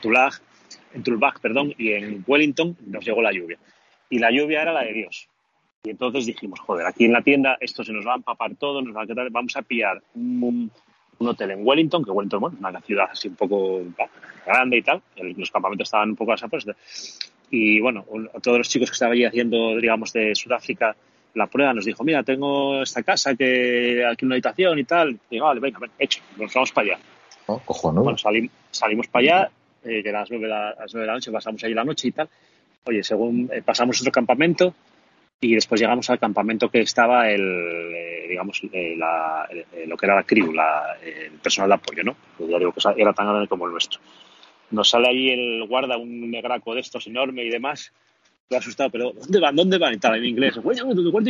en 0.93 1.03
Tulbag, 1.03 1.39
perdón, 1.39 1.73
y 1.77 1.91
en 1.91 2.23
Wellington 2.25 2.77
nos 2.87 3.05
llegó 3.05 3.21
la 3.21 3.31
lluvia. 3.31 3.57
Y 4.09 4.19
la 4.19 4.31
lluvia 4.31 4.61
era 4.61 4.73
la 4.73 4.83
de 4.83 4.93
Dios. 4.93 5.28
Y 5.83 5.91
entonces 5.91 6.25
dijimos, 6.25 6.59
joder, 6.59 6.85
aquí 6.85 7.05
en 7.05 7.13
la 7.13 7.21
tienda 7.21 7.57
esto 7.61 7.83
se 7.83 7.93
nos 7.93 8.05
va 8.05 8.13
a 8.13 8.17
empapar 8.17 8.53
todo, 8.55 8.81
nos 8.81 8.95
va 8.95 9.03
a 9.03 9.07
quedar, 9.07 9.29
vamos 9.29 9.55
a 9.55 9.61
pillar 9.61 10.01
un, 10.13 10.69
un 11.19 11.27
hotel 11.27 11.51
en 11.51 11.65
Wellington, 11.65 12.03
que 12.03 12.11
Wellington, 12.11 12.39
bueno, 12.41 12.57
una 12.59 12.81
ciudad 12.81 13.07
así 13.11 13.29
un 13.29 13.35
poco 13.35 13.81
grande 14.45 14.77
y 14.77 14.81
tal, 14.81 15.01
los 15.37 15.49
campamentos 15.51 15.87
estaban 15.87 16.09
un 16.09 16.15
poco 16.17 16.33
a 16.33 16.35
esa 16.35 16.49
puesta. 16.49 16.75
Y 17.49 17.79
bueno, 17.79 18.03
un- 18.09 18.29
todos 18.43 18.57
los 18.57 18.67
chicos 18.67 18.89
que 18.89 18.93
estaban 18.93 19.13
allí 19.13 19.23
haciendo, 19.23 19.77
digamos, 19.77 20.11
de 20.11 20.35
Sudáfrica 20.35 20.95
la 21.35 21.47
prueba, 21.47 21.73
nos 21.73 21.85
dijo, 21.85 22.03
mira, 22.03 22.23
tengo 22.23 22.81
esta 22.81 23.01
casa, 23.03 23.35
que 23.35 24.03
aquí 24.05 24.25
una 24.25 24.35
habitación 24.35 24.77
y 24.79 24.83
tal. 24.83 25.17
Y 25.29 25.39
vale, 25.39 25.59
venga, 25.61 25.79
ven, 25.79 25.91
hecho, 25.97 26.21
nos 26.37 26.53
vamos 26.53 26.71
para 26.71 26.87
allá. 26.95 26.99
¿no? 27.47 27.59
Cojonudo. 27.59 28.03
Bueno, 28.03 28.17
salim- 28.17 28.49
salimos 28.71 29.07
para 29.07 29.21
allá, 29.23 29.51
eh, 29.85 30.03
que 30.03 30.09
a 30.09 30.13
las 30.13 30.29
nueve, 30.29 30.45
de 30.45 30.49
la, 30.49 30.69
a 30.71 30.81
las 30.81 30.93
nueve 30.93 31.03
de 31.03 31.07
la 31.07 31.13
noche 31.13 31.31
pasamos 31.31 31.63
allí 31.63 31.73
la 31.73 31.85
noche 31.85 32.07
y 32.09 32.11
tal. 32.11 32.27
Oye, 32.85 33.03
según 33.03 33.49
eh, 33.53 33.61
pasamos 33.63 33.99
otro 34.01 34.11
campamento 34.11 34.73
y 35.41 35.55
después 35.55 35.79
llegamos 35.79 36.09
al 36.09 36.19
campamento 36.19 36.69
que 36.69 36.81
estaba 36.81 37.29
el, 37.31 37.41
eh, 37.41 38.25
digamos, 38.27 38.61
eh, 38.73 38.95
la- 38.97 39.47
eh, 39.51 39.85
lo 39.87 39.95
que 39.95 40.05
era 40.05 40.15
la 40.15 40.23
crew, 40.23 40.51
la, 40.53 40.97
el 41.03 41.31
personal 41.39 41.69
de 41.69 41.75
apoyo, 41.75 42.03
¿no? 42.03 42.17
Ya 42.39 42.57
digo 42.59 42.73
que 42.73 42.81
era 43.01 43.13
tan 43.13 43.27
grande 43.27 43.47
como 43.47 43.65
el 43.65 43.71
nuestro. 43.71 43.99
Nos 44.71 44.89
sale 44.89 45.07
ahí 45.09 45.29
el 45.29 45.65
guarda, 45.67 45.97
un 45.97 46.29
negraco 46.29 46.75
de 46.75 46.81
estos 46.81 47.07
enorme 47.07 47.43
y 47.45 47.49
demás. 47.49 47.91
Estoy 48.43 48.57
asustado, 48.57 48.89
pero 48.89 49.11
¿dónde 49.13 49.39
van? 49.39 49.55
¿Dónde 49.55 49.77
van? 49.77 49.93
Y 49.93 49.97
tal, 49.97 50.15
en 50.17 50.25
inglés. 50.25 50.55
Do 50.55 50.71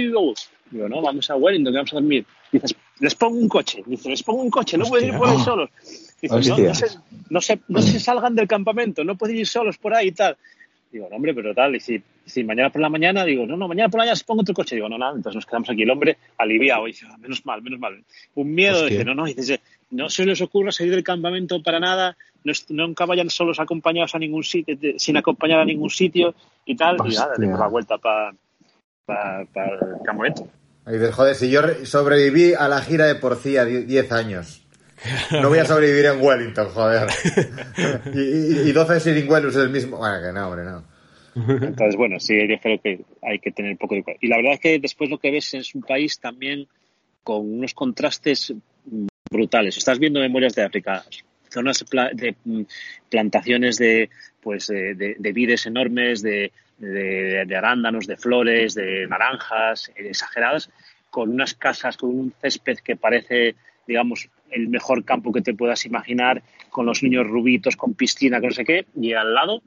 you 0.01 0.12
go? 0.14 0.34
Digo, 0.72 0.89
no, 0.89 1.01
vamos 1.01 1.30
a 1.30 1.36
Wellington, 1.36 1.74
que 1.74 1.78
vamos 1.78 1.93
a 1.93 1.95
dormir. 1.97 2.26
Dices, 2.51 2.76
les 2.99 3.16
pongo 3.16 3.38
un 3.38 3.47
coche. 3.49 3.84
Dice, 3.86 4.10
les 4.10 4.24
pongo 4.24 4.41
un 4.41 4.49
coche, 4.49 4.78
no 4.78 4.86
pueden 4.86 5.10
ir 5.10 5.18
por 5.18 5.28
ahí 5.30 5.38
solos. 5.43 5.70
Dice, 6.22 6.34
no, 6.49 6.55
no, 6.70 6.74
se, 6.76 6.86
no, 7.30 7.41
se, 7.41 7.60
no 7.68 7.82
se 7.82 7.99
salgan 7.99 8.36
del 8.36 8.47
campamento, 8.47 9.03
no 9.03 9.16
pueden 9.18 9.38
ir 9.38 9.47
solos 9.47 9.78
por 9.78 9.93
ahí 9.93 10.07
y 10.07 10.12
tal. 10.14 10.36
Digo, 10.92 11.08
no, 11.10 11.18
hombre, 11.18 11.34
pero 11.36 11.54
tal. 11.54 11.76
Y 11.76 11.80
si, 11.80 12.02
si 12.26 12.44
mañana 12.44 12.72
por 12.72 12.82
la 12.82 12.90
mañana, 12.90 13.24
digo, 13.24 13.46
no, 13.46 13.56
no, 13.58 13.68
mañana 13.68 13.90
por 13.90 14.00
la 14.00 14.06
mañana 14.06 14.20
pongo 14.26 14.42
otro 14.42 14.54
coche. 14.56 14.76
Digo, 14.76 14.90
no, 14.90 14.98
nada. 14.98 15.12
Entonces 15.16 15.36
nos 15.36 15.46
quedamos 15.46 15.70
aquí. 15.70 15.84
El 15.84 15.92
hombre 15.92 16.18
aliviado. 16.38 16.88
Y 16.88 16.92
dice, 16.92 17.06
"Ah, 17.10 17.18
menos 17.18 17.46
mal, 17.46 17.62
menos 17.62 17.80
mal. 17.80 18.04
Un 18.36 18.54
miedo. 18.56 18.74
Hostia. 18.82 18.90
Dice, 18.90 19.06
no, 19.06 19.14
no. 19.16 19.26
Dice, 19.26 19.60
no 19.92 20.10
se 20.10 20.26
les 20.26 20.42
ocurra 20.42 20.72
salir 20.72 20.94
del 20.94 21.04
campamento 21.04 21.62
para 21.62 21.80
nada. 21.80 22.18
No, 22.44 22.54
nunca 22.70 23.06
vayan 23.06 23.30
solos 23.30 23.60
acompañados 23.60 24.16
a 24.16 24.20
ningún 24.20 24.44
sitio, 24.44 24.76
de- 24.78 24.98
sin 24.98 25.18
acompañar 25.18 25.60
a 25.60 25.66
ningún 25.66 25.90
sitio 25.90 26.34
y 26.66 26.76
tal. 26.76 26.96
Y 27.06 27.14
nada, 27.16 27.32
Hostia. 27.34 27.46
dimos 27.46 27.60
la 27.60 27.68
vuelta 27.68 27.98
para 27.98 29.42
el 29.42 29.48
campamento. 30.06 30.48
Y 30.88 30.94
dices, 30.94 31.14
joder, 31.14 31.36
si 31.36 31.50
yo 31.52 31.62
re- 31.62 31.86
sobreviví 31.86 32.54
a 32.54 32.68
la 32.68 32.82
gira 32.82 33.06
de 33.06 33.16
Porcía 33.16 33.66
10 33.66 34.12
años, 34.12 34.66
no 35.32 35.50
voy 35.50 35.60
a 35.60 35.66
sobrevivir 35.66 36.06
en 36.06 36.22
Wellington, 36.22 36.70
joder. 36.70 37.08
y, 38.14 38.20
y, 38.20 38.70
y 38.70 38.72
12 38.72 39.00
Siringuelus 39.00 39.56
es 39.56 39.64
el 39.64 39.70
mismo. 39.70 39.97
Bueno, 39.97 40.22
que 40.26 40.32
no, 40.34 40.47
hombre, 40.47 40.64
no. 40.66 40.84
Entonces, 41.36 41.95
bueno, 41.95 42.20
sí, 42.20 42.36
yo 42.50 42.60
creo 42.60 42.82
que 42.82 43.02
hay 43.22 43.39
que 43.39 43.52
tener 43.52 43.72
un 43.72 43.78
poco 43.78 43.95
de 43.95 44.04
cuidado. 44.04 44.20
Y 44.22 44.28
la 44.28 44.38
verdad 44.38 44.54
es 44.54 44.60
que 44.60 44.80
después 44.80 45.10
lo 45.10 45.20
que 45.20 45.32
ves 45.32 45.54
es 45.54 45.74
un 45.76 45.82
país 45.84 46.20
también 46.20 46.68
con 47.24 47.41
unos 47.54 47.74
contrastes 47.74 48.54
brutales. 49.32 49.78
Estás 49.78 50.00
viendo 50.00 50.20
Memorias 50.20 50.56
de 50.56 50.64
África, 50.64 51.04
zonas 51.50 51.86
de 52.14 52.36
mm, 52.43 52.62
plantaciones 53.10 53.78
de, 53.78 54.10
pues, 54.41 54.68
de, 54.68 54.95
de- 54.95 55.16
de 55.18 55.32
vides 55.34 55.66
enormes, 55.66 56.22
de, 56.22 56.52
de- 56.78 57.43
de 57.45 57.56
arándanos, 57.56 58.08
de 58.08 58.18
flores, 58.18 58.74
de 58.74 59.08
naranjas, 59.08 59.89
eh, 59.95 60.10
exageradas, 60.10 60.70
con 61.10 61.30
unas 61.30 61.54
casas, 61.54 61.95
con 61.97 62.10
un 62.10 62.34
césped 62.41 62.80
que 62.80 62.95
parece, 62.95 63.56
digamos, 63.90 64.30
el 64.52 64.70
mejor 64.70 65.04
campo 65.04 65.34
que 65.34 65.42
te 65.42 65.54
puedas 65.54 65.86
imaginar, 65.86 66.42
con 66.70 66.86
los 66.86 67.04
niños 67.04 67.28
rubitos, 67.28 67.76
con 67.76 67.94
piscina, 67.96 68.40
con 68.40 68.50
no 68.50 68.56
sé 68.56 68.64
qué, 68.64 68.86
y 68.96 69.12
al 69.14 69.34
lado 69.34 69.62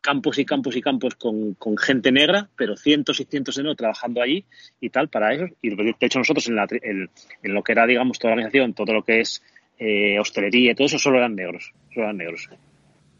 campos 0.00 0.38
y 0.38 0.46
campos 0.46 0.74
y 0.76 0.80
campos 0.80 1.14
con, 1.14 1.52
con 1.54 1.76
gente 1.76 2.10
negra, 2.10 2.48
pero 2.56 2.74
cientos 2.76 3.20
y 3.20 3.24
cientos 3.26 3.56
de 3.56 3.62
no 3.62 3.74
trabajando 3.74 4.22
allí 4.22 4.44
y 4.80 4.88
tal 4.88 5.08
para 5.08 5.34
eso. 5.34 5.44
Y 5.60 5.68
de 5.76 5.94
hecho 6.00 6.18
nosotros 6.18 6.48
en, 6.48 6.56
la, 6.56 6.66
el- 6.82 7.10
en 7.42 7.54
lo 7.54 7.62
que 7.62 7.72
era, 7.72 7.86
digamos, 7.86 8.18
toda 8.18 8.30
la 8.30 8.36
organización, 8.36 8.72
todo 8.72 8.94
lo 8.94 9.04
que 9.04 9.20
es 9.20 9.42
eh, 9.78 10.18
hostelería 10.18 10.72
y 10.72 10.74
todo 10.74 10.86
eso, 10.86 10.98
solo 10.98 11.18
eran 11.18 11.34
negros. 11.36 11.72
Solo 11.92 12.06
eran 12.06 12.16
negros. 12.16 12.48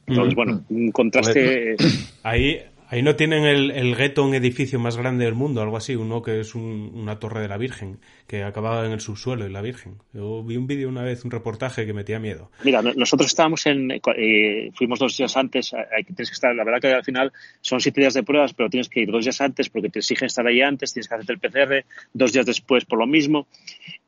Entonces, 0.06 0.32
Mm. 0.32 0.36
bueno, 0.36 0.64
un 0.70 0.90
contraste... 0.90 1.76
Ahí, 2.22 2.60
ahí 2.90 3.02
no 3.02 3.16
tienen 3.16 3.44
el, 3.44 3.70
el 3.70 3.94
gueto, 3.96 4.24
un 4.24 4.34
edificio 4.34 4.78
más 4.78 4.96
grande 4.96 5.24
del 5.24 5.34
mundo, 5.34 5.62
algo 5.62 5.76
así, 5.76 5.94
uno 5.96 6.20
que 6.22 6.40
es 6.40 6.54
un- 6.54 6.90
una 6.94 7.18
torre 7.18 7.40
de 7.40 7.48
la 7.48 7.56
Virgen, 7.56 7.98
que 8.26 8.42
acababa 8.42 8.84
en 8.84 8.92
el 8.92 9.00
subsuelo 9.00 9.44
de 9.44 9.50
la 9.50 9.62
Virgen. 9.62 9.94
Yo 10.12 10.42
vi 10.42 10.56
un 10.56 10.66
vídeo 10.66 10.88
una 10.88 11.02
vez, 11.02 11.24
un 11.24 11.30
reportaje 11.30 11.86
que 11.86 11.92
metía 11.92 12.18
miedo. 12.18 12.50
Mira, 12.64 12.82
no- 12.82 12.92
nosotros 12.94 13.28
estábamos 13.28 13.64
en, 13.66 13.90
eh, 13.92 14.70
fuimos 14.74 14.98
dos 14.98 15.16
días 15.16 15.36
antes, 15.36 15.72
eh, 15.72 15.76
hay 15.96 16.04
tienes 16.04 16.28
que 16.30 16.34
estar, 16.34 16.54
la 16.54 16.64
verdad 16.64 16.80
que 16.80 16.88
al 16.92 17.04
final 17.04 17.32
son 17.60 17.80
siete 17.80 18.00
días 18.00 18.14
de 18.14 18.22
pruebas, 18.24 18.52
pero 18.52 18.68
tienes 18.68 18.88
que 18.88 19.00
ir 19.00 19.10
dos 19.10 19.24
días 19.24 19.40
antes 19.40 19.70
porque 19.70 19.88
te 19.88 20.00
exigen 20.00 20.26
estar 20.26 20.46
ahí 20.46 20.60
antes, 20.60 20.92
tienes 20.92 21.08
que 21.08 21.14
hacerte 21.14 21.32
el 21.32 21.38
PCR, 21.38 21.84
dos 22.12 22.32
días 22.32 22.44
después 22.46 22.84
por 22.84 22.98
lo 22.98 23.06
mismo, 23.06 23.46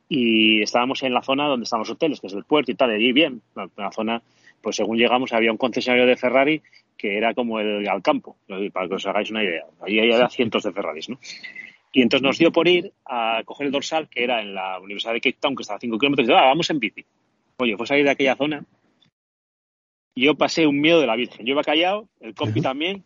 y 0.09 0.61
estábamos 0.63 1.03
en 1.05 1.15
la 1.15 1.23
zona 1.23 1.47
donde 1.47 1.65
están 1.65 1.79
los 1.79 1.91
hoteles, 1.91 2.21
que 2.21 2.27
es 2.27 2.35
el 2.35 2.45
puerto 2.45 2.71
y 2.71 2.75
tal, 2.75 2.91
y 2.91 2.95
allí 2.97 3.13
bien, 3.13 3.41
en 3.57 3.71
la 3.77 3.91
zona, 3.93 4.23
pues 4.63 4.77
según 4.77 4.97
llegamos 4.97 5.33
había 5.33 5.53
un 5.53 5.59
concesionario 5.59 6.07
de 6.07 6.17
Ferrari 6.17 6.63
que 6.97 7.17
era 7.17 7.35
como 7.35 7.59
el 7.59 7.89
al 7.89 8.03
campo, 8.03 8.37
para 8.73 8.89
que 8.89 8.95
os 8.95 9.07
hagáis 9.07 9.31
una 9.31 9.43
idea, 9.43 9.65
ahí 9.81 9.99
había 9.99 10.29
cientos 10.29 10.63
de 10.63 10.73
Ferraris, 10.73 11.09
¿no? 11.09 11.19
Y 11.93 12.01
entonces 12.01 12.23
nos 12.23 12.39
dio 12.39 12.53
por 12.53 12.69
ir 12.69 12.93
a 13.05 13.43
coger 13.45 13.67
el 13.67 13.73
dorsal, 13.73 14.09
que 14.09 14.25
era 14.25 14.41
en 14.41 14.55
la 14.55 14.79
Universidad 14.79 15.13
de 15.13 15.21
Cape 15.21 15.37
Town, 15.39 15.55
que 15.55 15.63
estaba 15.63 15.77
a 15.77 15.81
5 15.81 15.99
kilómetros, 15.99 16.27
y 16.27 16.31
dice, 16.31 16.41
ah, 16.41 16.47
vamos 16.47 16.71
en 16.71 16.79
bici. 16.79 17.05
Oye, 17.59 17.77
fue 17.77 17.87
salir 17.87 18.05
de 18.05 18.13
aquella 18.13 18.37
zona 18.37 18.65
y 20.15 20.25
yo 20.27 20.35
pasé 20.35 20.67
un 20.67 20.81
miedo 20.81 21.01
de 21.01 21.07
la 21.07 21.17
Virgen. 21.17 21.47
Yo 21.47 21.53
iba 21.53 21.63
callado, 21.63 22.09
el 22.21 22.35
compi 22.35 22.61
también, 22.63 23.05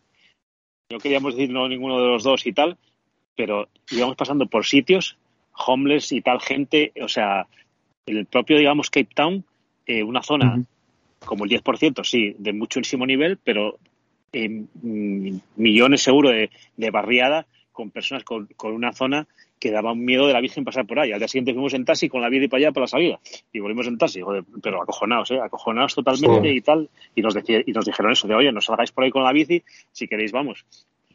no 0.89 0.99
queríamos 0.99 1.35
decir 1.35 1.51
no 1.51 1.67
ninguno 1.67 1.99
de 1.99 2.07
los 2.07 2.23
dos 2.23 2.45
y 2.45 2.53
tal, 2.53 2.77
pero 3.35 3.69
íbamos 3.91 4.15
pasando 4.15 4.47
por 4.47 4.65
sitios, 4.65 5.17
homeless 5.53 6.11
y 6.11 6.21
tal 6.21 6.39
gente, 6.41 6.91
o 7.01 7.07
sea, 7.07 7.47
el 8.05 8.25
propio, 8.25 8.57
digamos, 8.57 8.89
Cape 8.89 9.09
Town, 9.13 9.43
eh, 9.85 10.03
una 10.03 10.23
zona 10.23 10.63
como 11.25 11.45
el 11.45 11.49
10%, 11.51 12.03
sí, 12.03 12.35
de 12.37 12.53
muchísimo 12.53 13.05
nivel, 13.05 13.37
pero 13.43 13.77
eh, 14.33 14.49
mm, 14.49 15.37
millones 15.55 16.01
seguro 16.01 16.29
de, 16.29 16.49
de 16.75 16.91
barriada 16.91 17.45
con 17.71 17.91
personas 17.91 18.23
con, 18.23 18.47
con 18.57 18.73
una 18.73 18.91
zona 18.93 19.27
que 19.59 19.71
daba 19.71 19.91
un 19.93 20.03
miedo 20.05 20.27
de 20.27 20.33
la 20.33 20.41
Virgen 20.41 20.63
pasar 20.63 20.85
por 20.85 20.99
ahí. 20.99 21.11
Al 21.11 21.19
día 21.19 21.27
siguiente 21.27 21.53
fuimos 21.53 21.73
en 21.73 21.85
taxi 21.85 22.09
con 22.09 22.21
la 22.21 22.29
bici 22.29 22.47
para 22.47 22.59
allá 22.59 22.71
para 22.71 22.83
la 22.83 22.87
salida 22.87 23.19
y 23.51 23.59
volvimos 23.59 23.87
en 23.87 23.97
taxi, 23.97 24.21
joder, 24.21 24.43
pero 24.61 24.81
acojonados, 24.81 25.31
¿eh? 25.31 25.39
acojonados 25.39 25.95
totalmente 25.95 26.49
y 26.55 26.61
tal. 26.61 26.89
Y 27.15 27.21
nos, 27.21 27.33
decía, 27.33 27.61
y 27.65 27.71
nos 27.71 27.85
dijeron 27.85 28.11
eso 28.11 28.27
de, 28.27 28.35
oye, 28.35 28.51
no 28.51 28.61
salgáis 28.61 28.91
por 28.91 29.03
ahí 29.03 29.09
con 29.11 29.23
la 29.23 29.31
bici, 29.31 29.63
si 29.91 30.07
queréis, 30.07 30.31
vamos. 30.31 30.65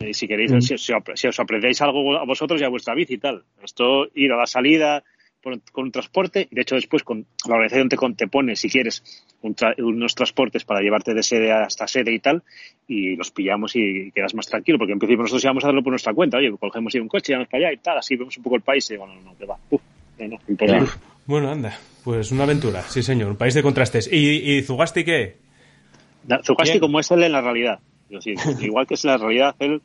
Y 0.00 0.14
si 0.14 0.26
queréis, 0.26 0.50
si, 0.60 0.76
si 0.78 0.92
os- 0.92 1.02
si 1.14 1.28
os 1.28 1.38
aprendéis 1.38 1.80
algo 1.82 2.16
a 2.16 2.24
vosotros 2.24 2.60
y 2.60 2.64
a 2.64 2.68
vuestra 2.68 2.94
bici 2.94 3.14
y 3.14 3.18
tal. 3.18 3.44
Esto, 3.62 4.08
ir 4.14 4.32
a 4.32 4.36
la 4.36 4.46
salida 4.46 5.04
con 5.42 5.84
un 5.84 5.92
transporte, 5.92 6.46
y 6.50 6.54
de 6.54 6.62
hecho 6.62 6.74
después 6.76 7.02
con 7.02 7.26
la 7.48 7.54
organización 7.54 7.88
te, 7.88 7.96
con- 7.96 8.14
te 8.14 8.28
pone, 8.28 8.54
si 8.56 8.68
quieres, 8.70 9.02
un 9.42 9.54
tra- 9.56 9.74
unos 9.82 10.14
transportes 10.14 10.64
para 10.64 10.80
llevarte 10.80 11.14
de 11.14 11.22
sede 11.22 11.50
hasta 11.52 11.86
sede 11.88 12.12
y 12.12 12.18
tal, 12.20 12.42
y 12.86 13.16
los 13.16 13.30
pillamos 13.32 13.74
y 13.74 14.10
quedas 14.14 14.34
más 14.34 14.46
tranquilo, 14.46 14.78
porque 14.78 14.92
en 14.92 14.98
principio 14.98 15.22
nosotros 15.22 15.42
íbamos 15.44 15.64
a 15.64 15.66
hacerlo 15.66 15.82
por 15.82 15.90
nuestra 15.92 16.14
cuenta, 16.14 16.38
oye, 16.38 16.52
cogemos 16.58 16.94
ahí 16.94 17.00
un 17.00 17.08
coche, 17.08 17.32
vamos 17.32 17.48
para 17.48 17.66
allá 17.68 17.72
y 17.74 17.78
tal, 17.78 17.98
así 17.98 18.14
vemos 18.16 18.36
un 18.36 18.42
poco 18.44 18.56
el 18.56 18.62
país 18.62 18.88
y 18.90 18.94
digo, 18.94 19.06
no, 19.06 19.36
que 19.36 19.44
va, 19.44 19.58
uf, 19.70 19.80
no, 20.18 20.28
no, 20.28 20.38
imposible. 20.48 20.88
Bueno, 21.26 21.50
anda, 21.50 21.76
pues 22.04 22.30
una 22.32 22.44
aventura, 22.44 22.82
sí 22.82 23.02
señor, 23.02 23.30
un 23.30 23.36
país 23.36 23.54
de 23.54 23.62
contrastes. 23.62 24.08
¿Y, 24.12 24.52
y 24.56 24.62
Zugasti 24.62 25.04
qué? 25.04 25.36
Da- 26.24 26.40
Zugasti 26.42 26.74
Bien. 26.74 26.80
como 26.80 27.00
es 27.00 27.10
él 27.10 27.22
en 27.24 27.32
la 27.32 27.40
realidad. 27.40 27.80
Decir, 28.08 28.36
igual 28.60 28.86
que 28.86 28.94
es 28.94 29.04
en 29.04 29.10
la 29.12 29.16
realidad, 29.18 29.56
él, 29.58 29.80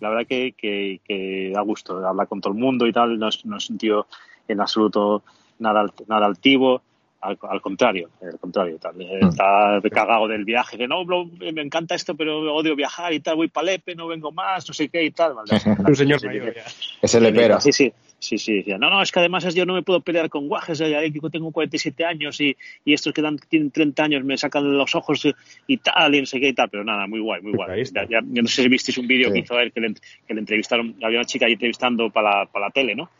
la 0.00 0.08
verdad 0.10 0.26
que, 0.26 0.52
que, 0.56 1.00
que 1.04 1.50
da 1.52 1.60
gusto, 1.62 2.06
habla 2.06 2.26
con 2.26 2.40
todo 2.40 2.52
el 2.52 2.58
mundo 2.58 2.86
y 2.86 2.92
tal, 2.92 3.18
no 3.18 3.28
es, 3.28 3.44
no 3.44 3.56
es 3.56 3.68
un 3.70 3.78
tío 3.78 4.06
en 4.48 4.60
absoluto 4.60 5.22
nada, 5.58 5.86
nada 6.06 6.26
altivo, 6.26 6.82
al, 7.20 7.38
al 7.48 7.60
contrario, 7.60 8.10
al 8.20 8.38
contrario, 8.40 8.78
tal, 8.80 9.00
eh, 9.00 9.20
está 9.28 9.80
cagado 9.92 10.26
del 10.26 10.44
viaje, 10.44 10.76
que 10.76 10.88
no, 10.88 11.04
bro, 11.04 11.24
me 11.26 11.62
encanta 11.62 11.94
esto, 11.94 12.16
pero 12.16 12.52
odio 12.52 12.74
viajar 12.74 13.12
y 13.12 13.20
tal, 13.20 13.36
voy 13.36 13.46
para 13.46 13.66
Lepe, 13.66 13.94
no 13.94 14.08
vengo 14.08 14.32
más, 14.32 14.66
no 14.66 14.74
sé 14.74 14.88
qué 14.88 15.04
y 15.04 15.12
tal. 15.12 15.34
Vale, 15.34 15.50
Un 15.86 15.94
señor 15.94 16.18
sí, 16.18 16.26
mayor 16.26 16.52
ya. 16.52 16.64
Es 17.00 17.14
el 17.14 17.22
lepero. 17.22 17.60
Sí, 17.60 17.70
sí, 17.72 17.92
sí, 18.18 18.38
sí, 18.38 18.54
decía, 18.54 18.76
no, 18.76 18.90
no, 18.90 19.00
es 19.00 19.12
que 19.12 19.20
además 19.20 19.44
es- 19.44 19.54
yo 19.54 19.64
no 19.64 19.74
me 19.74 19.82
puedo 19.82 20.00
pelear 20.00 20.28
con 20.30 20.48
guajes, 20.48 20.80
yo 20.80 21.30
tengo 21.30 21.52
47 21.52 22.04
años 22.04 22.40
y, 22.40 22.56
y 22.84 22.92
estos 22.92 23.12
que 23.12 23.22
dan, 23.22 23.38
tienen 23.38 23.70
30 23.70 24.02
años 24.02 24.24
me 24.24 24.36
sacan 24.36 24.76
los 24.76 24.92
ojos 24.96 25.24
y, 25.68 25.76
tal, 25.76 26.16
y 26.16 26.20
no 26.20 26.26
sé 26.26 26.40
qué 26.40 26.48
y 26.48 26.54
tal, 26.54 26.70
pero 26.70 26.82
nada, 26.82 27.06
muy 27.06 27.20
guay, 27.20 27.40
muy 27.40 27.52
guay. 27.52 27.84
Ya, 27.84 28.02
ya- 28.02 28.20
yo 28.24 28.42
no 28.42 28.48
sé 28.48 28.64
si 28.64 28.68
visteis 28.68 28.98
un 28.98 29.06
vídeo 29.06 29.28
Sí. 29.28 29.34
que 29.34 29.38
hizo 29.40 29.60
él, 29.60 29.72
que 29.72 29.80
le, 29.80 29.94
que 30.26 30.34
le 30.34 30.40
entrevistaron, 30.40 30.96
había 31.04 31.18
una 31.20 31.24
chica 31.26 31.46
ahí 31.46 31.52
entrevistando 31.52 32.10
para 32.10 32.40
la, 32.40 32.46
para 32.46 32.66
la 32.66 32.70
tele, 32.72 32.96
¿no? 32.96 33.10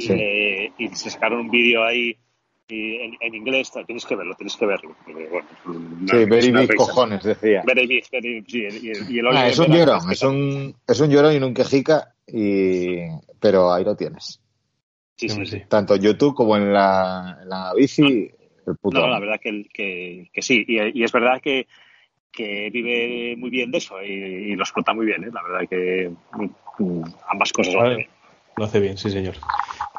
Y, 0.00 0.06
Sí. 0.06 0.14
le- 0.14 0.72
y 0.78 0.88
se 0.88 1.10
sacaron 1.10 1.40
un 1.40 1.50
vídeo 1.50 1.84
ahí 1.84 2.16
y 2.68 2.96
en, 2.96 3.16
en 3.20 3.34
inglés, 3.34 3.70
tienes 3.86 4.06
que 4.06 4.14
verlo, 4.16 4.34
tienes 4.36 4.56
que 4.56 4.64
verlo. 4.66 4.94
porque, 5.04 5.26
bueno, 5.28 5.48
una- 5.66 6.06
Sí, 6.12 6.16
es 6.18 6.28
very 6.28 6.52
big 6.52 6.74
cojones, 6.76 7.22
decía. 7.22 7.62
Very 7.66 7.86
big, 7.86 8.04
very- 8.10 8.44
sí, 8.46 8.58
y, 8.60 8.90
el- 8.90 9.10
y 9.10 9.18
el 9.18 9.26
Ah, 9.26 9.30
Oliver 9.30 9.46
es 9.50 9.58
un 9.58 9.66
llorón, 9.66 10.10
es 10.12 10.22
un, 10.22 10.76
es 10.86 11.00
un 11.00 11.10
llorón 11.10 11.34
y 11.34 11.36
un 11.38 11.52
quejica, 11.54 12.14
y... 12.26 12.96
pero 13.40 13.72
ahí 13.72 13.84
lo 13.84 13.96
tienes. 13.96 14.40
Sí, 15.16 15.28
sí, 15.28 15.34
Sí, 15.34 15.46
sí. 15.46 15.58
sí. 15.58 15.62
Tanto 15.68 15.94
en 15.96 16.02
YouTube 16.02 16.34
como 16.34 16.56
en 16.56 16.72
la, 16.72 17.38
en 17.42 17.48
la 17.48 17.74
bici, 17.74 18.30
el 18.66 18.76
puto. 18.80 19.00
No, 19.00 19.08
la 19.08 19.18
verdad 19.20 19.38
que, 19.42 19.64
que, 19.72 20.30
que 20.32 20.40
sí. 20.42 20.64
Y, 20.66 21.00
y 21.00 21.04
es 21.04 21.12
verdad 21.12 21.40
que, 21.42 21.66
que 22.32 22.70
vive 22.72 23.34
muy 23.36 23.50
bien 23.50 23.70
de 23.72 23.78
eso 23.78 24.00
y, 24.02 24.06
y 24.12 24.54
lo 24.56 24.62
explota 24.62 24.94
muy 24.94 25.04
bien. 25.06 25.24
¿eh? 25.24 25.30
La 25.32 25.42
verdad 25.42 25.68
que 25.68 26.10
mm, 26.78 27.02
ambas 27.28 27.52
cosas. 27.52 27.74
lo 27.74 27.80
Vale. 27.80 27.94
hacen. 27.94 28.19
Lo 28.60 28.66
hace 28.66 28.78
bien, 28.78 28.98
sí 28.98 29.08
señor. 29.08 29.36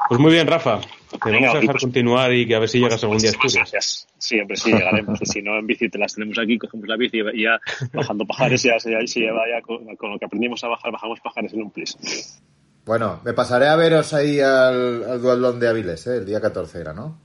Pues 0.08 0.20
muy 0.22 0.32
bien, 0.34 0.46
Rafa. 0.46 0.80
Te 0.80 1.32
Venga, 1.32 1.48
vamos 1.48 1.56
a 1.56 1.60
dejar 1.62 1.74
pues- 1.74 1.82
continuar 1.84 2.32
y 2.32 2.46
que 2.46 2.54
a 2.54 2.60
ver 2.60 2.70
si 2.70 2.78
llegas 2.80 3.02
algún 3.02 3.18
día 3.18 3.32
a 3.32 3.34
Muchísimas 3.34 3.56
Asturias. 3.64 3.72
gracias. 3.72 4.08
Sí, 4.20 4.40
hombre, 4.40 4.56
sí, 4.58 4.72
llegaremos. 4.72 5.20
Y 5.20 5.26
si 5.26 5.42
no, 5.42 5.58
en 5.58 5.66
bici 5.66 5.90
te 5.90 5.98
las 5.98 6.14
tenemos 6.14 6.38
aquí, 6.38 6.60
cogemos 6.60 6.88
la 6.88 6.96
bici 6.96 7.18
y 7.34 7.42
ya 7.44 7.60
bajando 7.92 8.24
pajares, 8.28 8.62
ya 8.62 8.78
lleva 8.78 9.42
ya 9.52 9.62
con, 9.64 9.96
con 9.96 10.12
lo 10.12 10.20
que 10.20 10.26
aprendimos 10.26 10.64
a 10.64 10.68
bajar, 10.68 10.92
bajamos 10.92 11.20
pajares 11.22 11.52
en 11.54 11.64
un 11.64 11.72
plis. 11.72 12.40
Bueno, 12.86 13.20
me 13.26 13.34
pasaré 13.34 13.68
a 13.68 13.76
veros 13.76 14.14
ahí 14.14 14.40
al, 14.40 15.06
al 15.06 15.20
duatlón 15.24 15.60
de 15.60 15.68
Avilés, 15.68 16.06
¿eh? 16.06 16.18
el 16.18 16.26
día 16.28 16.40
14 16.40 16.82
era, 16.82 16.94
¿no? 16.94 17.18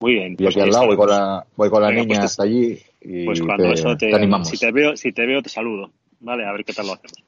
Muy 0.00 0.12
bien. 0.12 0.36
Y 0.38 0.46
aquí 0.46 0.60
ahí 0.60 0.66
al 0.66 0.70
lado 0.70 0.86
voy 0.86 0.96
con 0.96 1.08
la, 1.08 1.46
voy 1.56 1.70
con 1.70 1.80
la 1.80 1.88
Venga, 1.88 2.02
niña 2.02 2.08
pues 2.08 2.18
te- 2.20 2.26
hasta 2.26 2.42
allí 2.42 2.78
y 3.00 3.24
Pues 3.24 3.40
cuando 3.40 3.64
te, 3.68 3.72
eso 3.72 3.96
te, 3.96 4.10
te 4.10 4.14
animamos. 4.16 4.48
si 4.50 4.58
te 4.58 4.70
veo, 4.70 4.94
si 4.98 5.12
te 5.12 5.24
veo 5.24 5.40
te 5.40 5.48
saludo. 5.48 5.90
Vale, 6.20 6.44
a 6.46 6.52
ver 6.52 6.62
qué 6.64 6.74
tal 6.74 6.88
lo 6.88 6.92
hacemos. 6.92 7.24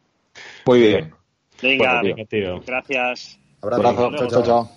Muy 0.66 0.78
bien. 0.80 1.14
Venga, 1.62 2.00
Bueno, 2.00 2.02
tío. 2.02 2.14
Venga, 2.16 2.28
tío. 2.28 2.62
gracias. 2.66 3.38
Abrazo. 3.62 4.10
Chao, 4.28 4.42
chao. 4.42 4.70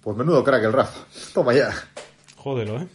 Pues 0.00 0.16
menudo 0.16 0.42
crack 0.44 0.64
el 0.64 0.72
Rafa. 0.72 1.06
Toma 1.34 1.52
ya. 1.54 1.70
Jódelo, 2.36 2.80
¿eh? 2.80 2.88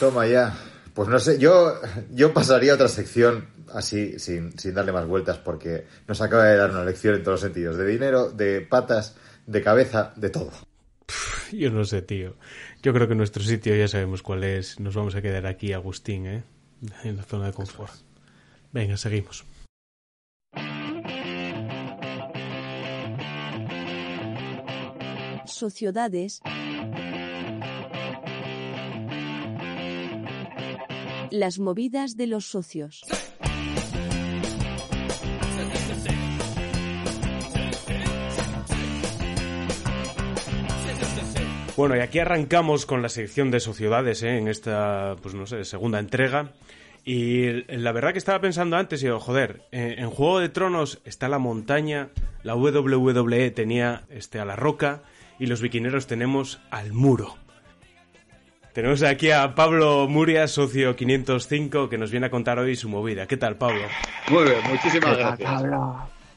Toma 0.00 0.26
ya. 0.26 0.54
Pues 0.94 1.08
no 1.08 1.18
sé, 1.18 1.38
yo, 1.38 1.74
yo 2.10 2.32
pasaría 2.34 2.72
a 2.72 2.74
otra 2.74 2.88
sección 2.88 3.46
así, 3.72 4.18
sin, 4.18 4.58
sin 4.58 4.74
darle 4.74 4.90
más 4.92 5.06
vueltas, 5.06 5.38
porque 5.38 5.86
nos 6.08 6.20
acaba 6.20 6.44
de 6.44 6.56
dar 6.56 6.70
una 6.70 6.84
lección 6.84 7.14
en 7.14 7.22
todos 7.22 7.34
los 7.34 7.40
sentidos. 7.40 7.76
De 7.76 7.86
dinero, 7.86 8.30
de 8.30 8.60
patas, 8.62 9.16
de 9.46 9.62
cabeza, 9.62 10.12
de 10.16 10.30
todo. 10.30 10.50
Yo 11.52 11.70
no 11.70 11.84
sé, 11.84 12.02
tío. 12.02 12.34
Yo 12.82 12.92
creo 12.92 13.08
que 13.08 13.14
nuestro 13.14 13.42
sitio 13.42 13.74
ya 13.76 13.88
sabemos 13.88 14.22
cuál 14.22 14.44
es. 14.44 14.78
Nos 14.80 14.94
vamos 14.94 15.14
a 15.14 15.22
quedar 15.22 15.46
aquí, 15.46 15.72
Agustín, 15.72 16.26
¿eh? 16.26 16.42
En 17.04 17.16
la 17.16 17.22
zona 17.22 17.46
de 17.46 17.52
confort. 17.52 17.92
Venga, 18.72 18.96
seguimos. 18.96 19.44
Sociedades, 25.58 26.40
las 31.30 31.58
movidas 31.58 32.16
de 32.16 32.26
los 32.26 32.46
socios. 32.46 33.04
Bueno, 41.76 41.96
y 41.96 42.00
aquí 42.00 42.18
arrancamos 42.18 42.86
con 42.86 43.02
la 43.02 43.08
sección 43.08 43.52
de 43.52 43.60
sociedades, 43.60 44.24
¿eh? 44.24 44.36
En 44.36 44.48
esta, 44.48 45.14
pues 45.22 45.34
no 45.34 45.46
sé, 45.46 45.64
segunda 45.64 46.00
entrega. 46.00 46.52
Y 47.04 47.62
la 47.68 47.92
verdad 47.92 48.12
que 48.12 48.18
estaba 48.18 48.40
pensando 48.40 48.76
antes, 48.76 49.00
y 49.00 49.06
digo, 49.06 49.20
joder, 49.20 49.62
eh, 49.70 49.94
en 49.98 50.10
Juego 50.10 50.40
de 50.40 50.48
Tronos 50.48 51.00
está 51.04 51.28
la 51.28 51.38
montaña, 51.38 52.08
la 52.42 52.56
WWE 52.56 53.50
tenía 53.52 54.02
este, 54.10 54.40
a 54.40 54.44
la 54.44 54.56
roca, 54.56 55.02
y 55.38 55.46
los 55.46 55.60
biquineros 55.60 56.06
tenemos 56.06 56.60
al 56.70 56.92
muro. 56.92 57.36
Tenemos 58.72 59.02
aquí 59.02 59.30
a 59.30 59.54
Pablo 59.54 60.06
Muria, 60.08 60.46
socio 60.46 60.94
505, 60.94 61.88
que 61.88 61.98
nos 61.98 62.10
viene 62.10 62.26
a 62.26 62.30
contar 62.30 62.58
hoy 62.58 62.76
su 62.76 62.88
movida. 62.88 63.26
¿Qué 63.26 63.36
tal, 63.36 63.56
Pablo? 63.56 63.82
Muy 64.28 64.44
bien, 64.44 64.60
muchísimas 64.68 65.18
gracias. 65.18 65.62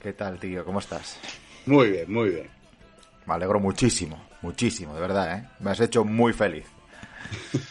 ¿Qué 0.01 0.13
tal, 0.13 0.39
tío? 0.39 0.65
¿Cómo 0.65 0.79
estás? 0.79 1.19
Muy 1.65 1.91
bien, 1.91 2.11
muy 2.11 2.29
bien. 2.29 2.49
Me 3.25 3.35
alegro 3.35 3.59
muchísimo, 3.59 4.19
muchísimo, 4.41 4.95
de 4.95 5.01
verdad, 5.01 5.37
¿eh? 5.37 5.47
Me 5.59 5.71
has 5.71 5.79
hecho 5.79 6.03
muy 6.03 6.33
feliz. 6.33 6.65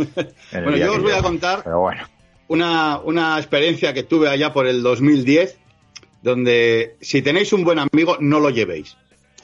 En 0.52 0.58
el 0.58 0.64
Bueno, 0.64 0.76
yo 0.76 0.92
os 0.94 1.02
voy 1.02 1.12
a 1.12 1.22
contar 1.22 1.62
Pero 1.64 1.80
bueno, 1.80 2.04
una, 2.48 3.00
una 3.00 3.36
experiencia 3.36 3.92
que 3.92 4.04
tuve 4.04 4.28
allá 4.28 4.52
por 4.52 4.66
el 4.66 4.82
2010, 4.82 5.58
donde 6.22 6.96
si 7.00 7.22
tenéis 7.22 7.52
un 7.52 7.64
buen 7.64 7.78
amigo, 7.80 8.16
no 8.20 8.38
lo 8.38 8.50
llevéis. 8.50 8.96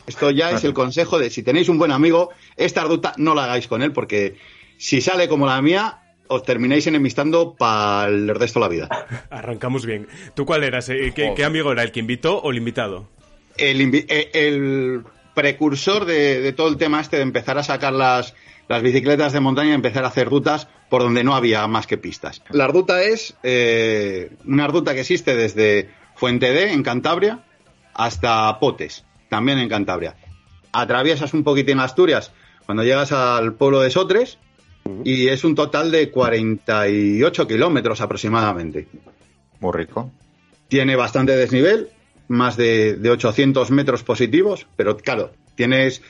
Esto 0.06 0.30
ya 0.30 0.50
es 0.52 0.64
el 0.64 0.72
consejo 0.74 1.18
de 1.18 1.30
si 1.30 1.42
tenéis 1.42 1.68
un 1.68 1.78
buen 1.78 1.90
amigo, 1.92 2.30
esta 2.56 2.84
ruta 2.84 3.12
no 3.16 3.34
la 3.34 3.44
hagáis 3.44 3.66
con 3.68 3.82
él, 3.82 3.92
porque 3.92 4.36
si 4.78 5.00
sale 5.00 5.28
como 5.28 5.46
la 5.46 5.60
mía, 5.62 5.98
os 6.28 6.42
termináis 6.42 6.86
enemistando 6.86 7.54
para 7.54 8.08
el 8.08 8.28
resto 8.34 8.58
de 8.60 8.64
la 8.64 8.68
vida. 8.68 9.06
Arrancamos 9.30 9.86
bien. 9.86 10.08
¿Tú 10.34 10.44
cuál 10.44 10.64
eras? 10.64 10.88
eh? 10.88 11.12
¿Qué, 11.14 11.44
amigo 11.44 11.72
era? 11.72 11.82
¿El 11.82 11.92
que 11.92 12.00
invitó 12.00 12.38
o 12.38 12.50
el 12.50 12.56
invitado? 12.58 13.08
el, 13.56 13.80
invi- 13.80 14.04
eh, 14.08 14.30
el 14.34 15.02
precursor 15.34 16.04
de, 16.04 16.40
de 16.40 16.52
todo 16.52 16.68
el 16.68 16.76
tema 16.76 17.00
este 17.00 17.16
de 17.16 17.22
empezar 17.22 17.56
a 17.58 17.62
sacar 17.62 17.92
las, 17.94 18.34
las 18.68 18.82
bicicletas 18.82 19.32
de 19.32 19.40
montaña 19.40 19.70
y 19.70 19.74
empezar 19.74 20.04
a 20.04 20.08
hacer 20.08 20.28
rutas 20.28 20.68
por 20.90 21.00
donde 21.02 21.24
no 21.24 21.34
había 21.34 21.66
más 21.66 21.86
que 21.86 21.96
pistas. 21.96 22.42
La 22.50 22.66
ruta 22.66 23.02
es 23.02 23.34
eh, 23.42 24.30
una 24.46 24.66
ruta 24.66 24.92
que 24.94 25.00
existe 25.00 25.34
desde 25.36 25.88
Fuente 26.16 26.50
D, 26.52 26.72
en 26.72 26.82
Cantabria, 26.82 27.44
hasta 27.94 28.58
Potes, 28.60 29.05
también 29.28 29.58
en 29.58 29.68
Cantabria. 29.68 30.16
Atraviesas 30.72 31.34
un 31.34 31.44
poquitín 31.44 31.80
Asturias 31.80 32.32
cuando 32.64 32.82
llegas 32.84 33.12
al 33.12 33.54
pueblo 33.54 33.80
de 33.80 33.90
Sotres 33.90 34.38
y 35.04 35.28
es 35.28 35.44
un 35.44 35.54
total 35.54 35.90
de 35.90 36.10
48 36.10 37.46
kilómetros 37.46 38.00
aproximadamente 38.00 38.86
muy 39.60 39.72
rico. 39.72 40.12
tiene 40.68 40.96
bastante 40.96 41.36
desnivel, 41.36 41.88
más 42.28 42.56
de, 42.56 42.96
de 42.96 43.10
800 43.10 43.70
metros 43.70 44.02
positivos, 44.02 44.66
pero 44.76 44.96
claro, 44.96 45.32
tienes 45.54 46.02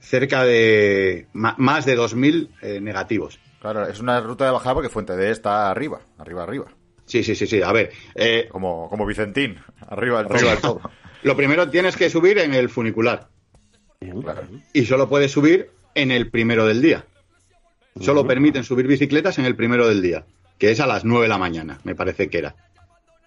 cerca 0.00 0.44
de 0.44 1.28
más 1.32 1.86
de 1.86 1.96
2.000 1.96 2.48
eh, 2.62 2.80
negativos. 2.80 3.38
Claro, 3.60 3.86
es 3.86 4.00
una 4.00 4.20
ruta 4.20 4.44
de 4.44 4.50
bajada 4.50 4.74
porque 4.74 4.88
Fuente 4.88 5.16
D 5.16 5.30
está 5.30 5.70
arriba, 5.70 6.00
arriba, 6.18 6.42
arriba. 6.42 6.66
Sí, 7.04 7.22
sí, 7.22 7.34
sí, 7.34 7.46
sí. 7.46 7.62
A 7.62 7.72
ver, 7.72 7.92
eh, 8.14 8.48
Como, 8.50 8.88
como 8.88 9.06
Vicentín, 9.06 9.58
arriba 9.86 10.22
del 10.22 10.32
Arriba 10.32 10.56
todo. 10.56 10.80
Lo 11.22 11.36
primero 11.36 11.68
tienes 11.68 11.96
que 11.96 12.10
subir 12.10 12.38
en 12.38 12.54
el 12.54 12.68
funicular 12.68 13.28
Claro. 14.22 14.42
y 14.72 14.84
solo 14.84 15.08
puedes 15.08 15.30
subir 15.30 15.70
en 15.94 16.10
el 16.10 16.30
primero 16.30 16.66
del 16.66 16.82
día. 16.82 17.04
Solo 18.00 18.26
permiten 18.26 18.64
subir 18.64 18.86
bicicletas 18.86 19.38
en 19.38 19.44
el 19.44 19.54
primero 19.54 19.86
del 19.88 20.02
día. 20.02 20.24
que 20.58 20.70
es 20.70 20.78
a 20.80 20.86
las 20.86 21.04
9 21.04 21.24
de 21.24 21.28
la 21.28 21.38
mañana, 21.38 21.80
me 21.82 21.96
parece 21.96 22.28
que 22.30 22.38
era. 22.38 22.54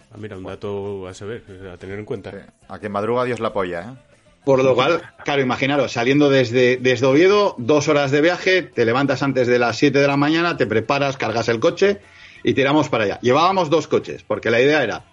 Ah, 0.09 0.15
mira, 0.17 0.37
un 0.37 0.43
dato 0.45 1.05
a 1.05 1.13
saber, 1.13 1.43
a 1.73 1.75
tener 1.75 1.99
en 1.99 2.05
cuenta. 2.05 2.31
Sí. 2.31 2.37
A 2.69 2.79
quien 2.79 2.93
madruga 2.93 3.25
Dios 3.25 3.41
la 3.41 3.49
apoya, 3.49 3.81
¿eh? 3.81 4.09
Por 4.45 4.63
lo 4.63 4.73
cual, 4.73 5.01
claro, 5.25 5.41
imaginaros, 5.41 5.91
saliendo 5.91 6.29
desde, 6.29 6.77
desde 6.77 7.05
Oviedo, 7.05 7.55
dos 7.57 7.89
horas 7.89 8.11
de 8.11 8.21
viaje, 8.21 8.61
te 8.61 8.85
levantas 8.85 9.21
antes 9.21 9.47
de 9.47 9.59
las 9.59 9.75
7 9.77 9.99
de 9.99 10.07
la 10.07 10.15
mañana, 10.15 10.55
te 10.55 10.65
preparas, 10.65 11.17
cargas 11.17 11.49
el 11.49 11.59
coche 11.59 11.99
y 12.43 12.53
tiramos 12.53 12.87
para 12.87 13.03
allá. 13.03 13.19
Llevábamos 13.21 13.69
dos 13.69 13.87
coches, 13.89 14.23
porque 14.23 14.49
la 14.49 14.61
idea 14.61 14.81
era 14.83 15.03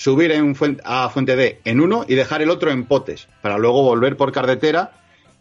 subir 0.00 0.32
en 0.32 0.54
Fuen- 0.54 0.80
a 0.82 1.10
Fuente 1.10 1.36
D 1.36 1.60
en 1.66 1.78
uno 1.78 2.06
y 2.08 2.14
dejar 2.14 2.40
el 2.40 2.48
otro 2.48 2.70
en 2.70 2.84
Potes, 2.86 3.28
para 3.42 3.58
luego 3.58 3.82
volver 3.82 4.16
por 4.16 4.32
carretera 4.32 4.92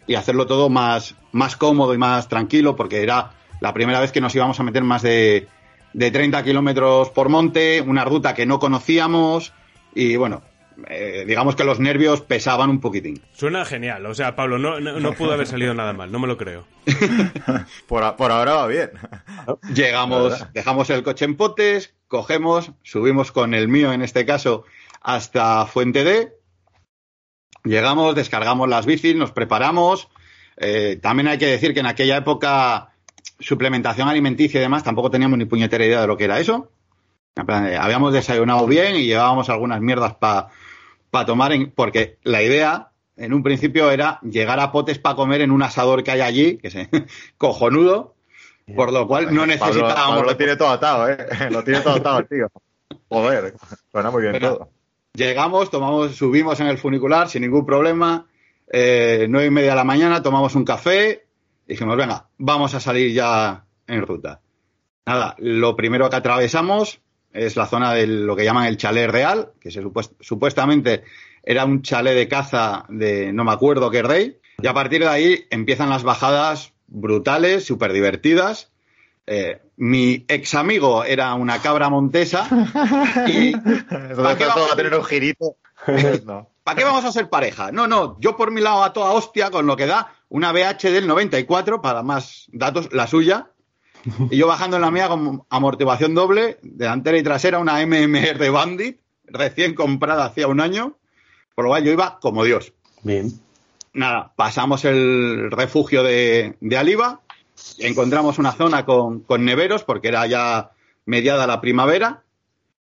y 0.06 0.15
hacerlo 0.15 0.48
todo 0.48 0.68
más, 0.69 1.15
más 1.31 1.56
cómodo 1.56 1.94
y 1.94 1.98
más 1.98 2.27
tranquilo, 2.27 2.76
porque 2.76 3.02
era 3.02 3.31
la 3.61 3.73
primera 3.73 4.02
vez 4.02 4.11
que 4.11 4.19
nos 4.19 4.36
íbamos 4.36 4.60
a 4.60 4.64
meter 4.64 4.84
más 4.84 5.02
de, 5.02 5.48
de 5.94 6.11
30 6.11 6.44
kilómetros 6.44 7.10
por 7.11 7.30
monte, 7.30 7.80
una 7.80 8.03
ruta 8.03 8.34
que 8.34 8.45
no 8.45 8.60
conocíamos 8.60 9.53
y 9.95 10.18
bueno, 10.18 10.41
eh, 10.90 11.23
digamos 11.26 11.56
que 11.56 11.64
los 11.64 11.80
nervios 11.80 12.19
pesaban 12.22 12.69
un 12.69 12.81
poquitín. 12.81 13.22
Suena 13.34 13.64
genial, 13.64 14.06
o 14.07 14.14
sea, 14.14 14.36
Pablo, 14.36 14.60
no, 14.60 14.81
no, 14.81 14.99
no 14.99 15.14
pudo 15.14 15.31
haber 15.34 15.48
salido 15.48 15.73
nada 15.73 15.94
mal, 15.94 16.11
no 16.11 16.19
me 16.19 16.27
lo 16.27 16.38
creo. 16.38 16.65
Por, 17.88 18.03
a- 18.03 18.15
por 18.18 18.31
ahora 18.31 18.56
va 18.56 18.68
bien. 18.68 18.91
Llegamos, 19.73 20.45
dejamos 20.53 20.90
el 20.90 21.03
coche 21.03 21.26
en 21.26 21.36
potes, 21.36 21.94
cogemos, 22.10 22.73
subimos 22.84 23.31
con 23.31 23.53
el 23.53 23.69
mío 23.69 23.94
en 23.94 24.02
este 24.02 24.26
caso 24.26 24.65
hasta 25.02 25.65
Fuente 25.65 26.03
D. 26.03 26.34
Llegamos, 27.64 28.15
descargamos 28.15 28.68
las 28.68 28.86
bicis, 28.86 29.15
nos 29.15 29.31
preparamos. 29.31 30.10
Eh, 30.57 30.99
también 31.02 31.27
hay 31.30 31.38
que 31.38 31.45
decir 31.48 31.73
que 31.73 31.80
en 31.80 31.86
aquella 31.86 32.18
época 32.18 32.90
suplementación 33.40 34.10
alimenticia 34.10 34.60
y 34.60 34.61
demás 34.64 34.84
tampoco 34.84 35.10
teníamos 35.11 35.38
ni 35.38 35.45
puñetera 35.45 35.86
idea 35.86 36.02
de 36.02 36.07
lo 36.07 36.18
que 36.18 36.26
era 36.26 36.40
eso. 36.40 36.72
Eh, 37.38 37.77
habíamos 37.80 38.11
desayunado 38.11 38.65
bien 38.68 38.95
y 38.98 39.06
llevábamos 39.06 39.49
algunas 39.49 39.80
mierdas 39.81 40.15
para 40.15 40.49
tomar, 41.26 41.53
en- 41.53 41.72
porque 41.72 42.18
la 42.23 42.41
idea 42.44 42.91
en 43.15 43.34
un 43.34 43.44
principio 43.44 43.91
era 43.91 44.19
llegar 44.23 44.60
a 44.60 44.72
potes 44.72 44.99
para 44.99 45.15
comer 45.15 45.41
en 45.41 45.52
un 45.52 45.61
asador 45.64 46.03
que 46.03 46.11
hay 46.11 46.22
allí, 46.22 46.57
que 46.57 46.68
es 46.68 46.76
cojonudo, 47.38 48.15
por 48.76 48.91
lo 48.94 49.08
cual 49.08 49.34
no 49.34 49.46
necesitábamos 49.46 49.94
Pablo 49.94 50.24
lo 50.32 50.38
tiene 50.38 50.56
todo 50.56 50.70
atado, 50.70 51.10
¿eh? 51.10 51.18
Lo 51.52 51.64
tiene 51.64 51.82
todo 51.82 51.96
atado 51.96 52.20
el 52.20 52.28
tío. 52.28 52.48
Joder, 53.10 53.56
suena 53.91 54.12
muy 54.12 54.22
bien 54.22 54.34
Pero- 54.34 54.54
todo. 54.58 54.70
Llegamos, 55.14 55.70
tomamos, 55.72 56.16
subimos 56.16 56.60
en 56.60 56.68
el 56.68 56.78
funicular 56.78 57.28
sin 57.30 57.41
ningún 57.41 57.66
problema. 57.66 58.28
Eh, 58.72 59.26
nueve 59.28 59.48
y 59.48 59.52
media 59.52 59.72
de 59.72 59.76
la 59.76 59.84
mañana, 59.84 60.22
tomamos 60.22 60.54
un 60.56 60.64
café. 60.64 61.26
Y 61.68 61.72
dijimos, 61.74 61.98
venga, 61.98 62.28
vamos 62.38 62.74
a 62.76 62.80
salir 62.80 63.12
ya 63.14 63.66
en 63.88 64.06
ruta. 64.06 64.40
Nada, 65.06 65.36
lo 65.40 65.76
primero 65.76 66.10
que 66.10 66.16
atravesamos 66.16 67.02
es 67.34 67.56
la 67.58 67.66
zona 67.66 67.94
de 67.94 68.06
lo 68.08 68.36
que 68.36 68.44
llaman 68.46 68.68
el 68.68 68.78
chalet 68.78 69.10
real, 69.10 69.52
que 69.60 69.72
se 69.72 69.82
supuest- 69.84 70.14
supuestamente 70.20 71.04
era 71.44 71.66
un 71.66 71.82
chalet 71.82 72.16
de 72.16 72.28
caza 72.28 72.86
de 72.90 73.34
no 73.34 73.44
me 73.44 73.52
acuerdo 73.52 73.90
qué 73.90 74.04
rey. 74.04 74.38
Y 74.62 74.68
a 74.68 74.74
partir 74.74 75.02
de 75.02 75.08
ahí 75.10 75.46
empiezan 75.50 75.90
las 75.90 76.04
bajadas 76.04 76.74
brutales, 76.90 77.66
súper 77.66 77.94
divertidas. 77.94 78.72
Eh, 79.28 79.61
mi 79.78 80.26
ex 80.28 80.56
amigo 80.56 81.03
era 81.03 81.34
una 81.36 81.61
cabra 81.61 81.90
montesa 81.90 82.48
y 83.28 83.52
¿Para 84.16 84.36
qué 84.38 84.45
vamos 84.45 84.64
va 84.64 84.70
a- 84.70 84.74
a 84.74 84.76
tener 84.76 84.94
un 84.95 85.03
girito. 85.06 85.56
No. 86.26 86.49
¿Para 86.64 86.78
qué 86.78 86.84
vamos 86.84 87.06
a 87.06 87.11
ser 87.11 87.30
pareja? 87.30 87.72
No, 87.72 87.88
no, 87.88 88.18
yo 88.20 88.36
por 88.38 88.52
mi 88.52 88.60
lado 88.61 88.84
a 88.84 88.91
toda 88.94 89.11
hostia 89.11 89.49
con 89.49 89.66
lo 89.66 89.76
que 89.78 89.86
da 89.88 90.14
una 90.30 90.52
BH 90.52 90.91
del 90.91 91.07
94, 91.07 91.82
para 91.82 92.03
más 92.03 92.45
datos, 92.52 92.90
la 92.91 93.07
suya. 93.07 93.48
Y 94.30 94.38
yo 94.38 94.45
bajando 94.48 94.76
en 94.78 94.82
la 94.84 94.91
mía 94.91 95.07
con 95.07 95.44
amortiguación 95.49 96.14
doble, 96.14 96.57
delantera 96.61 97.18
y 97.18 97.24
trasera, 97.24 97.60
una 97.60 97.84
MMR 97.86 98.38
de 98.38 98.49
Bandit, 98.49 98.99
recién 99.26 99.74
comprada 99.74 100.26
hacía 100.26 100.48
un 100.48 100.60
año. 100.61 100.98
Por 101.56 101.66
lo 101.66 101.70
cual 101.72 101.84
yo 101.84 101.91
iba 101.91 102.20
como 102.20 102.44
Dios. 102.44 102.74
Bien. 103.03 103.32
Nada, 103.94 104.34
pasamos 104.36 104.86
el 104.86 105.49
refugio 105.52 106.03
de, 106.03 106.56
de 106.60 106.78
Aliva, 106.78 107.22
encontramos 107.80 108.38
una 108.38 108.52
zona 108.52 108.86
con, 108.86 109.26
neveros, 109.40 109.84
porque 109.84 110.10
era 110.10 110.26
ya 110.28 110.72
mediada 111.06 111.48
la 111.48 111.61
primavera. 111.61 112.24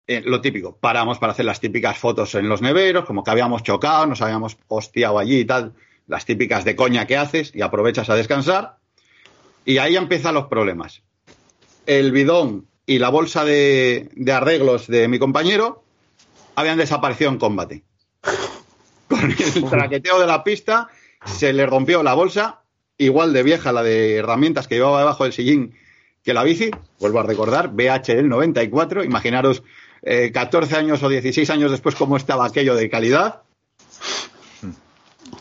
Eh, 0.08 0.24
lo 0.26 0.42
típico, 0.42 0.76
paramos 0.76 1.20
para 1.20 1.34
hacer 1.34 1.46
las 1.46 1.60
típicas 1.60 1.98
fotos 1.98 2.34
en 2.36 2.50
los 2.50 2.62
neveros, 2.62 3.06
como 3.06 3.24
que 3.24 3.32
habíamos 3.32 3.62
chocado, 3.62 4.08
nos 4.08 4.22
habíamos 4.22 4.58
hostiado 4.68 5.20
allí 5.20 5.40
y 5.42 5.46
tal, 5.46 5.74
las 6.08 6.26
típicas 6.26 6.66
de 6.66 6.76
coña 6.76 7.06
que 7.06 7.18
haces 7.18 7.52
y 7.54 7.62
aprovechas 7.62 8.10
a 8.10 8.16
descansar. 8.16 8.78
Y 9.66 9.78
ahí 9.78 9.96
empiezan 9.96 10.34
los 10.34 10.48
problemas. 10.48 11.04
El 11.86 12.12
bidón 12.12 12.68
y 12.88 12.98
la 12.98 13.10
bolsa 13.10 13.46
de 13.46 14.10
arreglos 14.34 14.88
de 14.88 15.08
mi 15.08 15.20
compañero 15.20 15.84
habían 16.56 16.78
desaparecido 16.78 17.30
en 17.30 17.38
combate. 17.38 17.84
Con 19.10 19.32
el 19.32 19.70
traqueteo 19.70 20.20
de 20.20 20.28
la 20.28 20.44
pista 20.44 20.90
se 21.26 21.52
le 21.52 21.66
rompió 21.66 22.04
la 22.04 22.14
bolsa, 22.14 22.62
igual 22.98 23.34
de 23.34 23.44
vieja 23.44 23.72
la 23.72 23.84
de 23.84 24.18
herramientas 24.18 24.68
que 24.68 24.76
llevaba 24.76 25.00
debajo 25.00 25.24
del 25.24 25.34
sillín 25.34 25.76
que 26.24 26.34
la 26.34 26.44
bici, 26.44 26.70
vuelvo 27.00 27.20
a 27.20 27.24
recordar, 27.24 27.70
BH 27.70 28.16
del 28.16 28.30
94, 28.30 29.04
imaginaros 29.04 29.64
eh, 30.02 30.32
14 30.32 30.76
años 30.76 31.02
o 31.02 31.10
16 31.10 31.50
años 31.50 31.72
después 31.72 31.96
cómo 31.96 32.18
estaba 32.18 32.46
aquello 32.46 32.76
de 32.76 32.90
calidad. 32.90 33.42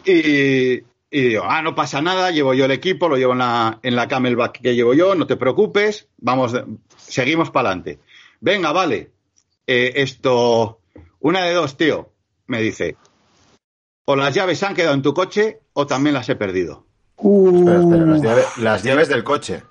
Y, 0.04 0.84
y 1.10 1.20
digo, 1.20 1.44
ah, 1.46 1.62
no 1.62 1.74
pasa 1.74 2.00
nada, 2.00 2.30
llevo 2.30 2.54
yo 2.54 2.64
el 2.64 2.70
equipo, 2.70 3.08
lo 3.08 3.16
llevo 3.16 3.32
en 3.32 3.38
la, 3.38 3.78
en 3.82 3.96
la 3.96 4.08
camelback 4.08 4.60
que 4.60 4.74
llevo 4.74 4.94
yo, 4.94 5.14
no 5.14 5.26
te 5.26 5.36
preocupes, 5.36 6.08
vamos, 6.18 6.54
seguimos 6.96 7.50
para 7.50 7.70
adelante. 7.70 7.98
Venga, 8.40 8.72
vale, 8.72 9.10
eh, 9.66 9.92
esto, 9.96 10.80
una 11.20 11.44
de 11.44 11.52
dos, 11.52 11.76
tío, 11.76 12.12
me 12.46 12.62
dice, 12.62 12.96
o 14.10 14.16
las 14.16 14.32
llaves 14.34 14.58
se 14.58 14.64
han 14.64 14.74
quedado 14.74 14.94
en 14.94 15.02
tu 15.02 15.12
coche 15.12 15.60
o 15.74 15.86
también 15.86 16.14
las 16.14 16.26
he 16.30 16.34
perdido. 16.34 16.86
Espera, 17.18 17.80
espera, 17.80 18.06
las, 18.06 18.22
llaves, 18.22 18.46
las 18.56 18.82
llaves 18.82 19.08
del 19.10 19.22
coche. 19.22 19.62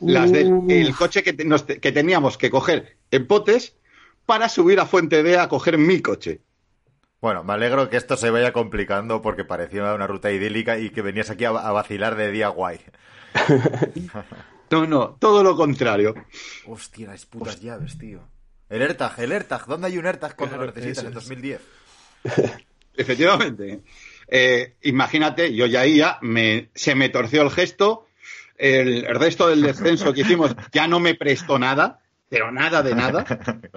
Las 0.00 0.32
del 0.32 0.62
el 0.70 0.94
coche 0.96 1.22
que, 1.22 1.34
te- 1.34 1.44
nos 1.44 1.66
te- 1.66 1.78
que 1.78 1.92
teníamos 1.92 2.38
que 2.38 2.48
coger 2.48 2.96
en 3.10 3.26
potes 3.26 3.76
para 4.24 4.48
subir 4.48 4.80
a 4.80 4.86
Fuente 4.86 5.22
D 5.22 5.38
a 5.38 5.48
coger 5.50 5.76
mi 5.76 6.00
coche. 6.00 6.40
Bueno, 7.20 7.44
me 7.44 7.52
alegro 7.52 7.90
que 7.90 7.98
esto 7.98 8.16
se 8.16 8.30
vaya 8.30 8.54
complicando 8.54 9.20
porque 9.20 9.44
parecía 9.44 9.92
una 9.94 10.06
ruta 10.06 10.32
idílica 10.32 10.78
y 10.78 10.88
que 10.88 11.02
venías 11.02 11.28
aquí 11.28 11.44
a, 11.44 11.50
a 11.50 11.70
vacilar 11.72 12.16
de 12.16 12.30
día 12.32 12.48
guay. 12.48 12.80
No, 14.70 14.86
no, 14.86 15.16
todo 15.20 15.42
lo 15.42 15.54
contrario. 15.54 16.14
Hostia, 16.66 17.08
las 17.08 17.26
putas 17.26 17.60
llaves, 17.60 17.98
tío. 17.98 18.20
El 18.70 18.80
AirTag, 18.80 19.20
el 19.20 19.32
AirTag. 19.32 19.66
¿Dónde 19.66 19.88
hay 19.88 19.98
un 19.98 20.06
AirTag 20.06 20.34
cuando 20.34 20.56
Claro, 20.56 20.70
lo 20.70 20.74
necesitas 20.74 21.04
en 21.04 21.08
es. 21.10 21.14
2010? 21.14 21.60
Efectivamente. 22.96 23.80
Eh, 24.28 24.74
imagínate, 24.82 25.54
yo 25.54 25.66
ya 25.66 25.80
ahí 25.80 25.96
ya 25.98 26.18
me, 26.22 26.70
se 26.74 26.94
me 26.94 27.08
torció 27.08 27.42
el 27.42 27.50
gesto. 27.50 28.06
El, 28.56 29.04
el 29.06 29.14
resto 29.18 29.48
del 29.48 29.62
descenso 29.62 30.12
que 30.12 30.20
hicimos 30.22 30.54
ya 30.72 30.86
no 30.86 31.00
me 31.00 31.14
prestó 31.14 31.58
nada, 31.58 32.00
pero 32.28 32.52
nada 32.52 32.82
de 32.82 32.94
nada. 32.94 33.24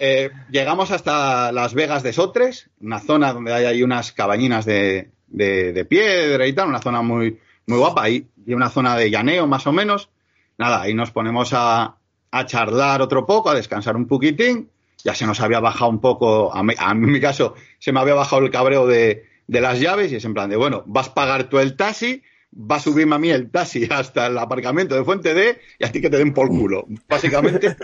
Eh, 0.00 0.30
llegamos 0.50 0.90
hasta 0.90 1.52
Las 1.52 1.74
Vegas 1.74 2.02
de 2.02 2.12
Sotres, 2.12 2.70
una 2.80 3.00
zona 3.00 3.32
donde 3.32 3.52
hay 3.52 3.64
ahí 3.64 3.82
unas 3.82 4.12
cabañinas 4.12 4.64
de, 4.64 5.10
de- 5.26 5.72
de 5.72 5.84
piedra 5.84 6.46
y 6.46 6.52
tal, 6.52 6.68
una 6.68 6.80
zona 6.80 7.02
muy, 7.02 7.38
muy 7.66 7.78
guapa, 7.78 8.02
ahí, 8.04 8.26
y 8.46 8.54
una 8.54 8.70
zona 8.70 8.96
de 8.96 9.10
llaneo 9.10 9.46
más 9.46 9.66
o 9.66 9.72
menos. 9.72 10.08
Nada, 10.56 10.82
ahí 10.82 10.94
nos 10.94 11.10
ponemos 11.10 11.50
a, 11.52 11.96
a 12.30 12.46
charlar 12.46 13.02
otro 13.02 13.26
poco, 13.26 13.50
a 13.50 13.54
descansar 13.54 13.94
un 13.96 14.06
poquitín. 14.08 14.70
Ya 15.04 15.14
se 15.14 15.26
nos 15.26 15.40
había 15.40 15.60
bajado 15.60 15.90
un 15.90 16.00
poco, 16.00 16.54
a 16.54 16.62
mí, 16.62 16.74
a 16.78 16.94
mí 16.94 17.06
en 17.06 17.12
mi 17.12 17.20
caso, 17.20 17.54
se 17.78 17.92
me 17.92 18.00
había 18.00 18.14
bajado 18.14 18.44
el 18.44 18.50
cabreo 18.50 18.86
de, 18.86 19.26
de 19.46 19.60
las 19.60 19.80
llaves 19.80 20.12
y 20.12 20.16
es 20.16 20.24
en 20.24 20.34
plan 20.34 20.50
de, 20.50 20.56
bueno, 20.56 20.84
vas 20.86 21.08
a 21.08 21.14
pagar 21.14 21.48
tú 21.48 21.58
el 21.58 21.76
taxi, 21.76 22.22
va 22.52 22.76
a 22.76 22.80
subirme 22.80 23.14
a 23.14 23.18
mí 23.18 23.30
el 23.30 23.50
taxi 23.50 23.88
hasta 23.90 24.26
el 24.26 24.38
aparcamiento 24.38 24.94
de 24.94 25.04
Fuente 25.04 25.34
D 25.34 25.60
y 25.78 25.84
a 25.84 25.92
ti 25.92 26.00
que 26.00 26.10
te 26.10 26.18
den 26.18 26.34
por 26.34 26.48
culo. 26.48 26.86
Básicamente, 27.08 27.76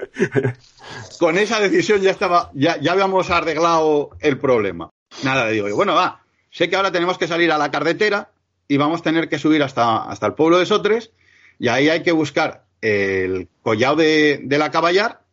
con 1.19 1.39
esa 1.39 1.61
decisión 1.61 2.01
ya 2.01 2.11
estaba, 2.11 2.51
ya, 2.55 2.79
ya 2.81 2.93
habíamos 2.93 3.31
arreglado 3.31 4.11
el 4.21 4.39
problema. 4.39 4.91
Nada, 5.23 5.47
le 5.47 5.53
digo, 5.53 5.69
yo, 5.69 5.77
bueno, 5.77 5.95
va, 5.95 6.25
sé 6.51 6.69
que 6.69 6.77
ahora 6.77 6.93
tenemos 6.93 7.19
que 7.19 7.29
salir 7.29 7.51
a 7.53 7.59
la 7.59 7.71
carretera 7.71 8.31
y 8.69 8.77
vamos 8.77 9.01
a 9.01 9.05
tener 9.05 9.29
que 9.29 9.39
subir 9.39 9.63
hasta, 9.63 10.05
hasta 10.05 10.27
el 10.27 10.35
pueblo 10.35 10.59
de 10.59 10.67
Sotres 10.67 11.13
y 11.59 11.69
ahí 11.69 11.89
hay 11.89 12.03
que 12.03 12.13
buscar 12.13 12.65
el 12.81 13.49
collado 13.63 13.97
de, 13.97 14.41
de 14.43 14.59
la 14.59 14.71
caballar, 14.71 15.24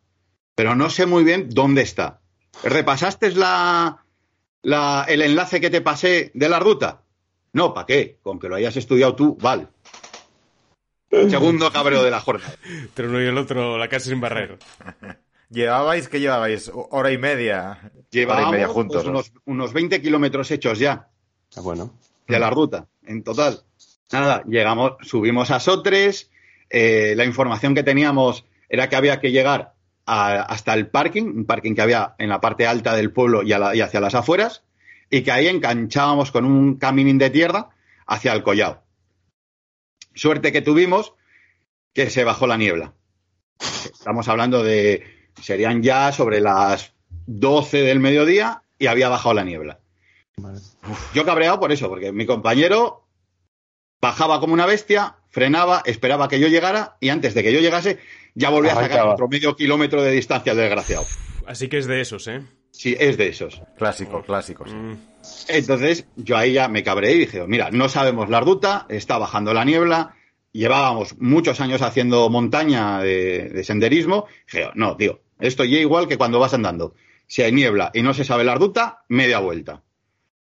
pero 0.54 0.74
no 0.74 0.90
sé 0.90 1.06
muy 1.06 1.24
bien 1.24 1.48
dónde 1.50 1.82
está. 1.82 2.20
¿Repasaste 2.62 3.30
la, 3.32 4.04
la, 4.62 5.06
el 5.08 5.22
enlace 5.22 5.60
que 5.60 5.70
te 5.70 5.80
pasé 5.80 6.30
de 6.34 6.48
la 6.48 6.58
ruta? 6.58 7.02
No, 7.52 7.74
¿para 7.74 7.86
qué? 7.86 8.18
Con 8.22 8.38
que 8.38 8.48
lo 8.48 8.56
hayas 8.56 8.76
estudiado 8.76 9.14
tú, 9.14 9.36
vale. 9.40 9.68
Segundo 11.10 11.70
cabreo 11.72 12.02
de 12.02 12.10
la 12.10 12.20
jornada. 12.20 12.54
Pero 12.94 13.08
uno 13.08 13.22
y 13.22 13.26
el 13.26 13.36
otro, 13.38 13.78
la 13.78 13.88
casa 13.88 14.08
sin 14.08 14.20
barrer. 14.20 14.58
¿Llevabais, 15.50 16.08
qué 16.08 16.18
llevabais? 16.18 16.70
Hora 16.74 17.12
y 17.12 17.18
media. 17.18 17.78
Hora 17.82 17.92
y 17.94 18.02
Llevábamos 18.10 18.52
media 18.52 18.68
juntos. 18.68 19.02
pues, 19.02 19.06
¿no? 19.06 19.10
unos, 19.12 19.32
unos 19.44 19.72
20 19.74 20.00
kilómetros 20.00 20.50
hechos 20.50 20.78
ya. 20.78 21.10
Ah, 21.56 21.60
bueno. 21.60 21.98
de 22.26 22.38
la 22.38 22.48
ruta, 22.48 22.88
en 23.02 23.22
total. 23.22 23.62
Nada, 24.10 24.42
llegamos, 24.46 24.92
subimos 25.02 25.50
a 25.50 25.60
Sotres, 25.60 26.30
eh, 26.70 27.14
la 27.16 27.24
información 27.26 27.74
que 27.74 27.82
teníamos 27.82 28.46
era 28.68 28.88
que 28.88 28.96
había 28.96 29.20
que 29.20 29.30
llegar 29.30 29.71
a- 30.06 30.42
hasta 30.42 30.74
el 30.74 30.88
parking, 30.88 31.24
un 31.24 31.44
parking 31.44 31.74
que 31.74 31.82
había 31.82 32.14
en 32.18 32.28
la 32.28 32.40
parte 32.40 32.66
alta 32.66 32.94
del 32.96 33.12
pueblo 33.12 33.42
y, 33.42 33.52
a 33.52 33.58
la- 33.58 33.74
y 33.76 33.80
hacia 33.80 34.00
las 34.00 34.14
afueras, 34.14 34.62
y 35.10 35.22
que 35.22 35.32
ahí 35.32 35.48
enganchábamos 35.48 36.30
con 36.32 36.44
un 36.44 36.76
caminín 36.76 37.18
de 37.18 37.30
tierra 37.30 37.70
hacia 38.06 38.32
el 38.32 38.42
collado. 38.42 38.82
Suerte 40.14 40.52
que 40.52 40.62
tuvimos 40.62 41.14
que 41.94 42.10
se 42.10 42.24
bajó 42.24 42.46
la 42.46 42.56
niebla. 42.56 42.94
Estamos 43.58 44.28
hablando 44.28 44.62
de, 44.62 45.04
serían 45.40 45.82
ya 45.82 46.12
sobre 46.12 46.40
las 46.40 46.94
12 47.26 47.82
del 47.82 48.00
mediodía 48.00 48.62
y 48.78 48.86
había 48.86 49.08
bajado 49.08 49.34
la 49.34 49.44
niebla. 49.44 49.78
Yo 51.14 51.24
cabreado 51.24 51.60
por 51.60 51.72
eso, 51.72 51.88
porque 51.88 52.10
mi 52.12 52.26
compañero 52.26 53.01
bajaba 54.02 54.40
como 54.40 54.52
una 54.52 54.66
bestia, 54.66 55.14
frenaba, 55.30 55.82
esperaba 55.86 56.28
que 56.28 56.40
yo 56.40 56.48
llegara 56.48 56.96
y 57.00 57.08
antes 57.08 57.34
de 57.34 57.42
que 57.44 57.52
yo 57.52 57.60
llegase 57.60 58.00
ya 58.34 58.50
volvía 58.50 58.72
a 58.72 58.82
sacar 58.82 59.06
otro 59.06 59.28
medio 59.28 59.54
kilómetro 59.54 60.02
de 60.02 60.10
distancia 60.10 60.54
desgraciado. 60.54 61.06
Así 61.46 61.68
que 61.68 61.78
es 61.78 61.86
de 61.86 62.00
esos, 62.00 62.26
¿eh? 62.26 62.42
Sí, 62.72 62.96
es 62.98 63.16
de 63.16 63.28
esos. 63.28 63.62
Clásico, 63.78 64.22
clásico. 64.22 64.66
sí. 64.66 64.74
Mm. 64.74 64.98
Entonces 65.48 66.06
yo 66.16 66.36
ahí 66.36 66.54
ya 66.54 66.66
me 66.66 66.82
cabré 66.82 67.12
y 67.12 67.18
dije, 67.20 67.46
mira, 67.46 67.70
no 67.70 67.88
sabemos 67.88 68.28
la 68.28 68.40
ruta, 68.40 68.86
está 68.88 69.18
bajando 69.18 69.54
la 69.54 69.64
niebla, 69.64 70.16
llevábamos 70.50 71.16
muchos 71.18 71.60
años 71.60 71.80
haciendo 71.80 72.28
montaña 72.28 73.00
de, 73.00 73.50
de 73.50 73.64
senderismo. 73.64 74.26
Dije, 74.50 74.70
no, 74.74 74.96
tío, 74.96 75.20
esto 75.38 75.62
ya 75.64 75.78
igual 75.78 76.08
que 76.08 76.18
cuando 76.18 76.40
vas 76.40 76.54
andando. 76.54 76.94
Si 77.28 77.42
hay 77.42 77.52
niebla 77.52 77.92
y 77.94 78.02
no 78.02 78.14
se 78.14 78.24
sabe 78.24 78.42
la 78.42 78.56
ruta, 78.56 79.04
media 79.08 79.38
vuelta. 79.38 79.82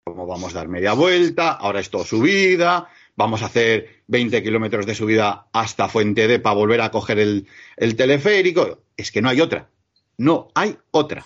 Como 0.04 0.26
vamos 0.26 0.54
a 0.54 0.58
dar 0.58 0.68
media 0.68 0.92
vuelta, 0.92 1.52
ahora 1.52 1.80
es 1.80 1.90
todo 1.90 2.04
subida, 2.04 2.88
vamos 3.18 3.42
a 3.42 3.46
hacer 3.46 4.02
20 4.06 4.42
kilómetros 4.44 4.86
de 4.86 4.94
subida 4.94 5.48
hasta 5.52 5.88
Fuente 5.88 6.28
D 6.28 6.38
para 6.38 6.54
volver 6.54 6.80
a 6.80 6.90
coger 6.92 7.18
el, 7.18 7.48
el 7.76 7.96
teleférico. 7.96 8.84
Es 8.96 9.10
que 9.10 9.20
no 9.20 9.28
hay 9.28 9.40
otra. 9.40 9.68
No 10.16 10.48
hay 10.54 10.78
otra. 10.92 11.24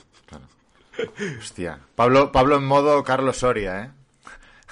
Hostia. 1.39 1.81
Pablo, 1.95 2.33
Pablo 2.33 2.57
en 2.57 2.65
modo 2.65 3.03
Carlos 3.05 3.37
Soria, 3.39 3.85
¿eh? 3.85 3.91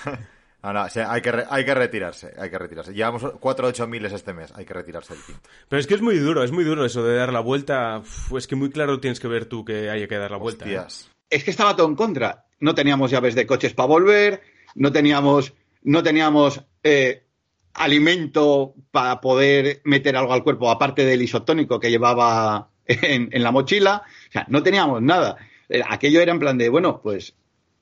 No, 0.62 0.74
no, 0.74 0.82
o 0.84 0.88
sea, 0.90 1.10
hay, 1.10 1.22
que 1.22 1.32
re- 1.32 1.46
hay 1.48 1.64
que 1.64 1.74
retirarse, 1.74 2.34
hay 2.38 2.50
que 2.50 2.58
retirarse. 2.58 2.92
Llevamos 2.92 3.24
4 3.40 3.68
8 3.68 3.86
miles 3.86 4.12
este 4.12 4.34
mes, 4.34 4.52
hay 4.54 4.66
que 4.66 4.74
retirarse 4.74 5.14
del 5.14 5.22
quinto. 5.22 5.40
Pero 5.70 5.80
es 5.80 5.86
que 5.86 5.94
es 5.94 6.02
muy 6.02 6.18
duro, 6.18 6.42
es 6.42 6.52
muy 6.52 6.64
duro 6.64 6.84
eso 6.84 7.02
de 7.02 7.16
dar 7.16 7.32
la 7.32 7.40
vuelta. 7.40 7.96
Uf, 8.00 8.34
es 8.36 8.46
que 8.46 8.56
muy 8.56 8.68
claro 8.68 9.00
tienes 9.00 9.20
que 9.20 9.28
ver 9.28 9.46
tú 9.46 9.64
que 9.64 9.88
haya 9.88 10.06
que 10.06 10.18
dar 10.18 10.30
la 10.30 10.36
vuelta. 10.36 10.66
¿eh? 10.66 10.78
Hostias. 10.78 11.10
es 11.30 11.44
que 11.44 11.50
estaba 11.50 11.74
todo 11.76 11.86
en 11.88 11.94
contra. 11.96 12.44
No 12.60 12.74
teníamos 12.74 13.10
llaves 13.10 13.34
de 13.34 13.46
coches 13.46 13.72
para 13.72 13.86
volver, 13.88 14.42
no 14.74 14.92
teníamos, 14.92 15.54
no 15.82 16.02
teníamos 16.02 16.60
eh, 16.82 17.24
alimento 17.74 18.74
para 18.90 19.20
poder 19.20 19.80
meter 19.84 20.16
algo 20.16 20.32
al 20.32 20.42
cuerpo, 20.42 20.70
aparte 20.70 21.04
del 21.04 21.22
isotónico 21.22 21.80
que 21.80 21.90
llevaba 21.90 22.70
en, 22.86 23.42
la 23.42 23.52
mochila. 23.52 24.02
O 24.28 24.32
sea, 24.32 24.46
no 24.48 24.62
teníamos 24.62 25.02
nada. 25.02 25.36
Eh, 25.68 25.82
Aquello 25.88 26.20
era 26.20 26.32
en 26.32 26.38
plan 26.38 26.58
de, 26.58 26.68
bueno, 26.68 27.00
pues 27.02 27.34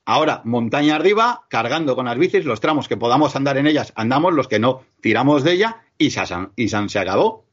ahora 0.05 0.43
montaña 0.45 0.97
arriba, 0.97 1.47
cargando 1.49 1.95
con 1.95 2.07
las 2.07 2.19
bicis, 2.19 2.45
los 2.45 2.61
tramos 2.61 2.89
que 2.89 2.97
podamos 2.97 3.37
andar 3.37 3.59
en 3.59 3.67
ellas, 3.67 3.93
andamos, 3.97 4.33
los 4.33 4.49
que 4.49 4.59
no, 4.59 4.85
tiramos 5.01 5.45
de 5.45 5.53
ella 5.53 5.83
y 5.99 6.11
se 6.11 6.99
acabó. 6.99 7.45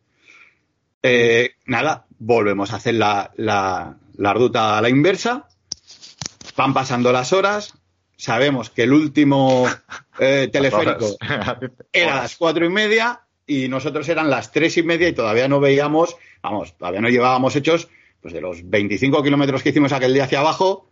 Eh, 1.04 1.52
nada, 1.66 2.08
volvemos 2.18 2.74
a 2.74 2.78
hacer 2.78 2.96
la 2.96 3.98
ruta 4.18 4.78
a 4.78 4.82
la 4.82 4.90
inversa. 4.90 5.48
Van 6.56 6.74
pasando 6.74 7.12
las 7.12 7.34
horas. 7.34 7.74
Sabemos 8.18 8.70
que 8.70 8.84
el 8.84 8.94
último 8.94 9.68
eh, 10.20 10.50
teleférico 10.52 11.16
era 11.94 12.20
a 12.20 12.22
las 12.24 12.36
cuatro 12.36 12.66
y 12.66 12.70
media 12.70 13.22
y 13.48 13.68
nosotros 13.68 14.08
eran 14.10 14.30
las 14.30 14.52
tres 14.52 14.78
y 14.78 14.84
media 14.84 15.08
y 15.08 15.14
todavía 15.14 15.48
no 15.48 15.60
veíamos, 15.60 16.16
vamos, 16.42 16.76
todavía 16.78 17.02
no 17.02 17.10
llevábamos 17.10 17.56
hechos, 17.56 17.90
pues 18.22 18.34
de 18.34 18.42
los 18.42 18.68
25 18.70 19.22
kilómetros 19.22 19.62
que 19.62 19.70
hicimos 19.70 19.92
aquel 19.92 20.14
día 20.14 20.24
hacia 20.24 20.40
abajo, 20.40 20.90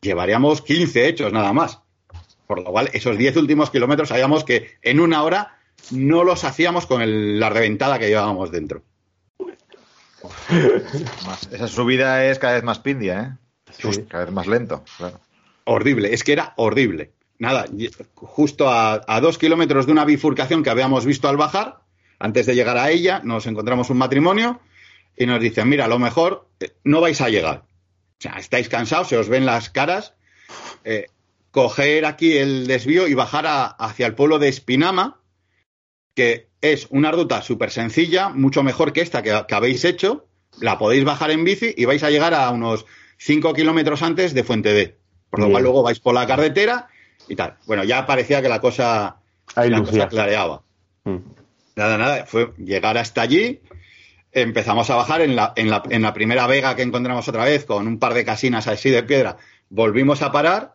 llevaríamos 0.00 0.62
15 0.62 1.08
hechos 1.08 1.32
nada 1.32 1.52
más. 1.52 1.80
Por 2.46 2.60
lo 2.62 2.70
cual, 2.70 2.88
esos 2.92 3.18
10 3.18 3.36
últimos 3.36 3.70
kilómetros 3.70 4.08
sabíamos 4.08 4.44
que 4.44 4.78
en 4.82 5.00
una 5.00 5.22
hora 5.22 5.58
no 5.90 6.24
los 6.24 6.44
hacíamos 6.44 6.86
con 6.86 7.02
el- 7.02 7.38
la 7.40 7.50
reventada 7.50 7.98
que 7.98 8.08
llevábamos 8.08 8.50
dentro. 8.50 8.82
Esa 11.50 11.68
subida 11.68 12.24
es 12.26 12.38
cada 12.38 12.54
vez 12.54 12.62
más 12.64 12.78
pindia, 12.78 13.20
¿eh? 13.20 13.72
Sí. 13.92 14.02
Cada 14.08 14.24
vez 14.24 14.32
más 14.34 14.46
lento, 14.46 14.84
claro. 14.96 15.20
Horrible, 15.70 16.14
es 16.14 16.24
que 16.24 16.32
era 16.32 16.54
horrible. 16.56 17.12
Nada, 17.38 17.66
justo 18.14 18.70
a, 18.70 19.20
dos 19.20 19.36
kilómetros 19.36 19.84
de 19.84 19.92
una 19.92 20.06
bifurcación 20.06 20.62
que 20.62 20.70
habíamos 20.70 21.04
visto 21.04 21.28
al 21.28 21.36
bajar, 21.36 21.80
antes 22.18 22.46
de 22.46 22.54
llegar 22.54 22.78
a 22.78 22.90
ella, 22.90 23.20
nos 23.22 23.46
encontramos 23.46 23.90
un 23.90 23.98
matrimonio 23.98 24.62
y 25.14 25.26
nos 25.26 25.42
dicen, 25.42 25.68
mira, 25.68 25.84
a 25.84 25.88
lo 25.88 25.98
mejor 25.98 26.48
eh, 26.60 26.72
no 26.84 27.02
vais 27.02 27.20
a 27.20 27.28
llegar. 27.28 27.64
O 28.18 28.20
sea, 28.20 28.32
estáis 28.38 28.70
cansados, 28.70 29.08
se 29.08 29.18
os 29.18 29.28
ven 29.28 29.44
las 29.44 29.68
caras. 29.68 30.14
eh, 30.84 31.08
coger 31.50 32.06
aquí 32.06 32.38
el 32.38 32.66
desvío 32.66 33.06
y 33.06 33.12
bajar 33.12 33.44
hacia 33.78 34.06
el 34.06 34.14
pueblo 34.14 34.38
de 34.38 34.48
Espinama, 34.48 35.20
que 36.14 36.48
es 36.62 36.86
una 36.88 37.12
ruta 37.12 37.42
súper 37.42 37.70
sencilla, 37.70 38.30
mucho 38.30 38.62
mejor 38.62 38.94
que 38.94 39.02
esta 39.02 39.22
que, 39.22 39.44
que 39.46 39.54
habéis 39.54 39.84
hecho. 39.84 40.28
La 40.60 40.78
podéis 40.78 41.04
bajar 41.04 41.30
en 41.30 41.44
bici 41.44 41.74
y 41.76 41.84
vais 41.84 42.02
a 42.02 42.10
llegar 42.10 42.32
a 42.32 42.48
unos 42.50 42.86
5 43.18 43.52
kilómetros 43.52 44.02
antes 44.02 44.32
de 44.32 44.44
Fuente 44.44 44.72
D. 44.72 44.98
Por 45.30 45.40
lo 45.40 45.46
Bien. 45.46 45.52
cual 45.52 45.62
luego 45.64 45.82
vais 45.82 46.00
por 46.00 46.14
la 46.14 46.26
carretera 46.26 46.88
y 47.28 47.36
tal. 47.36 47.56
Bueno, 47.66 47.84
ya 47.84 48.06
parecía 48.06 48.40
que 48.42 48.48
la 48.48 48.60
cosa, 48.60 49.16
Ahí 49.54 49.70
la 49.70 49.82
cosa 49.82 50.08
clareaba. 50.08 50.62
Mm. 51.04 51.16
Nada, 51.76 51.98
nada, 51.98 52.26
fue 52.26 52.52
llegar 52.58 52.98
hasta 52.98 53.22
allí. 53.22 53.60
Empezamos 54.32 54.90
a 54.90 54.96
bajar 54.96 55.20
en 55.20 55.36
la, 55.36 55.52
en, 55.56 55.70
la, 55.70 55.82
en 55.88 56.02
la 56.02 56.12
primera 56.12 56.46
vega 56.46 56.76
que 56.76 56.82
encontramos 56.82 57.28
otra 57.28 57.44
vez 57.44 57.64
con 57.64 57.86
un 57.86 57.98
par 57.98 58.14
de 58.14 58.24
casinas 58.24 58.66
así 58.66 58.90
de 58.90 59.02
piedra. 59.02 59.36
Volvimos 59.70 60.22
a 60.22 60.32
parar 60.32 60.74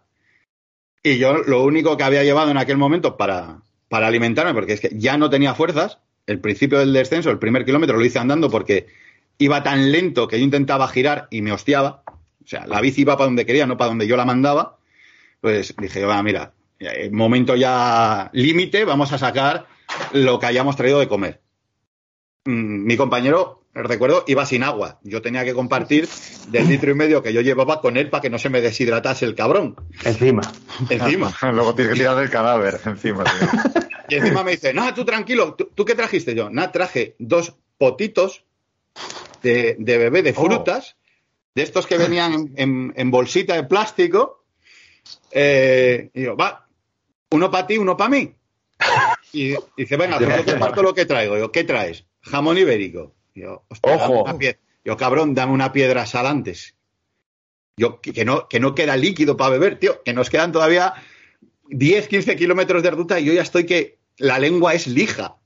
y 1.03 1.17
yo 1.17 1.33
lo 1.33 1.63
único 1.63 1.97
que 1.97 2.03
había 2.03 2.23
llevado 2.23 2.49
en 2.51 2.57
aquel 2.57 2.77
momento 2.77 3.17
para, 3.17 3.59
para 3.89 4.07
alimentarme, 4.07 4.53
porque 4.53 4.73
es 4.73 4.79
que 4.79 4.91
ya 4.93 5.17
no 5.17 5.29
tenía 5.29 5.53
fuerzas, 5.53 5.99
el 6.25 6.39
principio 6.39 6.79
del 6.79 6.93
descenso, 6.93 7.29
el 7.29 7.39
primer 7.39 7.65
kilómetro 7.65 7.97
lo 7.97 8.05
hice 8.05 8.19
andando 8.19 8.49
porque 8.49 8.87
iba 9.37 9.61
tan 9.63 9.91
lento 9.91 10.27
que 10.27 10.39
yo 10.39 10.43
intentaba 10.45 10.87
girar 10.87 11.27
y 11.29 11.41
me 11.41 11.51
hostiaba. 11.51 12.02
O 12.43 12.47
sea, 12.47 12.65
la 12.67 12.81
bici 12.81 13.01
iba 13.01 13.15
para 13.15 13.25
donde 13.25 13.45
quería, 13.45 13.65
no 13.65 13.77
para 13.77 13.89
donde 13.89 14.07
yo 14.07 14.17
la 14.17 14.25
mandaba. 14.25 14.77
Pues 15.41 15.73
dije, 15.77 16.05
va, 16.05 16.21
mira, 16.23 16.53
eh, 16.79 17.09
momento 17.11 17.55
ya 17.55 18.29
límite, 18.33 18.85
vamos 18.85 19.11
a 19.13 19.17
sacar 19.17 19.67
lo 20.13 20.39
que 20.39 20.45
hayamos 20.45 20.75
traído 20.75 20.99
de 20.99 21.07
comer. 21.07 21.41
Mm, 22.45 22.85
Mi 22.85 22.97
compañero, 22.97 23.63
recuerdo, 23.73 24.23
iba 24.27 24.45
sin 24.45 24.63
agua. 24.63 24.99
Yo 25.03 25.21
tenía 25.21 25.43
que 25.45 25.53
compartir 25.53 26.07
del 26.47 26.67
litro 26.67 26.91
y 26.91 26.95
medio 26.95 27.23
que 27.23 27.33
yo 27.33 27.41
llevaba 27.41 27.81
con 27.81 27.97
él 27.97 28.09
para 28.09 28.21
que 28.21 28.29
no 28.29 28.37
se 28.39 28.49
me 28.49 28.61
deshidratase 28.61 29.25
el 29.25 29.35
cabrón. 29.35 29.75
Encima. 30.03 30.41
Encima. 30.89 31.33
Luego 31.53 31.73
tienes 31.75 31.93
que 31.93 31.99
tirar 31.99 32.17
del 32.17 32.29
cadáver 32.29 32.79
encima. 32.85 33.23
tío. 33.23 33.49
Y 34.09 34.15
encima 34.15 34.43
me 34.43 34.51
dice, 34.51 34.73
no, 34.73 34.93
tú 34.93 35.05
tranquilo, 35.05 35.55
¿tú, 35.55 35.69
tú 35.73 35.85
qué 35.85 35.95
trajiste 35.95 36.35
yo? 36.35 36.49
Nada, 36.49 36.71
traje 36.73 37.15
dos 37.19 37.55
potitos 37.77 38.43
de, 39.41 39.77
de 39.79 39.97
bebé 39.97 40.21
de 40.21 40.33
frutas, 40.33 40.97
de 41.55 41.61
estos 41.63 41.85
que 41.87 41.97
venían 41.97 42.33
en, 42.33 42.53
en- 42.55 42.93
en 42.95 43.11
bolsita 43.11 43.55
de 43.55 43.63
plástico. 43.63 44.43
Eh, 45.31 46.09
y 46.13 46.21
digo, 46.21 46.35
va, 46.35 46.67
uno 47.31 47.51
para 47.51 47.67
ti, 47.67 47.77
uno 47.77 47.95
para 47.97 48.09
mí. 48.09 48.33
Y 49.31 49.55
dice, 49.77 49.97
venga, 49.97 50.17
pues 50.17 50.29
yo 50.45 50.51
comparto 50.53 50.81
lo 50.83 50.93
que 50.93 51.05
traigo. 51.05 51.35
Digo, 51.35 51.51
¿qué 51.51 51.63
traes? 51.63 52.05
Jamón 52.21 52.57
ibérico. 52.57 53.13
Hostia, 53.67 53.91
dame 53.97 54.13
Ojo. 54.19 54.23
Digo, 54.83 54.97
cabrón, 54.97 55.33
dame 55.33 55.53
una 55.53 55.71
piedra 55.71 56.05
sal 56.05 56.27
antes. 56.27 56.75
Yo, 57.77 58.01
que, 58.01 58.13
que 58.13 58.25
no, 58.25 58.47
que 58.47 58.59
no 58.59 58.75
queda 58.75 58.95
líquido 58.97 59.35
para 59.37 59.51
beber, 59.51 59.79
tío, 59.79 60.03
que 60.03 60.13
nos 60.13 60.29
quedan 60.29 60.51
todavía 60.51 60.93
10, 61.69 62.07
15 62.07 62.35
kilómetros 62.35 62.83
de 62.83 62.91
ruta 62.91 63.19
y 63.19 63.25
yo 63.25 63.33
ya 63.33 63.41
estoy 63.41 63.65
que 63.65 63.97
la 64.17 64.37
lengua 64.37 64.73
es 64.75 64.85
lija. 64.87 65.37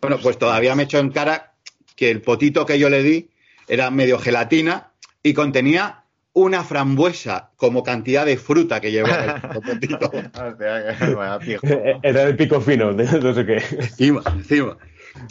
Bueno, 0.00 0.18
pues 0.22 0.38
todavía 0.38 0.74
me 0.74 0.84
echo 0.84 0.98
en 0.98 1.10
cara 1.10 1.54
que 1.96 2.10
el 2.10 2.22
potito 2.22 2.64
que 2.64 2.78
yo 2.78 2.88
le 2.88 3.02
di 3.02 3.28
era 3.68 3.90
medio 3.90 4.18
gelatina 4.18 4.92
y 5.22 5.34
contenía 5.34 6.04
una 6.32 6.62
frambuesa 6.64 7.50
como 7.56 7.82
cantidad 7.82 8.26
de 8.26 8.36
fruta 8.36 8.80
que 8.80 8.92
llevaba 8.92 9.24
el. 9.24 9.58
Hostia, 9.72 9.98
que- 9.98 11.46
pijo. 11.46 11.66
Era 12.02 12.22
el 12.24 12.36
pico 12.36 12.60
fino, 12.60 12.92
de 12.92 13.04
no 13.20 13.34
sé 13.34 13.46
qué. 13.46 13.54
encima, 13.56 14.22
encima. 14.26 14.76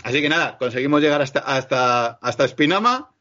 Así 0.03 0.21
que 0.21 0.29
nada, 0.29 0.57
conseguimos 0.57 1.01
llegar 1.01 1.21
hasta, 1.21 1.39
hasta, 1.39 2.07
hasta 2.21 2.45
Espinama. 2.45 3.11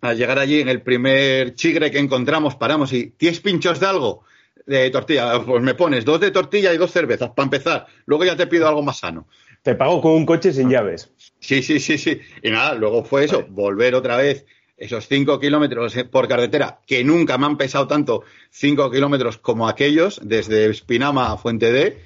Al 0.00 0.18
llegar 0.18 0.38
allí, 0.38 0.60
en 0.60 0.68
el 0.68 0.82
primer 0.82 1.54
chigre 1.54 1.90
que 1.90 1.98
encontramos, 1.98 2.56
paramos 2.56 2.92
y 2.92 3.10
¿tienes 3.12 3.40
pinchos 3.40 3.80
de 3.80 3.86
algo? 3.86 4.24
De 4.66 4.90
tortilla. 4.90 5.40
Pues 5.44 5.62
me 5.62 5.74
pones 5.74 6.04
dos 6.04 6.20
de 6.20 6.30
tortilla 6.30 6.74
y 6.74 6.76
dos 6.76 6.90
cervezas 6.90 7.30
para 7.30 7.44
empezar. 7.44 7.86
Luego 8.04 8.24
ya 8.24 8.36
te 8.36 8.46
pido 8.46 8.68
algo 8.68 8.82
más 8.82 8.98
sano. 8.98 9.28
Te 9.64 9.74
pago 9.74 10.02
con 10.02 10.12
un 10.12 10.26
coche 10.26 10.52
sin 10.52 10.68
llaves. 10.68 11.10
Sí, 11.40 11.62
sí, 11.62 11.80
sí, 11.80 11.96
sí. 11.96 12.20
Y 12.42 12.50
nada, 12.50 12.74
luego 12.74 13.02
fue 13.02 13.24
eso, 13.24 13.46
volver 13.48 13.94
otra 13.94 14.18
vez 14.18 14.44
esos 14.76 15.08
cinco 15.08 15.40
kilómetros 15.40 15.94
por 16.10 16.28
carretera, 16.28 16.80
que 16.86 17.02
nunca 17.02 17.38
me 17.38 17.46
han 17.46 17.56
pesado 17.56 17.86
tanto 17.86 18.24
cinco 18.50 18.90
kilómetros 18.90 19.38
como 19.38 19.66
aquellos, 19.66 20.20
desde 20.22 20.68
Espinama 20.68 21.32
a 21.32 21.38
Fuente 21.38 21.72
D, 21.72 21.98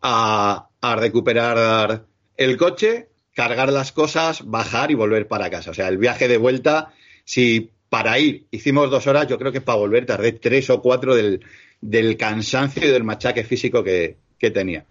a, 0.00 0.70
a 0.80 0.96
recuperar 0.96 2.06
el 2.38 2.56
coche, 2.56 3.10
cargar 3.34 3.70
las 3.70 3.92
cosas, 3.92 4.46
bajar 4.46 4.90
y 4.90 4.94
volver 4.94 5.28
para 5.28 5.50
casa. 5.50 5.72
O 5.72 5.74
sea, 5.74 5.88
el 5.88 5.98
viaje 5.98 6.28
de 6.28 6.38
vuelta, 6.38 6.94
si 7.26 7.72
para 7.90 8.18
ir 8.18 8.46
hicimos 8.50 8.90
dos 8.90 9.06
horas, 9.06 9.26
yo 9.26 9.38
creo 9.38 9.52
que 9.52 9.60
para 9.60 9.76
volver 9.76 10.06
tardé 10.06 10.32
tres 10.32 10.70
o 10.70 10.80
cuatro 10.80 11.14
del, 11.14 11.44
del 11.82 12.16
cansancio 12.16 12.82
y 12.88 12.90
del 12.90 13.04
machaque 13.04 13.44
físico 13.44 13.84
que, 13.84 14.16
que 14.38 14.50
tenía. 14.50 14.86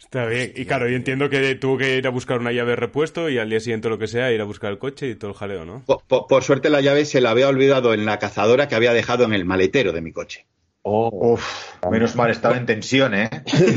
Está 0.00 0.26
bien. 0.26 0.52
Y 0.56 0.64
claro, 0.64 0.88
yo 0.88 0.96
entiendo 0.96 1.28
que 1.30 1.54
tuvo 1.54 1.76
que 1.78 1.96
ir 1.98 2.06
a 2.06 2.10
buscar 2.10 2.38
una 2.40 2.50
llave 2.52 2.70
de 2.70 2.76
repuesto 2.76 3.28
y 3.28 3.38
al 3.38 3.48
día 3.50 3.60
siguiente 3.60 3.88
lo 3.88 3.98
que 3.98 4.06
sea, 4.08 4.32
ir 4.32 4.40
a 4.40 4.44
buscar 4.44 4.72
el 4.72 4.78
coche 4.78 5.08
y 5.08 5.14
todo 5.14 5.30
el 5.30 5.36
jaleo, 5.36 5.64
¿no? 5.64 5.82
Por, 5.86 6.02
por- 6.08 6.26
por 6.26 6.42
suerte 6.42 6.70
la 6.70 6.80
llave 6.80 7.04
se 7.04 7.20
la 7.20 7.30
había 7.30 7.48
olvidado 7.48 7.94
en 7.94 8.04
la 8.06 8.18
cazadora 8.18 8.66
que 8.66 8.74
había 8.74 8.92
dejado 8.92 9.24
en 9.24 9.34
el 9.34 9.44
maletero 9.44 9.92
de 9.92 10.00
mi 10.00 10.12
coche. 10.12 10.46
Oh, 10.82 11.34
Uf, 11.34 11.74
menos 11.90 12.16
mal, 12.16 12.30
estaba 12.30 12.56
en 12.56 12.64
tensión, 12.64 13.14
¿eh? 13.14 13.28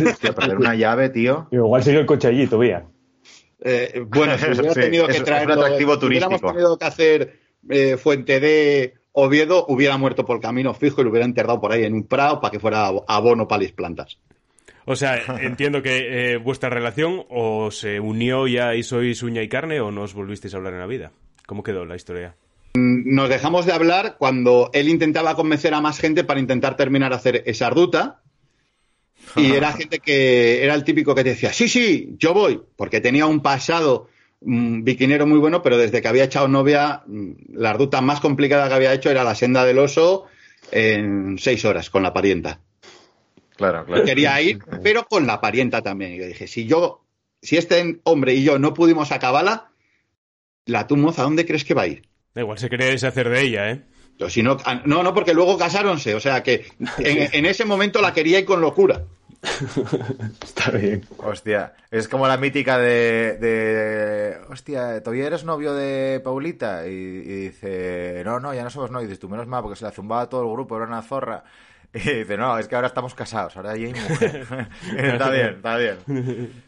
Hostia, 0.08 0.34
perder 0.36 0.58
una 0.58 0.74
llave, 0.74 1.10
tío. 1.10 1.50
igual 1.52 1.84
sigue 1.84 2.00
el 2.00 2.06
coche 2.06 2.30
allí 2.30 2.48
todavía. 2.48 2.86
Eh, 3.60 4.04
bueno, 4.08 4.38
si 4.38 4.46
hubiera 4.52 4.74
Sí, 4.74 4.80
tenido 4.80 5.06
que 5.08 5.12
es 5.18 5.22
un 5.22 5.30
atractivo 5.34 6.00
si 6.00 6.06
hubiéramos 6.06 6.40
turístico. 6.40 6.48
tenido 6.54 6.78
que 6.78 6.86
hacer 6.86 7.40
eh, 7.70 7.98
Fuente 7.98 8.40
de 8.40 8.94
Oviedo, 9.12 9.66
hubiera 9.68 9.98
muerto 9.98 10.26
por 10.26 10.40
camino 10.40 10.74
fijo 10.74 11.02
y 11.02 11.04
lo 11.04 11.10
hubiera 11.12 11.26
enterrado 11.26 11.60
por 11.62 11.72
ahí 11.74 11.84
en 11.84 11.94
un 11.94 12.08
prado 12.08 12.40
para 12.42 12.52
que 12.52 12.60
fuera 12.60 12.90
abono 13.08 13.48
para 13.48 13.64
las 13.64 13.72
plantas. 13.74 14.18
O 14.86 14.96
sea, 14.96 15.22
entiendo 15.42 15.82
que 15.82 16.34
eh, 16.34 16.38
vuestra 16.38 16.70
relación 16.70 17.24
o 17.30 17.72
se 17.72 18.00
unió 18.00 18.48
ya 18.48 18.76
y 18.76 18.84
sois 18.84 19.24
uña 19.24 19.42
y 19.42 19.50
carne 19.50 19.80
o 19.80 19.92
no 19.92 20.04
os 20.04 20.14
volvisteis 20.14 20.54
a 20.54 20.58
hablar 20.58 20.74
en 20.74 20.80
la 20.80 20.88
vida. 20.88 21.12
¿Cómo 21.46 21.64
quedó 21.64 21.86
la 21.86 21.96
historia? 21.96 22.36
Nos 22.76 23.30
dejamos 23.30 23.66
de 23.66 23.74
hablar 23.74 24.16
cuando 24.18 24.72
él 24.74 24.90
intentaba 24.90 25.36
convencer 25.36 25.74
a 25.74 25.82
más 25.82 26.00
gente 26.00 26.24
para 26.24 26.40
intentar 26.40 26.76
terminar 26.76 27.12
de 27.12 27.16
hacer 27.16 27.44
esa 27.46 27.70
ruta. 27.70 28.22
Y 29.36 29.52
era 29.52 29.72
gente 29.74 30.00
que 30.00 30.64
era 30.64 30.74
el 30.74 30.84
típico 30.84 31.14
que 31.14 31.24
te 31.24 31.30
decía, 31.30 31.54
sí, 31.54 31.68
sí, 31.68 32.16
yo 32.18 32.34
voy, 32.34 32.62
porque 32.76 33.00
tenía 33.00 33.28
un 33.28 33.42
pasado 33.42 34.10
mm, 34.42 34.84
biquinero 34.84 35.28
muy 35.28 35.38
bueno, 35.38 35.62
pero 35.62 35.78
desde 35.78 36.02
que 36.02 36.08
había 36.08 36.24
echado 36.24 36.48
novia, 36.48 37.04
mm, 37.06 37.54
la 37.54 37.74
ruta 37.74 38.02
más 38.02 38.20
complicada 38.20 38.68
que 38.68 38.74
había 38.74 38.94
hecho 38.94 39.12
era 39.12 39.24
la 39.24 39.36
senda 39.36 39.66
del 39.66 39.78
oso 39.78 40.26
en 40.72 41.38
seis 41.38 41.64
horas 41.66 41.92
con 41.92 42.02
la 42.02 42.14
parienta. 42.14 42.60
Claro, 43.56 43.86
claro. 43.86 44.04
Quería 44.04 44.42
ir, 44.42 44.60
pero 44.82 45.06
con 45.06 45.28
la 45.28 45.40
parienta 45.40 45.82
también. 45.82 46.14
Y 46.14 46.18
yo 46.18 46.26
dije, 46.26 46.48
si 46.48 46.66
yo, 46.66 47.06
si 47.42 47.58
este 47.58 48.00
hombre 48.04 48.34
y 48.34 48.44
yo 48.44 48.60
no 48.60 48.74
pudimos 48.74 49.12
acabarla, 49.12 49.72
la 50.66 50.88
tu 50.88 50.98
moza, 50.98 51.22
¿a 51.22 51.26
dónde 51.26 51.46
crees 51.46 51.64
que 51.64 51.74
va 51.74 51.84
a 51.84 51.88
ir? 51.88 52.08
Da 52.34 52.42
igual, 52.42 52.58
se 52.58 52.70
quería 52.70 52.88
deshacer 52.88 53.30
de 53.30 53.42
ella, 53.42 53.72
¿eh? 53.72 53.84
Pero 54.18 54.30
si 54.30 54.44
no, 54.44 54.58
ah, 54.66 54.82
no, 54.86 55.04
no, 55.04 55.14
porque 55.14 55.34
luego 55.34 55.58
casáronse. 55.58 56.16
O 56.16 56.20
sea 56.20 56.44
que 56.44 56.66
en, 57.00 57.30
en 57.34 57.46
ese 57.46 57.66
momento 57.66 58.02
la 58.02 58.14
quería 58.14 58.40
ir 58.40 58.46
con 58.46 58.62
locura. 58.62 59.04
Está 60.44 60.72
bien. 60.72 61.06
Hostia, 61.18 61.74
es 61.92 62.08
como 62.08 62.28
la 62.28 62.38
mítica 62.38 62.78
de, 62.78 63.38
de 63.38 64.38
hostia, 64.50 65.02
¿todavía 65.04 65.28
eres 65.28 65.44
novio 65.44 65.74
de 65.74 66.22
Paulita? 66.24 66.88
Y, 66.88 66.92
y 66.92 67.36
dice, 67.48 68.22
no, 68.24 68.40
no, 68.40 68.54
ya 68.54 68.64
no 68.64 68.70
somos 68.70 68.90
novios. 68.90 69.06
Y 69.06 69.08
dices, 69.10 69.20
tú 69.20 69.30
menos 69.30 69.48
mal, 69.48 69.62
porque 69.62 69.78
se 69.78 69.84
la 69.84 69.92
zumbaba 69.92 70.30
todo 70.30 70.44
el 70.44 70.52
grupo, 70.52 70.78
era 70.78 70.86
una 70.86 71.02
zorra. 71.02 71.44
Y 72.06 72.14
dice, 72.14 72.38
no, 72.38 72.58
es 72.58 72.68
que 72.68 72.76
ahora 72.76 72.88
estamos 72.88 73.14
casados, 73.14 73.56
ahora 73.56 73.76
ya 73.76 73.86
hay 73.86 73.94
mujer. 73.94 74.48
está 74.98 75.30
bien, 75.30 75.56
está 75.56 75.78
bien. 75.78 76.64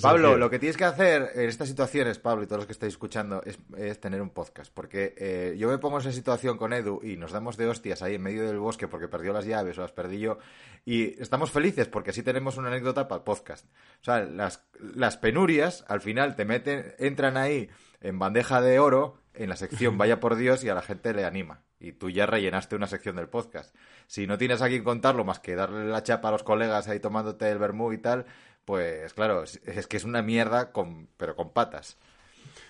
Pablo, 0.00 0.36
lo 0.36 0.48
que 0.48 0.58
tienes 0.58 0.76
que 0.76 0.84
hacer 0.84 1.30
en 1.34 1.48
estas 1.48 1.68
situaciones, 1.68 2.18
Pablo 2.18 2.44
y 2.44 2.46
todos 2.46 2.60
los 2.60 2.66
que 2.66 2.72
estáis 2.72 2.94
escuchando, 2.94 3.42
es, 3.44 3.58
es 3.76 4.00
tener 4.00 4.22
un 4.22 4.30
podcast. 4.30 4.72
Porque 4.72 5.14
eh, 5.18 5.56
yo 5.58 5.68
me 5.68 5.78
pongo 5.78 5.96
en 5.96 6.02
esa 6.02 6.12
situación 6.12 6.56
con 6.56 6.72
Edu 6.72 7.00
y 7.02 7.16
nos 7.16 7.32
damos 7.32 7.56
de 7.56 7.66
hostias 7.66 8.02
ahí 8.02 8.14
en 8.14 8.22
medio 8.22 8.46
del 8.46 8.58
bosque 8.58 8.88
porque 8.88 9.08
perdió 9.08 9.32
las 9.32 9.44
llaves 9.44 9.76
o 9.78 9.82
las 9.82 9.92
perdí 9.92 10.20
yo. 10.20 10.38
Y 10.84 11.20
estamos 11.20 11.50
felices 11.50 11.88
porque 11.88 12.10
así 12.10 12.22
tenemos 12.22 12.56
una 12.56 12.68
anécdota 12.68 13.08
para 13.08 13.18
el 13.18 13.24
podcast. 13.24 13.66
O 14.00 14.04
sea, 14.04 14.20
las, 14.20 14.64
las 14.80 15.16
penurias 15.16 15.84
al 15.88 16.00
final 16.00 16.36
te 16.36 16.44
meten, 16.44 16.94
entran 16.98 17.36
ahí 17.36 17.68
en 18.00 18.18
bandeja 18.18 18.60
de 18.60 18.78
oro 18.78 19.18
en 19.34 19.48
la 19.48 19.56
sección 19.56 19.98
Vaya 19.98 20.20
por 20.20 20.36
Dios 20.36 20.64
y 20.64 20.68
a 20.68 20.74
la 20.74 20.82
gente 20.82 21.12
le 21.12 21.24
anima. 21.24 21.62
Y 21.78 21.92
tú 21.92 22.10
ya 22.10 22.26
rellenaste 22.26 22.76
una 22.76 22.86
sección 22.86 23.16
del 23.16 23.28
podcast. 23.28 23.74
Si 24.12 24.26
no 24.26 24.36
tienes 24.36 24.60
a 24.60 24.68
quien 24.68 24.84
contarlo 24.84 25.24
más 25.24 25.40
que 25.40 25.54
darle 25.54 25.86
la 25.86 26.02
chapa 26.02 26.28
a 26.28 26.32
los 26.32 26.42
colegas 26.42 26.86
ahí 26.86 27.00
tomándote 27.00 27.48
el 27.48 27.56
vermú 27.56 27.94
y 27.94 27.98
tal, 27.98 28.26
pues 28.66 29.14
claro, 29.14 29.42
es, 29.42 29.86
que 29.86 29.96
es 29.96 30.04
una 30.04 30.20
mierda, 30.20 30.70
con, 30.70 31.08
pero 31.16 31.34
con 31.34 31.54
patas. 31.54 31.96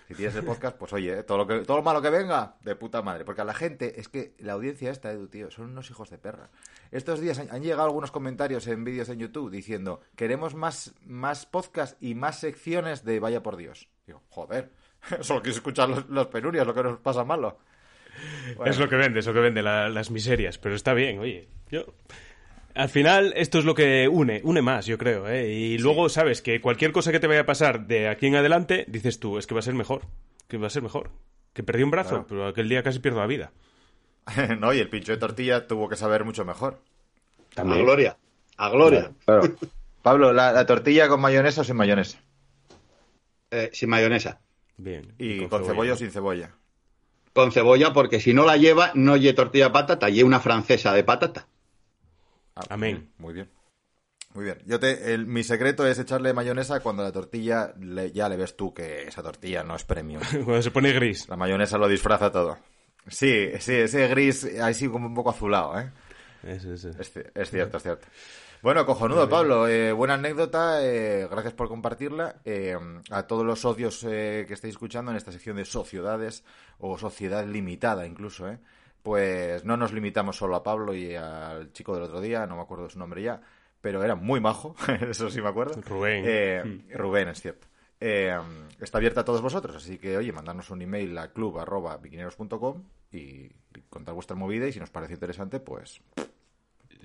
Si 0.07 0.15
tienes 0.15 0.37
el 0.37 0.45
podcast, 0.45 0.77
pues 0.77 0.93
oye, 0.93 1.25
todo 1.25 1.39
lo, 1.39 1.47
que, 1.49 1.59
todo 1.65 1.79
lo 1.79 1.83
malo 1.83 2.01
que 2.01 2.11
venga, 2.11 2.55
de 2.63 2.77
puta 2.77 3.03
madre. 3.03 3.25
Porque 3.25 3.41
a 3.41 3.45
la 3.45 3.55
gente, 3.55 3.99
es 3.99 4.09
que 4.09 4.37
la 4.39 4.53
audiencia 4.53 4.93
esta, 4.93 5.11
Edu, 5.11 5.27
tío, 5.27 5.51
son 5.51 5.71
unos 5.71 5.91
hijos 5.91 6.11
de 6.11 6.19
perra. 6.19 6.49
Estos 6.93 7.19
días 7.19 7.41
han, 7.41 7.51
han 7.51 7.63
llegado 7.65 7.87
algunos 7.87 8.13
comentarios 8.13 8.69
en 8.69 8.85
vídeos 8.85 9.09
en 9.09 9.19
YouTube 9.19 9.51
diciendo, 9.51 10.01
queremos 10.15 10.55
más, 10.55 10.95
más 11.05 11.45
podcast 11.45 12.01
y 12.01 12.15
más 12.15 12.39
secciones 12.39 13.05
de 13.05 13.19
Vaya 13.19 13.43
por 13.43 13.57
Dios. 13.57 13.89
Digo, 14.07 14.23
joder, 14.29 14.71
solo 15.23 15.43
quieres 15.43 15.57
escuchar 15.57 15.89
los, 15.89 16.09
los 16.09 16.29
penurias, 16.29 16.69
lo 16.69 16.73
que 16.73 16.85
nos 16.85 17.01
pasa 17.01 17.25
malo. 17.25 17.59
Bueno. 18.57 18.71
Es 18.71 18.79
lo 18.79 18.89
que 18.89 18.97
vende, 18.97 19.21
es 19.21 19.27
lo 19.27 19.33
que 19.35 19.41
vende, 19.41 19.63
la- 19.63 19.89
las 19.89 20.11
miserias. 20.11 20.59
Pero 20.59 20.75
está 20.75 20.95
bien, 20.95 21.19
oye. 21.19 21.49
Yo... 21.71 21.85
Al 22.75 22.89
final, 22.89 23.35
esto 23.37 23.59
es 23.59 23.67
lo 23.67 23.75
que 23.75 24.09
une, 24.09 24.41
une 24.45 24.63
más, 24.63 24.87
yo 24.87 24.97
creo. 24.97 25.29
¿eh? 25.29 25.49
Y 25.53 25.77
luego 25.79 26.09
sabes 26.09 26.41
que 26.41 26.61
cualquier 26.63 26.91
cosa 26.93 27.13
que 27.13 27.21
te 27.21 27.27
vaya 27.27 27.41
a 27.41 27.47
pasar 27.47 27.87
de 27.87 28.09
aquí 28.09 28.27
en 28.29 28.37
adelante, 28.37 28.87
dices 28.89 29.21
tú, 29.21 29.37
es 29.37 29.47
que 29.47 29.53
va 29.55 29.61
a 29.61 29.63
ser 29.63 29.75
mejor. 29.75 30.07
Que 30.49 30.57
va 30.57 30.69
a 30.69 30.71
ser 30.71 30.83
mejor. 30.83 31.11
Que 31.53 31.63
perdí 31.63 31.83
un 31.83 31.91
brazo, 31.91 32.09
Claro. 32.11 32.27
pero 32.29 32.47
aquel 32.47 32.71
día 32.71 32.83
casi 32.83 32.99
pierdo 32.99 33.21
la 33.21 33.27
vida. 33.27 33.53
no, 34.59 34.73
y 34.73 34.79
el 34.79 34.89
pincho 34.89 35.13
de 35.13 35.19
tortilla 35.19 35.67
tuvo 35.67 35.89
que 35.89 35.97
saber 35.97 36.25
mucho 36.25 36.47
mejor. 36.47 36.81
A 37.51 37.55
También. 37.57 37.85
gloria. 37.85 38.17
A 38.57 38.71
gloria. 38.71 39.13
Claro. 39.27 39.43
Pablo, 40.03 40.33
¿la, 40.33 40.53
la 40.53 40.65
tortilla 40.65 41.09
con 41.09 41.21
mayonesa 41.21 41.61
o 41.61 41.65
sin 41.65 41.77
mayonesa? 41.77 42.21
Eh, 43.51 43.69
sin 43.75 43.91
mayonesa. 43.91 44.41
Bien. 44.79 45.13
Y, 45.19 45.45
con, 45.47 45.65
cebolla 45.67 45.93
o 45.93 45.97
sin 45.97 46.11
cebolla. 46.11 46.55
Con 47.33 47.51
cebolla, 47.53 47.93
porque 47.93 48.21
si 48.21 48.35
no 48.35 48.45
la 48.45 48.57
lleva, 48.57 48.93
no 48.95 49.17
lle 49.17 49.33
tortilla 49.33 49.67
de 49.67 49.71
patata, 49.73 50.09
lle 50.11 50.23
una 50.25 50.41
francesa 50.41 50.93
de 50.93 51.03
patata. 51.05 51.47
Amén. 52.69 53.11
Muy 53.19 53.33
bien. 53.35 53.49
Muy 54.35 54.45
bien. 54.45 54.59
Yo 54.67 54.79
te, 54.81 55.15
el- 55.15 55.27
mi 55.27 55.43
secreto 55.43 55.87
es 55.87 55.99
echarle 55.99 56.33
mayonesa 56.33 56.81
cuando 56.81 57.03
la 57.03 57.13
tortilla 57.13 57.75
le- 57.79 58.13
ya 58.13 58.29
le 58.29 58.37
ves 58.37 58.57
tú 58.57 58.73
que 58.73 59.03
esa 59.05 59.23
tortilla 59.23 59.63
no 59.63 59.77
es 59.77 59.85
premium. 59.85 60.23
Cuando 60.45 60.63
se 60.63 60.71
pone 60.71 60.93
gris. 60.93 61.29
La 61.29 61.37
mayonesa 61.37 61.79
lo 61.79 61.89
disfraza 61.89 62.31
todo. 62.31 62.59
Sí, 63.09 63.49
sí, 63.59 63.75
ese 63.75 64.07
gris 64.09 64.45
así 64.61 64.89
como 64.89 65.07
un 65.07 65.15
poco 65.15 65.31
azulado, 65.31 65.79
¿eh? 65.81 65.91
Eso, 66.45 66.73
eso. 66.73 66.91
Es, 66.91 67.15
ci- 67.15 67.31
es 67.35 67.51
cierto, 67.51 67.77
es 67.79 67.83
cierto. 67.83 68.07
Bueno, 68.63 68.87
cojonudo, 68.87 69.29
Pablo. 69.29 69.67
eh, 69.67 69.93
buena 69.93 70.15
anécdota. 70.15 70.85
eh, 70.87 71.27
gracias 71.29 71.53
por 71.53 71.67
compartirla. 71.69 72.37
Eh, 72.45 72.79
a 73.11 73.25
todos 73.27 73.45
los 73.45 73.61
socios 73.61 74.05
eh, 74.05 74.45
que 74.47 74.55
estáis 74.55 74.75
escuchando 74.75 75.11
en 75.11 75.17
esta 75.17 75.33
sección 75.33 75.57
de 75.57 75.65
sociedades 75.65 76.45
o 76.79 76.97
sociedad 76.97 77.45
limitada 77.45 78.07
incluso, 78.07 78.49
¿eh? 78.49 78.59
Pues 79.03 79.65
no 79.65 79.77
nos 79.77 79.93
limitamos 79.93 80.37
solo 80.37 80.55
a 80.55 80.63
Pablo 80.63 80.95
y 80.95 81.17
al 81.17 81.73
chico 81.73 81.93
del 81.95 82.05
otro 82.05 82.21
día, 82.21 82.47
no 82.47 82.55
me 82.55 82.63
acuerdo 82.63 82.89
su 82.89 83.01
nombre 83.01 83.21
ya, 83.21 83.41
pero 83.81 84.05
era 84.05 84.15
muy 84.15 84.39
majo, 84.39 84.77
eso 85.11 85.29
sí 85.29 85.43
me 85.43 85.49
acuerdo. 85.49 85.83
Rubén. 85.83 86.87
Rubén, 86.95 87.29
es 87.29 87.41
cierto. 87.41 87.67
Eh, 87.99 88.37
está 88.81 88.99
abierta 88.99 89.23
a 89.23 89.25
todos 89.25 89.43
vosotros, 89.43 89.75
así 89.75 89.99
que, 89.99 90.17
oye, 90.17 90.31
mandarnos 90.33 90.71
un 90.71 90.83
email 90.83 91.19
a 91.19 91.33
club.biquineros.com 91.33 92.85
y 93.11 93.49
contar 93.91 94.15
vuestra 94.15 94.37
movida 94.37 94.69
y 94.69 94.73
si 94.73 94.79
nos 94.79 94.91
parece 94.91 95.15
interesante, 95.15 95.59
pues 95.59 96.01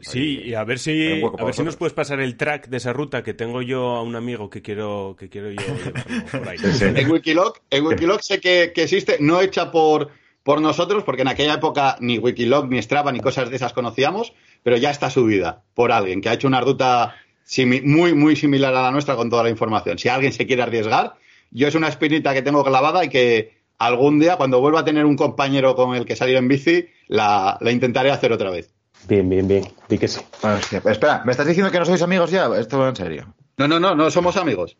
Sí, 0.01 0.41
y 0.45 0.53
a 0.53 0.63
ver 0.63 0.77
si, 0.79 1.23
a 1.37 1.43
ver 1.43 1.53
si 1.53 1.63
nos 1.63 1.75
puedes 1.75 1.93
pasar 1.93 2.19
el 2.19 2.37
track 2.37 2.67
de 2.67 2.77
esa 2.77 2.93
ruta 2.93 3.23
que 3.23 3.33
tengo 3.33 3.61
yo 3.61 3.95
a 3.95 4.03
un 4.03 4.15
amigo 4.15 4.49
que 4.49 4.61
quiero 4.61 5.15
que 5.17 5.27
quiero 5.27 5.49
yo 5.51 5.61
por 6.31 6.47
ahí. 6.47 6.57
En 6.81 7.11
Wikiloc, 7.11 7.61
en 7.69 7.85
Wikiloc 7.85 8.21
sé 8.21 8.39
que, 8.39 8.71
que 8.75 8.83
existe, 8.83 9.17
no 9.19 9.41
hecha 9.41 9.71
por, 9.71 10.11
por 10.43 10.61
nosotros, 10.61 11.03
porque 11.03 11.23
en 11.23 11.29
aquella 11.29 11.55
época 11.55 11.97
ni 11.99 12.19
Wikiloc, 12.19 12.69
ni 12.69 12.81
Strava, 12.81 13.11
ni 13.11 13.19
cosas 13.19 13.49
de 13.49 13.55
esas 13.55 13.73
conocíamos, 13.73 14.33
pero 14.61 14.77
ya 14.77 14.91
está 14.91 15.09
subida 15.09 15.63
por 15.73 15.91
alguien 15.91 16.21
que 16.21 16.29
ha 16.29 16.33
hecho 16.33 16.47
una 16.47 16.61
ruta 16.61 17.15
muy, 17.83 18.13
muy 18.13 18.35
similar 18.35 18.75
a 18.75 18.83
la 18.83 18.91
nuestra 18.91 19.15
con 19.15 19.29
toda 19.29 19.43
la 19.43 19.49
información. 19.49 19.97
Si 19.97 20.09
alguien 20.09 20.33
se 20.33 20.45
quiere 20.45 20.61
arriesgar, 20.61 21.15
yo 21.51 21.67
es 21.67 21.75
una 21.75 21.87
espinita 21.87 22.33
que 22.33 22.41
tengo 22.41 22.63
clavada 22.63 23.03
y 23.03 23.09
que 23.09 23.57
algún 23.77 24.19
día, 24.19 24.37
cuando 24.37 24.59
vuelva 24.59 24.81
a 24.81 24.85
tener 24.85 25.05
un 25.05 25.15
compañero 25.15 25.75
con 25.75 25.95
el 25.95 26.05
que 26.05 26.15
salir 26.15 26.35
en 26.35 26.47
bici, 26.47 26.87
la, 27.07 27.57
la 27.61 27.71
intentaré 27.71 28.11
hacer 28.11 28.31
otra 28.31 28.51
vez. 28.51 28.76
Bien, 29.07 29.27
bien, 29.29 29.47
bien. 29.47 29.73
Di 29.87 29.97
que 29.97 30.07
sí. 30.07 30.21
Hostia, 30.41 30.81
espera, 30.85 31.21
¿me 31.25 31.31
estás 31.31 31.47
diciendo 31.47 31.71
que 31.71 31.79
no 31.79 31.85
sois 31.85 32.01
amigos 32.01 32.31
ya? 32.31 32.47
Esto 32.57 32.79
va 32.79 32.89
en 32.89 32.95
serio. 32.95 33.33
No, 33.57 33.67
no, 33.67 33.79
no, 33.79 33.95
no 33.95 34.11
somos 34.11 34.37
amigos. 34.37 34.77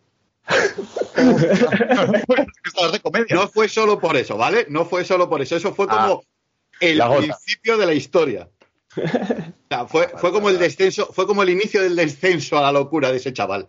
No 3.30 3.48
fue 3.48 3.70
solo 3.70 4.00
por 4.00 4.18
eso, 4.18 4.38
¿vale? 4.38 4.66
No 4.70 4.86
fue 4.86 5.04
solo 5.04 5.30
por 5.30 5.42
eso. 5.42 5.56
Eso 5.56 5.74
fue 5.74 5.88
Ah. 5.90 6.08
como 6.08 6.24
el 6.80 7.02
principio 7.18 7.78
de 7.78 7.86
la 7.86 7.94
historia. 7.94 8.50
O 9.70 9.76
sea, 9.76 9.86
fue, 9.86 10.08
fue 10.16 10.32
como 10.32 10.48
el 10.50 10.58
descenso, 10.58 11.08
fue 11.12 11.28
como 11.28 11.44
el 11.44 11.50
inicio 11.50 11.82
del 11.84 11.96
descenso 11.98 12.58
a 12.58 12.62
la 12.62 12.72
locura 12.72 13.12
de 13.12 13.18
ese 13.18 13.34
chaval. 13.34 13.68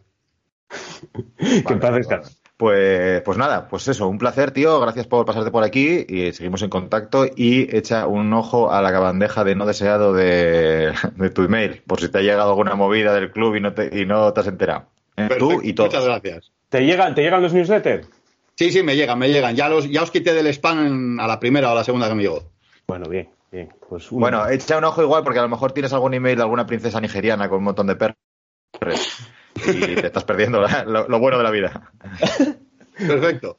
que 0.69 1.63
paz 1.65 1.81
Vale, 1.81 1.97
descanse. 1.99 2.37
Pues, 2.59 3.23
pues 3.23 3.39
nada, 3.39 3.69
pues 3.69 3.87
eso, 3.87 4.09
un 4.09 4.19
placer, 4.19 4.51
tío. 4.51 4.81
Gracias 4.81 5.07
por 5.07 5.25
pasarte 5.25 5.53
por 5.53 5.63
aquí 5.63 6.05
y 6.09 6.33
seguimos 6.33 6.61
en 6.63 6.71
contacto. 6.71 7.25
Y 7.25 7.75
echa 7.75 8.09
un 8.09 8.33
ojo 8.33 8.73
a 8.73 8.83
la 8.83 8.91
bandeja 8.99 9.45
de 9.45 9.55
no 9.55 9.65
deseado 9.65 10.13
de, 10.13 10.93
de 11.15 11.31
tu 11.31 11.45
email, 11.45 11.83
por 11.87 12.01
si 12.01 12.09
te 12.09 12.19
ha 12.19 12.23
llegado 12.23 12.51
alguna 12.51 12.75
movida 12.75 13.15
del 13.15 13.31
club 13.31 13.55
y 13.55 13.61
no 13.61 13.75
te, 13.75 13.97
y 13.97 14.05
no 14.07 14.33
te 14.33 14.41
has 14.41 14.49
enterado. 14.49 14.87
¿eh? 15.17 15.29
Tú 15.39 15.49
Perfecto, 15.49 15.69
y 15.69 15.73
todos. 15.73 15.89
Muchas 15.91 16.05
gracias. 16.05 16.53
¿Te 16.69 16.85
llegan, 16.85 17.15
¿Te 17.15 17.23
llegan 17.23 17.43
los 17.43 17.55
newsletters? 17.55 18.09
Sí, 18.57 18.73
sí, 18.73 18.83
me 18.83 18.97
llegan, 18.97 19.21
me 19.21 19.29
llegan. 19.29 19.55
Ya, 19.55 19.69
los, 19.69 19.89
ya 19.89 20.03
os 20.03 20.11
quité 20.11 20.35
del 20.35 20.49
spam 20.49 21.21
a 21.21 21.29
la 21.29 21.39
primera 21.39 21.69
o 21.69 21.73
a 21.73 21.75
la 21.77 21.85
segunda 21.85 22.09
que 22.09 22.17
me 22.17 22.23
llegó. 22.23 22.43
Bueno, 22.89 23.09
bien, 23.09 23.29
bien. 23.53 23.73
Pues. 23.89 24.11
Bueno, 24.11 24.49
echa 24.49 24.79
un 24.79 24.85
ojo 24.85 25.01
igual 25.01 25.23
porque 25.23 25.39
a 25.39 25.43
lo 25.43 25.49
mejor 25.49 25.71
tienes 25.71 25.93
algún 25.93 26.13
email 26.13 26.35
de 26.35 26.43
alguna 26.43 26.67
princesa 26.67 27.01
nigeriana 27.01 27.49
con 27.49 27.59
un 27.59 27.65
montón 27.65 27.87
de 27.87 27.95
perros 27.95 28.19
y 29.67 29.95
te 29.97 30.07
estás 30.07 30.25
perdiendo 30.25 30.61
la- 30.61 30.85
lo, 30.85 31.09
lo 31.09 31.19
bueno 31.19 31.39
de 31.39 31.45
la 31.45 31.51
vida. 31.51 31.91
Perfecto. 32.97 33.57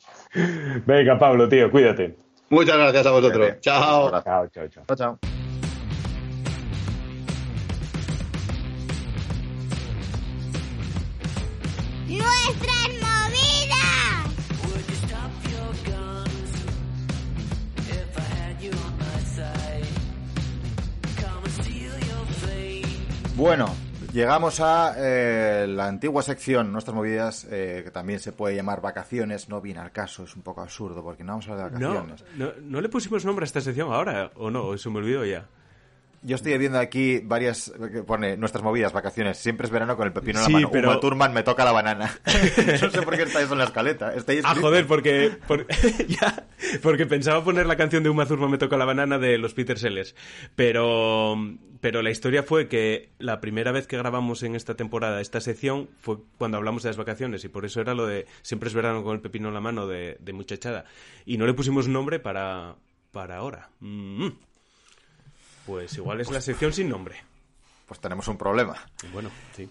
Venga, 0.85 1.17
Pablo, 1.17 1.47
tío, 1.49 1.69
cuídate. 1.71 2.15
Muchas 2.49 2.77
gracias 2.77 3.05
a 3.05 3.11
vosotros. 3.11 3.53
Chao. 3.61 4.09
Chao, 4.23 4.47
chao, 4.47 4.67
chao. 4.67 4.83
Chao, 4.87 4.95
chao. 4.97 5.19
¡Nuestras 12.07 12.87
movidas! 13.01 13.79
Bueno, 23.35 23.73
llegamos 24.13 24.59
a 24.59 24.93
eh, 24.97 25.65
la 25.67 25.87
antigua 25.87 26.21
sección, 26.23 26.71
nuestras 26.71 26.95
movidas, 26.95 27.47
eh, 27.49 27.81
que 27.85 27.91
también 27.91 28.19
se 28.19 28.31
puede 28.31 28.55
llamar 28.55 28.81
vacaciones. 28.81 29.49
No 29.49 29.61
viene 29.61 29.79
al 29.79 29.91
caso, 29.91 30.23
es 30.23 30.35
un 30.35 30.41
poco 30.41 30.61
absurdo 30.61 31.03
porque 31.03 31.23
no 31.23 31.33
vamos 31.33 31.47
a 31.47 31.51
hablar 31.53 31.71
de 31.71 31.79
No, 31.79 31.89
vacaciones. 31.93 32.23
no, 32.35 32.51
¿no 32.61 32.81
le 32.81 32.89
pusimos 32.89 33.25
nombre 33.25 33.43
a 33.43 33.47
esta 33.47 33.61
sección 33.61 33.91
ahora, 33.91 34.31
¿o 34.35 34.49
no? 34.49 34.65
¿O 34.67 34.77
Se 34.77 34.89
me 34.89 34.97
olvidó 34.99 35.25
ya. 35.25 35.45
Yo 36.21 36.35
estoy 36.35 36.57
viendo 36.57 36.79
aquí 36.79 37.19
varias, 37.23 37.71
que 37.91 38.03
pone 38.03 38.35
nuestras 38.35 38.63
movidas, 38.63 38.91
vacaciones. 38.91 39.37
Siempre 39.37 39.65
es 39.67 39.71
verano 39.71 39.95
con 39.95 40.05
el 40.07 40.11
pepino 40.13 40.39
en 40.39 40.45
Sí, 40.45 40.51
la 40.51 40.59
mano. 40.59 40.71
pero- 40.71 40.89
Uma 40.91 40.99
Thurman 40.99 41.33
me 41.33 41.43
toca 41.43 41.63
la 41.63 41.71
banana. 41.71 42.19
no 42.81 42.89
sé 42.91 43.01
por 43.03 43.15
qué 43.15 43.23
está 43.23 43.41
eso 43.41 43.53
en 43.53 43.59
la 43.59 43.65
escaleta. 43.65 44.13
Está 44.13 44.33
ahí 44.33 44.41
Ah, 44.43 44.53
joder, 44.59 44.85
porque, 44.85 45.31
por- 45.47 45.65
ya, 46.07 46.45
porque 46.81 47.05
pensaba 47.05 47.43
poner 47.43 47.65
la 47.67 47.77
canción 47.77 48.03
de 48.03 48.09
Uma 48.09 48.25
Thurman 48.25 48.51
me 48.51 48.57
toca 48.57 48.75
la 48.75 48.85
banana 48.85 49.17
de 49.17 49.37
los 49.37 49.53
Peter 49.53 49.79
Sellers. 49.79 50.13
Pero, 50.55 51.35
pero 51.79 52.01
la 52.01 52.09
historia 52.11 52.43
fue 52.43 52.67
que 52.67 53.11
la 53.17 53.39
primera 53.39 53.71
vez 53.71 53.87
que 53.87 53.97
grabamos 53.97 54.43
en 54.43 54.55
esta 54.55 54.75
temporada 54.75 55.21
esta 55.21 55.39
sección 55.39 55.89
fue 56.01 56.17
cuando 56.37 56.57
hablamos 56.57 56.83
de 56.83 56.89
las 56.89 56.97
vacaciones 56.97 57.43
y 57.45 57.47
por 57.49 57.63
eso 57.65 57.79
era 57.79 57.93
lo 57.93 58.05
de 58.05 58.25
siempre 58.41 58.67
es 58.67 58.75
verano 58.75 59.03
con 59.03 59.15
el 59.15 59.21
pepino 59.21 59.47
en 59.47 59.53
la 59.53 59.61
mano 59.61 59.87
de, 59.87 60.17
de 60.19 60.33
muchachada. 60.33 60.83
Y 61.25 61.37
no 61.37 61.45
le 61.47 61.53
pusimos 61.53 61.87
nombre 61.87 62.19
para, 62.19 62.75
para 63.13 63.37
ahora. 63.37 63.69
Mm. 63.79 64.27
Pues 65.69 65.95
igual 65.97 66.19
es 66.19 66.31
la 66.31 66.41
sección 66.41 66.73
sin 66.73 66.89
nombre. 66.89 67.15
Pues 67.87 67.99
tenemos 67.99 68.27
un 68.27 68.37
problema. 68.37 68.75
Bueno, 69.13 69.29
sí. 69.55 69.69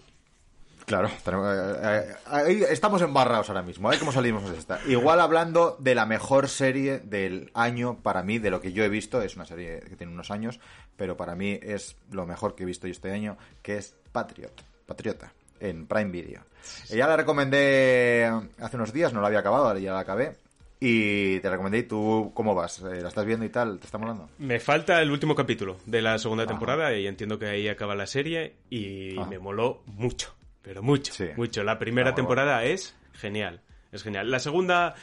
Claro, 0.85 1.09
tenemos- 1.23 1.55
eh, 1.83 2.15
eh, 2.47 2.65
estamos 2.71 3.01
embarrados 3.01 3.49
ahora 3.49 3.61
mismo. 3.61 3.91
¿eh? 3.91 3.99
¿Cómo 3.99 4.11
salimos 4.11 4.49
de 4.49 4.57
esta? 4.57 4.79
Igual 4.87 5.19
hablando 5.19 5.75
de 5.79 5.93
la 5.93 6.05
mejor 6.05 6.47
serie 6.49 6.99
del 6.99 7.51
año 7.53 7.99
para 8.01 8.23
mí, 8.23 8.39
de 8.39 8.49
lo 8.49 8.59
que 8.61 8.71
yo 8.71 8.83
he 8.83 8.89
visto, 8.89 9.21
es 9.21 9.35
una 9.35 9.45
serie 9.45 9.81
que 9.81 9.95
tiene 9.97 10.13
unos 10.13 10.31
años, 10.31 10.59
pero 10.97 11.15
para 11.17 11.35
mí 11.35 11.59
es 11.61 11.95
lo 12.11 12.25
mejor 12.25 12.55
que 12.55 12.63
he 12.63 12.65
visto 12.65 12.87
yo 12.87 12.91
este 12.91 13.11
año, 13.11 13.37
que 13.61 13.77
es 13.77 13.93
Patriot, 14.11 14.63
Patriota, 14.87 15.31
en 15.59 15.85
Prime 15.85 16.09
Video. 16.11 16.41
Eh, 16.89 16.97
Ya 16.97 17.07
la 17.07 17.17
recomendé 17.17 18.31
hace 18.59 18.75
unos 18.77 18.91
días, 18.93 19.13
no 19.13 19.21
la 19.21 19.27
había 19.27 19.39
acabado, 19.39 19.67
ahora 19.67 19.79
ya 19.79 19.93
la 19.93 19.99
acabé. 19.99 20.37
Y 20.79 21.39
te 21.41 21.49
recomendé, 21.49 21.79
¿y 21.79 21.83
tú 21.83 22.31
cómo 22.33 22.55
vas? 22.55 22.79
Eh, 22.79 23.01
¿La 23.01 23.09
estás 23.09 23.25
viendo 23.25 23.45
y 23.45 23.49
tal? 23.49 23.79
¿Te 23.79 23.85
está 23.85 23.97
molando? 23.97 24.29
Me 24.37 24.59
falta 24.61 25.01
el 25.01 25.11
último 25.11 25.35
capítulo 25.35 25.77
de 25.85 26.01
la 26.01 26.17
segunda 26.19 26.45
temporada 26.47 26.95
y 26.95 27.05
entiendo 27.05 27.37
que 27.37 27.47
ahí 27.47 27.67
acaba 27.67 27.95
la 27.95 28.07
serie 28.07 28.55
y 28.69 29.17
Ajá. 29.19 29.29
me 29.29 29.39
moló 29.39 29.83
mucho, 29.87 30.33
pero 30.61 30.81
mucho, 30.81 31.13
Sí. 31.13 31.25
mucho. 31.35 31.63
La 31.63 31.77
primera 31.79 32.11
Ah, 32.11 32.15
temporada 32.15 32.63
es 32.63 32.95
genial, 33.13 33.59
es 33.91 34.03
genial. 34.03 34.31
La 34.31 34.39
segunda 34.39 34.95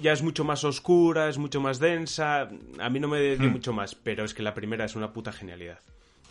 ya 0.00 0.12
es 0.12 0.22
mucho 0.22 0.44
más 0.44 0.62
oscura, 0.62 1.28
es 1.28 1.36
mucho 1.38 1.60
más 1.60 1.80
densa, 1.80 2.48
a 2.78 2.90
mí 2.90 3.00
no 3.00 3.08
me 3.08 3.20
dio 3.20 3.48
Hmm. 3.48 3.52
mucho 3.52 3.72
más, 3.72 3.96
pero 3.96 4.24
es 4.24 4.34
que 4.34 4.42
la 4.44 4.54
primera 4.54 4.84
es 4.84 4.94
una 4.94 5.12
puta 5.12 5.32
genialidad. 5.32 5.80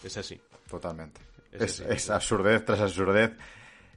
Es 0.01 0.15
así. 0.15 0.39
Totalmente. 0.69 1.19
Es 1.51 1.61
Es, 1.61 1.79
así. 1.81 1.89
es 1.93 2.09
absurdez 2.09 2.63
tras 2.63 2.79
absurdez. 2.79 3.31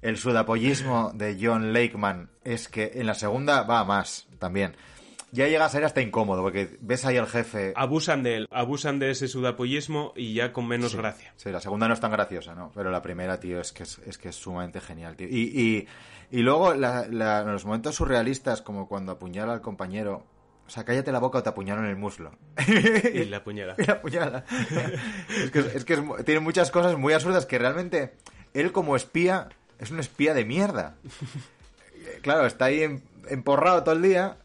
El 0.02 0.18
sudapollismo 0.18 1.12
de 1.14 1.38
John 1.40 1.72
Lakeman 1.72 2.28
es 2.44 2.68
que 2.68 2.90
en 2.96 3.06
la 3.06 3.14
segunda 3.14 3.62
va 3.62 3.80
a 3.80 3.84
más 3.84 4.26
también. 4.40 4.74
Ya 5.36 5.46
llega 5.48 5.64
a 5.64 5.68
ser 5.68 5.84
hasta 5.84 6.00
incómodo 6.00 6.42
porque 6.42 6.76
ves 6.80 7.04
ahí 7.04 7.16
al 7.16 7.26
jefe. 7.26 7.72
Abusan 7.76 8.22
de 8.22 8.36
él, 8.36 8.48
abusan 8.50 8.98
de 8.98 9.10
ese 9.10 9.28
sudapollismo 9.28 10.12
y 10.16 10.34
ya 10.34 10.52
con 10.52 10.66
menos 10.66 10.92
Sí, 10.92 10.96
gracia. 10.98 11.32
Sí, 11.36 11.50
la 11.50 11.60
segunda 11.60 11.86
no 11.88 11.94
es 11.94 12.00
tan 12.00 12.10
graciosa, 12.10 12.54
¿no? 12.54 12.72
Pero 12.74 12.90
la 12.90 13.02
primera, 13.02 13.38
tío, 13.38 13.60
es 13.60 13.72
que 13.72 13.82
es, 13.84 13.98
es 14.06 14.18
que 14.18 14.30
es 14.30 14.36
sumamente 14.36 14.80
genial, 14.80 15.14
tío. 15.16 15.28
Y, 15.28 15.42
y, 15.54 15.86
y 16.36 16.42
luego 16.42 16.74
la- 16.74 17.06
los 17.06 17.64
momentos 17.64 17.94
surrealistas, 17.94 18.62
como 18.62 18.88
cuando 18.88 19.12
apuñala 19.12 19.52
al 19.52 19.60
compañero. 19.60 20.24
O 20.66 20.70
sea, 20.70 20.84
cállate 20.84 21.12
la 21.12 21.20
boca 21.20 21.38
o 21.38 21.42
te 21.44 21.48
apuñalo 21.50 21.82
en 21.82 21.88
el 21.90 21.96
muslo. 21.96 22.32
Y 23.14 23.24
la 23.26 23.44
puñada. 23.44 23.76
Y 23.78 23.84
la 23.84 23.92
apuñala. 23.94 24.44
es 25.44 25.50
que, 25.52 25.58
es 25.60 25.84
que 25.84 25.94
es 25.94 26.24
tiene 26.24 26.40
muchas 26.40 26.70
cosas 26.72 26.96
muy 26.98 27.12
absurdas 27.12 27.46
que 27.46 27.58
realmente 27.58 28.14
él 28.52 28.72
como 28.72 28.96
espía 28.96 29.48
es 29.78 29.90
un 29.90 30.00
espía 30.00 30.34
de 30.34 30.44
mierda. 30.44 30.96
Claro, 32.22 32.46
está 32.46 32.66
ahí 32.66 32.82
em- 32.82 33.00
emporrado 33.28 33.82
todo 33.84 33.94
el 33.94 34.02
día. 34.02 34.36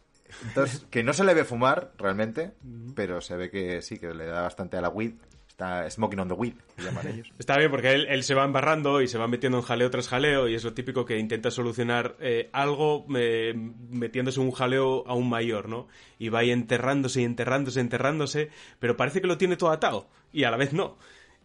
Entonces, 0.48 0.86
que 0.90 1.04
no 1.04 1.14
se 1.14 1.24
le 1.24 1.34
ve 1.34 1.46
fumar 1.46 1.92
realmente, 1.98 2.52
pero 2.96 3.22
se 3.22 3.36
ve 3.36 3.50
que 3.50 3.82
sí, 3.82 4.00
que 4.00 4.14
le 4.14 4.26
da 4.26 4.42
bastante 4.42 4.78
a 4.78 4.82
la 4.82 4.90
weed. 4.90 5.14
Está 5.48 5.88
smoking 5.90 6.20
on 6.20 6.28
the 6.28 6.34
weed, 6.34 6.54
que 6.76 6.84
llaman 6.84 7.08
ellos. 7.08 7.32
Está 7.40 7.58
bien 7.58 7.70
porque 7.70 7.92
él, 7.92 8.08
él 8.10 8.24
se 8.24 8.34
va 8.34 8.46
embarrando 8.46 9.02
y 9.02 9.08
se 9.08 9.18
va 9.18 9.28
metiendo 9.28 9.60
en 9.60 9.64
jaleo 9.64 9.92
tras 9.92 10.08
jaleo 10.08 10.48
y 10.48 10.56
es 10.56 10.64
lo 10.64 10.74
típico 10.74 11.06
que 11.06 11.20
intenta 11.20 11.52
solucionar 11.52 12.16
eh, 12.20 12.50
algo 12.52 13.06
eh, 13.16 13.54
metiéndose 13.90 14.40
en 14.40 14.48
un 14.48 14.54
jaleo 14.54 15.04
aún 15.08 15.30
mayor, 15.30 15.70
¿no? 15.70 15.88
Y 16.18 16.30
va 16.30 16.40
ahí 16.40 16.52
enterrándose 16.52 17.22
y 17.22 17.26
enterrándose, 17.26 17.80
enterrándose, 17.80 18.50
pero 18.80 18.98
parece 18.98 19.22
que 19.22 19.28
lo 19.28 19.38
tiene 19.38 19.58
todo 19.58 19.72
atado 19.72 20.08
y 20.32 20.46
a 20.46 20.52
la 20.52 20.58
vez 20.58 20.74
no. 20.74 20.98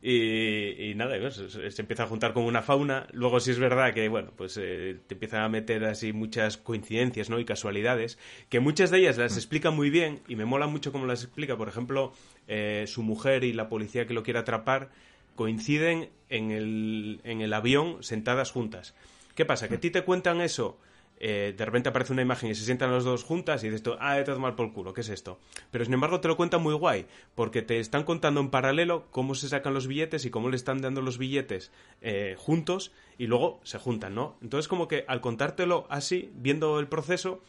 Y, 0.03 0.91
y 0.91 0.95
nada, 0.95 1.19
pues, 1.19 1.35
se, 1.35 1.81
empieza 1.81 2.05
a 2.05 2.07
juntar 2.07 2.33
con 2.33 2.45
una 2.45 2.63
fauna. 2.63 3.07
Luego 3.13 3.41
sí 3.41 3.51
es 3.51 3.59
verdad 3.59 3.95
que, 3.95 4.09
bueno, 4.09 4.31
pues 4.37 4.57
eh, 4.61 4.99
te 5.07 5.15
empiezan 5.15 5.43
a 5.43 5.49
meter 5.49 5.85
así 5.85 6.13
muchas 6.13 6.59
coincidencias, 6.59 7.31
¿no? 7.31 7.41
Y 7.41 7.45
casualidades, 7.45 8.19
que 8.49 8.61
muchas 8.61 8.91
de 8.91 8.99
ellas 8.99 9.17
las 9.19 9.37
explica 9.37 9.71
muy 9.71 9.91
bien 9.91 10.21
y 10.29 10.37
me 10.37 10.45
mola 10.45 10.67
mucho 10.67 10.93
cómo 10.93 11.07
las 11.07 11.25
explica. 11.25 11.57
Por 11.57 11.69
ejemplo, 11.69 12.13
eh, 12.47 12.85
su 12.87 13.03
mujer 13.03 13.43
y 13.45 13.53
la 13.53 13.69
policía 13.69 14.07
que 14.07 14.15
lo 14.15 14.23
quiere 14.23 14.39
atrapar 14.39 14.91
coinciden 15.35 16.11
en 16.29 16.51
el, 16.51 17.21
en 17.25 17.41
el 17.41 17.53
avión 17.53 18.03
sentadas 18.03 18.51
juntas. 18.51 18.95
¿Qué 19.35 19.45
pasa? 19.45 19.69
Que 19.69 19.77
a 19.77 19.81
ti 19.81 19.91
te 19.91 20.03
cuentan 20.03 20.41
eso, 20.41 20.79
eh, 21.19 21.55
de 21.57 21.65
repente 21.65 21.89
aparece 21.89 22.13
una 22.13 22.23
imagen 22.23 22.51
y 22.51 22.55
se 22.55 22.65
sientan 22.65 22.91
los 22.91 23.05
dos 23.05 23.25
juntas 23.25 23.63
y 23.65 23.69
dices 23.69 23.83
tú, 23.83 23.97
ah, 24.01 24.23
te 24.25 24.35
mal 24.35 24.55
por 24.55 24.67
el 24.67 24.73
culo, 24.73 24.93
¿qué 24.93 25.01
es 25.01 25.09
esto? 25.09 25.39
Pero 25.71 25.85
sin 25.85 25.95
embargo 25.95 26.21
te 26.21 26.29
lo 26.29 26.37
cuentan 26.37 26.63
muy 26.63 26.75
guay, 26.75 27.07
porque 27.35 27.63
te 27.63 27.79
están 27.79 28.05
contando 28.05 28.41
en 28.41 28.51
paralelo 28.51 29.07
cómo 29.11 29.35
se 29.35 29.49
sacan 29.49 29.75
los 29.75 29.87
billetes 29.87 30.25
y 30.25 30.31
cómo 30.31 30.51
le 30.51 30.57
están 30.57 30.81
dando 30.83 31.01
los 31.01 31.19
billetes 31.19 31.73
eh, 32.03 32.37
juntos 32.39 32.93
y 33.19 33.27
luego 33.27 33.61
se 33.65 33.79
juntan, 33.79 34.15
¿no? 34.15 34.37
Entonces 34.43 34.69
como 34.69 34.89
que 34.89 35.05
al 35.09 35.21
contártelo 35.21 35.87
así, 35.89 36.31
viendo 36.35 36.79
el 36.81 36.89
proceso, 36.89 37.41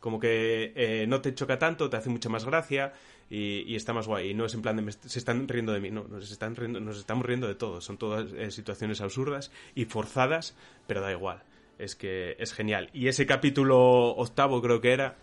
como 0.00 0.20
que 0.20 0.72
eh, 0.76 1.06
no 1.08 1.20
te 1.20 1.34
choca 1.34 1.58
tanto, 1.58 1.90
te 1.90 1.96
hace 1.96 2.10
mucha 2.10 2.28
más 2.28 2.44
gracia 2.44 2.92
y, 3.30 3.74
está 3.74 3.92
más 3.92 4.06
guay. 4.06 4.30
Y 4.30 4.34
no 4.34 4.44
es 4.44 4.54
en 4.54 4.62
plan 4.62 4.76
de 4.76 4.82
me 4.82 4.92
se 4.92 5.18
están 5.18 5.48
riendo 5.48 5.72
de 5.72 5.80
mí, 5.80 5.90
no, 5.90 6.04
nos, 6.08 6.30
están 6.30 6.56
riendo, 6.56 6.80
nos 6.80 6.98
estamos 6.98 7.26
riendo 7.26 7.46
de 7.46 7.54
todo. 7.54 7.80
Son 7.80 7.98
todas 7.98 8.32
eh, 8.32 8.50
situaciones 8.50 9.00
absurdas 9.00 9.50
y 9.74 9.84
forzadas, 9.86 10.54
pero 10.86 11.00
da 11.00 11.12
igual. 11.12 11.42
Es 11.78 11.94
que 11.96 12.36
es 12.38 12.52
genial. 12.52 12.90
Y 12.92 13.08
ese 13.08 13.26
capítulo 13.26 13.78
octavo 14.16 14.60
creo 14.60 14.80
que 14.80 14.92
era 14.92 15.16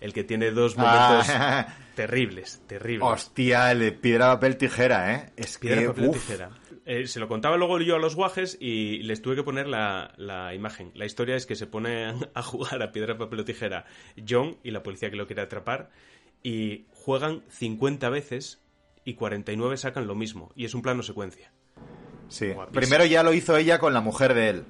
el 0.00 0.12
que 0.12 0.24
tiene 0.24 0.50
dos 0.50 0.76
momentos 0.76 1.26
Ah. 1.30 1.74
terribles, 1.96 2.62
terribles. 2.66 3.08
Hostia, 3.10 3.72
el 3.72 3.80
de 3.80 3.92
piedra, 3.92 4.34
papel, 4.34 4.56
tijera, 4.58 5.14
¿eh? 5.14 5.32
Es 5.36 5.56
Piedra, 5.58 5.80
que, 5.80 5.86
papel, 5.88 6.08
uf. 6.08 6.16
tijera. 6.16 6.50
Eh, 6.84 7.06
se 7.08 7.18
lo 7.18 7.26
contaba 7.28 7.56
luego 7.56 7.80
yo 7.80 7.96
a 7.96 7.98
los 7.98 8.14
guajes 8.14 8.56
y 8.60 8.98
les 9.02 9.20
tuve 9.22 9.34
que 9.36 9.42
poner 9.42 9.66
la, 9.66 10.12
la 10.18 10.54
imagen. 10.54 10.92
La 10.94 11.06
historia 11.06 11.34
es 11.34 11.46
que 11.46 11.56
se 11.56 11.66
ponen 11.66 12.28
a 12.34 12.42
jugar 12.42 12.82
a 12.82 12.92
piedra, 12.92 13.16
papel 13.16 13.40
o 13.40 13.44
tijera 13.44 13.86
John 14.28 14.58
y 14.62 14.70
la 14.70 14.82
policía 14.82 15.10
que 15.10 15.16
lo 15.16 15.26
quiere 15.26 15.42
atrapar 15.42 15.90
y 16.42 16.84
juegan 16.92 17.42
50 17.48 18.08
veces 18.10 18.60
y 19.04 19.14
49 19.14 19.76
sacan 19.78 20.06
lo 20.06 20.14
mismo. 20.14 20.52
Y 20.54 20.64
es 20.66 20.74
un 20.74 20.82
plano 20.82 21.02
secuencia. 21.02 21.50
Sí. 22.28 22.48
Guapísimo. 22.52 22.80
Primero 22.80 23.04
ya 23.06 23.22
lo 23.22 23.32
hizo 23.32 23.56
ella 23.56 23.78
con 23.78 23.94
la 23.94 24.00
mujer 24.00 24.34
de 24.34 24.48
él. 24.50 24.64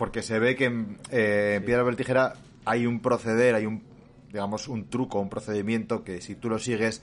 Porque 0.00 0.22
se 0.22 0.38
ve 0.38 0.56
que 0.56 0.64
en 0.64 0.96
eh, 1.10 1.56
en 1.58 1.64
piedra, 1.66 1.82
papel, 1.82 1.96
tijera 1.96 2.32
hay 2.64 2.86
un 2.86 3.00
proceder, 3.02 3.54
hay 3.54 3.66
un, 3.66 3.82
digamos, 4.28 4.66
un 4.66 4.88
truco, 4.88 5.20
un 5.20 5.28
procedimiento 5.28 6.04
que 6.04 6.22
si 6.22 6.36
tú 6.36 6.48
lo 6.48 6.58
sigues, 6.58 7.02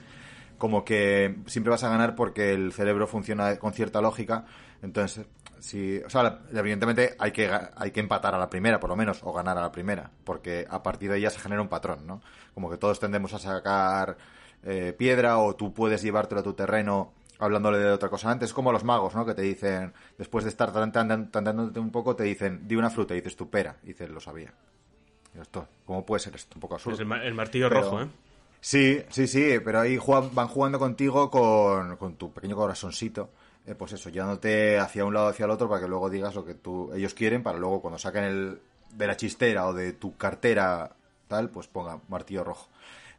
como 0.57 0.83
que 0.83 1.35
siempre 1.45 1.69
vas 1.69 1.83
a 1.83 1.89
ganar 1.89 2.15
porque 2.15 2.53
el 2.53 2.73
cerebro 2.73 3.05
funciona 3.05 3.57
con 3.57 3.71
cierta 3.73 4.01
lógica. 4.01 4.45
Entonces, 4.81 5.27
si, 5.59 5.99
o 5.99 6.09
sea, 6.09 6.39
evidentemente 6.51 7.13
hay 7.19 7.31
que, 7.31 7.47
hay 7.75 7.91
que 7.91 7.99
empatar 7.99 8.33
a 8.33 8.39
la 8.39 8.49
primera, 8.49 8.79
por 8.79 8.89
lo 8.89 8.95
menos, 8.95 9.19
o 9.21 9.31
ganar 9.31 9.59
a 9.59 9.61
la 9.61 9.71
primera, 9.71 10.09
porque 10.23 10.65
a 10.67 10.81
partir 10.81 11.11
de 11.11 11.19
ella 11.19 11.29
se 11.29 11.39
genera 11.39 11.61
un 11.61 11.69
patrón, 11.69 12.07
¿no? 12.07 12.23
Como 12.55 12.67
que 12.67 12.77
todos 12.77 12.99
tendemos 12.99 13.31
a 13.31 13.37
sacar 13.37 14.17
eh, 14.63 14.95
piedra 14.97 15.37
o 15.37 15.55
tú 15.55 15.71
puedes 15.71 16.01
llevártelo 16.01 16.41
a 16.41 16.43
tu 16.43 16.53
terreno 16.53 17.13
hablándole 17.39 17.77
de 17.79 17.91
otra 17.91 18.09
cosa 18.09 18.31
antes, 18.31 18.53
como 18.53 18.71
los 18.71 18.83
magos, 18.83 19.15
¿no? 19.15 19.25
Que 19.25 19.33
te 19.33 19.41
dicen, 19.41 19.93
después 20.17 20.43
de 20.43 20.49
estar 20.49 20.71
tantándote 20.73 21.79
un 21.79 21.91
poco, 21.91 22.15
te 22.15 22.23
dicen, 22.23 22.67
di 22.67 22.75
una 22.75 22.89
fruta, 22.89 23.13
y 23.13 23.17
dices 23.17 23.35
tu 23.35 23.49
pera, 23.49 23.77
y 23.83 23.87
dices, 23.87 24.09
lo 24.09 24.19
sabía. 24.19 24.53
Y 25.35 25.39
Esto, 25.39 25.67
¿Cómo 25.85 26.05
puede 26.05 26.19
ser 26.19 26.35
esto? 26.35 26.55
Un 26.55 26.61
poco 26.61 26.75
absurdo. 26.75 26.95
Es 26.95 26.99
el, 27.01 27.05
ma- 27.07 27.23
el 27.23 27.33
martillo 27.33 27.69
Pero- 27.69 27.81
rojo, 27.81 28.01
¿eh? 28.01 28.07
Sí, 28.59 29.01
sí, 29.09 29.27
sí, 29.27 29.59
pero 29.63 29.79
ahí 29.79 29.99
van 30.33 30.47
jugando 30.47 30.79
contigo 30.79 31.29
con, 31.29 31.95
con 31.97 32.15
tu 32.15 32.33
pequeño 32.33 32.55
corazoncito. 32.55 33.29
eh, 33.67 33.75
pues 33.75 33.91
eso, 33.93 34.09
llevándote 34.09 34.79
hacia 34.79 35.05
un 35.05 35.13
lado 35.13 35.27
hacia 35.27 35.45
el 35.45 35.51
otro 35.51 35.69
para 35.69 35.81
que 35.81 35.87
luego 35.87 36.09
digas 36.09 36.33
lo 36.33 36.43
que 36.43 36.55
tú, 36.55 36.91
ellos 36.93 37.13
quieren, 37.13 37.43
para 37.43 37.59
luego 37.59 37.81
cuando 37.81 37.99
saquen 37.99 38.23
el, 38.23 38.59
de 38.93 39.07
la 39.07 39.15
chistera 39.15 39.67
o 39.67 39.73
de 39.73 39.93
tu 39.93 40.17
cartera 40.17 40.89
tal, 41.27 41.49
pues 41.49 41.67
ponga 41.67 41.99
martillo 42.09 42.43
rojo. 42.43 42.67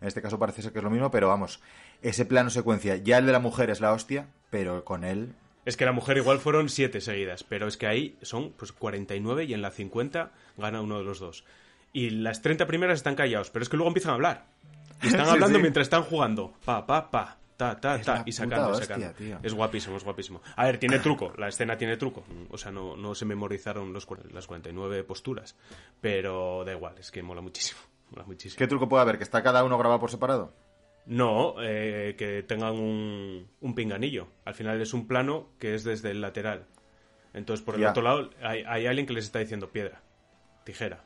En 0.01 0.09
este 0.09 0.21
caso 0.23 0.39
parece 0.39 0.61
ser 0.63 0.73
que 0.73 0.79
es 0.79 0.85
lo 0.85 0.91
mismo, 0.91 1.11
pero 1.11 1.29
vamos, 1.29 1.61
ese 2.03 2.25
plano 2.25 2.51
secuencia, 2.51 2.97
ya 2.97 3.19
el 3.19 3.27
de 3.27 3.33
la 3.33 3.41
mujer 3.41 3.71
es 3.71 3.81
la 3.81 3.93
hostia, 3.93 4.29
pero 4.51 4.85
con 4.85 5.05
él 5.05 5.35
Es 5.65 5.77
que 5.77 5.85
la 5.85 5.93
mujer 5.93 6.17
igual 6.17 6.39
fueron 6.39 6.69
siete 6.69 7.01
seguidas, 7.01 7.45
pero 7.45 7.67
es 7.67 7.77
que 7.77 7.87
ahí 7.87 8.17
son 8.23 8.53
pues 8.53 8.73
49 8.73 9.45
y 9.45 9.55
en 9.55 9.63
la 9.63 9.71
50 9.71 10.31
gana 10.57 10.81
uno 10.81 10.99
de 10.99 11.05
los 11.05 11.19
dos. 11.21 11.45
Y 11.93 12.11
las 12.11 12.43
30 12.43 12.67
primeras 12.67 12.99
están 12.99 13.15
callados, 13.15 13.51
pero 13.51 13.63
es 13.63 13.69
que 13.69 13.77
luego 13.77 13.89
empiezan 13.89 14.13
a 14.13 14.15
hablar. 14.15 14.45
Y 15.03 15.09
están 15.09 15.29
hablando 15.29 15.57
sí. 15.57 15.63
mientras 15.63 15.87
están 15.87 16.03
jugando. 16.03 16.53
Pa, 16.65 16.87
pa, 16.87 17.11
pa. 17.11 17.37
Ta, 17.57 17.81
ta, 17.81 18.01
ta. 18.01 18.23
Y 18.25 18.31
sacando, 18.31 18.69
hostia, 18.69 18.87
sacando. 18.87 19.13
tío. 19.15 19.41
Es 19.43 19.53
guapísimo, 19.53 19.97
es 19.97 20.05
guapísimo. 20.05 20.41
A 20.55 20.67
ver, 20.67 20.79
tiene 20.79 21.01
truco. 21.01 21.33
La 21.37 21.49
escena 21.49 21.77
tiene 21.77 21.97
truco. 21.97 22.25
O 22.51 22.57
sea, 22.57 22.71
no, 22.71 22.97
no 22.97 23.17
se 23.17 23.25
memorizaron 23.25 23.93
los, 23.93 24.07
las 24.33 24.47
49 24.47 25.03
posturas. 25.03 25.57
Pero 26.01 26.65
da 26.65 26.73
igual, 26.73 26.97
es 26.99 27.11
que 27.11 27.21
mola 27.21 27.41
muchísimo. 27.41 27.81
Mola 28.11 28.25
muchísimo. 28.25 28.59
¿Qué 28.59 28.69
truco 28.69 28.89
puede 28.89 29.03
haber? 29.03 29.19
¿Que 29.19 29.25
está 29.25 29.43
cada 29.43 29.65
uno 29.65 29.77
grabado 29.77 29.99
por 29.99 30.11
separado? 30.11 30.53
No, 31.09 31.55
eh, 31.61 32.15
que 32.19 32.43
tengan 32.43 32.75
un, 32.75 33.49
un 33.61 33.75
pinganillo. 33.75 34.29
Al 34.45 34.55
final 34.55 34.81
es 34.81 34.93
un 34.93 35.07
plano 35.09 35.49
que 35.59 35.75
es 35.75 35.83
desde 35.83 36.11
el 36.11 36.21
lateral. 36.21 36.67
Entonces, 37.35 37.65
por 37.65 37.75
el 37.77 37.85
otro 37.87 38.03
lado, 38.03 38.31
hay, 38.43 38.63
hay 38.67 38.87
alguien 38.87 39.07
que 39.07 39.13
les 39.15 39.25
está 39.25 39.39
diciendo 39.39 39.71
piedra, 39.71 40.03
tijera, 40.65 41.03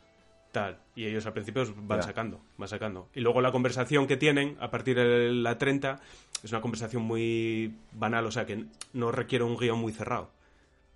tal. 0.51 0.79
Y 0.97 1.07
ellos 1.07 1.25
al 1.27 1.33
principio 1.35 1.65
van 1.77 2.03
sacando, 2.03 2.41
van 2.59 2.69
sacando. 2.69 3.09
Y 3.15 3.21
luego 3.21 3.41
la 3.41 3.53
conversación 3.53 4.07
que 4.07 4.17
tienen 4.17 4.57
a 4.61 4.71
partir 4.71 4.97
de 4.97 5.31
la 5.33 5.57
30 5.59 6.01
es 6.43 6.51
una 6.51 6.61
conversación 6.61 7.03
muy 7.03 7.75
banal, 7.93 8.27
o 8.27 8.31
sea, 8.33 8.45
que 8.45 8.65
no 8.93 9.13
requiere 9.13 9.45
un 9.45 9.57
guion 9.57 9.79
muy 9.79 9.93
cerrado. 9.93 10.31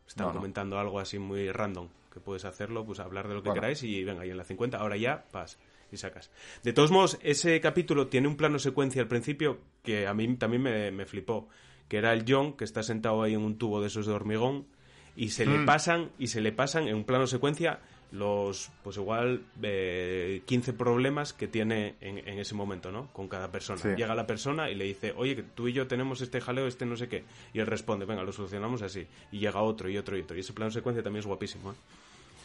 Están 0.06 0.26
No, 0.28 0.32
no. 0.32 0.38
comentando 0.40 0.78
algo 0.78 0.98
así 1.00 1.18
muy 1.18 1.50
random, 1.52 1.88
que 2.12 2.18
puedes 2.20 2.44
hacerlo, 2.44 2.84
pues 2.84 2.98
hablar 3.00 3.28
de 3.28 3.34
lo 3.34 3.42
que 3.42 3.50
Bueno. 3.50 3.60
queráis 3.60 3.82
y 3.84 4.02
venga, 4.04 4.24
y 4.26 4.30
en 4.30 4.36
la 4.36 4.44
50, 4.44 4.78
ahora 4.78 4.96
ya, 4.96 5.24
pas, 5.32 5.58
y 5.92 5.96
sacas. 5.96 6.30
De 6.62 6.72
todos 6.72 6.90
modos, 6.90 7.18
ese 7.22 7.60
capítulo 7.60 8.08
tiene 8.08 8.28
un 8.28 8.36
plano 8.36 8.58
secuencia 8.58 9.02
al 9.02 9.08
principio 9.08 9.58
que 9.82 10.06
a 10.06 10.14
mí 10.14 10.34
también 10.36 10.62
me, 10.62 10.90
me 10.90 11.06
flipó, 11.06 11.48
que 11.88 11.98
era 11.98 12.12
el 12.12 12.24
John 12.26 12.56
que 12.56 12.64
está 12.64 12.82
sentado 12.82 13.22
ahí 13.22 13.34
en 13.34 13.40
un 13.42 13.58
tubo 13.58 13.80
de 13.80 13.86
esos 13.88 14.06
de 14.06 14.12
hormigón 14.12 14.66
y 15.14 15.30
se 15.30 15.46
le 15.46 15.58
Mm. 15.58 15.66
pasan, 15.66 16.10
y 16.18 16.26
se 16.26 16.40
le 16.40 16.52
pasan 16.52 16.88
en 16.88 16.96
un 16.96 17.04
plano 17.04 17.26
secuencia 17.26 17.78
los, 18.12 18.70
pues 18.84 18.96
igual, 18.98 19.42
eh, 19.62 20.42
15 20.46 20.72
problemas 20.74 21.32
que 21.32 21.48
tiene 21.48 21.96
en, 22.00 22.18
en 22.18 22.38
ese 22.38 22.54
momento, 22.54 22.92
¿no? 22.92 23.08
Con 23.12 23.26
cada 23.28 23.50
persona. 23.50 23.80
Sí. 23.80 23.88
Llega 23.96 24.14
la 24.14 24.26
persona 24.28 24.70
y 24.70 24.74
le 24.76 24.84
dice, 24.84 25.12
oye, 25.16 25.42
tú 25.54 25.66
y 25.68 25.72
yo 25.72 25.86
tenemos 25.88 26.20
este 26.20 26.40
jaleo, 26.40 26.66
este 26.68 26.86
no 26.86 26.96
sé 26.96 27.08
qué. 27.08 27.24
Y 27.52 27.58
él 27.58 27.66
responde, 27.66 28.04
venga, 28.06 28.22
lo 28.22 28.30
solucionamos 28.32 28.82
así. 28.82 29.06
Y 29.32 29.40
llega 29.40 29.60
otro 29.60 29.88
y 29.90 29.98
otro 29.98 30.16
y 30.16 30.20
otro. 30.20 30.36
Y 30.36 30.40
ese 30.40 30.52
plano 30.52 30.70
secuencia 30.70 31.02
también 31.02 31.20
es 31.20 31.26
guapísimo, 31.26 31.72
¿eh? 31.72 31.74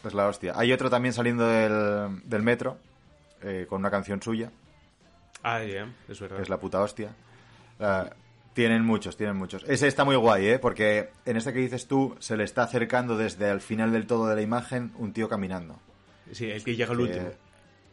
Es 0.04 0.14
la 0.14 0.26
hostia. 0.28 0.52
Hay 0.56 0.72
otro 0.72 0.90
también 0.90 1.12
saliendo 1.12 1.46
del, 1.46 2.22
del 2.24 2.42
metro, 2.42 2.78
eh, 3.42 3.66
con 3.68 3.80
una 3.80 3.90
canción 3.90 4.22
suya, 4.22 4.50
Ah, 5.42 5.62
ya, 5.64 5.92
es 6.08 6.20
verdad. 6.20 6.36
que 6.36 6.42
es 6.42 6.48
la 6.48 6.58
puta 6.60 6.80
hostia. 6.80 7.14
Ah, 7.80 8.10
tienen 8.54 8.84
muchos, 8.84 9.16
tienen 9.16 9.36
muchos. 9.36 9.64
Ese 9.66 9.88
está 9.88 10.04
muy 10.04 10.14
guay, 10.16 10.46
¿eh? 10.46 10.58
Porque 10.58 11.10
en 11.24 11.36
este 11.36 11.52
que 11.52 11.58
dices 11.60 11.88
tú, 11.88 12.14
se 12.20 12.36
le 12.36 12.44
está 12.44 12.62
acercando 12.64 13.16
desde 13.16 13.50
el 13.50 13.60
final 13.60 13.92
del 13.92 14.06
todo 14.06 14.26
de 14.28 14.36
la 14.36 14.42
imagen 14.42 14.92
un 14.98 15.12
tío 15.12 15.28
caminando. 15.28 15.78
Sí, 16.30 16.50
el 16.50 16.62
que 16.62 16.76
llega 16.76 16.92
al 16.92 17.00
último. 17.00 17.30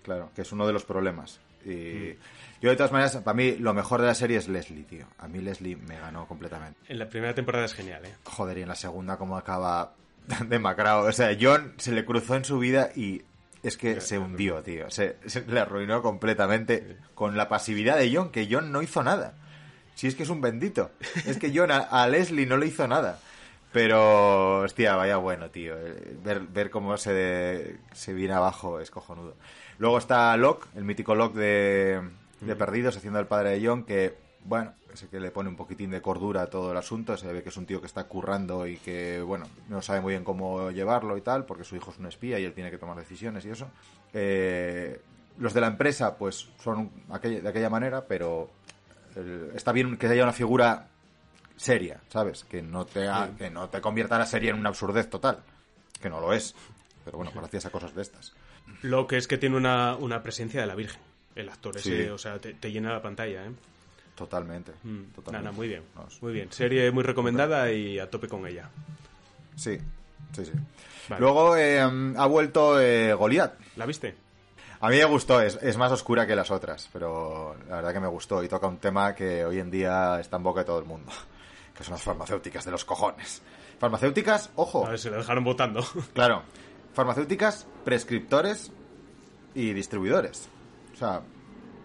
Claro, 0.03 0.31
que 0.35 0.41
es 0.43 0.51
uno 0.51 0.67
de 0.67 0.73
los 0.73 0.83
problemas. 0.85 1.39
Y 1.65 1.69
Mm. 1.69 2.15
yo 2.61 2.69
de 2.69 2.75
todas 2.75 2.91
maneras, 2.91 3.15
para 3.17 3.35
mí 3.35 3.55
lo 3.57 3.73
mejor 3.73 4.01
de 4.01 4.07
la 4.07 4.15
serie 4.15 4.37
es 4.37 4.47
Leslie, 4.47 4.83
tío. 4.83 5.05
A 5.17 5.27
mí 5.27 5.39
Leslie 5.39 5.75
me 5.75 5.97
ganó 5.99 6.27
completamente. 6.27 6.79
En 6.87 6.99
la 6.99 7.09
primera 7.09 7.33
temporada 7.33 7.65
es 7.65 7.73
genial, 7.73 8.05
¿eh? 8.05 8.13
Joder, 8.25 8.57
y 8.59 8.61
en 8.61 8.67
la 8.69 8.75
segunda 8.75 9.17
cómo 9.17 9.37
acaba 9.37 9.93
demacrado. 10.47 11.07
O 11.07 11.11
sea, 11.11 11.35
John 11.39 11.73
se 11.77 11.91
le 11.93 12.05
cruzó 12.05 12.35
en 12.35 12.45
su 12.45 12.59
vida 12.59 12.91
y 12.95 13.23
es 13.63 13.77
que 13.77 14.01
se 14.01 14.17
hundió, 14.17 14.61
tío. 14.61 14.89
Se, 14.89 15.17
se 15.25 15.41
le 15.45 15.59
arruinó 15.59 16.01
completamente 16.01 16.97
con 17.15 17.35
la 17.37 17.49
pasividad 17.49 17.97
de 17.97 18.13
John, 18.13 18.29
que 18.29 18.47
John 18.49 18.71
no 18.71 18.81
hizo 18.81 19.03
nada. 19.03 19.35
Si 19.95 20.07
es 20.07 20.15
que 20.15 20.23
es 20.23 20.29
un 20.29 20.41
bendito. 20.41 20.91
Es 21.25 21.37
que 21.37 21.51
John 21.53 21.71
a, 21.71 21.79
a 21.79 22.07
Leslie 22.07 22.45
no 22.45 22.57
le 22.57 22.67
hizo 22.67 22.87
nada. 22.87 23.19
Pero, 23.71 24.61
hostia, 24.61 24.95
vaya 24.95 25.17
bueno, 25.17 25.49
tío. 25.51 25.75
Eh, 25.77 26.17
Ver, 26.23 26.39
ver 26.41 26.69
cómo 26.69 26.97
se, 26.97 27.77
se 27.93 28.13
viene 28.13 28.33
abajo 28.33 28.79
es 28.79 28.89
cojonudo. 28.91 29.35
Luego 29.77 29.97
está 29.97 30.35
Locke, 30.37 30.67
el 30.75 30.85
mítico 30.85 31.15
Locke 31.15 31.37
de, 31.37 32.01
de 32.41 32.55
Perdidos, 32.55 32.97
haciendo 32.97 33.19
el 33.19 33.27
padre 33.27 33.51
de 33.51 33.67
John, 33.67 33.83
que, 33.83 34.17
bueno, 34.45 34.73
ese 34.93 35.07
que 35.07 35.19
le 35.19 35.31
pone 35.31 35.49
un 35.49 35.55
poquitín 35.55 35.91
de 35.91 36.01
cordura 36.01 36.43
a 36.43 36.47
todo 36.47 36.71
el 36.71 36.77
asunto. 36.77 37.15
Se 37.17 37.31
ve 37.31 37.43
que 37.43 37.49
es 37.49 37.57
un 37.57 37.65
tío 37.65 37.79
que 37.81 37.87
está 37.87 38.05
currando 38.05 38.65
y 38.67 38.77
que, 38.77 39.21
bueno, 39.21 39.45
no 39.67 39.81
sabe 39.81 40.01
muy 40.01 40.13
bien 40.13 40.23
cómo 40.23 40.71
llevarlo 40.71 41.17
y 41.17 41.21
tal, 41.21 41.45
porque 41.45 41.63
su 41.63 41.75
hijo 41.75 41.91
es 41.91 41.97
un 41.99 42.07
espía 42.07 42.39
y 42.39 42.45
él 42.45 42.53
tiene 42.53 42.71
que 42.71 42.77
tomar 42.77 42.97
decisiones 42.97 43.45
y 43.45 43.49
eso. 43.51 43.67
Eh, 44.13 44.99
los 45.37 45.53
de 45.53 45.61
la 45.61 45.67
empresa, 45.67 46.17
pues, 46.17 46.49
son 46.61 46.91
aquella- 47.09 47.41
de 47.41 47.49
aquella 47.49 47.69
manera, 47.69 48.05
pero 48.05 48.49
el- 49.15 49.51
está 49.55 49.71
bien 49.71 49.97
que 49.97 50.07
haya 50.07 50.23
una 50.23 50.33
figura 50.33 50.87
seria, 51.55 51.99
¿sabes? 52.09 52.43
Que 52.45 52.61
no 52.61 52.85
te 52.85 53.07
ha- 53.07 53.31
que 53.37 53.49
no 53.49 53.69
te 53.69 53.81
convierta 53.81 54.17
la 54.17 54.25
serie 54.25 54.49
en 54.49 54.57
una 54.59 54.69
absurdez 54.69 55.09
total, 55.09 55.39
que 56.01 56.09
no 56.09 56.19
lo 56.19 56.33
es. 56.33 56.55
Pero 57.05 57.17
bueno, 57.17 57.31
gracias 57.35 57.65
a 57.65 57.69
cosas 57.69 57.93
de 57.95 58.01
estas. 58.01 58.33
Lo 58.81 59.07
que 59.07 59.17
es 59.17 59.27
que 59.27 59.37
tiene 59.37 59.57
una, 59.57 59.95
una 59.95 60.21
presencia 60.23 60.61
de 60.61 60.67
la 60.67 60.75
Virgen. 60.75 61.01
El 61.35 61.49
actor 61.49 61.77
ese, 61.77 62.03
Sí. 62.05 62.09
o 62.09 62.17
sea, 62.17 62.39
te, 62.39 62.53
te 62.53 62.71
llena 62.71 62.91
la 62.91 63.01
pantalla, 63.01 63.45
¿eh? 63.45 63.51
Totalmente. 64.19 64.73
Mm, 64.83 65.13
totalmente. 65.15 65.55
muy 65.55 65.69
bien. 65.69 65.83
Muy 66.19 66.33
bien. 66.33 66.51
Serie 66.51 66.91
muy 66.91 67.03
recomendada 67.03 67.71
y 67.71 67.99
a 67.99 68.09
tope 68.09 68.27
con 68.27 68.45
ella. 68.45 68.69
Sí, 69.55 69.77
sí, 70.33 70.43
sí. 70.45 70.51
Vale. 71.07 71.21
Luego 71.21 71.55
eh, 71.55 71.79
ha 71.79 72.25
vuelto 72.25 72.81
eh, 72.81 73.13
Goliath. 73.13 73.53
¿La 73.77 73.85
viste? 73.85 74.17
A 74.81 74.89
mí 74.89 74.97
me 74.97 75.05
gustó, 75.05 75.41
es, 75.41 75.57
es 75.61 75.77
más 75.77 75.89
oscura 75.93 76.27
que 76.27 76.35
las 76.35 76.51
otras, 76.51 76.89
pero 76.91 77.55
la 77.69 77.77
verdad 77.77 77.93
que 77.93 77.99
me 78.01 78.07
gustó 78.07 78.43
y 78.43 78.49
toca 78.49 78.67
un 78.67 78.77
tema 78.77 79.15
que 79.15 79.45
hoy 79.45 79.59
en 79.59 79.71
día 79.71 80.19
está 80.19 80.35
en 80.35 80.43
boca 80.43 80.61
de 80.61 80.65
todo 80.65 80.79
el 80.79 80.85
mundo, 80.85 81.11
que 81.77 81.85
son 81.85 81.93
las 81.93 82.03
farmacéuticas 82.03 82.65
de 82.65 82.71
los 82.71 82.83
cojones. 82.83 83.41
Farmacéuticas, 83.79 84.49
ojo, 84.55 84.85
A 84.85 84.89
ver, 84.89 84.99
se 84.99 85.09
la 85.09 85.17
dejaron 85.17 85.45
votando. 85.45 85.81
claro, 86.13 86.43
farmacéuticas, 86.93 87.67
prescriptores 87.85 88.69
y 89.55 89.71
distribuidores. 89.71 90.49
O 90.93 90.97
sea, 90.97 91.21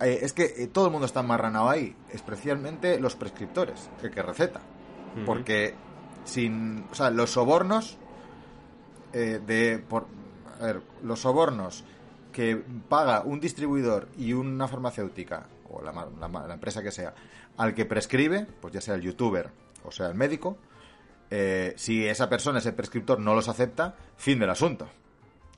eh, 0.01 0.21
es 0.23 0.33
que 0.33 0.45
eh, 0.45 0.67
todo 0.67 0.87
el 0.87 0.93
mundo 0.93 1.07
está 1.07 1.21
amarranado 1.21 1.69
ahí, 1.69 1.97
especialmente 2.13 2.99
los 3.01 3.17
prescriptores, 3.17 3.91
el 4.03 4.11
que 4.11 4.23
receta. 4.23 4.61
Porque 5.25 5.75
sin, 6.25 6.87
o 6.91 6.95
sea, 6.95 7.11
los 7.11 7.31
sobornos 7.31 7.99
eh, 9.13 9.41
de 9.47 9.79
por 9.79 10.07
a 10.61 10.67
ver, 10.67 10.83
los 11.05 11.21
sobornos 11.21 11.85
que 12.33 12.61
paga 12.89 13.23
un 13.23 13.39
distribuidor 13.39 14.09
y 14.19 14.33
una 14.33 14.67
farmacéutica 14.67 15.47
o 15.71 15.81
la, 15.83 15.93
la 15.93 16.55
empresa 16.55 16.83
que 16.83 16.91
sea 16.91 17.15
al 17.57 17.75
que 17.75 17.85
prescribe, 17.85 18.45
pues 18.61 18.75
ya 18.75 18.81
sea 18.81 18.97
el 18.97 19.03
youtuber 19.03 19.51
o 19.85 19.93
sea 19.93 20.09
el 20.09 20.15
médico, 20.15 20.59
eh, 21.31 21.75
si 21.77 22.07
esa 22.07 22.29
persona, 22.29 22.59
ese 22.59 22.73
prescriptor 22.73 23.19
no 23.19 23.35
los 23.35 23.49
acepta, 23.49 23.95
fin 24.17 24.39
del 24.39 24.51
asunto. 24.51 24.89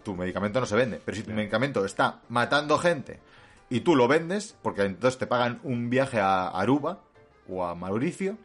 Tu 0.02 0.14
medicamento 0.14 0.60
no 0.60 0.66
se 0.66 0.76
vende. 0.76 1.00
Pero 1.04 1.16
si 1.16 1.22
tu 1.22 1.32
medicamento 1.32 1.84
está 1.84 2.20
matando 2.28 2.78
gente 2.78 3.20
y 3.68 3.80
tú 3.80 3.96
lo 3.96 4.08
vendes, 4.08 4.56
porque 4.62 4.82
entonces 4.82 5.18
te 5.18 5.26
pagan 5.26 5.60
un 5.62 5.90
viaje 5.90 6.20
a 6.20 6.48
Aruba 6.48 7.00
o 7.48 7.64
a 7.64 7.74
Mauricio, 7.74 8.36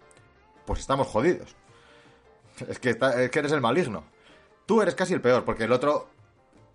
pues 0.66 0.80
estamos 0.80 1.08
jodidos. 1.08 1.56
Es 2.68 2.80
que, 2.80 2.92
está- 2.92 3.22
es 3.22 3.30
que 3.32 3.40
eres 3.40 3.52
el 3.52 3.62
maligno. 3.62 4.04
Tú 4.66 4.82
eres 4.82 4.96
casi 4.96 5.14
el 5.14 5.22
peor, 5.22 5.44
porque 5.46 5.64
el 5.66 5.72
otro, 5.72 6.10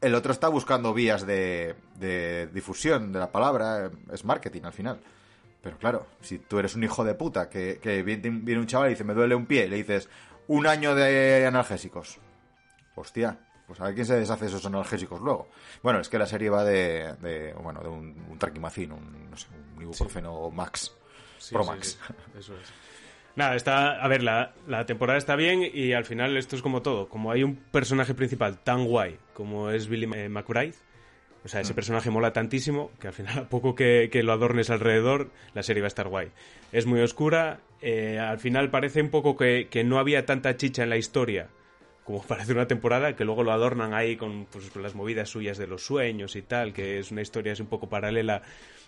el 0.01 0.15
otro 0.15 0.33
está 0.33 0.49
buscando 0.49 0.93
vías 0.95 1.27
de, 1.27 1.75
de 1.99 2.49
difusión 2.49 3.13
de 3.13 3.19
la 3.21 3.31
palabra, 3.33 3.91
es 4.13 4.25
marketing 4.25 4.63
al 4.65 4.73
final. 4.73 5.01
Pero 5.63 5.79
claro, 5.79 6.07
si 6.21 6.39
tú 6.39 6.59
eres 6.59 6.75
un 6.77 6.85
hijo 6.85 7.05
de 7.05 7.15
puta, 7.15 7.49
que, 7.49 7.79
que 7.83 8.03
viene 8.03 8.59
un 8.59 8.67
chaval 8.67 8.89
y 8.89 8.91
dice, 8.95 9.05
me 9.05 9.15
duele 9.15 9.35
un 9.35 9.47
pie, 9.47 9.67
y 9.67 9.69
le 9.69 9.77
dices, 9.77 10.09
un 10.47 10.67
año 10.67 10.95
de 10.95 11.45
analgésicos. 11.47 12.19
Hostia, 12.95 13.39
pues 13.67 13.81
a 13.81 13.85
ver 13.85 13.95
quién 13.95 14.07
se 14.07 14.15
deshace 14.19 14.45
de 14.45 14.51
esos 14.51 14.65
analgésicos 14.67 15.21
luego. 15.21 15.49
Bueno, 15.83 16.01
es 16.01 16.09
que 16.09 16.19
la 16.19 16.27
serie 16.27 16.51
va 16.51 16.65
de, 16.65 17.15
de 17.21 17.53
bueno, 17.55 17.81
de 17.81 17.89
un, 17.89 18.27
un 18.31 18.39
traquimacín, 18.39 18.93
un, 18.93 19.31
no 19.31 19.37
sé, 19.37 19.49
un 19.77 19.83
ibuprofeno 19.83 20.51
Max, 20.51 20.95
Sí, 21.39 21.55
Pro 21.55 21.65
Max. 21.65 21.99
sí, 22.07 22.15
eso 22.39 22.55
es. 22.57 22.73
Nada, 23.35 23.55
está. 23.55 24.03
A 24.03 24.09
ver, 24.09 24.23
la, 24.23 24.55
la 24.67 24.87
temporada 24.87 25.19
está 25.19 25.37
bien 25.37 25.63
y 25.71 25.93
al 25.93 26.07
final 26.07 26.37
esto 26.39 26.57
es 26.57 26.63
como 26.63 26.81
todo. 26.81 27.09
Como 27.09 27.31
hay 27.31 27.43
un 27.43 27.57
personaje 27.57 28.15
principal 28.15 28.59
tan 28.59 28.87
guay 28.87 29.19
como 29.35 29.71
es 29.71 29.89
Billy 29.89 30.09
eh, 30.15 30.31
McBride, 30.31 30.73
o 31.45 31.49
sea, 31.49 31.61
ese 31.61 31.75
Mm. 31.75 31.77
personaje 31.77 32.11
mola 32.11 32.33
tantísimo 32.33 32.91
que 32.99 33.09
al 33.09 33.13
final, 33.13 33.39
a 33.41 33.49
poco 33.51 33.75
que, 33.75 34.09
que 34.11 34.23
lo 34.23 34.33
adornes 34.33 34.71
alrededor, 34.71 35.31
la 35.53 35.63
serie 35.63 35.83
va 35.83 35.87
a 35.87 35.89
estar 35.89 36.09
guay. 36.09 36.31
Es 36.73 36.87
muy 36.87 37.01
oscura, 37.01 37.61
eh, 37.83 38.19
al 38.19 38.39
final 38.39 38.71
parece 38.71 39.03
un 39.03 39.11
poco 39.11 39.37
que, 39.37 39.69
que 39.71 39.85
no 39.85 39.99
había 39.99 40.25
tanta 40.25 40.57
chicha 40.57 40.83
en 40.85 40.89
la 40.91 40.97
historia 40.97 41.49
como 42.07 42.23
parece 42.23 42.53
una 42.53 42.69
temporada, 42.69 43.17
que 43.17 43.25
luego 43.25 43.43
lo 43.43 43.51
adornan 43.51 43.93
ahí 43.93 44.17
con, 44.17 44.47
pues, 44.47 44.71
con 44.71 44.83
las 44.83 44.95
movidas 44.95 45.29
suyas 45.29 45.59
de 45.59 45.67
los 45.67 45.85
sueños 45.85 46.37
y 46.37 46.43
tal, 46.43 46.73
que 46.73 47.01
es 47.01 47.11
una 47.11 47.21
historia 47.21 47.53
así 47.53 47.63
un 47.63 47.69
poco 47.69 47.89
paralela, 47.89 48.43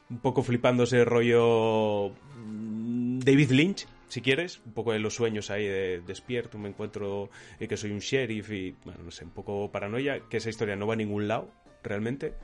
un 0.09 0.21
poco 0.21 0.45
flipándose 0.45 1.05
rollo 1.05 2.11
mm, 2.37 3.19
David 3.19 3.51
Lynch, 3.51 3.87
si 4.07 4.23
quieres, 4.23 4.61
un 4.65 4.73
poco 4.73 4.93
de 4.93 5.01
los 5.01 5.15
sueños 5.17 5.51
ahí 5.51 5.67
de 5.67 6.01
despierto, 6.01 6.59
me 6.59 6.69
encuentro 6.69 7.29
eh, 7.59 7.67
que 7.67 7.77
soy 7.77 7.91
un 7.91 7.99
sheriff 7.99 8.51
y, 8.53 8.77
bueno, 8.85 9.01
no 9.03 9.11
sé, 9.11 9.25
un 9.25 9.33
poco 9.33 9.71
paranoia, 9.71 10.21
que 10.31 10.37
esa 10.37 10.49
historia 10.49 10.77
no 10.77 10.87
va 10.87 10.95
a 10.95 10.97
ningún 10.97 11.27
lado, 11.27 11.51
realmente, 11.83 12.35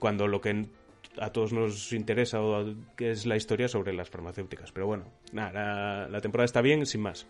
cuando 0.00 0.26
lo 0.26 0.40
que 0.40 0.66
a 1.20 1.30
todos 1.30 1.52
nos 1.52 1.92
interesa 1.92 2.40
es 2.98 3.24
la 3.24 3.36
historia 3.36 3.68
sobre 3.68 3.92
las 3.92 4.10
farmacéuticas. 4.10 4.72
Pero 4.72 4.86
bueno, 4.86 5.04
nada, 5.32 5.52
la, 5.52 6.08
la 6.08 6.20
temporada 6.20 6.44
está 6.44 6.60
bien, 6.60 6.86
sin 6.86 7.02
más. 7.02 7.26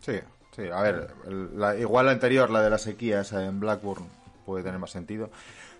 Sí, 0.00 0.20
sí, 0.56 0.62
a 0.72 0.80
ver, 0.82 1.08
la- 1.54 1.76
igual 1.76 2.06
la 2.06 2.12
anterior, 2.12 2.50
la 2.50 2.62
de 2.62 2.70
la 2.70 2.78
sequía, 2.78 3.20
esa 3.20 3.44
en 3.44 3.60
Blackburn, 3.60 4.06
puede 4.44 4.64
tener 4.64 4.78
más 4.80 4.90
sentido. 4.90 5.30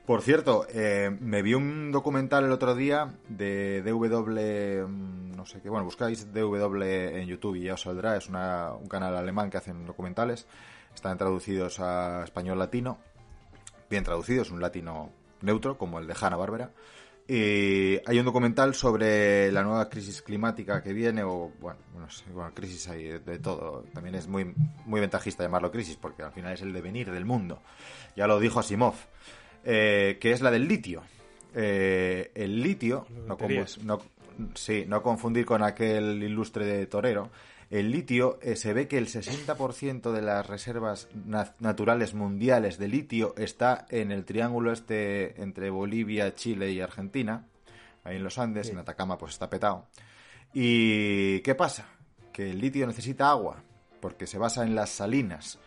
Por 0.07 0.23
cierto, 0.23 0.67
eh, 0.73 1.11
me 1.21 1.43
vi 1.43 1.55
un 1.55 1.91
documental 1.91 2.45
el 2.45 2.53
otro 2.53 2.77
día 2.77 3.15
de 3.29 3.83
DW, 3.83 4.87
mm, 4.87 5.35
no 5.37 5.47
sé 5.47 5.61
qué, 5.61 5.69
bueno, 5.69 5.85
buscáis 5.85 6.33
DW 6.33 7.19
en 7.19 7.27
YouTube 7.27 7.57
y 7.57 7.63
ya 7.65 7.75
os 7.75 7.81
saldrá, 7.83 8.17
es 8.17 8.29
una- 8.29 8.73
un 8.75 8.87
canal 8.87 9.17
alemán 9.17 9.51
que 9.51 9.57
hacen 9.57 9.85
documentales, 9.85 10.47
están 10.95 11.19
traducidos 11.19 11.81
a 11.81 12.23
español 12.23 12.59
latino, 12.59 12.99
bien 13.91 14.05
traducidos, 14.05 14.51
un 14.53 14.61
latino 14.61 15.11
neutro, 15.43 15.77
como 15.77 15.99
el 15.99 16.07
de 16.07 16.15
Hanna 16.21 16.37
Barbera. 16.37 16.71
Y 17.29 17.99
hay 18.07 18.19
un 18.21 18.25
documental 18.25 18.75
sobre 18.75 19.51
la 19.51 19.63
nueva 19.65 19.89
crisis 19.89 20.23
climática 20.23 20.81
que 20.83 20.93
viene, 20.93 21.25
o 21.25 21.51
bueno, 21.61 21.79
no 21.99 22.09
sé, 22.09 22.25
bueno, 22.33 22.53
crisis 22.55 22.87
hay 22.89 23.05
de, 23.05 23.19
de 23.19 23.39
todo. 23.41 23.85
También 23.93 24.15
es 24.15 24.29
muy, 24.29 24.55
muy 24.85 25.01
ventajista 25.01 25.43
llamarlo 25.43 25.73
crisis, 25.73 25.97
porque 25.97 26.23
al 26.23 26.31
final 26.33 26.53
es 26.53 26.63
el 26.63 26.73
devenir 26.73 27.11
del 27.11 27.25
mundo. 27.25 27.61
Ya 28.15 28.29
lo 28.29 28.39
dijo 28.39 28.61
Asimov, 28.61 28.95
eh, 29.65 30.19
que 30.21 30.31
es 30.31 30.41
la 30.41 30.53
del 30.53 30.69
litio. 30.69 31.03
Eh, 31.55 32.31
el 32.35 32.63
litio, 32.63 33.07
no, 33.27 33.37
no- 33.83 34.01
sí, 34.55 34.85
no 34.87 35.03
confundir 35.03 35.45
con 35.47 35.63
aquel 35.65 36.23
ilustre 36.23 36.65
de 36.65 36.87
torero. 36.87 37.31
El 37.71 37.91
litio, 37.91 38.39
eh, 38.43 38.55
se 38.57 38.73
ve 38.73 38.87
que 38.87 38.97
el 38.99 39.09
60% 39.09 40.13
de 40.13 40.23
las 40.23 40.47
reservas 40.47 41.09
na- 41.15 41.55
naturales 41.59 42.15
mundiales 42.15 42.79
de 42.79 42.87
litio 42.89 43.35
está 43.37 43.87
en 43.91 44.13
el 44.13 44.25
triángulo 44.25 44.73
este 44.73 45.41
entre 45.43 45.71
Bolivia, 45.71 46.35
Chile 46.35 46.71
y 46.71 46.81
Argentina, 46.81 47.47
ahí 48.05 48.17
en 48.17 48.25
los 48.25 48.39
Andes, 48.39 48.71
en 48.71 48.79
Atacama 48.79 49.19
pues 49.19 49.33
está 49.33 49.51
petado. 49.51 49.87
¿Y 50.55 51.41
qué 51.41 51.55
pasa? 51.57 51.89
Que 52.33 52.51
el 52.51 52.61
litio 52.61 52.87
necesita 52.87 53.31
agua, 53.31 53.63
porque 54.01 54.27
se 54.27 54.39
basa 54.39 54.63
en 54.65 54.75
las 54.75 54.91
salinas. 54.91 55.59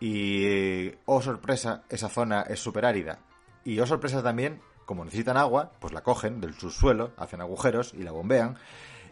Y, 0.00 0.90
oh 1.06 1.22
sorpresa, 1.22 1.84
esa 1.88 2.08
zona 2.08 2.42
es 2.42 2.60
súper 2.60 2.84
árida. 2.84 3.18
Y, 3.64 3.78
oh 3.78 3.86
sorpresa 3.86 4.22
también, 4.22 4.60
como 4.84 5.04
necesitan 5.04 5.36
agua, 5.36 5.72
pues 5.80 5.92
la 5.92 6.02
cogen 6.02 6.40
del 6.40 6.54
subsuelo, 6.54 7.12
hacen 7.16 7.40
agujeros 7.40 7.94
y 7.94 8.02
la 8.02 8.12
bombean. 8.12 8.56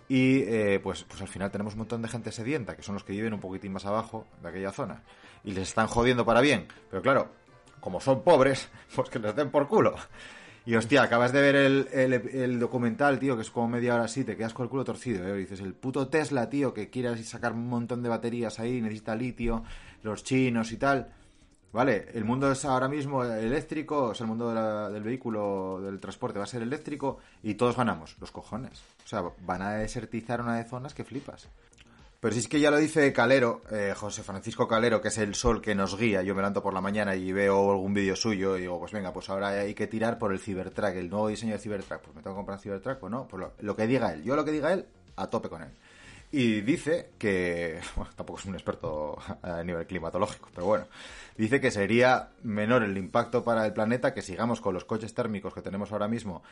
Y 0.08 0.40
eh, 0.42 0.80
pues, 0.82 1.04
pues 1.04 1.20
al 1.22 1.28
final 1.28 1.50
tenemos 1.50 1.74
un 1.74 1.78
montón 1.80 2.02
de 2.02 2.08
gente 2.08 2.30
sedienta, 2.30 2.76
que 2.76 2.82
son 2.82 2.94
los 2.94 3.04
que 3.04 3.12
viven 3.12 3.32
un 3.34 3.40
poquitín 3.40 3.72
más 3.72 3.86
abajo 3.86 4.26
de 4.42 4.48
aquella 4.48 4.70
zona. 4.72 5.02
Y 5.44 5.52
les 5.52 5.68
están 5.68 5.86
jodiendo 5.86 6.24
para 6.24 6.40
bien. 6.40 6.66
Pero 6.90 7.02
claro, 7.02 7.28
como 7.80 8.00
son 8.00 8.22
pobres, 8.22 8.68
pues 8.94 9.08
que 9.10 9.18
les 9.18 9.34
den 9.34 9.50
por 9.50 9.66
culo. 9.68 9.94
Y 10.66 10.74
hostia, 10.76 11.02
acabas 11.02 11.32
de 11.32 11.40
ver 11.42 11.56
el, 11.56 11.88
el- 11.92 12.12
el 12.14 12.58
documental, 12.58 13.18
tío, 13.18 13.36
que 13.36 13.42
es 13.42 13.50
como 13.50 13.68
media 13.68 13.94
hora 13.94 14.04
así, 14.04 14.24
te 14.24 14.36
quedas 14.36 14.54
con 14.54 14.64
el 14.64 14.70
culo 14.70 14.82
torcido, 14.84 15.26
¿eh? 15.28 15.36
Y 15.36 15.40
dices, 15.40 15.60
el 15.60 15.74
puto 15.74 16.08
Tesla, 16.08 16.48
tío, 16.48 16.72
que 16.72 16.88
quiere 16.88 17.22
sacar 17.22 17.52
un 17.52 17.68
montón 17.68 18.02
de 18.02 18.08
baterías 18.08 18.58
ahí, 18.60 18.80
necesita 18.80 19.14
litio, 19.14 19.62
los 20.02 20.24
chinos 20.24 20.72
y 20.72 20.78
tal. 20.78 21.12
Vale, 21.74 22.06
el 22.14 22.24
mundo 22.24 22.52
es 22.52 22.64
ahora 22.64 22.86
mismo 22.86 23.24
eléctrico, 23.24 24.04
o 24.04 24.14
sea, 24.14 24.22
el 24.22 24.28
mundo 24.28 24.90
del 24.92 25.02
vehículo, 25.02 25.80
del 25.82 25.98
transporte 25.98 26.38
va 26.38 26.44
a 26.44 26.46
ser 26.46 26.62
eléctrico 26.62 27.18
y 27.42 27.54
todos 27.54 27.76
ganamos, 27.76 28.16
los 28.20 28.30
cojones. 28.30 28.80
O 29.04 29.08
sea, 29.08 29.24
van 29.40 29.60
a 29.60 29.72
desertizar 29.72 30.40
una 30.40 30.56
de 30.56 30.62
zonas 30.62 30.94
que 30.94 31.02
flipas. 31.02 31.48
Pero 32.20 32.32
si 32.32 32.38
es 32.38 32.46
que 32.46 32.60
ya 32.60 32.70
lo 32.70 32.76
dice 32.76 33.12
Calero, 33.12 33.62
eh, 33.72 33.92
José 33.96 34.22
Francisco 34.22 34.68
Calero, 34.68 35.00
que 35.00 35.08
es 35.08 35.18
el 35.18 35.34
sol 35.34 35.60
que 35.60 35.74
nos 35.74 35.98
guía. 35.98 36.22
Yo 36.22 36.36
me 36.36 36.42
levanto 36.42 36.62
por 36.62 36.72
la 36.72 36.80
mañana 36.80 37.16
y 37.16 37.32
veo 37.32 37.72
algún 37.72 37.92
vídeo 37.92 38.14
suyo 38.14 38.56
y 38.56 38.60
digo, 38.60 38.78
pues 38.78 38.92
venga, 38.92 39.12
pues 39.12 39.28
ahora 39.28 39.48
hay 39.48 39.74
que 39.74 39.88
tirar 39.88 40.16
por 40.16 40.32
el 40.32 40.38
Cybertruck, 40.38 40.94
el 40.94 41.10
nuevo 41.10 41.26
diseño 41.26 41.54
de 41.54 41.58
Cybertruck. 41.58 42.02
Pues 42.02 42.14
me 42.14 42.22
tengo 42.22 42.36
que 42.36 42.38
comprar 42.38 42.58
un 42.58 42.62
Cybertruck 42.62 43.02
o 43.02 43.08
no. 43.08 43.26
Pues 43.26 43.40
lo, 43.40 43.52
lo 43.58 43.74
que 43.74 43.88
diga 43.88 44.12
él. 44.12 44.22
Yo 44.22 44.36
lo 44.36 44.44
que 44.44 44.52
diga 44.52 44.72
él, 44.72 44.86
a 45.16 45.26
tope 45.26 45.48
con 45.48 45.62
él. 45.62 45.70
Y 46.36 46.62
dice 46.62 47.10
que, 47.16 47.78
bueno, 47.94 48.10
tampoco 48.16 48.40
es 48.40 48.46
un 48.46 48.54
experto 48.54 49.16
a 49.40 49.62
nivel 49.62 49.86
climatológico, 49.86 50.48
pero 50.52 50.66
bueno, 50.66 50.86
dice 51.38 51.60
que 51.60 51.70
sería 51.70 52.30
menor 52.42 52.82
el 52.82 52.98
impacto 52.98 53.44
para 53.44 53.64
el 53.64 53.72
planeta 53.72 54.12
que 54.12 54.20
sigamos 54.20 54.60
con 54.60 54.74
los 54.74 54.84
coches 54.84 55.14
térmicos 55.14 55.54
que 55.54 55.62
tenemos 55.62 55.92
ahora 55.92 56.08
mismo, 56.08 56.42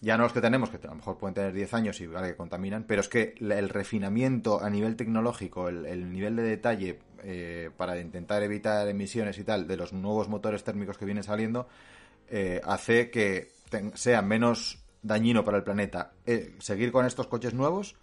ya 0.00 0.16
no 0.16 0.22
los 0.22 0.32
que 0.32 0.40
tenemos, 0.40 0.70
que 0.70 0.78
a 0.78 0.88
lo 0.88 0.94
mejor 0.94 1.18
pueden 1.18 1.34
tener 1.34 1.52
10 1.52 1.74
años 1.74 2.00
y 2.00 2.08
que 2.08 2.36
contaminan, 2.36 2.84
pero 2.84 3.02
es 3.02 3.08
que 3.08 3.34
el 3.38 3.68
refinamiento 3.68 4.64
a 4.64 4.70
nivel 4.70 4.96
tecnológico, 4.96 5.68
el, 5.68 5.84
el 5.84 6.10
nivel 6.10 6.34
de 6.34 6.44
detalle 6.44 6.98
eh, 7.22 7.68
para 7.76 8.00
intentar 8.00 8.42
evitar 8.42 8.88
emisiones 8.88 9.36
y 9.36 9.44
tal 9.44 9.68
de 9.68 9.76
los 9.76 9.92
nuevos 9.92 10.30
motores 10.30 10.64
térmicos 10.64 10.96
que 10.96 11.04
vienen 11.04 11.22
saliendo, 11.22 11.68
eh, 12.30 12.62
hace 12.64 13.10
que 13.10 13.50
sea 13.92 14.22
menos 14.22 14.78
dañino 15.02 15.44
para 15.44 15.58
el 15.58 15.64
planeta. 15.64 16.12
Eh, 16.24 16.54
seguir 16.60 16.92
con 16.92 17.04
estos 17.04 17.26
coches 17.26 17.52
nuevos 17.52 17.94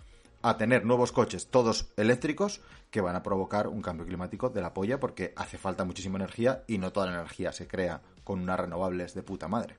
a 0.45 0.57
tener 0.57 0.85
nuevos 0.85 1.11
coches, 1.11 1.47
todos 1.47 1.87
eléctricos, 1.97 2.61
que 2.91 3.01
van 3.01 3.15
a 3.15 3.23
provocar 3.23 3.67
un 3.67 3.81
cambio 3.81 4.05
climático 4.05 4.49
de 4.49 4.61
la 4.61 4.75
polla 4.75 4.99
porque 4.99 5.33
hace 5.35 5.57
falta 5.57 5.85
muchísima 5.85 6.17
energía 6.17 6.63
y 6.67 6.77
no 6.77 6.93
toda 6.93 7.07
la 7.07 7.13
energía 7.13 7.51
se 7.51 7.67
crea 7.67 8.01
con 8.23 8.41
unas 8.41 8.59
renovables 8.59 9.15
de 9.15 9.23
puta 9.23 9.47
madre. 9.47 9.75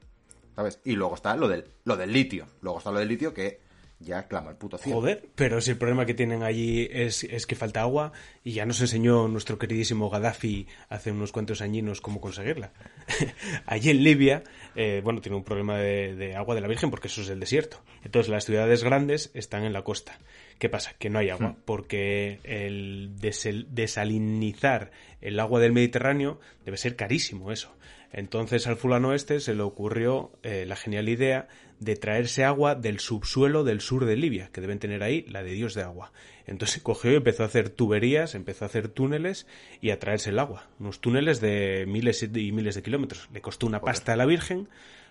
¿Sabes? 0.57 0.81
Y 0.85 0.93
luego 0.97 1.15
está 1.15 1.37
lo 1.37 1.47
del, 1.47 1.71
lo 1.85 1.97
del 1.97 2.13
litio. 2.13 2.47
Luego 2.63 2.79
está 2.79 2.91
lo 2.91 2.99
del 2.99 3.09
litio 3.09 3.33
que 3.33 3.61
ya 3.98 4.27
clama 4.28 4.51
el 4.51 4.56
puto 4.56 4.77
cielo. 4.77 5.01
Joder, 5.01 5.28
pero 5.35 5.60
si 5.60 5.70
el 5.70 5.78
problema 5.78 6.05
que 6.05 6.12
tienen 6.12 6.43
allí 6.43 6.86
es, 6.90 7.24
es 7.24 7.47
que 7.47 7.55
falta 7.55 7.81
agua 7.81 8.12
y 8.44 8.52
ya 8.52 8.66
nos 8.66 8.81
enseñó 8.81 9.28
nuestro 9.28 9.59
queridísimo 9.59 10.10
Gaddafi 10.10 10.66
hace 10.90 11.12
unos 11.12 11.32
cuantos 11.32 11.62
añinos 11.62 12.02
cómo 12.02 12.20
conseguirla. 12.20 12.73
allí 13.66 13.90
en 13.90 14.05
Libia, 14.05 14.43
eh, 14.74 15.01
bueno, 15.02 15.23
tiene 15.23 15.36
un 15.36 15.44
problema 15.44 15.78
de, 15.78 16.14
de 16.14 16.36
agua 16.36 16.55
de 16.55 16.60
la 16.60 16.68
Virgen 16.68 16.90
porque 16.90 17.09
eso 17.09 17.23
es 17.23 17.31
el 17.31 17.40
desierto. 17.40 17.81
Entonces 18.05 18.31
las 18.31 18.44
ciudades 18.44 18.85
grandes 18.85 19.31
están 19.32 19.64
en 19.64 19.73
la 19.73 19.82
costa. 19.82 20.18
¿Qué 20.59 20.68
pasa? 20.68 20.94
Que 20.98 21.10
no 21.10 21.18
hay 21.18 21.31
agua 21.31 21.36
Hmm. 21.36 21.56
porque 21.64 22.40
el 22.44 23.14
desalinizar 23.18 24.90
el 25.20 25.40
agua 25.40 25.60
del 25.60 25.73
Mediterráneo 25.73 26.40
debe 26.64 26.77
ser 26.77 26.97
carísimo 26.97 27.52
eso. 27.52 27.74
Entonces 28.12 28.66
al 28.66 28.77
fulano 28.77 29.12
este 29.12 29.40
se 29.40 29.55
le 29.55 29.62
ocurrió 29.62 30.32
eh, 30.43 30.64
la 30.66 30.77
genial 30.77 31.09
idea 31.09 31.48
de 31.81 31.97
traerse 31.97 32.44
agua 32.44 32.74
del 32.74 33.01
subsuelo 33.01 33.65
del 33.65 33.81
sur 33.81 34.05
de 34.05 34.16
Libia, 34.16 34.51
que 34.53 34.61
deben 34.61 34.78
tener 34.78 35.03
ahí 35.03 35.23
la 35.28 35.43
de 35.43 35.53
Dios 35.53 35.74
de 35.74 35.82
agua. 35.82 36.12
Entonces 36.47 36.82
cogió 36.82 37.12
y 37.12 37.16
empezó 37.16 37.43
a 37.43 37.47
hacer 37.47 37.70
tuberías, 37.70 38.35
empezó 38.35 38.65
a 38.65 38.69
hacer 38.69 38.89
túneles 38.89 39.47
y 39.81 39.90
a 39.90 39.98
traerse 39.98 40.31
el 40.31 40.39
agua. 40.39 40.66
Unos 40.78 41.01
túneles 41.01 41.40
de 41.40 41.85
miles 41.89 42.23
y 42.23 42.53
miles 42.53 42.77
de 42.77 42.82
kilómetros. 42.82 43.28
Le 43.32 43.40
costó 43.40 43.66
una 43.66 43.81
pasta 43.81 44.12
a 44.12 44.16
la 44.16 44.27
Virgen. 44.27 44.69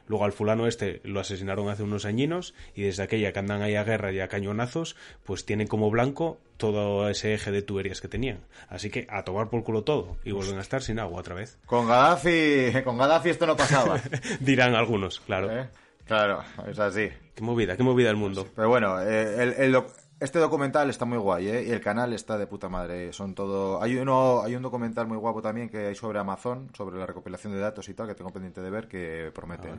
Luego 0.08 0.26
al 0.26 0.34
fulano 0.34 0.68
este 0.68 1.02
lo 1.04 1.20
asesinaron 1.20 1.68
hace 1.68 1.82
unos 1.82 2.06
añinos 2.06 2.54
y 2.76 2.84
desde 2.84 3.02
aquella 3.02 3.34
que 3.34 3.40
andan 3.40 3.64
ahí 3.64 3.76
a 3.76 3.84
guerra 3.84 4.12
y 4.12 4.20
a 4.20 4.28
cañonazos, 4.28 4.96
pues 5.24 5.46
tienen 5.46 5.68
como 5.68 5.90
blanco 5.90 6.40
todo 6.58 7.10
ese 7.10 7.34
eje 7.34 7.52
de 7.52 7.64
tuberías 7.64 8.02
que 8.02 8.08
tenían. 8.08 8.40
Así 8.70 8.92
que 8.92 9.08
a 9.10 9.24
tomar 9.24 9.50
por 9.50 9.64
culo 9.64 9.84
todo 9.84 10.18
y 10.24 10.32
vuelven 10.32 10.60
a 10.60 10.62
estar 10.62 10.84
sin 10.84 11.00
agua 11.00 11.20
otra 11.20 11.34
vez. 11.34 11.58
Con 11.66 11.88
Gaddafi, 11.88 12.72
con 12.84 13.00
Gaddafi 13.00 13.30
esto 13.30 13.48
no 13.48 13.58
pasaba. 13.58 14.00
Dirán 14.40 14.76
algunos, 14.76 15.22
claro. 15.22 15.52
¿Eh? 15.52 15.68
Claro, 16.06 16.44
es 16.68 16.78
así. 16.80 17.10
Qué 17.34 17.42
movida, 17.44 17.76
qué 17.76 17.84
movida 17.84 18.10
el 18.10 18.16
mundo. 18.16 18.48
Pero 18.56 18.70
bueno, 18.70 19.02
eh, 19.02 19.44
el- 19.44 19.54
el 19.54 19.72
doc- 19.72 19.92
este 20.20 20.40
documental 20.40 20.90
está 20.90 21.04
muy 21.06 21.18
guay, 21.18 21.48
¿eh? 21.50 21.64
Y 21.68 21.72
el 21.72 21.82
canal 21.82 22.14
está 22.14 22.38
de 22.38 22.48
puta 22.48 22.70
madre. 22.70 23.12
Son 23.12 23.34
todo... 23.36 23.82
Hay 23.82 23.98
uno 23.98 24.42
hay 24.44 24.56
un 24.56 24.62
documental 24.62 25.08
muy 25.08 25.18
guapo 25.18 25.42
también 25.42 25.68
que 25.70 25.88
hay 25.88 25.96
sobre 25.96 26.20
Amazon, 26.20 26.70
sobre 26.76 26.98
la 26.98 27.06
recopilación 27.06 27.54
de 27.54 27.60
datos 27.60 27.90
y 27.90 27.94
tal, 27.94 28.08
que 28.08 28.16
tengo 28.16 28.32
pendiente 28.32 28.62
de 28.62 28.70
ver, 28.70 28.88
que 28.88 29.32
promete. 29.34 29.70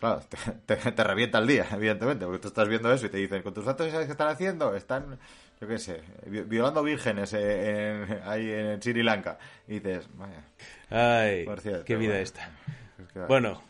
Claro, 0.00 0.20
te, 0.66 0.76
te- 0.76 0.90
te 0.92 1.04
revienta 1.04 1.38
el 1.38 1.46
día, 1.46 1.66
evidentemente, 1.72 2.24
porque 2.24 2.40
tú 2.40 2.48
estás 2.48 2.66
viendo 2.68 2.92
eso 2.92 3.06
y 3.06 3.10
te 3.10 3.18
dicen, 3.18 3.42
con 3.42 3.54
tus 3.54 3.64
datos 3.64 3.88
¿sabes 3.92 4.06
qué 4.06 4.12
están 4.12 4.28
haciendo? 4.28 4.74
Están, 4.74 5.16
yo 5.60 5.68
qué 5.68 5.78
sé, 5.78 6.02
vi- 6.26 6.40
violando 6.42 6.82
vírgenes 6.82 7.32
eh, 7.34 8.02
en- 8.08 8.22
ahí 8.28 8.50
en 8.50 8.82
Sri 8.82 9.02
Lanka. 9.04 9.38
Y 9.68 9.74
dices, 9.78 10.08
vaya. 10.14 10.42
Ay, 10.90 11.46
cierto, 11.60 11.84
qué 11.84 11.94
vida 11.96 12.10
bueno. 12.14 12.22
esta. 12.24 12.50
Es 12.98 13.12
que- 13.12 13.20
Bueno, 13.20 13.62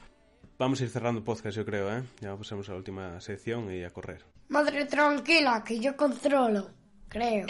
vamos 0.62 0.80
a 0.80 0.84
ir 0.84 0.90
cerrando 0.90 1.24
podcast, 1.24 1.56
yo 1.56 1.64
creo, 1.64 1.92
¿eh? 1.92 2.04
Ya 2.20 2.36
pasamos 2.36 2.68
a 2.68 2.72
la 2.72 2.78
última 2.78 3.20
sección 3.20 3.74
y 3.74 3.82
a 3.82 3.90
correr. 3.90 4.24
Madre 4.48 4.84
tranquila, 4.84 5.64
que 5.66 5.80
yo 5.80 5.96
controlo. 5.96 6.70
Creo. 7.08 7.46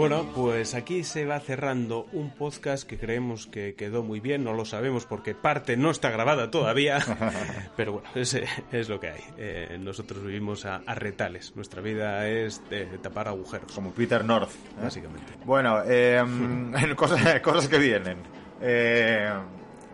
Bueno, 0.00 0.26
pues 0.34 0.74
aquí 0.74 1.04
se 1.04 1.26
va 1.26 1.38
cerrando 1.40 2.06
un 2.14 2.30
podcast 2.30 2.88
que 2.88 2.96
creemos 2.96 3.46
que 3.46 3.74
quedó 3.74 4.02
muy 4.02 4.18
bien, 4.18 4.42
no 4.42 4.54
lo 4.54 4.64
sabemos 4.64 5.04
porque 5.04 5.34
parte 5.34 5.76
no 5.76 5.90
está 5.90 6.08
grabada 6.08 6.50
todavía, 6.50 7.00
pero 7.76 7.92
bueno, 7.92 8.08
ese 8.14 8.46
es 8.72 8.88
lo 8.88 8.98
que 8.98 9.10
hay. 9.10 9.20
Eh, 9.36 9.76
nosotros 9.78 10.24
vivimos 10.24 10.64
a, 10.64 10.76
a 10.86 10.94
retales, 10.94 11.54
nuestra 11.54 11.82
vida 11.82 12.26
es 12.26 12.62
de 12.70 12.86
tapar 13.02 13.28
agujeros. 13.28 13.70
Como 13.72 13.92
Peter 13.92 14.24
North. 14.24 14.48
¿eh? 14.54 14.84
Básicamente. 14.84 15.34
Bueno, 15.44 15.82
eh, 15.84 16.24
cosas, 16.96 17.40
cosas 17.40 17.68
que 17.68 17.76
vienen. 17.76 18.22
Eh, 18.62 19.30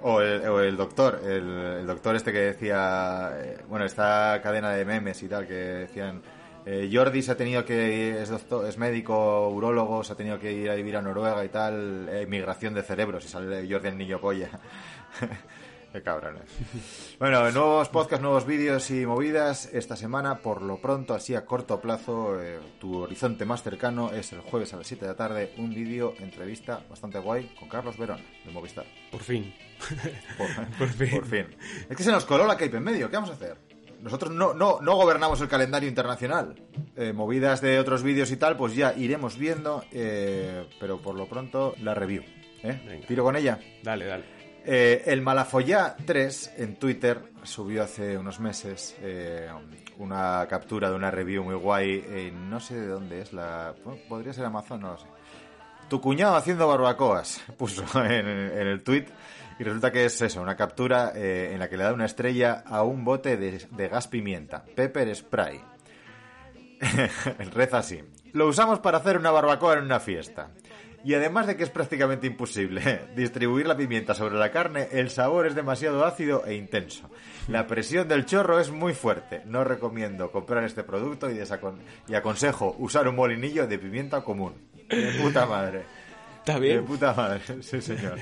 o, 0.03 0.21
el, 0.21 0.47
o 0.47 0.61
el 0.61 0.77
doctor, 0.77 1.21
el, 1.25 1.81
el 1.81 1.87
doctor 1.89 2.15
este 2.15 2.33
que 2.33 2.39
decía, 2.39 3.33
bueno, 3.69 3.85
esta 3.85 4.39
cadena 4.41 4.71
de 4.71 4.85
memes 4.85 5.21
y 5.25 5.29
tal, 5.29 5.49
que 5.49 5.55
decían, 5.55 6.23
eh, 6.67 6.91
Jordi 6.93 7.23
se 7.23 7.31
ha 7.31 7.37
tenido 7.37 7.65
que, 7.65 8.21
es, 8.21 8.29
doctor, 8.29 8.67
es 8.67 8.77
médico, 8.77 9.49
urólogo, 9.49 10.03
se 10.03 10.13
ha 10.13 10.17
tenido 10.17 10.39
que 10.41 10.53
ir 10.53 10.69
a 10.69 10.75
vivir 10.75 10.97
a 10.97 11.03
Noruega 11.03 11.45
y 11.45 11.49
tal, 11.49 12.09
eh, 12.11 12.27
migración 12.27 12.75
de 12.75 12.83
cerebros, 12.83 13.25
y 13.25 13.29
sale 13.29 13.69
Jordi 13.71 13.89
el 13.89 13.97
niño 13.97 14.21
polla. 14.21 14.51
Qué 15.93 16.03
cabrones. 16.03 16.43
Bueno, 17.19 17.51
nuevos 17.53 17.89
podcasts, 17.89 18.21
nuevos 18.21 18.45
vídeos 18.45 18.91
y 18.91 19.07
movidas. 19.07 19.71
Esta 19.73 19.97
semana, 19.97 20.41
por 20.43 20.61
lo 20.61 20.79
pronto, 20.79 21.15
así 21.15 21.35
a 21.35 21.47
corto 21.47 21.81
plazo, 21.81 22.43
eh, 22.43 22.59
tu 22.81 22.99
horizonte 22.99 23.45
más 23.47 23.63
cercano 23.63 24.11
es 24.11 24.33
el 24.33 24.41
jueves 24.41 24.75
a 24.75 24.77
las 24.77 24.87
7 24.89 25.05
de 25.05 25.11
la 25.13 25.17
tarde, 25.17 25.55
un 25.57 25.71
vídeo, 25.71 26.15
entrevista 26.19 26.83
bastante 26.91 27.19
guay 27.19 27.55
con 27.59 27.69
Carlos 27.69 27.97
Verón, 27.97 28.21
de 28.45 28.51
Movistar. 28.51 28.85
Por 29.11 29.23
fin. 29.23 29.55
Por, 30.37 30.49
Por 30.79 30.89
fin. 30.89 31.11
por 31.11 31.27
fin. 31.27 31.47
Es 31.89 31.97
que 31.97 32.03
se 32.03 32.11
nos 32.11 32.25
coló 32.27 32.47
la 32.47 32.57
cape 32.57 32.77
en 32.77 32.85
medio, 32.85 33.09
¿qué 33.09 33.17
vamos 33.17 33.31
a 33.31 33.35
hacer? 33.35 33.57
Nosotros 34.01 34.33
no, 34.33 34.55
no, 34.55 34.79
no 34.81 34.97
gobernamos 34.97 35.41
el 35.41 35.49
calendario 35.49 35.89
internacional. 35.89 36.55
Eh, 36.97 37.13
movidas 37.13 37.61
de 37.61 37.79
otros 37.79 38.03
vídeos 38.03 38.31
y 38.31 38.37
tal, 38.37 38.57
pues 38.57 38.75
ya 38.75 38.95
iremos 38.95 39.39
viendo, 39.39 39.85
eh, 39.93 40.67
pero 40.81 41.01
por 41.01 41.15
lo 41.15 41.27
pronto 41.27 41.75
la 41.83 41.95
review. 41.95 42.23
¿eh? 42.63 43.05
Tiro 43.07 43.25
con 43.25 43.37
ella. 43.37 43.59
Dale, 43.83 44.07
dale. 44.07 44.25
Eh, 44.65 45.05
el 45.07 45.23
Malafollá 45.23 45.97
3 46.05 46.55
en 46.57 46.77
Twitter 46.77 47.23
subió 47.45 47.85
hace 47.85 48.19
unos 48.19 48.41
meses 48.41 48.97
una 49.99 50.45
captura 50.49 50.91
de 50.91 50.97
una 50.97 51.11
review 51.11 51.45
muy 51.45 51.55
guay. 51.55 52.33
no 52.33 52.61
sé 52.61 52.75
de 52.75 52.89
dónde 52.89 53.23
es 53.23 53.33
la. 53.33 53.75
Podría 54.09 54.33
ser 54.33 54.45
Amazon, 54.45 54.81
no 54.81 54.93
lo 54.93 54.99
sé. 54.99 55.07
Tu 55.89 56.01
cuñado 56.01 56.35
haciendo 56.35 56.67
barbacoas, 56.67 57.45
puso 57.57 57.85
en, 58.05 58.27
en 58.27 58.67
el 58.67 58.83
tweet. 58.83 59.07
Y 59.59 59.65
resulta 59.65 59.91
que 59.91 60.05
es 60.05 60.21
eso, 60.21 60.43
una 60.43 60.57
captura 60.57 61.13
eh, 61.15 61.51
en 61.53 61.59
la 61.59 61.69
que 61.69 61.77
le 61.77 61.85
da 61.85 61.93
una 61.93 62.05
estrella 62.05 62.63
a 62.67 62.83
un 62.83 63.05
bote 63.05 63.37
de, 63.37 63.67
de 63.71 63.89
gas 63.89 64.07
pimienta, 64.09 64.65
pepper 64.75 65.15
spray. 65.17 65.61
Reza 67.53 67.79
así. 67.79 68.03
Lo 68.33 68.49
usamos 68.49 68.81
para 68.81 68.99
hacer 68.99 69.17
una 69.17 69.31
barbacoa 69.31 69.75
en 69.79 69.85
una 69.85 70.01
fiesta. 70.01 70.51
Y 71.05 71.15
además 71.15 71.47
de 71.47 71.57
que 71.57 71.63
es 71.63 71.71
prácticamente 71.71 72.27
imposible 72.27 73.07
distribuir 73.17 73.67
la 73.67 73.77
pimienta 73.77 74.15
sobre 74.15 74.35
la 74.37 74.51
carne, 74.51 74.89
el 74.93 75.09
sabor 75.09 75.47
es 75.47 75.55
demasiado 75.55 76.05
ácido 76.05 76.45
e 76.45 76.55
intenso. 76.55 77.09
La 77.49 77.67
presión 77.67 78.09
del 78.09 78.27
chorro 78.27 78.59
es 78.59 78.71
muy 78.71 78.93
fuerte. 78.93 79.43
No 79.47 79.63
recomiendo 79.63 80.33
comprar 80.33 80.65
este 80.65 80.83
producto 80.83 81.31
y, 81.31 81.39
y 82.09 82.15
aconsejo 82.15 82.75
usar 82.79 83.07
un 83.09 83.15
molinillo 83.17 83.67
de 83.67 83.79
pimienta 83.79 84.23
común. 84.23 84.55
De 84.89 85.13
puta 85.23 85.47
madre. 85.47 85.85
Está 86.39 86.55
De 86.55 86.61
bien. 86.61 86.85
puta 86.85 87.13
madre, 87.15 87.41
sí 87.63 87.81
señor. 87.81 88.19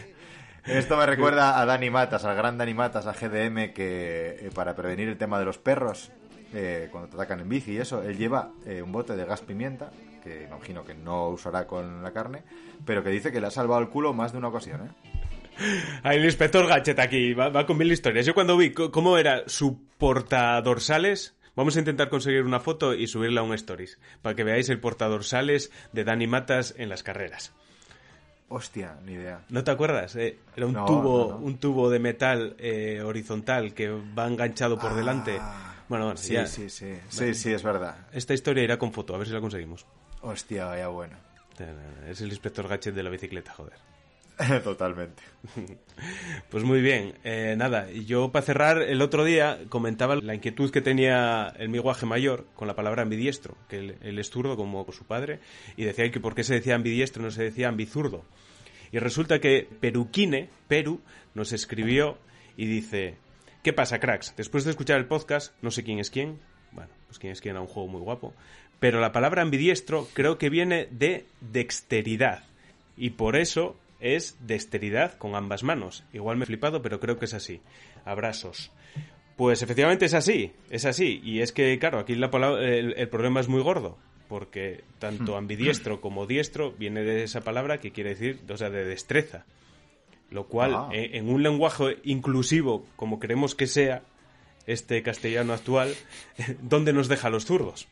Esto 0.66 0.96
me 0.96 1.04
recuerda 1.04 1.60
a 1.60 1.66
Dani 1.66 1.90
Matas, 1.90 2.24
al 2.24 2.36
gran 2.36 2.56
Dani 2.56 2.72
Matas, 2.72 3.06
a 3.06 3.12
GDM, 3.12 3.74
que 3.74 4.36
eh, 4.40 4.50
para 4.54 4.74
prevenir 4.74 5.08
el 5.08 5.18
tema 5.18 5.38
de 5.38 5.44
los 5.44 5.58
perros, 5.58 6.10
eh, 6.54 6.88
cuando 6.90 7.10
te 7.10 7.16
atacan 7.16 7.40
en 7.40 7.48
bici 7.50 7.72
y 7.72 7.78
eso, 7.78 8.02
él 8.02 8.16
lleva 8.16 8.50
eh, 8.64 8.80
un 8.80 8.90
bote 8.90 9.14
de 9.14 9.26
gas 9.26 9.42
pimienta, 9.42 9.90
que 10.22 10.44
imagino 10.44 10.82
que 10.84 10.94
no 10.94 11.28
usará 11.28 11.66
con 11.66 12.02
la 12.02 12.12
carne, 12.12 12.44
pero 12.86 13.04
que 13.04 13.10
dice 13.10 13.30
que 13.30 13.42
le 13.42 13.48
ha 13.48 13.50
salvado 13.50 13.82
el 13.82 13.90
culo 13.90 14.14
más 14.14 14.32
de 14.32 14.38
una 14.38 14.48
ocasión, 14.48 14.86
¿eh? 14.86 14.90
Ahí 16.02 16.16
el 16.16 16.24
inspector 16.24 16.66
Gadget 16.66 16.98
aquí, 16.98 17.34
va, 17.34 17.48
va 17.50 17.66
con 17.66 17.76
mil 17.76 17.92
historias. 17.92 18.26
Yo 18.26 18.34
cuando 18.34 18.56
vi 18.56 18.72
cómo 18.72 19.18
era 19.18 19.42
su 19.46 19.86
portadorsales, 19.98 21.36
vamos 21.54 21.76
a 21.76 21.78
intentar 21.78 22.08
conseguir 22.08 22.42
una 22.42 22.58
foto 22.58 22.94
y 22.94 23.06
subirla 23.06 23.42
a 23.42 23.44
un 23.44 23.54
stories, 23.54 23.98
para 24.22 24.34
que 24.34 24.44
veáis 24.44 24.68
el 24.70 24.80
portadorsales 24.80 25.70
de 25.92 26.04
Dani 26.04 26.26
Matas 26.26 26.74
en 26.78 26.88
las 26.88 27.02
carreras. 27.02 27.52
Hostia, 28.56 28.96
ni 29.04 29.14
idea. 29.14 29.40
¿No 29.48 29.64
te 29.64 29.72
acuerdas? 29.72 30.14
Eh, 30.14 30.38
era 30.56 30.66
un 30.66 30.74
No, 30.74 30.84
tubo, 30.86 31.28
no, 31.32 31.38
no. 31.40 31.44
un 31.44 31.58
tubo 31.58 31.90
de 31.90 31.98
metal 31.98 32.54
eh, 32.58 33.02
horizontal 33.04 33.74
que 33.74 33.88
va 33.90 34.28
enganchado 34.28 34.78
por 34.78 34.94
delante. 34.94 35.32
Bueno, 35.88 36.04
bueno, 36.06 36.10
Ah, 36.12 36.16
Sí, 36.16 36.32
ya. 36.34 36.46
sí, 36.46 36.70
sí. 36.70 36.94
Sí, 37.08 37.34
sí, 37.34 37.52
es 37.52 37.62
verdad. 37.64 37.96
Esta 38.12 38.32
historia 38.32 38.62
irá 38.62 38.78
con 38.78 38.92
foto, 38.92 39.12
a 39.14 39.18
ver 39.18 39.26
si 39.26 39.32
la 39.32 39.40
conseguimos. 39.40 39.84
Hostia, 40.22 40.66
vaya 40.66 40.86
bueno. 40.88 41.16
Es 42.08 42.20
el 42.20 42.28
inspector 42.28 42.68
Gadget 42.68 42.94
de 42.94 43.02
la 43.02 43.10
bicicleta, 43.10 43.52
joder. 43.52 43.74
Totalmente. 44.62 45.22
Pues 46.50 46.64
muy 46.64 46.80
bien, 46.80 47.14
eh, 47.24 47.54
nada, 47.56 47.88
yo 47.90 48.30
para 48.32 48.44
cerrar, 48.44 48.82
el 48.82 49.00
otro 49.02 49.24
día 49.24 49.60
comentaba 49.68 50.16
la 50.16 50.34
inquietud 50.34 50.70
que 50.70 50.80
tenía 50.80 51.52
el 51.56 51.68
mi 51.68 51.78
guaje 51.78 52.04
mayor 52.06 52.46
con 52.54 52.66
la 52.68 52.74
palabra 52.74 53.02
ambidiestro, 53.02 53.56
que 53.68 53.78
él, 53.78 53.96
él 54.02 54.18
es 54.18 54.30
zurdo 54.30 54.56
como 54.56 54.84
su 54.92 55.04
padre, 55.04 55.38
y 55.76 55.84
decía 55.84 56.10
que 56.10 56.20
por 56.20 56.34
qué 56.34 56.42
se 56.44 56.54
decía 56.54 56.74
ambidiestro 56.74 57.22
no 57.22 57.30
se 57.30 57.42
decía 57.44 57.68
ambizurdo. 57.68 58.24
Y 58.94 59.00
resulta 59.00 59.40
que 59.40 59.66
Peruquine, 59.80 60.48
Perú, 60.68 61.00
nos 61.34 61.52
escribió 61.52 62.16
y 62.56 62.66
dice, 62.66 63.16
¿qué 63.64 63.72
pasa, 63.72 63.98
cracks? 63.98 64.34
Después 64.36 64.62
de 64.62 64.70
escuchar 64.70 64.98
el 64.98 65.06
podcast, 65.06 65.52
no 65.62 65.72
sé 65.72 65.82
quién 65.82 65.98
es 65.98 66.10
quién, 66.10 66.38
bueno, 66.70 66.92
pues 67.08 67.18
quién 67.18 67.32
es 67.32 67.40
quién 67.40 67.56
era 67.56 67.60
un 67.60 67.66
juego 67.66 67.88
muy 67.88 68.00
guapo, 68.00 68.34
pero 68.78 69.00
la 69.00 69.10
palabra 69.10 69.42
ambidiestro 69.42 70.06
creo 70.12 70.38
que 70.38 70.48
viene 70.48 70.86
de 70.92 71.26
dexteridad, 71.40 72.44
y 72.96 73.10
por 73.10 73.34
eso 73.34 73.76
es 73.98 74.36
dexteridad 74.46 75.18
con 75.18 75.34
ambas 75.34 75.64
manos. 75.64 76.04
Igual 76.12 76.36
me 76.36 76.44
he 76.44 76.46
flipado, 76.46 76.80
pero 76.80 77.00
creo 77.00 77.18
que 77.18 77.24
es 77.24 77.34
así. 77.34 77.62
Abrazos. 78.04 78.70
Pues 79.36 79.60
efectivamente 79.62 80.04
es 80.04 80.14
así, 80.14 80.52
es 80.70 80.84
así. 80.84 81.20
Y 81.24 81.40
es 81.40 81.50
que, 81.50 81.76
claro, 81.80 81.98
aquí 81.98 82.14
la 82.14 82.30
palabra- 82.30 82.64
el 82.64 83.08
problema 83.08 83.40
es 83.40 83.48
muy 83.48 83.60
gordo, 83.60 83.98
porque 84.34 84.82
tanto 84.98 85.36
ambidiestro 85.36 86.00
como 86.00 86.26
diestro 86.26 86.72
viene 86.72 87.04
de 87.04 87.22
esa 87.22 87.42
palabra 87.42 87.78
que 87.78 87.92
quiere 87.92 88.10
decir, 88.16 88.40
o 88.50 88.56
sea, 88.56 88.68
de 88.68 88.84
destreza. 88.84 89.44
Lo 90.28 90.48
cual, 90.48 90.74
Ah. 90.74 90.88
eh, 90.92 91.10
en 91.12 91.28
un 91.28 91.44
lenguaje 91.44 91.98
inclusivo, 92.02 92.84
como 92.96 93.20
queremos 93.20 93.54
que 93.54 93.68
sea 93.68 94.02
este 94.66 95.04
castellano 95.04 95.52
actual, 95.52 95.94
¿dónde 96.62 96.92
nos 96.92 97.06
deja 97.06 97.28
a 97.28 97.30
los 97.30 97.44
zurdos? 97.44 97.86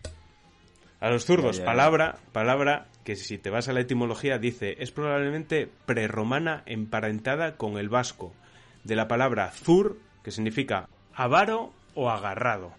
A 0.98 1.10
los 1.10 1.26
zurdos, 1.26 1.58
Ya, 1.58 1.62
ya, 1.62 1.64
ya. 1.64 1.64
palabra, 1.76 2.18
palabra 2.32 2.88
que 3.04 3.14
si 3.14 3.38
te 3.38 3.48
vas 3.48 3.68
a 3.68 3.72
la 3.72 3.82
etimología 3.82 4.38
dice 4.38 4.74
es 4.80 4.90
probablemente 4.90 5.68
prerromana 5.86 6.64
emparentada 6.66 7.56
con 7.56 7.78
el 7.78 7.88
vasco, 7.88 8.34
de 8.82 8.96
la 8.96 9.06
palabra 9.06 9.52
zur, 9.52 9.96
que 10.24 10.32
significa 10.32 10.88
avaro 11.14 11.72
o 11.94 12.10
agarrado, 12.10 12.72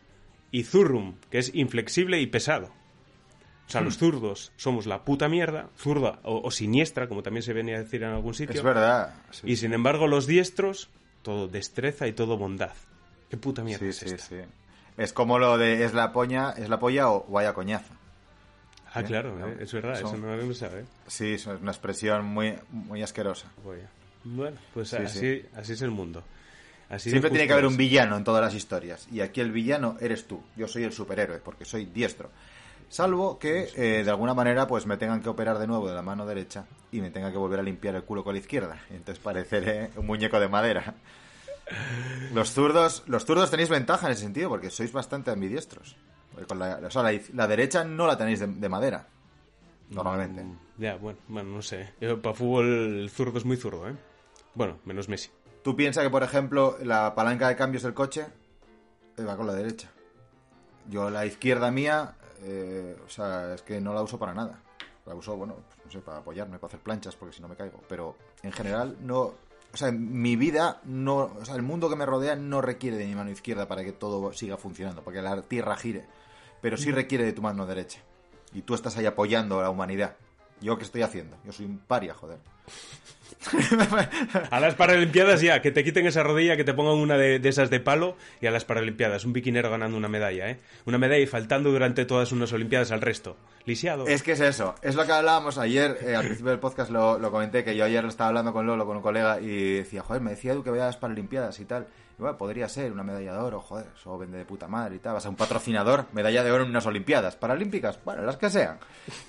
y 0.52 0.64
zurrum, 0.64 1.16
que 1.32 1.38
es 1.38 1.56
inflexible 1.56 2.20
y 2.20 2.28
pesado. 2.28 2.74
O 3.68 3.72
sea, 3.74 3.82
los 3.82 3.98
zurdos 3.98 4.52
somos 4.58 4.86
la 4.86 5.04
puta 5.04 5.28
mierda, 5.30 5.70
zurda 5.78 6.20
o, 6.24 6.42
o 6.44 6.52
siniestra, 6.52 7.08
como 7.08 7.24
también 7.24 7.44
se 7.44 7.54
venía 7.54 7.78
a 7.78 7.80
decir 7.80 8.04
en 8.04 8.10
algún 8.10 8.34
sitio. 8.34 8.56
Es 8.56 8.62
verdad. 8.64 9.16
Sí, 9.32 9.50
Y 9.52 9.56
sin 9.56 9.74
embargo, 9.74 10.08
los 10.08 10.28
diestros, 10.28 10.90
todo 11.24 11.48
destreza 11.48 12.08
y 12.08 12.14
todo 12.14 12.38
bondad. 12.38 12.74
¿Qué 13.30 13.38
puta 13.38 13.64
mierda 13.64 13.80
sí, 13.80 13.90
es 13.90 13.98
sí, 13.98 14.06
esta? 14.08 14.26
sí. 14.28 14.36
Es 14.98 15.12
como 15.14 15.40
lo 15.40 15.58
de 15.58 15.84
es 15.86 15.94
la 15.94 16.12
poña, 16.14 16.52
es 16.52 16.70
la 16.70 16.78
polla 16.80 17.10
o 17.10 17.26
vaya 17.32 17.54
coñazo. 17.54 17.92
Ah, 18.94 19.02
¿Eh? 19.02 19.06
claro, 19.06 19.48
eh, 19.48 19.58
es 19.62 19.74
verdad, 19.74 20.00
son- 20.00 20.08
eso 20.08 20.18
no 20.18 20.36
lo 20.36 20.54
sabe. 20.54 20.86
Sí, 21.08 21.34
es 21.34 21.48
una 21.48 21.72
expresión 21.72 22.26
muy, 22.26 22.54
muy 22.70 23.02
asquerosa. 23.02 23.48
Bueno, 24.24 24.58
pues 24.74 24.90
Sí, 24.90 24.98
así, 24.98 25.20
sí. 25.20 25.46
así 25.56 25.74
es 25.74 25.82
el 25.82 25.90
mundo. 25.90 26.24
Así 26.90 27.10
Siempre 27.10 27.32
tiene 27.32 27.48
que 27.48 27.54
haber 27.54 27.66
un 27.66 27.76
villano 27.78 28.18
en 28.18 28.24
todas 28.24 28.44
las 28.44 28.54
historias. 28.54 29.08
Y 29.12 29.22
aquí 29.22 29.42
el 29.42 29.52
villano 29.52 29.98
eres 30.00 30.28
tú. 30.28 30.44
Yo 30.56 30.68
soy 30.68 30.84
el 30.84 30.92
superhéroe 30.94 31.40
porque 31.40 31.66
soy 31.66 31.86
diestro. 31.86 32.30
Salvo 32.94 33.40
que 33.40 33.70
eh, 33.76 34.04
de 34.04 34.10
alguna 34.12 34.36
manera 34.36 34.68
pues 34.68 34.86
me 34.86 34.98
tengan 34.98 35.20
que 35.20 35.28
operar 35.28 35.58
de 35.58 35.66
nuevo 35.66 35.90
de 35.90 35.96
la 35.96 36.04
mano 36.04 36.28
derecha 36.28 36.66
y 36.92 37.02
me 37.02 37.10
tenga 37.10 37.32
que 37.32 37.40
volver 37.40 37.60
a 37.60 37.64
limpiar 37.64 37.96
el 37.96 38.04
culo 38.04 38.24
con 38.24 38.36
la 38.36 38.40
izquierda. 38.40 38.84
Entonces 38.92 39.18
pareceré 39.18 39.90
un 39.96 40.06
muñeco 40.06 40.40
de 40.40 40.48
madera. 40.48 40.94
Los 42.36 42.52
zurdos, 42.52 43.02
los 43.08 43.26
zurdos 43.26 43.50
tenéis 43.50 43.70
ventaja 43.70 44.06
en 44.06 44.14
ese 44.14 44.22
sentido 44.22 44.48
porque 44.48 44.70
sois 44.70 44.94
bastante 44.94 45.32
ambidiestros. 45.32 45.96
Con 46.48 46.60
la, 46.60 46.82
o 46.86 46.92
sea, 46.92 47.02
la, 47.02 47.48
derecha 47.48 47.84
no 47.84 48.06
la 48.06 48.16
tenéis 48.16 48.42
de, 48.42 48.46
de 48.46 48.70
madera. 48.70 49.08
Normalmente. 49.90 50.44
Mm, 50.44 50.58
Ya, 50.78 50.96
bueno, 50.98 51.18
bueno, 51.30 51.50
no 51.50 51.62
sé. 51.64 51.94
Yo, 52.00 52.22
para 52.22 52.36
fútbol 52.36 52.66
el 52.66 53.10
zurdo 53.10 53.40
es 53.40 53.46
muy 53.46 53.58
zurdo, 53.58 53.90
¿eh? 53.90 53.96
Bueno, 54.54 54.78
menos 54.86 55.10
Messi. 55.10 55.32
Tú 55.64 55.76
piensas 55.76 56.04
que, 56.04 56.12
por 56.12 56.22
ejemplo, 56.22 56.78
la 56.84 57.16
palanca 57.16 57.48
de 57.48 57.56
cambios 57.56 57.82
del 57.82 57.96
coche 57.96 58.28
eh, 59.18 59.24
va 59.24 59.36
con 59.36 59.48
la 59.48 59.54
derecha. 59.54 59.90
Yo 60.90 61.10
la 61.10 61.26
izquierda 61.26 61.72
mía, 61.72 62.18
eh, 62.44 62.98
o 63.06 63.10
sea, 63.10 63.54
es 63.54 63.62
que 63.62 63.80
no 63.80 63.94
la 63.94 64.02
uso 64.02 64.20
para 64.20 64.34
nada. 64.34 64.62
La 65.06 65.16
uso, 65.16 65.36
bueno, 65.36 65.56
pues, 65.68 65.86
no 65.86 65.92
sé, 65.92 66.00
para 66.00 66.20
apoyarme, 66.20 66.60
para 66.60 66.70
hacer 66.70 66.80
planchas, 66.80 67.16
porque 67.16 67.36
si 67.36 67.42
no 67.42 67.48
me 67.48 67.56
caigo. 67.56 67.82
Pero 67.88 68.16
en 68.42 68.52
general 68.52 68.98
no... 69.02 69.34
O 69.74 69.78
sea, 69.78 69.92
mi 69.92 70.36
vida 70.36 70.82
no... 70.86 71.32
O 71.40 71.46
sea, 71.46 71.56
el 71.56 71.64
mundo 71.64 71.90
que 71.90 71.96
me 71.96 72.06
rodea 72.06 72.36
no 72.36 72.62
requiere 72.62 72.98
de 72.98 73.06
mi 73.06 73.16
mano 73.16 73.32
izquierda 73.32 73.68
para 73.68 73.84
que 73.84 73.92
todo 73.92 74.32
siga 74.34 74.58
funcionando, 74.58 75.04
para 75.04 75.16
que 75.16 75.22
la 75.22 75.42
tierra 75.42 75.76
gire. 75.76 76.06
Pero 76.62 76.78
sí 76.78 76.92
requiere 76.92 77.26
de 77.26 77.34
tu 77.34 77.42
mano 77.42 77.66
derecha. 77.66 78.00
Y 78.54 78.62
tú 78.62 78.76
estás 78.76 78.96
ahí 78.98 79.06
apoyando 79.06 79.60
a 79.60 79.64
la 79.64 79.70
humanidad. 79.70 80.16
¿Yo 80.64 80.78
qué 80.78 80.84
estoy 80.84 81.02
haciendo? 81.02 81.38
Yo 81.46 81.52
soy 81.52 81.66
un 81.66 81.78
paria, 81.78 82.14
joder. 82.14 82.40
A 84.52 84.60
las 84.60 84.76
Paralimpiadas 84.76 85.42
ya, 85.42 85.62
que 85.62 85.72
te 85.72 85.84
quiten 85.84 86.06
esa 86.06 86.24
rodilla, 86.24 86.56
que 86.56 86.64
te 86.64 86.74
pongan 86.74 86.96
una 86.96 87.18
de, 87.18 87.40
de 87.40 87.50
esas 87.50 87.70
de 87.70 87.80
palo 87.80 88.16
y 88.42 88.48
a 88.48 88.52
las 88.52 88.66
Paralimpiadas. 88.66 89.26
Un 89.26 89.34
biquinero 89.34 89.70
ganando 89.70 89.98
una 89.98 90.08
medalla, 90.08 90.50
¿eh? 90.50 90.60
Una 90.86 90.98
medalla 90.98 91.22
y 91.22 91.28
faltando 91.28 91.72
durante 91.72 92.06
todas 92.06 92.32
unas 92.32 92.54
Olimpiadas 92.54 92.92
al 92.92 93.02
resto. 93.02 93.36
Lisiado. 93.66 94.08
Es 94.08 94.24
que 94.24 94.34
es 94.34 94.42
eso, 94.42 94.76
es 94.82 94.96
lo 94.96 95.06
que 95.06 95.14
hablábamos 95.14 95.58
ayer, 95.58 95.98
eh, 96.02 96.16
al 96.16 96.26
principio 96.26 96.52
del 96.52 96.60
podcast 96.60 96.92
lo, 96.92 97.18
lo 97.18 97.32
comenté, 97.32 97.64
que 97.64 97.76
yo 97.76 97.86
ayer 97.86 98.04
estaba 98.06 98.28
hablando 98.28 98.52
con 98.52 98.68
Lolo, 98.68 98.86
con 98.86 98.98
un 98.98 99.04
colega, 99.04 99.40
y 99.40 99.76
decía, 99.76 100.02
joder, 100.02 100.22
me 100.22 100.32
decía 100.32 100.52
Edu 100.52 100.64
que 100.64 100.70
vaya 100.70 100.84
a 100.84 100.88
las 100.88 100.98
Paralimpiadas 100.98 101.60
y 101.60 101.66
tal. 101.66 101.88
Y 102.18 102.22
bueno, 102.22 102.38
podría 102.38 102.70
ser 102.70 102.92
una 102.92 103.04
medalla 103.04 103.34
de 103.34 103.40
oro, 103.40 103.60
joder, 103.60 103.88
eso 103.96 104.18
vende 104.18 104.38
de 104.38 104.46
puta 104.46 104.68
madre 104.68 104.98
y 104.98 105.00
tal. 105.00 105.14
Vas 105.14 105.26
a 105.26 105.30
un 105.30 105.36
patrocinador, 105.36 106.06
medalla 106.12 106.44
de 106.44 106.52
oro 106.52 106.64
en 106.64 106.70
unas 106.70 106.86
Olimpiadas. 106.86 107.36
Paralímpicas, 107.36 108.00
bueno, 108.06 108.22
las 108.22 108.38
que 108.38 108.50
sean. 108.50 108.78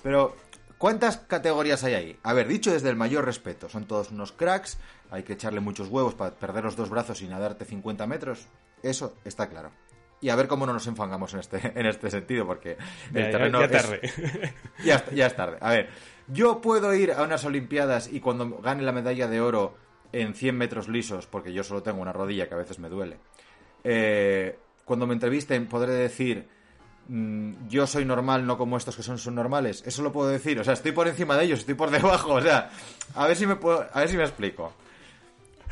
Pero, 0.03 0.37
¿cuántas 0.79 1.17
categorías 1.19 1.85
hay 1.85 1.95
ahí? 1.95 2.19
A 2.23 2.33
ver, 2.33 2.49
dicho 2.49 2.73
desde 2.73 2.91
el 2.91 2.97
mayor 2.97 3.25
respeto, 3.25 3.69
son 3.69 3.87
todos 3.87 4.11
unos 4.11 4.33
cracks, 4.33 4.79
hay 5.11 5.23
que 5.23 5.35
echarle 5.35 5.61
muchos 5.61 5.89
huevos 5.89 6.15
para 6.15 6.33
perder 6.35 6.65
los 6.65 6.77
dos 6.77 6.91
brazos 6.91 7.23
y 7.23 7.29
nadarte 7.29 7.65
50 7.65 8.07
metros. 8.07 8.47
Eso 8.83 9.15
está 9.25 9.49
claro. 9.49 9.71
Y 10.21 10.31
a 10.31 10.37
ver 10.37 10.49
cómo 10.49 10.65
no 10.67 10.73
nos 10.73 10.87
enfangamos 10.87 11.35
en 11.35 11.41
este, 11.41 11.73
en 11.79 11.87
este 11.87 12.11
sentido, 12.11 12.47
porque 12.47 12.79
el 13.13 13.15
Ya, 13.15 13.21
ya- 13.23 13.31
terreno 13.31 13.61
ya 13.61 13.67
es- 13.67 13.73
tarde. 13.73 14.01
ya, 14.85 14.95
es- 14.97 15.11
ya 15.15 15.27
es 15.27 15.37
tarde. 15.37 15.59
A 15.61 15.71
ver, 15.71 15.89
yo 16.29 16.61
puedo 16.61 16.95
ir 16.95 17.13
a 17.13 17.23
unas 17.23 17.45
Olimpiadas 17.45 18.11
y 18.11 18.21
cuando 18.21 18.49
gane 18.59 18.83
la 18.83 18.93
medalla 18.93 19.29
de 19.29 19.41
oro 19.41 19.77
en 20.13 20.35
100 20.35 20.57
metros 20.57 20.89
lisos, 20.89 21.27
porque 21.27 21.53
yo 21.53 21.63
solo 21.65 21.83
tengo 21.83 22.01
una 22.01 22.13
rodilla 22.13 22.49
que 22.49 22.55
a 22.55 22.59
veces 22.59 22.79
me 22.79 22.89
duele, 22.89 23.19
eh, 23.83 24.59
cuando 24.85 25.07
me 25.07 25.15
entrevisten 25.15 25.67
podré 25.67 25.93
decir, 25.93 26.49
mm, 27.09 27.69
yo 27.69 27.87
soy 27.87 28.05
normal, 28.05 28.47
no 28.47 28.57
como 28.59 28.77
estos 28.77 28.97
que 28.97 29.03
son 29.03 29.19
subnormales. 29.19 29.83
Eso 29.87 30.03
lo 30.03 30.13
puedo 30.13 30.29
decir. 30.29 30.59
O 30.61 30.65
sea, 30.65 30.75
estoy 30.75 30.93
por 30.93 31.09
encima 31.09 31.37
de 31.37 31.45
ellos, 31.45 31.61
estoy 31.61 31.75
por 31.75 31.91
debajo. 31.91 32.35
O 32.35 32.41
sea, 32.43 32.71
a 33.15 33.27
ver 33.27 33.37
si 33.37 33.47
me 33.47 33.57
puedo, 33.57 33.87
a 33.93 34.01
ver 34.01 34.09
si 34.09 34.17
me 34.17 34.23
explico. 34.25 34.73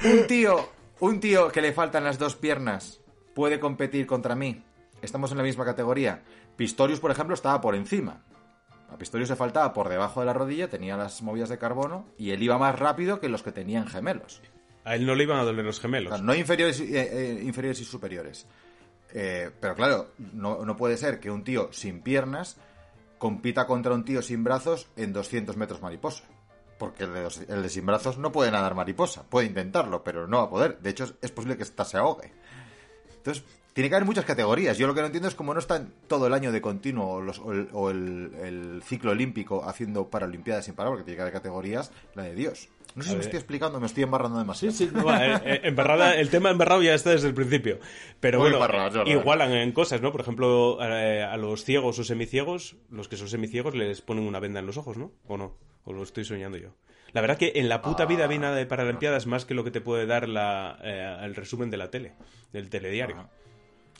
Un 0.04 0.26
tío, 0.26 0.68
un 1.00 1.20
tío 1.20 1.48
que 1.52 1.62
le 1.62 1.72
faltan 1.72 2.04
las 2.04 2.18
dos 2.18 2.34
piernas 2.36 3.00
puede 3.34 3.60
competir 3.60 4.06
contra 4.06 4.34
mí. 4.34 4.62
Estamos 5.00 5.30
en 5.32 5.38
la 5.38 5.42
misma 5.44 5.64
categoría. 5.64 6.22
Pistorius, 6.56 7.00
por 7.00 7.10
ejemplo, 7.10 7.34
estaba 7.34 7.60
por 7.60 7.74
encima. 7.74 8.22
A 8.90 8.98
Pistorius 8.98 9.28
se 9.28 9.36
faltaba 9.36 9.72
por 9.72 9.88
debajo 9.88 10.20
de 10.20 10.26
la 10.26 10.32
rodilla, 10.34 10.68
tenía 10.68 10.96
las 10.96 11.22
movidas 11.22 11.48
de 11.48 11.59
carbono 11.59 12.06
y 12.18 12.30
él 12.30 12.42
iba 12.42 12.59
más 12.59 12.78
rápido 12.78 13.20
que 13.20 13.28
los 13.28 13.42
que 13.42 13.50
tenían 13.52 13.86
gemelos. 13.86 14.42
A 14.84 14.96
él 14.96 15.06
no 15.06 15.14
le 15.14 15.22
iban 15.22 15.38
a 15.38 15.44
doler 15.44 15.64
los 15.64 15.78
O 15.78 15.82
gemelos. 15.82 16.12
sea, 16.12 16.22
no 16.22 16.34
inferiores, 16.34 16.78
eh, 16.80 16.88
eh, 16.92 17.40
inferiores 17.42 17.80
y 17.80 17.84
superiores. 17.84 18.46
Eh, 19.14 19.51
pero 19.60 19.74
claro, 19.74 20.09
no, 20.18 20.64
no 20.64 20.76
puede 20.76 20.97
ser 20.97 21.20
que 21.20 21.30
un 21.30 21.44
tío 21.44 21.68
sin 21.72 22.01
piernas 22.01 22.56
compita 23.18 23.66
contra 23.66 23.94
un 23.94 24.05
tío 24.05 24.22
sin 24.22 24.43
brazos 24.44 24.89
en 24.97 25.12
200 25.12 25.56
metros 25.56 25.82
mariposa. 25.82 26.24
Porque 26.78 27.05
el 27.05 27.12
de, 27.14 27.22
dos- 27.22 27.43
el 27.48 27.62
de 27.62 27.68
sin 27.68 27.86
brazos 27.86 28.18
no 28.18 28.32
puede 28.32 28.51
nadar 28.51 28.74
mariposa. 28.74 29.22
Puede 29.28 29.47
intentarlo, 29.47 30.02
pero 30.02 30.26
no 30.26 30.39
va 30.39 30.43
a 30.44 30.51
poder. 30.51 30.78
De 30.80 30.90
hecho, 30.90 31.14
es 31.22 31.30
posible 31.30 31.56
que 31.56 31.62
esta 31.62 31.84
se 31.84 31.98
ahogue. 31.98 32.32
Entonces, 33.16 33.44
tiene 33.73 33.89
que 33.89 33.97
haber 33.97 34.07
muchas 34.07 34.24
categorías. 34.24 34.77
Yo 34.78 34.86
lo 34.86 34.94
que 34.94 35.01
no 35.01 35.07
entiendo 35.07 35.28
es 35.28 35.35
cómo 35.35 35.55
no 35.55 35.61
están 35.61 35.93
todo 36.09 36.27
el 36.27 36.35
año 36.35 36.53
de 36.53 36.61
continuo 36.61 37.09
o, 37.15 37.20
los- 37.23 37.39
o 37.39 37.53
el, 37.53 37.69
o 37.73 37.90
el- 37.90 38.32
el 38.43 38.82
ciclo 38.85 39.12
olímpico 39.12 39.65
haciendo 39.69 40.09
paralimpiadas 40.09 40.65
sin 40.66 40.74
parar, 40.74 40.90
porque 40.93 41.05
tiene 41.05 41.16
que 41.16 41.23
haber 41.23 41.32
categorías, 41.35 41.90
la 42.15 42.24
de 42.24 42.35
Dios. 42.35 42.69
No 42.94 43.03
sé 43.03 43.09
si 43.09 43.15
me 43.15 43.23
estoy 43.23 43.39
explicando, 43.39 43.81
me 43.81 43.86
estoy 43.86 44.03
embarrando 44.03 44.39
demasiado. 44.39 44.74
Sí, 44.74 44.86
sí, 44.86 44.90
no, 44.94 45.11
eh, 45.16 45.40
eh, 45.47 45.61
embarrada- 45.65 46.15
el 46.16 46.28
tema 46.28 46.51
embarrado 46.51 46.82
ya 46.82 46.93
está 46.93 47.09
desde 47.09 47.27
el 47.28 47.32
principio. 47.35 47.78
Pero 48.20 48.39
Muy 48.39 48.51
bueno, 48.51 48.59
igualan 49.20 49.53
en 49.53 49.73
cosas, 49.73 50.03
¿no? 50.03 50.12
Por 50.12 50.20
ejemplo, 50.20 50.78
eh, 50.82 51.23
a 51.23 51.39
los 51.39 51.65
ciegos 51.65 51.99
o 51.99 52.05
semiciegos, 52.05 52.77
los 52.90 53.09
que 53.09 53.16
son 53.16 53.28
semiciegos 53.28 53.74
les 53.74 54.03
ponen 54.03 54.24
una 54.27 54.40
venda 54.40 54.61
en 54.61 54.66
los 54.66 54.77
ojos, 54.77 54.99
¿no? 54.99 55.11
¿O 55.27 55.39
no? 55.39 55.57
¿O 55.85 55.94
lo 55.94 56.03
estoy 56.03 56.27
soñando 56.27 56.59
yo? 56.59 56.69
La 57.12 57.23
verdad 57.23 57.39
que 57.39 57.53
en 57.57 57.70
la 57.70 57.81
puta 57.81 58.05
vida 58.05 58.27
vi 58.27 58.39
nada 58.39 58.57
de 58.57 58.66
Paralimpiadas 58.66 59.27
más 59.27 59.47
que 59.47 59.55
lo 59.55 59.65
que 59.65 59.70
te 59.70 59.81
puede 59.81 60.05
dar 60.07 60.28
la, 60.28 60.78
eh, 60.82 61.16
el 61.23 61.35
resumen 61.35 61.70
de 61.70 61.77
la 61.78 61.90
tele, 61.90 62.12
del 62.53 62.69
telediario. 62.69 63.28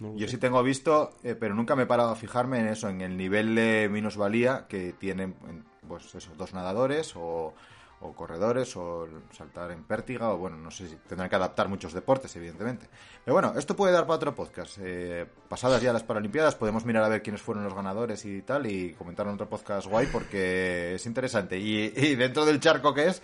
No, 0.03 0.17
Yo 0.17 0.27
sí 0.27 0.37
tengo 0.37 0.63
visto, 0.63 1.11
eh, 1.23 1.37
pero 1.39 1.55
nunca 1.55 1.77
me 1.77 1.85
he 1.85 1.87
parado 1.87 2.11
a 2.11 2.17
fijarme 2.17 2.59
en 2.59 2.67
eso, 2.67 2.89
en 2.89 3.01
el 3.01 3.17
nivel 3.17 3.55
de 3.55 3.89
minusvalía 3.91 4.67
que 4.69 4.93
tienen, 4.93 5.37
en, 5.49 5.65
pues 5.87 6.13
eso, 6.15 6.33
dos 6.37 6.55
nadadores 6.55 7.15
o, 7.15 7.55
o 8.03 8.13
corredores 8.15 8.77
o 8.77 9.07
saltar 9.33 9.71
en 9.71 9.85
pértiga 9.85 10.33
o 10.33 10.39
bueno, 10.39 10.57
no 10.57 10.71
sé 10.71 10.89
si 10.89 10.97
tendrán 11.09 11.29
que 11.31 11.37
adaptar 11.37 11.69
muchos 11.69 11.93
deportes, 11.93 12.35
evidentemente. 12.37 12.87
Pero 13.25 13.35
bueno, 13.35 13.55
esto 13.57 13.77
puede 13.77 13.93
dar 13.93 14.05
para 14.07 14.17
otro 14.17 14.35
podcast. 14.35 14.79
Eh, 14.81 15.27
pasadas 15.49 15.81
ya 15.81 15.93
las 15.93 16.03
Paralimpiadas 16.03 16.55
podemos 16.55 16.85
mirar 16.85 17.05
a 17.05 17.09
ver 17.09 17.23
quiénes 17.23 17.41
fueron 17.41 17.65
los 17.65 17.75
ganadores 17.75 18.25
y 18.25 18.43
tal 18.43 18.67
y 18.67 18.93
comentar 18.95 19.27
en 19.27 19.35
otro 19.35 19.49
podcast 19.49 19.87
guay 19.87 20.07
porque 20.07 20.95
es 20.95 21.07
interesante. 21.07 21.59
Y, 21.59 21.93
y 21.97 22.15
dentro 22.17 22.45
del 22.45 22.61
charco 22.61 22.93
que 22.95 23.09
es, 23.09 23.23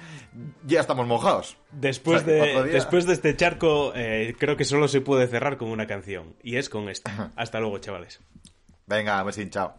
ya 0.65 0.81
estamos 0.81 1.07
mojados. 1.07 1.57
Después 1.73 2.23
O 2.23 2.25
sea, 2.25 2.35
que 2.35 2.63
de, 2.63 2.63
después 2.65 3.07
de 3.07 3.15
este 3.15 3.37
charco, 3.37 3.93
eh, 3.95 4.35
creo 4.39 4.57
que 4.57 4.65
solo 4.65 4.89
se 4.89 5.01
puede 5.01 5.27
cerrar 5.27 5.59
con 5.59 5.71
una 5.71 5.87
canción. 5.87 6.37
Y 6.43 6.57
es 6.57 6.69
con 6.69 6.89
esta. 6.89 7.33
Hasta 7.37 7.61
luego, 7.61 7.79
chavales. 7.79 8.21
Venga, 8.87 9.23
besín, 9.23 9.51
chao. 9.51 9.75